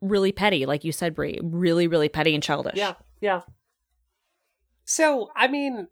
really 0.02 0.32
petty 0.32 0.66
like 0.66 0.84
you 0.84 0.92
said 0.92 1.14
Brie 1.14 1.40
really 1.44 1.88
really 1.88 2.10
petty 2.10 2.34
and 2.34 2.42
childish 2.42 2.76
yeah 2.76 2.96
yeah 3.22 3.42
so 4.86 5.30
i 5.36 5.48
mean 5.48 5.88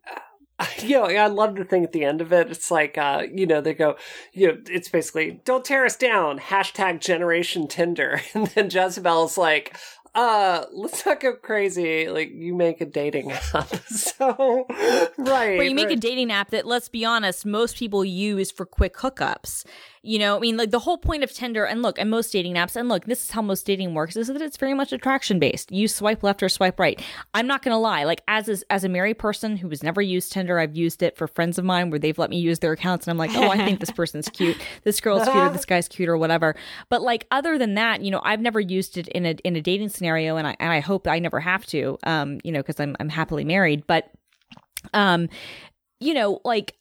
you 0.80 0.98
know, 0.98 1.06
I 1.06 1.28
love 1.28 1.56
the 1.56 1.64
thing 1.64 1.84
at 1.84 1.92
the 1.92 2.04
end 2.04 2.20
of 2.20 2.34
it. 2.34 2.50
It's 2.50 2.72
like, 2.72 2.98
uh, 2.98 3.24
you 3.32 3.46
know, 3.46 3.62
they 3.62 3.74
go, 3.74 3.96
you 4.34 4.48
know, 4.48 4.58
it's 4.68 4.90
basically, 4.90 5.40
don't 5.46 5.64
tear 5.64 5.86
us 5.86 5.96
down, 5.96 6.40
hashtag 6.40 7.00
generation 7.00 7.68
Tinder. 7.68 8.22
And 8.34 8.48
then 8.48 8.70
Jezebel's 8.70 9.38
like, 9.38 9.76
uh, 10.16 10.66
let's 10.74 11.06
not 11.06 11.20
go 11.20 11.34
crazy. 11.34 12.10
Like, 12.10 12.32
you 12.34 12.56
make 12.56 12.82
a 12.82 12.86
dating 12.86 13.32
app. 13.54 13.68
so, 13.88 14.66
right. 15.18 15.58
Where 15.58 15.64
you 15.64 15.76
make 15.76 15.88
right. 15.88 15.98
a 15.98 16.00
dating 16.00 16.32
app 16.32 16.52
that, 16.52 16.66
let's 16.66 16.90
be 16.90 17.06
honest, 17.06 17.46
most 17.46 17.78
people 17.78 18.04
use 18.04 18.52
for 18.52 18.66
quick 18.66 18.96
hookups. 18.96 19.66
You 20.04 20.20
know, 20.20 20.38
I 20.38 20.40
mean, 20.40 20.56
like 20.56 20.72
the 20.72 20.80
whole 20.80 20.98
point 20.98 21.24
of 21.24 21.34
Tinder 21.34 21.66
and 21.66 21.82
look, 21.82 22.00
and 22.00 22.10
most 22.10 22.32
dating 22.32 22.54
apps, 22.54 22.78
and 22.78 22.88
look, 22.88 23.06
this 23.06 23.26
is 23.26 23.32
how 23.32 23.42
most 23.42 23.66
dating 23.66 23.94
works 23.94 24.16
is 24.16 24.28
that 24.28 24.42
it's 24.42 24.56
very 24.56 24.74
much 24.74 24.94
attraction 24.94 25.38
based. 25.38 25.70
You 25.70 25.90
swipe 25.90 26.24
left 26.24 26.42
or 26.42 26.48
swipe 26.48 26.80
right. 26.80 27.02
I'm 27.34 27.46
not 27.46 27.62
going 27.62 27.74
to 27.74 27.78
lie. 27.78 28.06
Like, 28.06 28.22
as, 28.28 28.48
a, 28.48 28.58
as 28.72 28.86
a 28.86 28.90
married 28.90 29.20
person 29.20 29.58
who 29.58 29.68
has 29.70 29.84
never 29.84 30.02
used 30.02 30.32
Tinder, 30.32 30.60
I've 30.60 30.78
used 30.78 31.04
it 31.04 31.18
for 31.18 31.28
friends 31.28 31.58
of 31.58 31.66
mine 31.66 31.90
where 31.90 32.00
they've 32.00 32.18
let 32.18 32.30
me 32.30 32.38
use 32.38 32.60
their 32.60 32.72
accounts. 32.72 33.06
And 33.06 33.12
I'm 33.12 33.18
like, 33.18 33.36
oh, 33.36 33.50
I 33.50 33.58
think 33.58 33.82
this 33.82 33.92
person's 33.98 34.30
cute. 34.30 34.58
This 34.84 35.02
girl's 35.02 35.24
cute 35.24 35.36
or 35.36 35.50
this 35.50 35.66
guy's 35.66 35.90
cute 35.90 36.08
or 36.08 36.18
whatever. 36.18 36.56
But 36.90 37.02
like, 37.02 37.28
other 37.30 37.58
than 37.58 37.76
that, 37.76 38.02
you 38.02 38.10
know, 38.10 38.22
I've 38.24 38.40
never 38.40 38.62
used 38.62 38.98
it 38.98 39.10
in 39.10 39.26
a, 39.26 39.32
in 39.44 39.58
a 39.58 39.62
dating 39.62 39.90
scenario. 39.90 40.07
And 40.16 40.48
I, 40.48 40.56
and 40.60 40.72
I 40.72 40.80
hope 40.80 41.08
I 41.08 41.20
never 41.20 41.40
have 41.40 41.66
to, 41.68 41.98
um, 42.04 42.40
you 42.44 42.52
know, 42.52 42.64
cause 42.64 42.80
I'm, 42.80 42.96
I'm 43.00 43.10
happily 43.10 43.46
married. 43.46 43.86
But, 43.88 44.12
um, 44.94 45.30
you 46.00 46.14
know, 46.14 46.40
like 46.46 46.78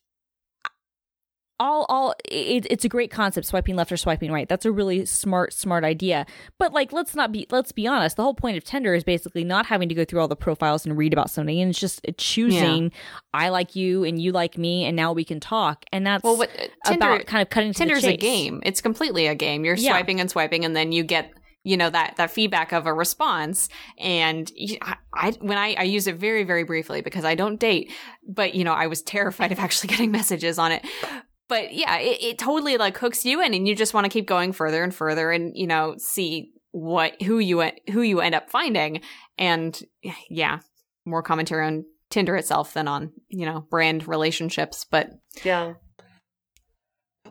all 1.58 1.86
all 1.88 2.14
it, 2.26 2.66
it's 2.70 2.84
a 2.84 2.88
great 2.88 3.10
concept 3.10 3.46
swiping 3.46 3.76
left 3.76 3.90
or 3.90 3.96
swiping 3.96 4.30
right 4.30 4.48
that's 4.48 4.66
a 4.66 4.72
really 4.72 5.04
smart 5.06 5.52
smart 5.52 5.84
idea 5.84 6.26
but 6.58 6.72
like 6.72 6.92
let's 6.92 7.14
not 7.14 7.32
be 7.32 7.46
let's 7.50 7.72
be 7.72 7.86
honest 7.86 8.16
the 8.16 8.22
whole 8.22 8.34
point 8.34 8.56
of 8.56 8.64
Tinder 8.64 8.94
is 8.94 9.04
basically 9.04 9.44
not 9.44 9.66
having 9.66 9.88
to 9.88 9.94
go 9.94 10.04
through 10.04 10.20
all 10.20 10.28
the 10.28 10.36
profiles 10.36 10.84
and 10.84 10.96
read 10.96 11.12
about 11.12 11.30
somebody 11.30 11.60
and 11.60 11.70
it's 11.70 11.78
just 11.78 12.04
choosing 12.18 12.84
yeah. 12.84 12.90
i 13.32 13.48
like 13.48 13.74
you 13.74 14.04
and 14.04 14.20
you 14.20 14.32
like 14.32 14.58
me 14.58 14.84
and 14.84 14.96
now 14.96 15.12
we 15.12 15.24
can 15.24 15.40
talk 15.40 15.84
and 15.92 16.06
that's 16.06 16.22
well 16.22 16.36
what 16.36 16.50
uh, 16.50 16.90
Tinder, 16.90 17.06
about 17.06 17.26
kind 17.26 17.42
of 17.42 17.48
cutting 17.48 17.72
tinder's 17.72 18.04
a 18.04 18.16
game 18.16 18.60
it's 18.64 18.80
completely 18.80 19.26
a 19.26 19.34
game 19.34 19.64
you're 19.64 19.76
yeah. 19.76 19.92
swiping 19.92 20.20
and 20.20 20.30
swiping 20.30 20.64
and 20.64 20.76
then 20.76 20.92
you 20.92 21.02
get 21.04 21.32
you 21.66 21.76
know 21.76 21.90
that 21.90 22.14
that 22.16 22.30
feedback 22.30 22.72
of 22.72 22.86
a 22.86 22.94
response 22.94 23.68
and 23.98 24.50
I, 24.82 24.96
I, 25.14 25.30
when 25.40 25.58
I, 25.58 25.74
I 25.78 25.82
use 25.82 26.06
it 26.06 26.16
very 26.16 26.44
very 26.44 26.64
briefly 26.64 27.00
because 27.00 27.24
i 27.24 27.34
don't 27.34 27.58
date 27.58 27.92
but 28.26 28.54
you 28.54 28.64
know 28.64 28.72
i 28.72 28.86
was 28.86 29.02
terrified 29.02 29.52
of 29.52 29.58
actually 29.58 29.88
getting 29.94 30.10
messages 30.10 30.58
on 30.58 30.72
it 30.72 30.84
but 31.48 31.72
yeah, 31.74 31.98
it, 31.98 32.22
it 32.22 32.38
totally 32.38 32.76
like 32.76 32.98
hooks 32.98 33.24
you 33.24 33.40
in 33.40 33.54
and 33.54 33.68
you 33.68 33.74
just 33.74 33.94
want 33.94 34.04
to 34.04 34.10
keep 34.10 34.26
going 34.26 34.52
further 34.52 34.82
and 34.82 34.94
further 34.94 35.30
and, 35.30 35.52
you 35.54 35.66
know, 35.66 35.94
see 35.98 36.50
what, 36.72 37.20
who 37.22 37.38
you, 37.38 37.70
who 37.92 38.02
you 38.02 38.20
end 38.20 38.34
up 38.34 38.50
finding. 38.50 39.00
And 39.38 39.80
yeah, 40.28 40.60
more 41.04 41.22
commentary 41.22 41.66
on 41.66 41.84
Tinder 42.10 42.36
itself 42.36 42.74
than 42.74 42.88
on, 42.88 43.12
you 43.28 43.46
know, 43.46 43.60
brand 43.70 44.08
relationships. 44.08 44.84
But 44.84 45.10
yeah. 45.44 45.74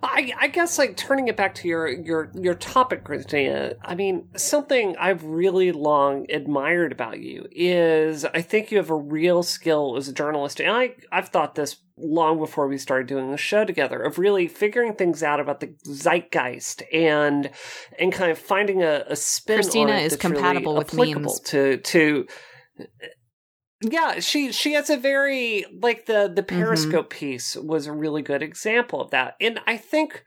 I, 0.03 0.33
I 0.39 0.47
guess 0.47 0.77
like 0.77 0.97
turning 0.97 1.27
it 1.27 1.35
back 1.35 1.55
to 1.55 1.67
your 1.67 1.87
your 1.87 2.31
your 2.33 2.55
topic, 2.55 3.03
Christina. 3.03 3.73
I 3.83 3.95
mean, 3.95 4.27
something 4.35 4.95
I've 4.97 5.23
really 5.23 5.71
long 5.71 6.25
admired 6.29 6.91
about 6.91 7.19
you 7.19 7.47
is 7.51 8.25
I 8.25 8.41
think 8.41 8.71
you 8.71 8.77
have 8.77 8.89
a 8.89 8.95
real 8.95 9.43
skill 9.43 9.95
as 9.97 10.07
a 10.07 10.13
journalist, 10.13 10.59
and 10.59 10.71
I 10.71 10.95
I've 11.11 11.29
thought 11.29 11.55
this 11.55 11.77
long 11.97 12.39
before 12.39 12.67
we 12.67 12.77
started 12.77 13.07
doing 13.07 13.31
the 13.31 13.37
show 13.37 13.63
together 13.63 14.01
of 14.01 14.17
really 14.17 14.47
figuring 14.47 14.93
things 14.93 15.23
out 15.23 15.39
about 15.39 15.61
the 15.61 15.73
zeitgeist 15.85 16.83
and 16.91 17.49
and 17.97 18.11
kind 18.11 18.31
of 18.31 18.37
finding 18.37 18.83
a, 18.83 19.03
a 19.07 19.15
spin. 19.15 19.57
Christina 19.57 19.93
is 19.93 20.15
compatible 20.15 20.73
really 20.73 21.15
with 21.15 21.17
memes 21.17 21.39
to 21.41 21.77
to. 21.77 22.27
Yeah, 23.91 24.19
she 24.19 24.51
she 24.51 24.73
has 24.73 24.89
a 24.89 24.97
very 24.97 25.65
like 25.81 26.05
the 26.05 26.31
the 26.33 26.41
mm-hmm. 26.41 26.59
Periscope 26.59 27.09
mm-hmm. 27.09 27.19
piece 27.19 27.55
was 27.55 27.87
a 27.87 27.91
really 27.91 28.21
good 28.21 28.41
example 28.41 29.01
of 29.01 29.11
that, 29.11 29.35
and 29.39 29.59
I 29.67 29.77
think. 29.77 30.23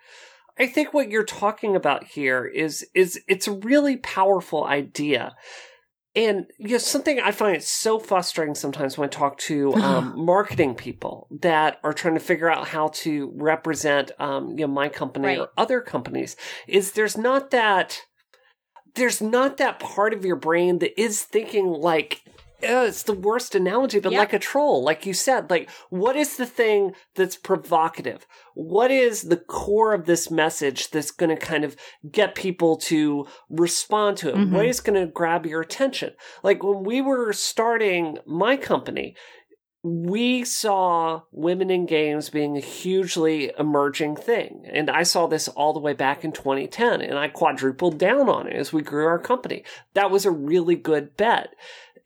I 0.61 0.67
think 0.67 0.93
what 0.93 1.09
you're 1.09 1.23
talking 1.23 1.77
about 1.77 2.03
here 2.03 2.45
is 2.45 2.85
is 2.93 3.21
it's 3.29 3.47
a 3.47 3.53
really 3.53 3.97
powerful 3.97 4.65
idea 4.65 5.37
and 6.19 6.47
you 6.59 6.71
know, 6.71 6.79
something 6.79 7.21
I 7.21 7.31
find 7.31 7.63
so 7.63 8.01
frustrating 8.01 8.57
sometimes 8.57 8.99
when 8.99 9.07
I 9.07 9.11
talk 9.11 9.39
to 9.39 9.73
um, 9.77 10.15
marketing 10.17 10.75
people 10.75 11.29
that 11.41 11.79
are 11.85 11.93
trying 11.93 12.15
to 12.15 12.21
figure 12.21 12.51
out 12.51 12.69
how 12.69 12.89
to 12.89 13.33
represent, 13.37 14.11
um, 14.19 14.51
you 14.51 14.67
know, 14.67 14.73
my 14.73 14.89
company 14.89 15.29
right. 15.29 15.39
or 15.39 15.51
other 15.57 15.81
companies 15.81 16.37
is 16.67 16.93
there's 16.93 17.17
not 17.17 17.51
that, 17.51 18.01
there's 18.97 19.23
not 19.23 19.59
that 19.59 19.79
part 19.79 20.13
of 20.13 20.25
your 20.25 20.37
brain 20.37 20.81
that 20.81 21.01
is 21.01 21.23
thinking 21.23 21.67
like, 21.67 22.23
uh, 22.63 22.87
it's 22.89 23.05
the 23.05 23.13
worst 23.13 23.55
analogy, 23.55 24.01
but 24.01 24.13
yep. 24.13 24.19
like 24.19 24.33
a 24.33 24.39
troll, 24.39 24.83
like 24.83 25.07
you 25.07 25.15
said, 25.15 25.49
like 25.49 25.71
what 25.91 26.17
is 26.17 26.37
the 26.37 26.47
thing 26.47 26.93
that's 27.15 27.37
provocative? 27.37 28.27
What 28.55 28.91
is 28.91 29.23
the 29.23 29.37
core 29.37 29.95
of 29.95 30.07
this 30.07 30.31
message 30.31 30.91
that's 30.91 31.13
going 31.13 31.31
to 31.31 31.37
kind 31.37 31.65
of 31.65 31.77
get 32.11 32.35
people 32.35 32.77
to 32.79 33.27
respond 33.49 34.17
to 34.19 34.31
it? 34.31 34.35
Mm-hmm. 34.35 34.55
What 34.55 34.67
is 34.67 34.81
going 34.81 34.99
to 35.01 35.13
grab 35.13 35.47
your 35.47 35.61
attention? 35.61 36.15
Like 36.43 36.65
when 36.65 36.83
we 36.83 37.01
were 37.01 37.33
starting 37.33 38.19
my 38.27 38.57
company, 38.57 39.15
we 39.85 40.45
saw 40.45 41.23
women 41.31 41.71
in 41.71 41.87
games 41.87 42.31
being 42.31 42.57
a 42.57 42.61
hugely 42.61 43.53
emerging 43.59 44.17
thing. 44.17 44.65
And 44.71 44.91
I 44.91 45.05
saw 45.05 45.29
this 45.29 45.47
all 45.47 45.73
the 45.73 45.79
way 45.79 45.93
back 45.93 46.25
in 46.25 46.33
2010 46.33 47.01
and 47.01 47.17
I 47.17 47.29
quadrupled 47.29 47.97
down 47.97 48.29
on 48.29 48.49
it 48.49 48.57
as 48.57 48.73
we 48.73 48.83
grew 48.83 49.07
our 49.07 49.21
company. 49.21 49.63
That 49.95 50.11
was 50.11 50.25
a 50.25 50.33
really 50.33 50.75
good 50.75 51.17
bet 51.17 51.55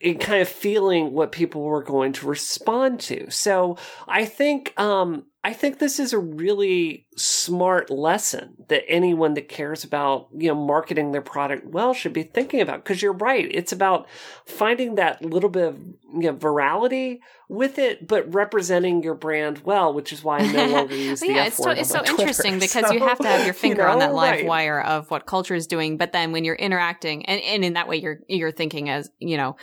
in 0.03 0.19
kind 0.19 0.43
of 0.43 0.49
feeling 0.49 1.13
what 1.13 1.31
people 1.31 1.63
were 1.63 1.83
going 1.83 2.13
to 2.13 2.27
respond 2.27 2.99
to. 2.99 3.31
So 3.31 3.79
I 4.09 4.25
think 4.25 4.79
um, 4.79 5.27
I 5.45 5.53
think 5.53 5.79
this 5.79 6.01
is 6.01 6.13
a 6.13 6.19
really 6.19 7.07
smart 7.17 7.89
lesson 7.89 8.55
that 8.69 8.83
anyone 8.89 9.35
that 9.35 9.49
cares 9.49 9.85
about 9.85 10.29
you 10.33 10.49
know 10.49 10.57
marketing 10.57 11.13
their 11.13 11.23
product 11.23 11.67
well 11.67 11.95
should 11.95 12.13
be 12.13 12.25
thinking 12.25 12.61
about 12.61 12.83
because 12.83 13.01
you're 13.01 13.13
right. 13.13 13.49
It's 13.49 13.71
about 13.71 14.09
finding 14.45 14.97
that 14.97 15.25
little 15.25 15.51
bit 15.51 15.69
of 15.69 15.79
you 15.79 16.33
know, 16.33 16.35
virality 16.35 17.21
with 17.49 17.79
it, 17.79 18.09
but 18.09 18.35
representing 18.35 19.03
your 19.03 19.15
brand 19.15 19.63
well, 19.65 19.93
which 19.93 20.13
is 20.13 20.25
why 20.25 20.39
I 20.39 20.51
no 20.51 20.67
longer 20.79 20.97
use 20.97 21.21
the 21.21 21.29
yeah, 21.29 21.45
F 21.45 21.61
word. 21.61 21.79
It's 21.79 21.91
so, 21.91 22.01
it's 22.01 22.09
so 22.09 22.13
interesting 22.19 22.59
because 22.59 22.87
so, 22.87 22.93
you 22.93 23.01
have 23.01 23.19
to 23.19 23.29
have 23.29 23.45
your 23.45 23.55
finger 23.55 23.83
you 23.83 23.87
know, 23.87 23.93
on 23.93 23.99
that 24.01 24.15
live 24.15 24.33
right. 24.33 24.47
wire 24.47 24.81
of 24.81 25.11
what 25.13 25.27
culture 25.27 25.55
is 25.55 25.69
doing. 25.69 25.97
But 25.97 26.13
then 26.13 26.33
when 26.33 26.45
you're 26.45 26.57
interacting, 26.57 27.27
and, 27.27 27.41
and 27.43 27.65
in 27.65 27.75
that 27.75 27.87
way, 27.87 27.99
you're 27.99 28.19
you're 28.27 28.53
thinking 28.53 28.89
as 28.89 29.11
you 29.21 29.37
know 29.37 29.57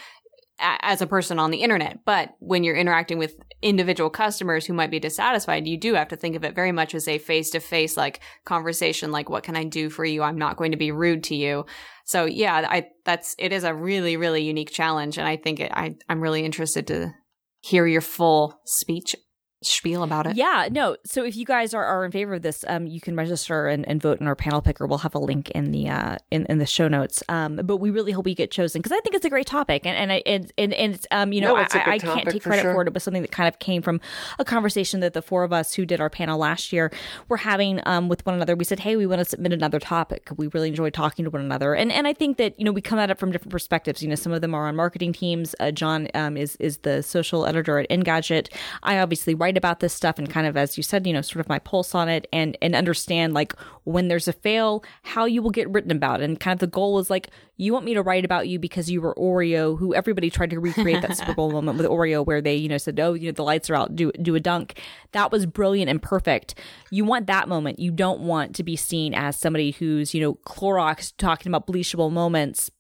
as 0.60 1.02
a 1.02 1.08
person 1.08 1.40
on 1.40 1.52
the 1.52 1.62
internet. 1.62 2.00
But 2.06 2.36
when 2.40 2.64
you're 2.64 2.76
interacting 2.76 3.18
with 3.18 3.36
individual 3.62 4.10
customers 4.10 4.66
who 4.66 4.74
might 4.74 4.92
be 4.92 5.00
dissatisfied, 5.00 5.68
you 5.68 5.78
do 5.78 5.94
have 5.96 6.10
to 6.10 6.16
think 6.16 6.36
of 6.36 6.44
it 6.44 6.56
very 6.56 6.72
much 6.72 6.94
as 6.96 7.08
a 7.08 7.18
face 7.18 7.50
to 7.52 7.60
face 7.60 7.98
like 7.98 8.20
conversation. 8.46 9.12
Like, 9.12 9.30
what 9.30 9.44
can 9.44 9.56
I 9.56 9.64
do 9.64 9.90
for 9.90 10.06
you? 10.06 10.24
I'm 10.24 10.38
not 10.38 10.58
going 10.58 10.72
to 10.72 10.78
be 10.78 10.92
rude 10.92 11.24
to 11.26 11.36
you. 11.36 11.66
So 12.06 12.26
yeah, 12.26 12.66
I, 12.70 12.88
that's, 13.06 13.36
it 13.38 13.54
is 13.54 13.64
a 13.64 13.74
really, 13.74 14.18
really 14.18 14.44
unique 14.44 14.72
challenge. 14.72 15.18
And 15.18 15.28
I 15.28 15.38
think 15.38 15.60
it, 15.60 15.72
I, 15.74 15.96
I'm 16.08 16.22
really 16.22 16.44
interested 16.44 16.88
to 16.88 17.14
hear 17.62 17.86
your 17.86 18.02
full 18.02 18.60
speech 18.66 19.16
spiel 19.62 20.04
about 20.04 20.26
it. 20.26 20.36
Yeah, 20.36 20.70
no. 20.72 20.96
So 21.06 21.24
if 21.24 21.36
you 21.36 21.46
guys 21.46 21.74
are, 21.74 21.84
are 21.84 22.06
in 22.06 22.12
favor 22.12 22.36
of 22.36 22.42
this, 22.42 22.64
um, 22.68 22.88
you 22.88 23.02
can 23.02 23.16
register 23.16 23.68
and, 23.68 23.88
and 23.88 24.02
vote 24.02 24.22
in 24.22 24.28
our 24.28 24.36
panel 24.36 24.62
picker. 24.62 24.88
We'll 24.88 25.00
have 25.00 25.16
a 25.16 25.20
link 25.20 25.50
in 25.52 25.72
the 25.72 25.90
uh 25.90 26.18
in, 26.32 26.46
in 26.46 26.60
the 26.60 26.66
show 26.66 26.88
notes. 26.88 27.22
Um, 27.28 27.58
but 27.58 27.78
we 27.78 27.90
really 27.90 28.12
hope 28.12 28.26
we 28.26 28.36
get 28.36 28.52
chosen 28.52 28.82
because 28.82 28.92
I 28.94 29.00
think 29.02 29.16
it's 29.16 29.26
a 29.26 29.30
great 29.30 29.48
topic, 29.48 29.86
and 29.86 29.98
and 29.98 30.12
I, 30.12 30.24
and, 30.26 30.52
and, 30.58 30.74
and 30.74 30.96
it's 30.96 31.08
um 31.12 31.34
you 31.34 31.42
know 31.42 31.56
No, 31.56 31.62
it's 31.62 31.76
a 31.76 31.80
I, 31.80 31.94
I 31.94 32.00
can't 32.00 32.16
topic 32.20 32.34
take 32.34 32.44
for 32.44 32.50
credit 32.50 32.62
sure. 32.62 32.74
for 32.74 32.82
it. 32.84 32.88
It 32.88 32.94
was 32.94 33.04
something 33.04 33.22
that 33.22 33.32
kind 33.32 33.48
of 33.48 33.60
came 33.60 33.82
from 33.82 34.00
a 34.38 34.46
conversation 34.46 35.02
that 35.02 35.14
the 35.14 35.22
four 35.22 35.44
of 35.44 35.52
us 35.52 35.74
who 35.74 35.86
did 35.86 36.00
our 36.00 36.10
panel 36.10 36.40
last 36.40 36.72
year 36.72 36.92
were 37.28 37.38
having 37.38 37.82
um 37.86 38.08
with 38.08 38.26
one 38.26 38.36
another. 38.36 38.56
We 38.56 38.64
said, 38.64 38.80
hey, 38.80 38.96
we 38.96 39.06
want 39.06 39.20
to 39.20 39.26
submit 39.26 39.52
another 39.52 39.80
topic. 39.80 40.30
We 40.38 40.48
really 40.48 40.70
enjoy 40.70 40.90
talking 40.90 41.26
to 41.26 41.32
one 41.32 41.42
another, 41.42 41.74
and 41.74 41.92
and 41.92 42.08
I 42.08 42.14
think 42.14 42.38
that 42.38 42.58
you 42.58 42.66
know 42.66 42.72
we 42.72 42.82
come 42.82 43.00
at 43.00 43.10
it 43.10 43.20
from 43.20 43.32
different 43.32 43.52
perspectives. 43.52 44.02
You 44.02 44.08
know, 44.08 44.16
some 44.16 44.32
of 44.32 44.40
them 44.42 44.56
are 44.56 44.68
on 44.68 44.76
marketing 44.76 45.12
teams. 45.12 45.54
Uh, 45.60 45.72
John 45.72 46.08
um, 46.14 46.38
is 46.38 46.56
is 46.58 46.78
the 46.80 47.04
social 47.04 47.46
editor 47.46 47.80
at 47.80 47.90
Engadget. 47.90 48.48
I 48.84 49.00
obviously 49.00 49.36
write 49.36 49.49
about 49.58 49.80
this 49.80 49.94
stuff 49.94 50.18
and 50.18 50.30
kind 50.30 50.48
of, 50.48 50.58
as 50.58 50.78
you 50.78 50.84
said, 50.84 51.06
you 51.08 51.14
know, 51.14 51.22
sort 51.22 51.42
of 51.42 51.50
my 51.50 51.60
pulse 51.60 51.96
on 51.96 52.10
it 52.10 52.28
and 52.32 52.58
and 52.62 52.76
understand 52.76 53.34
like 53.34 53.54
when 53.84 54.08
there's 54.08 54.28
a 54.28 54.34
fail, 54.34 54.84
how 55.04 55.26
you 55.26 55.42
will 55.42 55.50
get 55.52 55.70
written 55.70 55.92
about. 55.92 56.22
And 56.22 56.40
kind 56.40 56.54
of 56.54 56.60
the 56.60 56.68
goal 56.68 57.00
is 57.00 57.10
like 57.10 57.30
you 57.58 57.74
want 57.74 57.86
me 57.86 57.94
to 57.94 58.02
write 58.02 58.26
about 58.26 58.48
you 58.48 58.60
because 58.60 58.90
you 58.90 59.02
were 59.02 59.16
Oreo, 59.16 59.78
who 59.78 59.94
everybody 59.94 60.30
tried 60.30 60.50
to 60.52 60.60
recreate 60.60 61.02
that 61.02 61.18
Super 61.18 61.34
Bowl 61.34 61.52
moment 61.54 61.78
with 61.78 61.88
Oreo 61.88 62.26
where 62.26 62.42
they, 62.42 62.56
you 62.56 62.70
know, 62.70 62.78
said, 62.78 63.00
oh, 63.00 63.14
you 63.14 63.28
know, 63.28 63.34
the 63.34 63.44
lights 63.44 63.70
are 63.70 63.76
out, 63.76 63.96
do 63.96 64.12
do 64.14 64.36
a 64.36 64.40
dunk. 64.40 64.80
That 65.12 65.32
was 65.32 65.46
brilliant 65.46 65.90
and 65.90 66.02
perfect. 66.02 66.56
You 66.92 67.06
want 67.06 67.28
that 67.28 67.48
moment. 67.48 67.80
You 67.80 67.92
don't 67.92 68.22
want 68.22 68.56
to 68.56 68.64
be 68.64 68.76
seen 68.76 69.14
as 69.14 69.36
somebody 69.36 69.72
who's, 69.72 70.14
you 70.14 70.22
know, 70.22 70.36
Clorox 70.46 71.14
talking 71.18 71.52
about 71.52 71.68
bleachable 71.68 72.12
moments 72.12 72.72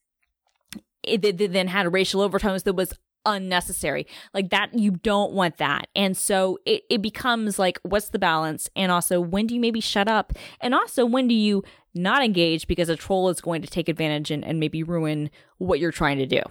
it, 1.03 1.53
then 1.53 1.67
had 1.67 1.91
racial 1.91 2.21
overtones 2.21 2.63
that 2.63 2.73
was 2.73 2.93
unnecessary. 3.25 4.07
Like 4.33 4.49
that 4.49 4.77
you 4.77 4.91
don't 4.91 5.33
want 5.33 5.57
that. 5.57 5.87
And 5.95 6.15
so 6.15 6.59
it, 6.65 6.83
it 6.89 7.01
becomes 7.01 7.59
like 7.59 7.79
what's 7.83 8.09
the 8.09 8.19
balance? 8.19 8.69
And 8.75 8.91
also 8.91 9.19
when 9.19 9.47
do 9.47 9.53
you 9.55 9.59
maybe 9.59 9.81
shut 9.81 10.07
up? 10.07 10.33
And 10.61 10.73
also 10.73 11.05
when 11.05 11.27
do 11.27 11.35
you 11.35 11.63
not 11.93 12.23
engage 12.23 12.67
because 12.67 12.89
a 12.89 12.95
troll 12.95 13.29
is 13.29 13.41
going 13.41 13.61
to 13.61 13.67
take 13.67 13.89
advantage 13.89 14.31
and, 14.31 14.43
and 14.43 14.59
maybe 14.59 14.83
ruin 14.83 15.29
what 15.57 15.79
you're 15.79 15.91
trying 15.91 16.17
to 16.17 16.25
do? 16.25 16.41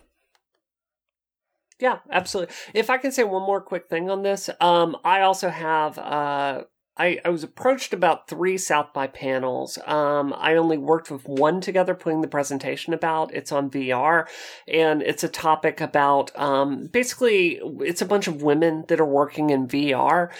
Yeah, 1.80 1.98
absolutely. 2.10 2.54
If 2.74 2.90
I 2.90 2.98
can 2.98 3.12
say 3.12 3.22
one 3.22 3.42
more 3.42 3.60
quick 3.60 3.88
thing 3.88 4.10
on 4.10 4.22
this, 4.22 4.50
um, 4.60 4.96
I 5.04 5.20
also 5.20 5.48
have 5.48 5.96
uh, 5.96 6.64
I, 6.98 7.20
I 7.24 7.28
was 7.28 7.44
approached 7.44 7.92
about 7.92 8.28
three 8.28 8.58
South 8.58 8.92
by 8.92 9.06
panels. 9.06 9.78
Um, 9.86 10.34
I 10.36 10.56
only 10.56 10.76
worked 10.76 11.10
with 11.10 11.28
one 11.28 11.60
together, 11.60 11.94
putting 11.94 12.22
the 12.22 12.28
presentation 12.28 12.92
about. 12.92 13.32
It's 13.32 13.52
on 13.52 13.70
VR, 13.70 14.26
and 14.66 15.02
it's 15.02 15.22
a 15.22 15.28
topic 15.28 15.80
about 15.80 16.36
um, 16.38 16.86
basically 16.86 17.60
it's 17.80 18.02
a 18.02 18.06
bunch 18.06 18.26
of 18.26 18.42
women 18.42 18.84
that 18.88 19.00
are 19.00 19.06
working 19.06 19.50
in 19.50 19.68
VR. 19.68 20.30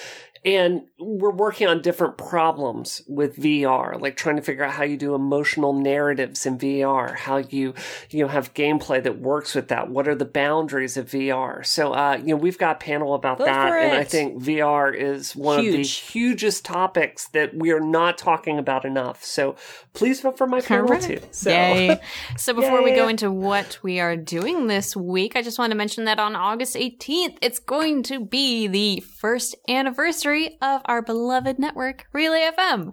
And 0.44 0.82
we're 0.98 1.30
working 1.30 1.66
on 1.66 1.82
different 1.82 2.16
problems 2.16 3.02
with 3.08 3.36
VR, 3.36 4.00
like 4.00 4.16
trying 4.16 4.36
to 4.36 4.42
figure 4.42 4.64
out 4.64 4.72
how 4.72 4.84
you 4.84 4.96
do 4.96 5.14
emotional 5.14 5.72
narratives 5.72 6.46
in 6.46 6.58
VR, 6.58 7.16
how 7.16 7.38
you, 7.38 7.74
you 8.10 8.22
know, 8.22 8.28
have 8.28 8.54
gameplay 8.54 9.02
that 9.02 9.18
works 9.18 9.54
with 9.54 9.68
that. 9.68 9.90
What 9.90 10.08
are 10.08 10.14
the 10.14 10.24
boundaries 10.24 10.96
of 10.96 11.10
VR? 11.10 11.64
So, 11.66 11.92
uh, 11.92 12.16
you 12.18 12.28
know, 12.28 12.36
we've 12.36 12.58
got 12.58 12.76
a 12.76 12.78
panel 12.78 13.14
about 13.14 13.38
that. 13.38 13.72
And 13.72 13.96
I 13.96 14.04
think 14.04 14.42
VR 14.42 14.94
is 14.94 15.34
one 15.34 15.58
of 15.58 15.64
the 15.64 15.78
Huge. 15.78 15.96
hugest 15.98 16.64
topics 16.64 17.28
that 17.28 17.54
we 17.54 17.70
are 17.70 17.80
not 17.80 18.18
talking 18.18 18.58
about 18.58 18.84
enough. 18.84 19.24
So 19.24 19.56
please 19.92 20.20
vote 20.20 20.38
for 20.38 20.46
my 20.46 20.60
panel 20.60 20.86
Alright. 20.86 21.02
too. 21.02 21.20
So. 21.30 21.50
Yay. 21.50 22.00
So 22.36 22.54
before 22.54 22.82
we 22.82 22.92
go 22.92 23.08
into 23.08 23.30
what 23.30 23.78
we 23.82 24.00
are 24.00 24.16
doing 24.16 24.66
this 24.68 24.94
week, 24.96 25.34
I 25.36 25.42
just 25.42 25.58
want 25.58 25.70
to 25.70 25.76
mention 25.76 26.04
that 26.04 26.18
on 26.18 26.36
August 26.36 26.76
18th, 26.76 27.36
it's 27.42 27.58
going 27.58 28.02
to 28.04 28.24
be 28.24 28.66
the 28.66 29.00
first 29.00 29.54
anniversary 29.68 30.27
of 30.60 30.82
our 30.84 31.02
beloved 31.02 31.58
network, 31.58 32.06
Relay 32.12 32.50
FM. 32.56 32.92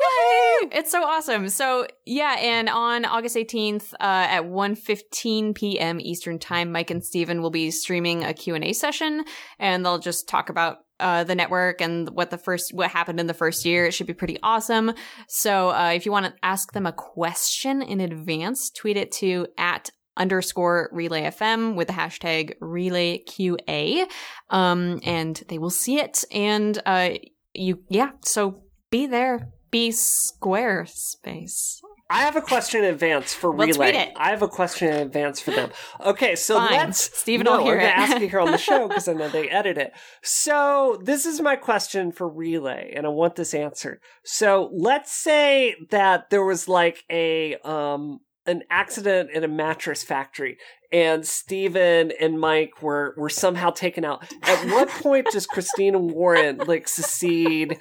Yay! 0.00 0.68
It's 0.72 0.90
so 0.90 1.04
awesome. 1.04 1.48
So 1.48 1.86
yeah, 2.04 2.36
and 2.38 2.68
on 2.68 3.04
August 3.04 3.36
18th 3.36 3.92
uh, 3.94 3.96
at 4.00 4.44
1.15 4.44 5.54
p.m. 5.54 6.00
Eastern 6.00 6.38
Time, 6.38 6.72
Mike 6.72 6.90
and 6.90 7.04
Steven 7.04 7.42
will 7.42 7.50
be 7.50 7.70
streaming 7.70 8.24
a 8.24 8.34
Q&A 8.34 8.72
session, 8.72 9.24
and 9.58 9.84
they'll 9.84 9.98
just 9.98 10.28
talk 10.28 10.48
about 10.48 10.78
uh, 11.00 11.24
the 11.24 11.34
network 11.34 11.80
and 11.80 12.08
what 12.10 12.30
the 12.30 12.38
first 12.38 12.72
what 12.72 12.90
happened 12.90 13.20
in 13.20 13.26
the 13.26 13.34
first 13.34 13.64
year. 13.64 13.86
It 13.86 13.92
should 13.92 14.06
be 14.06 14.14
pretty 14.14 14.38
awesome. 14.42 14.92
So 15.28 15.70
uh, 15.70 15.92
if 15.94 16.06
you 16.06 16.12
want 16.12 16.26
to 16.26 16.34
ask 16.42 16.72
them 16.72 16.86
a 16.86 16.92
question 16.92 17.82
in 17.82 18.00
advance, 18.00 18.70
tweet 18.70 18.96
it 18.96 19.10
to 19.12 19.46
at 19.58 19.90
underscore 20.16 20.88
relay 20.92 21.22
FM 21.22 21.74
with 21.74 21.88
the 21.88 21.94
hashtag 21.94 22.54
relay 22.60 23.22
QA. 23.24 24.06
Um, 24.50 25.00
and 25.04 25.42
they 25.48 25.58
will 25.58 25.70
see 25.70 25.98
it. 25.98 26.24
And 26.30 26.80
uh, 26.86 27.10
you, 27.52 27.82
yeah, 27.88 28.10
so 28.24 28.62
be 28.90 29.06
there. 29.06 29.48
Be 29.70 29.90
Squarespace. 29.90 31.80
I 32.10 32.20
have 32.20 32.36
a 32.36 32.42
question 32.42 32.84
in 32.84 32.92
advance 32.92 33.32
for 33.32 33.52
Let's 33.56 33.78
Relay. 33.78 33.92
read 33.92 34.08
it. 34.08 34.12
I 34.16 34.28
have 34.30 34.42
a 34.42 34.48
question 34.48 34.88
in 34.88 35.00
advance 35.00 35.40
for 35.40 35.50
them. 35.50 35.70
Okay, 36.04 36.36
so 36.36 36.58
Fine. 36.58 36.72
let's. 36.72 37.18
Steven 37.18 37.44
no, 37.44 37.56
will 37.56 37.64
hear 37.64 37.80
I'm 37.80 37.86
it. 37.86 37.96
ask 37.96 38.20
you 38.20 38.28
here 38.28 38.40
on 38.40 38.50
the 38.50 38.58
show 38.58 38.86
because 38.88 39.08
I 39.08 39.14
know 39.14 39.28
they 39.28 39.48
edit 39.48 39.78
it. 39.78 39.92
So 40.22 41.00
this 41.02 41.24
is 41.24 41.40
my 41.40 41.56
question 41.56 42.12
for 42.12 42.28
Relay, 42.28 42.92
and 42.94 43.06
I 43.06 43.08
want 43.08 43.36
this 43.36 43.54
answered. 43.54 44.00
So 44.22 44.70
let's 44.72 45.12
say 45.12 45.76
that 45.90 46.30
there 46.30 46.44
was 46.44 46.68
like 46.68 47.04
a 47.10 47.56
um 47.64 48.20
an 48.46 48.62
accident 48.70 49.30
in 49.30 49.44
a 49.44 49.48
mattress 49.48 50.02
factory 50.02 50.58
and 50.94 51.26
Steven 51.26 52.12
and 52.20 52.38
Mike 52.38 52.80
were 52.80 53.14
were 53.16 53.28
somehow 53.28 53.70
taken 53.70 54.04
out. 54.04 54.32
At 54.44 54.64
what 54.70 54.88
point 54.88 55.26
does 55.32 55.44
Christina 55.44 55.98
Warren 55.98 56.58
like 56.58 56.86
secede 56.86 57.78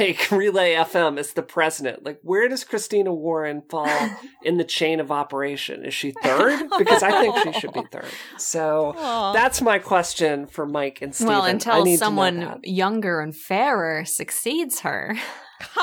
like 0.00 0.28
Relay 0.32 0.74
FM 0.74 1.16
as 1.16 1.32
the 1.32 1.44
president? 1.44 2.04
Like 2.04 2.18
where 2.22 2.48
does 2.48 2.64
Christina 2.64 3.14
Warren 3.14 3.62
fall 3.70 4.10
in 4.42 4.56
the 4.56 4.64
chain 4.64 4.98
of 4.98 5.12
operation? 5.12 5.84
Is 5.84 5.94
she 5.94 6.10
third? 6.10 6.68
Because 6.76 7.04
I 7.04 7.20
think 7.20 7.54
she 7.54 7.60
should 7.60 7.72
be 7.72 7.84
third. 7.92 8.08
So 8.36 8.94
Aw. 8.96 9.32
that's 9.32 9.62
my 9.62 9.78
question 9.78 10.48
for 10.48 10.66
Mike 10.66 11.02
and 11.02 11.14
Steven. 11.14 11.32
well, 11.32 11.42
I 11.42 11.50
until 11.50 11.84
need 11.84 12.00
someone 12.00 12.60
younger 12.64 13.20
and 13.20 13.34
fairer 13.34 14.04
succeeds 14.04 14.80
her. 14.80 15.16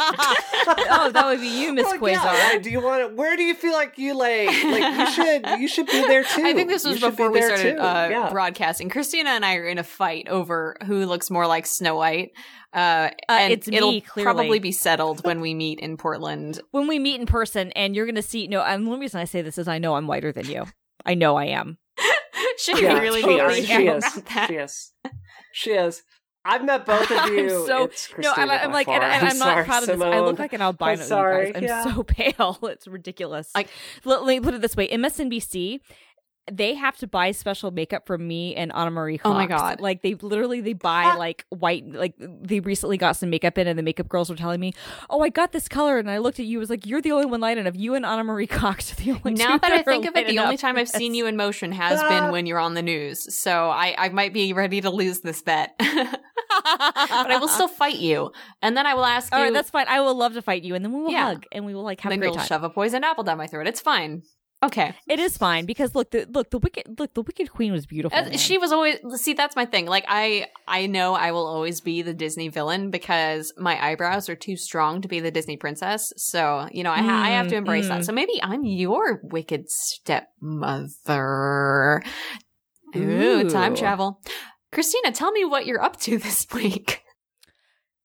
oh, 0.00 1.10
that 1.12 1.24
would 1.26 1.40
be 1.40 1.48
you, 1.48 1.72
Miss 1.72 1.86
Oh, 1.88 1.98
Quasar. 1.98 2.12
yeah. 2.24 2.58
Do 2.58 2.70
you 2.70 2.80
want 2.80 3.08
to? 3.08 3.14
Where 3.14 3.36
do 3.36 3.42
you 3.42 3.54
feel 3.54 3.72
like 3.72 3.98
you 3.98 4.14
lay? 4.16 4.46
Like 4.46 4.98
you 4.98 5.10
should. 5.12 5.46
You 5.60 5.68
should 5.68 5.86
be 5.86 6.00
there 6.02 6.22
too. 6.24 6.42
I 6.44 6.52
think 6.54 6.68
this 6.68 6.84
was 6.84 6.98
should 6.98 7.10
before 7.10 7.30
be 7.30 7.40
we 7.40 7.42
started 7.42 7.78
uh, 7.78 8.08
yeah. 8.10 8.30
broadcasting. 8.30 8.88
Christina 8.88 9.30
and 9.30 9.44
I 9.44 9.56
are 9.56 9.66
in 9.66 9.78
a 9.78 9.84
fight 9.84 10.28
over 10.28 10.76
who 10.86 11.04
looks 11.06 11.30
more 11.30 11.46
like 11.46 11.66
Snow 11.66 11.96
White. 11.96 12.32
Uh, 12.72 13.10
and 13.28 13.52
it's 13.52 13.66
it'll 13.68 14.00
clearly. 14.02 14.24
probably 14.24 14.58
be 14.58 14.72
settled 14.72 15.24
when 15.24 15.40
we 15.40 15.54
meet 15.54 15.78
in 15.80 15.96
Portland. 15.96 16.60
when 16.70 16.86
we 16.86 16.98
meet 16.98 17.18
in 17.20 17.26
person 17.26 17.72
and 17.72 17.96
you're 17.96 18.06
gonna 18.06 18.20
see 18.22 18.46
no 18.46 18.60
and 18.62 18.84
the 18.84 18.90
only 18.90 19.00
reason 19.00 19.20
i 19.20 19.24
say 19.24 19.40
this 19.40 19.56
is 19.56 19.66
i 19.68 19.78
know 19.78 19.94
i'm 19.94 20.06
whiter 20.06 20.32
than 20.32 20.44
you 20.46 20.66
i 21.06 21.14
know 21.14 21.36
i 21.36 21.46
am 21.46 21.78
Should 22.58 22.78
Yeah, 22.80 22.94
we 22.94 23.00
really 23.00 23.20
she 23.22 23.26
be 23.26 23.34
is. 23.36 23.40
arguing 23.40 23.64
She 23.66 23.86
about 23.86 23.96
is. 24.04 24.22
that? 24.34 24.46
She 24.48 24.54
is. 24.56 24.92
She 25.52 25.70
is. 25.70 26.02
I've 26.44 26.64
met 26.64 26.86
both 26.86 27.10
of 27.10 27.28
you. 27.32 27.42
I'm 27.44 27.66
so- 27.66 27.66
no 27.66 27.86
Christina 27.88 28.34
and 28.38 28.50
I- 28.50 28.58
i'm 28.64 28.72
like 28.72 28.88
and, 28.88 29.02
and 29.02 29.12
i'm, 29.12 29.30
I'm 29.30 29.38
not 29.38 29.44
sorry, 29.44 29.64
proud 29.64 29.82
of 29.82 29.88
this 29.88 30.00
i 30.00 30.20
look 30.20 30.38
like 30.38 30.52
an 30.52 30.62
albino 30.62 30.92
I'm 30.92 30.98
sorry. 30.98 31.54
i'm 31.54 31.62
yeah. 31.62 31.84
so 31.84 32.02
pale 32.04 32.58
it's 32.62 32.86
ridiculous 32.88 33.50
Like- 33.54 33.68
let, 34.04 34.24
let 34.24 34.28
me 34.34 34.40
put 34.40 34.54
it 34.54 34.60
this 34.62 34.76
way 34.76 34.88
msnbc 34.88 35.80
they 36.50 36.74
have 36.74 36.96
to 36.98 37.06
buy 37.06 37.30
special 37.32 37.70
makeup 37.70 38.06
for 38.06 38.18
me 38.18 38.54
and 38.54 38.72
Ana 38.72 38.90
Marie. 38.90 39.20
Oh 39.24 39.32
my 39.32 39.46
God. 39.46 39.80
Like 39.80 40.02
they 40.02 40.14
literally 40.14 40.60
they 40.60 40.72
buy 40.72 41.04
ah. 41.04 41.16
like 41.16 41.44
white 41.50 41.86
like 41.86 42.14
they 42.18 42.60
recently 42.60 42.96
got 42.96 43.12
some 43.16 43.30
makeup 43.30 43.58
in 43.58 43.66
and 43.66 43.78
the 43.78 43.82
makeup 43.82 44.08
girls 44.08 44.30
were 44.30 44.36
telling 44.36 44.60
me, 44.60 44.72
"Oh, 45.10 45.20
I 45.20 45.28
got 45.28 45.52
this 45.52 45.68
color." 45.68 45.98
And 45.98 46.10
I 46.10 46.18
looked 46.18 46.40
at 46.40 46.46
you 46.46 46.58
was 46.58 46.70
like, 46.70 46.86
"You're 46.86 47.00
the 47.00 47.12
only 47.12 47.26
one 47.26 47.40
light 47.40 47.58
enough. 47.58 47.74
You 47.76 47.94
and 47.94 48.04
Ana 48.04 48.24
Marie 48.24 48.46
Cox 48.58 48.92
are 48.92 48.96
the 48.96 49.12
only 49.12 49.34
Now 49.34 49.58
that 49.58 49.72
I 49.72 49.82
think 49.82 50.06
of 50.06 50.16
it, 50.16 50.26
the 50.26 50.38
only 50.38 50.56
time 50.56 50.76
I've 50.76 50.88
seen 50.88 51.14
you 51.18 51.26
in 51.26 51.36
motion 51.36 51.72
has 51.72 52.00
been 52.00 52.24
ah. 52.24 52.32
when 52.32 52.46
you're 52.46 52.58
on 52.58 52.74
the 52.74 52.82
news. 52.82 53.34
So 53.34 53.70
I, 53.70 53.94
I 53.98 54.08
might 54.10 54.32
be 54.32 54.52
ready 54.52 54.80
to 54.80 54.90
lose 54.90 55.20
this 55.20 55.42
bet. 55.42 55.74
but 55.78 57.30
I 57.30 57.38
will 57.38 57.48
still 57.48 57.68
fight 57.68 57.96
you. 57.96 58.32
And 58.62 58.76
then 58.76 58.86
I 58.86 58.94
will 58.94 59.04
ask 59.04 59.32
All 59.32 59.38
you. 59.38 59.46
right, 59.46 59.52
that's 59.52 59.70
fine. 59.70 59.86
I 59.88 60.00
will 60.00 60.14
love 60.14 60.34
to 60.34 60.42
fight 60.42 60.62
you, 60.62 60.74
and 60.74 60.84
then 60.84 60.92
we 60.92 61.02
will 61.02 61.10
Yeah. 61.10 61.24
hug, 61.24 61.44
and 61.52 61.64
we 61.64 61.74
will 61.74 61.82
like 61.82 62.00
have 62.00 62.10
then 62.10 62.18
a 62.18 62.20
great 62.20 62.28
you'll 62.28 62.36
time. 62.36 62.46
shove 62.46 62.64
a 62.64 62.70
poisoned 62.70 63.04
apple 63.04 63.24
down 63.24 63.38
my 63.38 63.46
throat. 63.46 63.66
It's 63.66 63.80
fine. 63.80 64.22
Okay. 64.60 64.92
It 65.08 65.20
is 65.20 65.38
fine 65.38 65.66
because 65.66 65.94
look, 65.94 66.10
the 66.10 66.26
look 66.28 66.50
the 66.50 66.58
wicked 66.58 66.98
look 66.98 67.14
the 67.14 67.22
wicked 67.22 67.52
queen 67.52 67.70
was 67.72 67.86
beautiful. 67.86 68.18
Uh, 68.18 68.36
she 68.36 68.58
was 68.58 68.72
always 68.72 68.96
see 69.14 69.34
that's 69.34 69.54
my 69.54 69.64
thing. 69.64 69.86
Like 69.86 70.04
i 70.08 70.46
i 70.66 70.86
know 70.86 71.14
i 71.14 71.30
will 71.30 71.46
always 71.46 71.80
be 71.80 72.02
the 72.02 72.12
disney 72.12 72.48
villain 72.48 72.90
because 72.90 73.52
my 73.56 73.80
eyebrows 73.80 74.28
are 74.28 74.34
too 74.34 74.56
strong 74.56 75.00
to 75.02 75.08
be 75.08 75.20
the 75.20 75.30
disney 75.30 75.56
princess. 75.56 76.12
So 76.16 76.68
you 76.72 76.82
know 76.82 76.90
i, 76.90 76.98
ha- 76.98 77.22
I 77.22 77.30
have 77.30 77.46
to 77.48 77.54
Mm, 77.54 77.58
embrace 77.58 77.86
mm. 77.86 77.90
that 77.90 78.04
so 78.04 78.10
maybe 78.12 78.32
i'm 78.42 78.64
your 78.64 79.20
wicked 79.22 79.70
stepmother. 79.70 82.02
Ooh, 82.96 83.48
time 83.50 83.76
travel. 83.76 84.20
Christina 84.72 85.12
tell 85.12 85.30
me 85.30 85.44
what 85.44 85.66
you're 85.66 85.82
up 85.82 85.98
to 86.00 86.18
this 86.26 86.46
week 86.52 87.02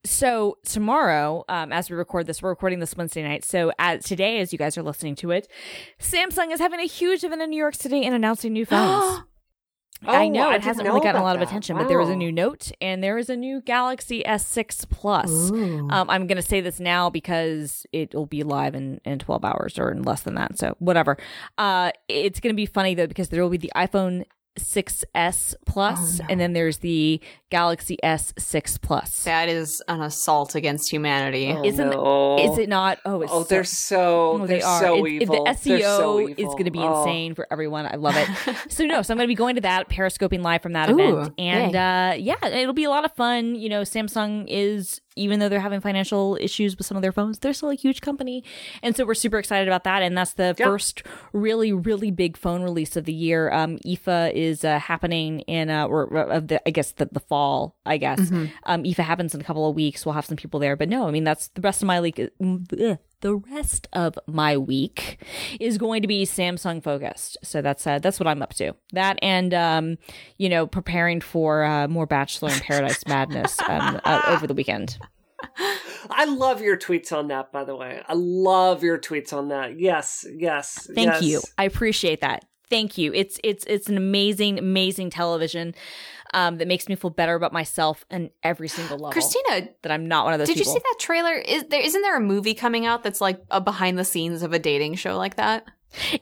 So 0.05 0.57
tomorrow, 0.65 1.45
um, 1.47 1.71
as 1.71 1.89
we 1.89 1.95
record 1.95 2.27
this, 2.27 2.41
we're 2.41 2.49
recording 2.49 2.79
this 2.79 2.95
Wednesday 2.97 3.23
night. 3.23 3.45
So 3.45 3.71
as 3.79 4.03
today, 4.03 4.39
as 4.39 4.51
you 4.51 4.59
guys 4.59 4.77
are 4.77 4.83
listening 4.83 5.15
to 5.15 5.31
it, 5.31 5.47
Samsung 5.99 6.51
is 6.51 6.59
having 6.59 6.79
a 6.81 6.85
huge 6.85 7.23
event 7.23 7.41
in 7.41 7.49
New 7.49 7.57
York 7.57 7.75
City 7.75 8.03
and 8.03 8.13
announcing 8.13 8.51
new 8.53 8.65
phones. 8.65 9.21
I 10.05 10.25
Oh, 10.25 10.29
know 10.29 10.49
I 10.49 10.55
it 10.55 10.61
hasn't 10.63 10.85
know 10.85 10.93
really 10.95 11.05
gotten 11.05 11.21
a 11.21 11.23
lot 11.23 11.37
of 11.37 11.39
that. 11.39 11.47
attention, 11.47 11.77
but 11.77 11.87
there 11.87 12.01
is 12.01 12.09
a 12.09 12.15
new 12.17 12.29
Note 12.29 12.73
and 12.81 13.01
there 13.01 13.17
is 13.17 13.29
a 13.29 13.37
new 13.37 13.61
Galaxy 13.61 14.21
S6 14.27 14.89
Plus. 14.89 15.49
Um, 15.51 15.89
I'm 16.09 16.27
going 16.27 16.35
to 16.35 16.41
say 16.41 16.59
this 16.59 16.81
now 16.81 17.09
because 17.09 17.85
it 17.93 18.13
will 18.13 18.25
be 18.25 18.43
live 18.43 18.75
in, 18.75 18.99
in 19.05 19.19
12 19.19 19.45
hours 19.45 19.79
or 19.79 19.89
in 19.91 20.01
less 20.03 20.23
than 20.23 20.35
that. 20.35 20.59
So 20.59 20.75
whatever. 20.79 21.15
Uh, 21.57 21.91
it's 22.09 22.41
going 22.41 22.53
to 22.53 22.57
be 22.57 22.65
funny 22.65 22.95
though 22.95 23.07
because 23.07 23.29
there 23.29 23.41
will 23.41 23.49
be 23.49 23.55
the 23.55 23.71
iPhone 23.77 24.25
6s 24.59 25.55
Plus, 25.65 26.19
Oh, 26.19 26.23
no. 26.23 26.27
and 26.29 26.39
then 26.39 26.53
there's 26.53 26.77
the 26.77 27.19
Galaxy 27.49 27.97
S6 28.03 28.81
Plus. 28.81 29.23
that 29.23 29.49
is 29.49 29.81
an 29.87 30.01
assault 30.01 30.55
against 30.55 30.91
humanity. 30.91 31.51
Oh, 31.51 31.63
Isn't- 31.63 31.89
no. 31.89 32.37
Is 32.39 32.57
it 32.57 32.69
not? 32.69 32.99
Oh, 33.05 33.21
it's 33.21 33.31
Oh, 33.31 33.43
so- 33.43 33.47
they're 33.49 33.63
so 33.63 34.31
Oh, 34.31 34.37
they're 34.39 34.57
they 34.59 34.61
are. 34.61 34.79
so 34.81 35.05
It- 35.05 35.21
it- 35.23 35.25
the 35.29 35.43
SEO 35.47 35.97
so 35.97 36.27
is 36.27 36.35
going 36.37 36.65
to 36.65 36.71
be 36.71 36.79
Oh. 36.79 37.01
insane 37.01 37.35
for 37.35 37.47
everyone. 37.51 37.85
I 37.85 37.95
love 37.95 38.15
it. 38.17 38.27
so 38.71 38.85
no, 38.85 39.01
so 39.01 39.13
I'm 39.13 39.17
going 39.17 39.25
to 39.27 39.31
be 39.31 39.35
going 39.35 39.55
to 39.55 39.61
that 39.61 39.89
periscoping 39.89 40.41
live 40.41 40.61
from 40.61 40.73
that 40.73 40.89
Ooh, 40.89 40.99
event, 40.99 41.33
and 41.37 41.75
uh, 41.75 42.13
yeah, 42.17 42.45
it'll 42.47 42.73
be 42.73 42.83
a 42.85 42.89
lot 42.89 43.05
of 43.05 43.11
fun. 43.13 43.55
You 43.55 43.69
know, 43.69 43.81
Samsung 43.81 44.45
is 44.47 45.01
even 45.15 45.39
though 45.39 45.49
they're 45.49 45.59
having 45.59 45.81
financial 45.81 46.37
issues 46.41 46.77
with 46.77 46.85
some 46.87 46.95
of 46.97 47.03
their 47.03 47.11
phones, 47.11 47.39
they're 47.39 47.53
still 47.53 47.69
a 47.69 47.75
huge 47.75 48.01
company, 48.01 48.43
and 48.81 48.95
so 48.95 49.05
we're 49.05 49.13
super 49.13 49.37
excited 49.39 49.67
about 49.67 49.83
that. 49.85 50.01
And 50.01 50.17
that's 50.17 50.33
the 50.33 50.55
Yeah. 50.57 50.65
first 50.65 51.03
really 51.33 51.71
really 51.73 52.11
big 52.11 52.37
phone 52.37 52.63
release 52.63 52.95
of 52.95 53.05
the 53.05 53.13
year. 53.13 53.51
Um, 53.51 53.77
IFA 53.85 54.31
is 54.33 54.63
uh, 54.63 54.79
happening 54.79 55.41
in 55.41 55.69
uh, 55.69 55.85
or 55.85 56.03
of 56.17 56.47
the 56.47 56.65
I 56.67 56.71
guess 56.71 56.91
the, 56.93 57.07
the 57.11 57.19
fall. 57.19 57.75
I 57.85 57.97
guess 57.97 58.19
Mm-hmm. 58.19 58.45
um, 58.65 58.83
IFA 58.83 59.03
happens 59.03 59.33
in 59.35 59.41
a 59.41 59.43
couple 59.43 59.67
of 59.69 59.75
weeks. 59.75 60.05
We'll 60.05 60.13
have 60.13 60.25
some 60.25 60.37
people 60.37 60.59
there, 60.59 60.75
but 60.75 60.89
no, 60.89 61.07
I 61.07 61.11
mean 61.11 61.23
that's 61.23 61.47
the 61.49 61.61
rest 61.61 61.81
of 61.81 61.87
my 61.87 61.99
week. 62.01 62.19
ugh, 62.19 62.97
The 63.23 63.35
rest 63.35 63.87
of 63.93 64.19
my 64.27 64.57
week 64.57 65.17
is 65.57 65.77
going 65.77 66.01
to 66.01 66.09
be 66.09 66.25
Samsung 66.25 66.83
focused. 66.83 67.37
So 67.41 67.61
that's 67.61 67.87
uh, 67.87 67.99
that's 67.99 68.19
what 68.19 68.27
I'm 68.27 68.41
up 68.41 68.53
to. 68.55 68.73
That 68.91 69.17
and 69.21 69.53
um, 69.53 69.97
you 70.37 70.49
know 70.49 70.67
preparing 70.67 71.21
for 71.21 71.63
uh, 71.63 71.87
more 71.87 72.05
Bachelor 72.05 72.49
in 72.49 72.59
Paradise 72.59 73.01
madness 73.07 73.57
um, 73.61 74.01
uh, 74.03 74.23
over 74.27 74.45
the 74.45 74.53
weekend. 74.53 74.97
I 76.09 76.25
love 76.25 76.61
your 76.61 76.75
tweets 76.75 77.13
on 77.13 77.29
that, 77.29 77.53
by 77.53 77.63
the 77.63 77.77
way. 77.77 78.01
I 78.09 78.13
love 78.13 78.83
your 78.83 78.99
tweets 78.99 79.31
on 79.31 79.47
that. 79.47 79.79
Yes, 79.79 80.25
yes. 80.29 80.85
Thank 80.93 81.07
yes. 81.07 81.23
you. 81.23 81.41
I 81.57 81.63
appreciate 81.63 82.19
that. 82.19 82.43
Thank 82.69 82.97
you. 82.97 83.13
It's 83.13 83.39
it's 83.41 83.63
it's 83.69 83.87
an 83.87 83.95
amazing 83.95 84.59
amazing 84.59 85.11
television 85.11 85.75
um, 86.33 86.57
that 86.57 86.67
makes 86.67 86.89
me 86.89 86.95
feel 86.95 87.09
better 87.09 87.35
about 87.35 87.53
myself 87.53 88.05
and 88.09 88.29
every 88.43 88.67
single 88.67 88.97
level. 88.97 89.11
Christina, 89.11 89.69
that 89.81 89.91
I'm 89.91 90.07
not 90.07 90.25
one 90.25 90.33
of 90.33 90.39
those 90.39 90.47
did 90.47 90.57
people. 90.57 90.73
you 90.73 90.79
see 90.79 90.83
that 90.83 90.99
trailer? 90.99 91.33
Is 91.33 91.65
there 91.69 91.81
isn't 91.81 92.01
there 92.01 92.17
a 92.17 92.21
movie 92.21 92.53
coming 92.53 92.85
out 92.85 93.03
that's 93.03 93.21
like 93.21 93.41
a 93.49 93.61
behind 93.61 93.97
the 93.97 94.05
scenes 94.05 94.43
of 94.43 94.53
a 94.53 94.59
dating 94.59 94.95
show 94.95 95.17
like 95.17 95.35
that? 95.35 95.65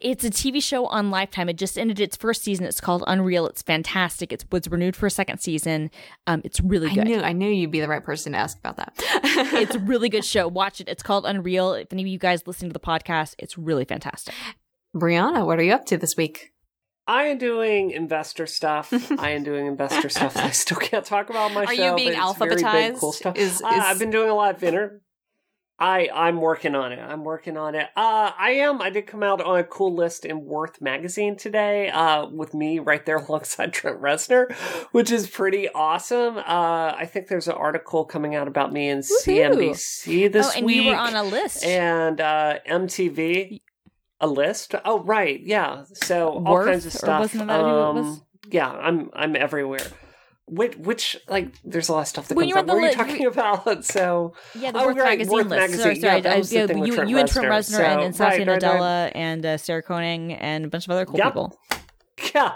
It's 0.02 0.24
a 0.26 0.30
TV 0.30 0.62
show 0.62 0.86
on 0.88 1.12
Lifetime. 1.12 1.48
It 1.48 1.58
just 1.58 1.78
ended 1.78 2.00
its 2.00 2.18
first 2.18 2.44
season. 2.44 2.66
It's 2.66 2.82
called 2.82 3.04
Unreal. 3.08 3.48
It's 3.48 3.62
fantastic. 3.62 4.34
It 4.34 4.44
was 4.52 4.68
renewed 4.68 4.96
for 4.96 5.06
a 5.06 5.12
second 5.12 5.40
season. 5.40 5.90
Um, 6.28 6.42
it's 6.44 6.60
really 6.60 6.90
good. 6.90 7.00
I 7.00 7.04
knew 7.04 7.22
I 7.22 7.32
knew 7.32 7.50
you'd 7.50 7.72
be 7.72 7.80
the 7.80 7.88
right 7.88 8.04
person 8.04 8.34
to 8.34 8.38
ask 8.38 8.58
about 8.58 8.78
that. 8.78 8.94
it's 9.54 9.76
a 9.76 9.80
really 9.80 10.10
good 10.10 10.26
show. 10.26 10.48
Watch 10.48 10.82
it. 10.82 10.90
It's 10.90 11.04
called 11.04 11.26
Unreal. 11.26 11.74
If 11.74 11.94
any 11.94 12.02
of 12.02 12.08
you 12.08 12.20
guys 12.20 12.46
listen 12.46 12.70
to 12.70 12.74
the 12.74 12.80
podcast, 12.80 13.36
it's 13.40 13.58
really 13.58 13.86
fantastic. 13.86 14.34
Brianna, 14.96 15.46
what 15.46 15.58
are 15.58 15.64
you 15.64 15.74
up 15.74 15.86
to 15.86 15.98
this 15.98 16.18
week? 16.18 16.51
I 17.12 17.24
am 17.26 17.38
doing 17.38 17.92
investor 17.92 18.48
stuff. 18.48 18.94
I 19.20 19.32
am 19.32 19.44
doing 19.44 19.66
investor 19.68 20.08
stuff 20.08 20.34
that 20.36 20.46
I 20.46 20.52
still 20.52 20.78
can't 20.78 21.06
talk 21.06 21.30
about 21.30 21.54
my 21.54 21.66
Are 21.66 21.76
show. 21.76 21.90
you 21.90 21.96
being 21.96 22.14
but 22.18 22.30
it's 22.30 22.38
very 22.40 22.56
big, 22.56 22.64
alphabetized? 22.64 23.00
cool 23.00 23.12
stuff. 23.12 23.36
Is- 23.38 23.62
Uh, 23.62 23.68
I've 23.68 24.00
been 24.00 24.12
doing 24.12 24.30
a 24.30 24.34
lot 24.36 24.56
of 24.56 24.64
inner. 24.64 25.02
I 25.78 26.10
I'm 26.14 26.40
working 26.40 26.76
on 26.76 26.92
it. 26.92 27.00
I'm 27.00 27.24
working 27.24 27.58
on 27.58 27.74
it. 27.74 27.88
Uh, 27.98 28.32
I 28.38 28.52
am. 28.68 28.84
I 28.84 28.92
did 28.92 29.08
come 29.08 29.24
out 29.24 29.42
on 29.42 29.58
a 29.58 29.64
cool 29.64 29.96
list 29.96 30.26
in 30.26 30.46
Worth 30.46 30.80
magazine 30.80 31.36
today. 31.36 31.90
Uh, 31.90 32.28
with 32.28 32.54
me 32.54 32.78
right 32.78 33.04
there 33.04 33.16
alongside 33.26 33.74
Trent 33.74 34.00
Reznor, 34.00 34.54
which 34.92 35.12
is 35.12 35.28
pretty 35.28 35.68
awesome. 35.70 36.38
Uh, 36.38 36.94
I 37.04 37.10
think 37.12 37.28
there's 37.30 37.48
an 37.48 37.56
article 37.56 38.06
coming 38.06 38.36
out 38.36 38.48
about 38.48 38.72
me 38.72 38.90
in 38.90 39.00
CNBC 39.00 40.32
this 40.32 40.48
oh, 40.50 40.58
and 40.58 40.66
week. 40.68 40.84
you 40.84 40.92
were 40.92 40.96
on 40.98 41.16
a 41.16 41.24
list. 41.24 41.66
and 41.66 42.22
uh, 42.22 42.60
MTV 42.70 43.62
a 44.22 44.28
list. 44.28 44.76
Oh, 44.86 45.00
right, 45.04 45.40
yeah. 45.42 45.84
So 45.94 46.30
all 46.30 46.54
Worth, 46.54 46.68
kinds 46.68 46.86
of 46.86 46.94
stuff. 46.94 47.20
wasn't 47.20 47.48
that 47.48 47.60
who 47.60 47.66
it 47.68 47.70
Um? 47.72 48.22
Yeah, 48.50 48.70
I'm 48.72 49.10
I'm 49.14 49.36
everywhere. 49.36 49.86
Which, 50.48 50.76
which 50.76 51.18
like, 51.30 51.54
there's 51.64 51.88
a 51.88 51.94
lot 51.94 52.02
of 52.02 52.08
stuff 52.08 52.28
that 52.28 52.36
When 52.36 52.50
comes 52.50 52.58
up. 52.64 52.68
What 52.68 52.76
were 52.82 52.88
you 52.88 52.94
talking 52.94 53.26
about? 53.34 53.86
So 53.86 54.34
yeah, 54.54 54.72
the 54.72 54.80
Oh, 54.80 54.88
Worth 54.88 54.98
right, 54.98 55.06
magazine 55.18 55.34
Worth 55.34 55.46
list. 55.48 55.60
magazine. 55.60 55.80
Sorry, 55.82 55.96
sorry. 56.00 56.22
that 56.22 56.34
I- 56.34 56.38
yeah, 56.40 56.66
you, 56.86 57.06
you 57.08 57.18
and 57.20 57.30
Trent 57.30 57.48
Reznor. 57.48 57.64
So, 57.78 57.84
and, 57.84 58.02
and 58.02 58.16
Satya 58.16 58.40
right, 58.46 58.48
right, 58.50 58.62
Nadella 58.62 59.12
and 59.16 59.46
uh, 59.46 59.58
Sarah 59.58 59.82
Koenig 59.82 60.38
and 60.42 60.66
a 60.66 60.68
bunch 60.68 60.86
of 60.88 60.92
other 60.92 61.06
cool 61.06 61.18
Yep. 61.20 61.28
people. 61.28 61.58
yeah. 62.36 62.54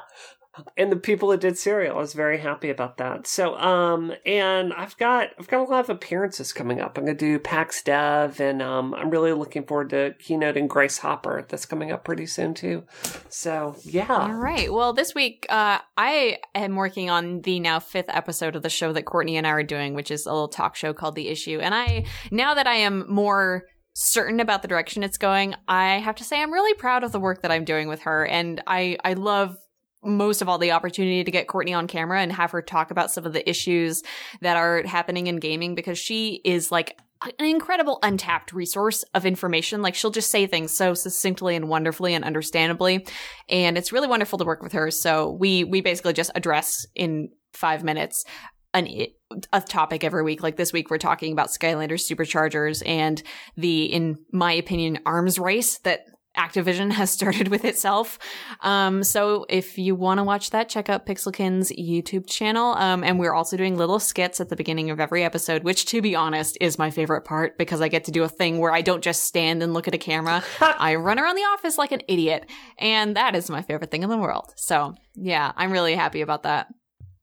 And 0.77 0.91
the 0.91 0.97
people 0.97 1.29
that 1.29 1.41
did 1.41 1.57
Serial, 1.57 1.97
I 1.97 1.99
was 1.99 2.13
very 2.13 2.37
happy 2.37 2.69
about 2.69 2.97
that. 2.97 3.27
So, 3.27 3.57
um, 3.57 4.13
and 4.25 4.73
I've 4.73 4.97
got 4.97 5.29
I've 5.37 5.47
got 5.47 5.67
a 5.67 5.69
lot 5.69 5.81
of 5.81 5.89
appearances 5.89 6.53
coming 6.53 6.79
up. 6.79 6.97
I'm 6.97 7.05
going 7.05 7.17
to 7.17 7.25
do 7.25 7.39
PAX 7.39 7.81
Dev, 7.83 8.39
and 8.39 8.61
um, 8.61 8.93
I'm 8.93 9.09
really 9.09 9.33
looking 9.33 9.65
forward 9.65 9.89
to 9.91 10.15
keynoting 10.19 10.67
Grace 10.67 10.99
Hopper. 10.99 11.45
That's 11.47 11.65
coming 11.65 11.91
up 11.91 12.03
pretty 12.03 12.25
soon 12.25 12.53
too. 12.53 12.83
So, 13.29 13.75
yeah. 13.83 14.07
All 14.09 14.33
right. 14.33 14.71
Well, 14.71 14.93
this 14.93 15.13
week 15.13 15.45
uh, 15.49 15.79
I 15.97 16.39
am 16.53 16.75
working 16.75 17.09
on 17.09 17.41
the 17.41 17.59
now 17.59 17.79
fifth 17.79 18.09
episode 18.09 18.55
of 18.55 18.63
the 18.63 18.69
show 18.69 18.93
that 18.93 19.05
Courtney 19.05 19.37
and 19.37 19.45
I 19.45 19.51
are 19.51 19.63
doing, 19.63 19.93
which 19.93 20.11
is 20.11 20.25
a 20.25 20.31
little 20.31 20.47
talk 20.47 20.75
show 20.75 20.93
called 20.93 21.15
The 21.15 21.29
Issue. 21.29 21.59
And 21.61 21.73
I 21.73 22.05
now 22.31 22.53
that 22.53 22.67
I 22.67 22.75
am 22.75 23.05
more 23.09 23.65
certain 23.93 24.41
about 24.41 24.61
the 24.61 24.67
direction 24.67 25.03
it's 25.03 25.17
going, 25.17 25.55
I 25.67 25.99
have 25.99 26.15
to 26.15 26.23
say 26.23 26.41
I'm 26.41 26.51
really 26.51 26.73
proud 26.73 27.03
of 27.03 27.11
the 27.11 27.19
work 27.19 27.41
that 27.41 27.51
I'm 27.51 27.65
doing 27.65 27.87
with 27.87 28.01
her, 28.01 28.25
and 28.25 28.61
I 28.67 28.97
I 29.03 29.13
love 29.13 29.57
most 30.05 30.41
of 30.41 30.49
all 30.49 30.57
the 30.57 30.71
opportunity 30.71 31.23
to 31.23 31.31
get 31.31 31.47
Courtney 31.47 31.73
on 31.73 31.87
camera 31.87 32.21
and 32.21 32.31
have 32.31 32.51
her 32.51 32.61
talk 32.61 32.91
about 32.91 33.11
some 33.11 33.25
of 33.25 33.33
the 33.33 33.47
issues 33.49 34.03
that 34.41 34.57
are 34.57 34.83
happening 34.83 35.27
in 35.27 35.37
gaming 35.37 35.75
because 35.75 35.97
she 35.97 36.41
is 36.45 36.71
like 36.71 36.99
an 37.21 37.45
incredible 37.45 37.99
untapped 38.03 38.53
resource 38.53 39.03
of 39.13 39.25
information. 39.25 39.81
Like 39.81 39.95
she'll 39.95 40.11
just 40.11 40.29
say 40.29 40.47
things 40.47 40.71
so 40.71 40.93
succinctly 40.93 41.55
and 41.55 41.69
wonderfully 41.69 42.13
and 42.13 42.23
understandably. 42.23 43.07
And 43.49 43.77
it's 43.77 43.91
really 43.91 44.07
wonderful 44.07 44.37
to 44.39 44.45
work 44.45 44.61
with 44.61 44.73
her. 44.73 44.91
So 44.91 45.31
we, 45.31 45.63
we 45.63 45.81
basically 45.81 46.13
just 46.13 46.31
address 46.35 46.85
in 46.95 47.29
five 47.53 47.83
minutes 47.83 48.25
an, 48.73 49.07
a 49.53 49.61
topic 49.61 50.03
every 50.03 50.23
week. 50.23 50.43
Like 50.43 50.57
this 50.57 50.73
week, 50.73 50.89
we're 50.89 50.97
talking 50.97 51.31
about 51.31 51.47
Skylanders 51.47 52.05
superchargers 52.11 52.83
and 52.85 53.23
the, 53.55 53.85
in 53.85 54.17
my 54.31 54.53
opinion, 54.53 54.99
arms 55.05 55.39
race 55.39 55.79
that 55.79 56.05
Activision 56.35 56.91
has 56.91 57.09
started 57.15 57.47
with 57.47 57.65
itself. 57.65 58.19
Um, 58.61 59.03
so 59.03 59.45
if 59.49 59.77
you 59.77 59.95
want 59.95 60.19
to 60.19 60.23
watch 60.23 60.51
that, 60.51 60.69
check 60.69 60.89
out 60.89 61.05
Pixelkin's 61.05 61.71
YouTube 61.71 62.27
channel. 62.27 62.73
Um, 62.73 63.03
and 63.03 63.19
we're 63.19 63.33
also 63.33 63.57
doing 63.57 63.77
little 63.77 63.99
skits 63.99 64.39
at 64.39 64.49
the 64.49 64.55
beginning 64.55 64.89
of 64.89 64.99
every 64.99 65.23
episode, 65.23 65.63
which 65.63 65.85
to 65.87 66.01
be 66.01 66.15
honest 66.15 66.57
is 66.61 66.77
my 66.77 66.89
favorite 66.89 67.21
part 67.21 67.57
because 67.57 67.81
I 67.81 67.87
get 67.87 68.03
to 68.05 68.11
do 68.11 68.23
a 68.23 68.29
thing 68.29 68.59
where 68.59 68.73
I 68.73 68.81
don't 68.81 69.03
just 69.03 69.23
stand 69.23 69.63
and 69.63 69.73
look 69.73 69.87
at 69.87 69.93
a 69.93 69.99
camera. 69.99 70.43
I 70.61 70.95
run 70.95 71.19
around 71.19 71.35
the 71.35 71.41
office 71.41 71.77
like 71.77 71.91
an 71.91 72.01
idiot. 72.07 72.49
And 72.77 73.15
that 73.15 73.35
is 73.35 73.49
my 73.49 73.61
favorite 73.61 73.91
thing 73.91 74.03
in 74.03 74.09
the 74.09 74.17
world. 74.17 74.53
So 74.55 74.95
yeah, 75.15 75.51
I'm 75.55 75.71
really 75.71 75.95
happy 75.95 76.21
about 76.21 76.43
that. 76.43 76.67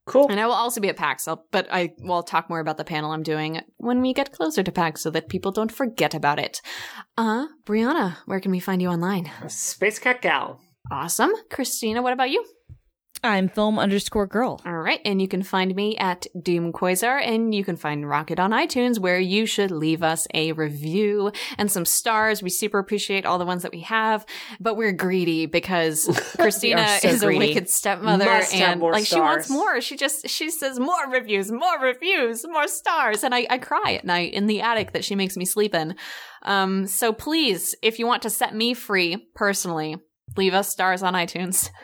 Cool. 0.04 0.26
And 0.30 0.40
I 0.40 0.46
will 0.46 0.52
also 0.54 0.80
be 0.80 0.88
at 0.88 0.96
PAX, 0.96 1.28
I'll- 1.28 1.46
but 1.52 1.68
I 1.70 1.92
will 2.00 2.22
talk 2.22 2.50
more 2.50 2.58
about 2.60 2.76
the 2.76 2.84
panel 2.84 3.12
I'm 3.12 3.22
doing 3.22 3.60
when 3.76 4.00
we 4.00 4.12
get 4.12 4.32
closer 4.32 4.62
to 4.62 4.72
PAX 4.72 5.00
so 5.02 5.10
that 5.10 5.28
people 5.28 5.52
don't 5.52 5.70
forget 5.70 6.12
about 6.14 6.38
it. 6.40 6.60
Uh, 7.16 7.46
Brianna, 7.64 8.16
where 8.26 8.40
can 8.40 8.50
we 8.50 8.58
find 8.60 8.82
you 8.82 8.88
online? 8.88 9.30
Space 9.48 9.98
Cat 10.00 10.20
Gal. 10.20 10.60
Awesome. 10.90 11.32
Christina, 11.50 12.02
what 12.02 12.12
about 12.12 12.30
you? 12.30 12.44
I'm 13.24 13.48
film 13.48 13.78
underscore 13.78 14.26
girl. 14.26 14.60
All 14.66 14.78
right. 14.80 15.00
And 15.04 15.22
you 15.22 15.28
can 15.28 15.42
find 15.42 15.74
me 15.76 15.96
at 15.96 16.26
Doom 16.40 16.72
Quasar 16.72 17.24
and 17.24 17.54
you 17.54 17.64
can 17.64 17.76
find 17.76 18.08
Rocket 18.08 18.40
on 18.40 18.50
iTunes 18.50 18.98
where 18.98 19.20
you 19.20 19.46
should 19.46 19.70
leave 19.70 20.02
us 20.02 20.26
a 20.34 20.52
review 20.52 21.30
and 21.56 21.70
some 21.70 21.84
stars. 21.84 22.42
We 22.42 22.50
super 22.50 22.78
appreciate 22.78 23.24
all 23.24 23.38
the 23.38 23.46
ones 23.46 23.62
that 23.62 23.72
we 23.72 23.80
have, 23.80 24.26
but 24.58 24.76
we're 24.76 24.92
greedy 24.92 25.46
because 25.46 26.08
Christina 26.36 26.98
so 27.00 27.08
is 27.08 27.20
greedy. 27.20 27.36
a 27.36 27.48
wicked 27.48 27.68
stepmother 27.68 28.24
Must 28.24 28.52
have 28.52 28.70
and 28.72 28.80
more 28.80 28.92
like 28.92 29.06
she 29.06 29.20
wants 29.20 29.48
more. 29.48 29.80
She 29.80 29.96
just, 29.96 30.28
she 30.28 30.50
says 30.50 30.80
more 30.80 31.08
reviews, 31.10 31.52
more 31.52 31.78
reviews, 31.80 32.44
more 32.48 32.66
stars. 32.66 33.22
And 33.22 33.34
I, 33.34 33.46
I 33.48 33.58
cry 33.58 33.94
at 33.94 34.04
night 34.04 34.32
in 34.32 34.48
the 34.48 34.62
attic 34.62 34.92
that 34.92 35.04
she 35.04 35.14
makes 35.14 35.36
me 35.36 35.44
sleep 35.44 35.74
in. 35.74 35.94
Um, 36.42 36.88
so 36.88 37.12
please, 37.12 37.76
if 37.82 38.00
you 38.00 38.06
want 38.06 38.22
to 38.22 38.30
set 38.30 38.52
me 38.52 38.74
free 38.74 39.28
personally, 39.34 39.96
leave 40.36 40.54
us 40.54 40.68
stars 40.68 41.02
on 41.02 41.14
iTunes. 41.14 41.70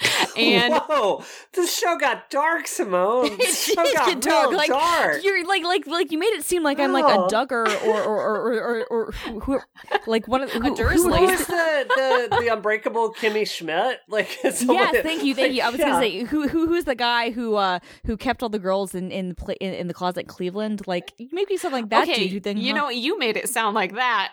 and 0.36 0.74
Whoa, 0.74 1.24
this 1.54 1.76
show 1.76 1.98
got 1.98 2.30
dark, 2.30 2.68
Simone. 2.68 3.36
This 3.36 3.64
show 3.64 3.74
got 3.74 4.20
dark, 4.20 4.52
like, 4.52 4.68
dark. 4.68 5.24
You're 5.24 5.44
like 5.46 5.64
like 5.64 5.86
like 5.88 6.12
you 6.12 6.18
made 6.18 6.26
it 6.34 6.44
seem 6.44 6.62
like 6.62 6.78
I'm 6.78 6.92
like 6.92 7.04
Oh. 7.08 7.24
a 7.24 7.28
Duggar 7.28 7.66
or 7.84 8.02
or 8.02 8.20
or 8.36 8.52
or, 8.60 8.86
or, 8.90 9.12
who, 9.12 9.40
who 9.40 9.60
like 10.06 10.28
one 10.28 10.42
of 10.42 10.52
who, 10.52 10.74
Dursley. 10.76 11.18
Who 11.18 11.24
is 11.28 11.46
the, 11.46 11.86
the 12.30 12.36
the 12.40 12.48
unbreakable 12.52 13.12
Kimmy 13.14 13.44
Schmidt? 13.48 13.98
Like, 14.08 14.28
it's 14.44 14.58
someone 14.60 14.76
Yes, 14.76 14.92
that- 14.92 15.02
thank 15.04 15.24
you, 15.24 15.34
thank 15.34 15.54
you. 15.54 15.62
I 15.62 15.70
was 15.70 15.80
yeah. 15.80 15.86
gonna 15.86 16.00
say 16.00 16.22
who 16.24 16.46
who 16.46 16.68
who's 16.68 16.84
the 16.84 16.94
guy 16.94 17.30
who 17.30 17.56
uh 17.56 17.80
who 18.06 18.16
kept 18.16 18.42
all 18.44 18.48
the 18.48 18.58
girls 18.60 18.94
in 18.94 19.10
in 19.10 19.30
the 19.30 19.56
in, 19.60 19.74
in 19.74 19.88
the 19.88 19.94
closet 19.94 20.20
in 20.20 20.26
Cleveland? 20.26 20.86
Like 20.86 21.12
maybe 21.32 21.56
something 21.56 21.82
like 21.82 21.90
that. 21.90 22.08
okay, 22.08 22.28
dude 22.28 22.44
then 22.44 22.56
you 22.56 22.72
know, 22.72 22.88
you 22.88 23.18
made 23.18 23.36
it 23.36 23.48
sound 23.48 23.74
like 23.74 23.94
that. 23.96 24.32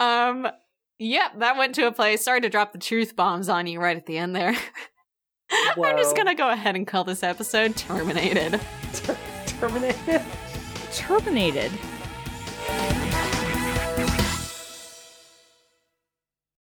um, 0.00 0.46
Yep, 1.04 1.40
that 1.40 1.58
went 1.58 1.74
to 1.74 1.86
a 1.86 1.92
place. 1.92 2.24
Sorry 2.24 2.40
to 2.40 2.48
drop 2.48 2.72
the 2.72 2.78
truth 2.78 3.14
bombs 3.14 3.50
on 3.50 3.66
you 3.66 3.78
right 3.78 3.94
at 3.94 4.06
the 4.06 4.16
end 4.16 4.34
there. 4.34 4.56
I'm 5.50 5.98
just 5.98 6.16
gonna 6.16 6.34
go 6.34 6.48
ahead 6.48 6.76
and 6.76 6.86
call 6.86 7.04
this 7.04 7.22
episode 7.22 7.76
terminated. 7.76 8.58
terminated. 9.46 10.22
Terminated. 10.92 11.70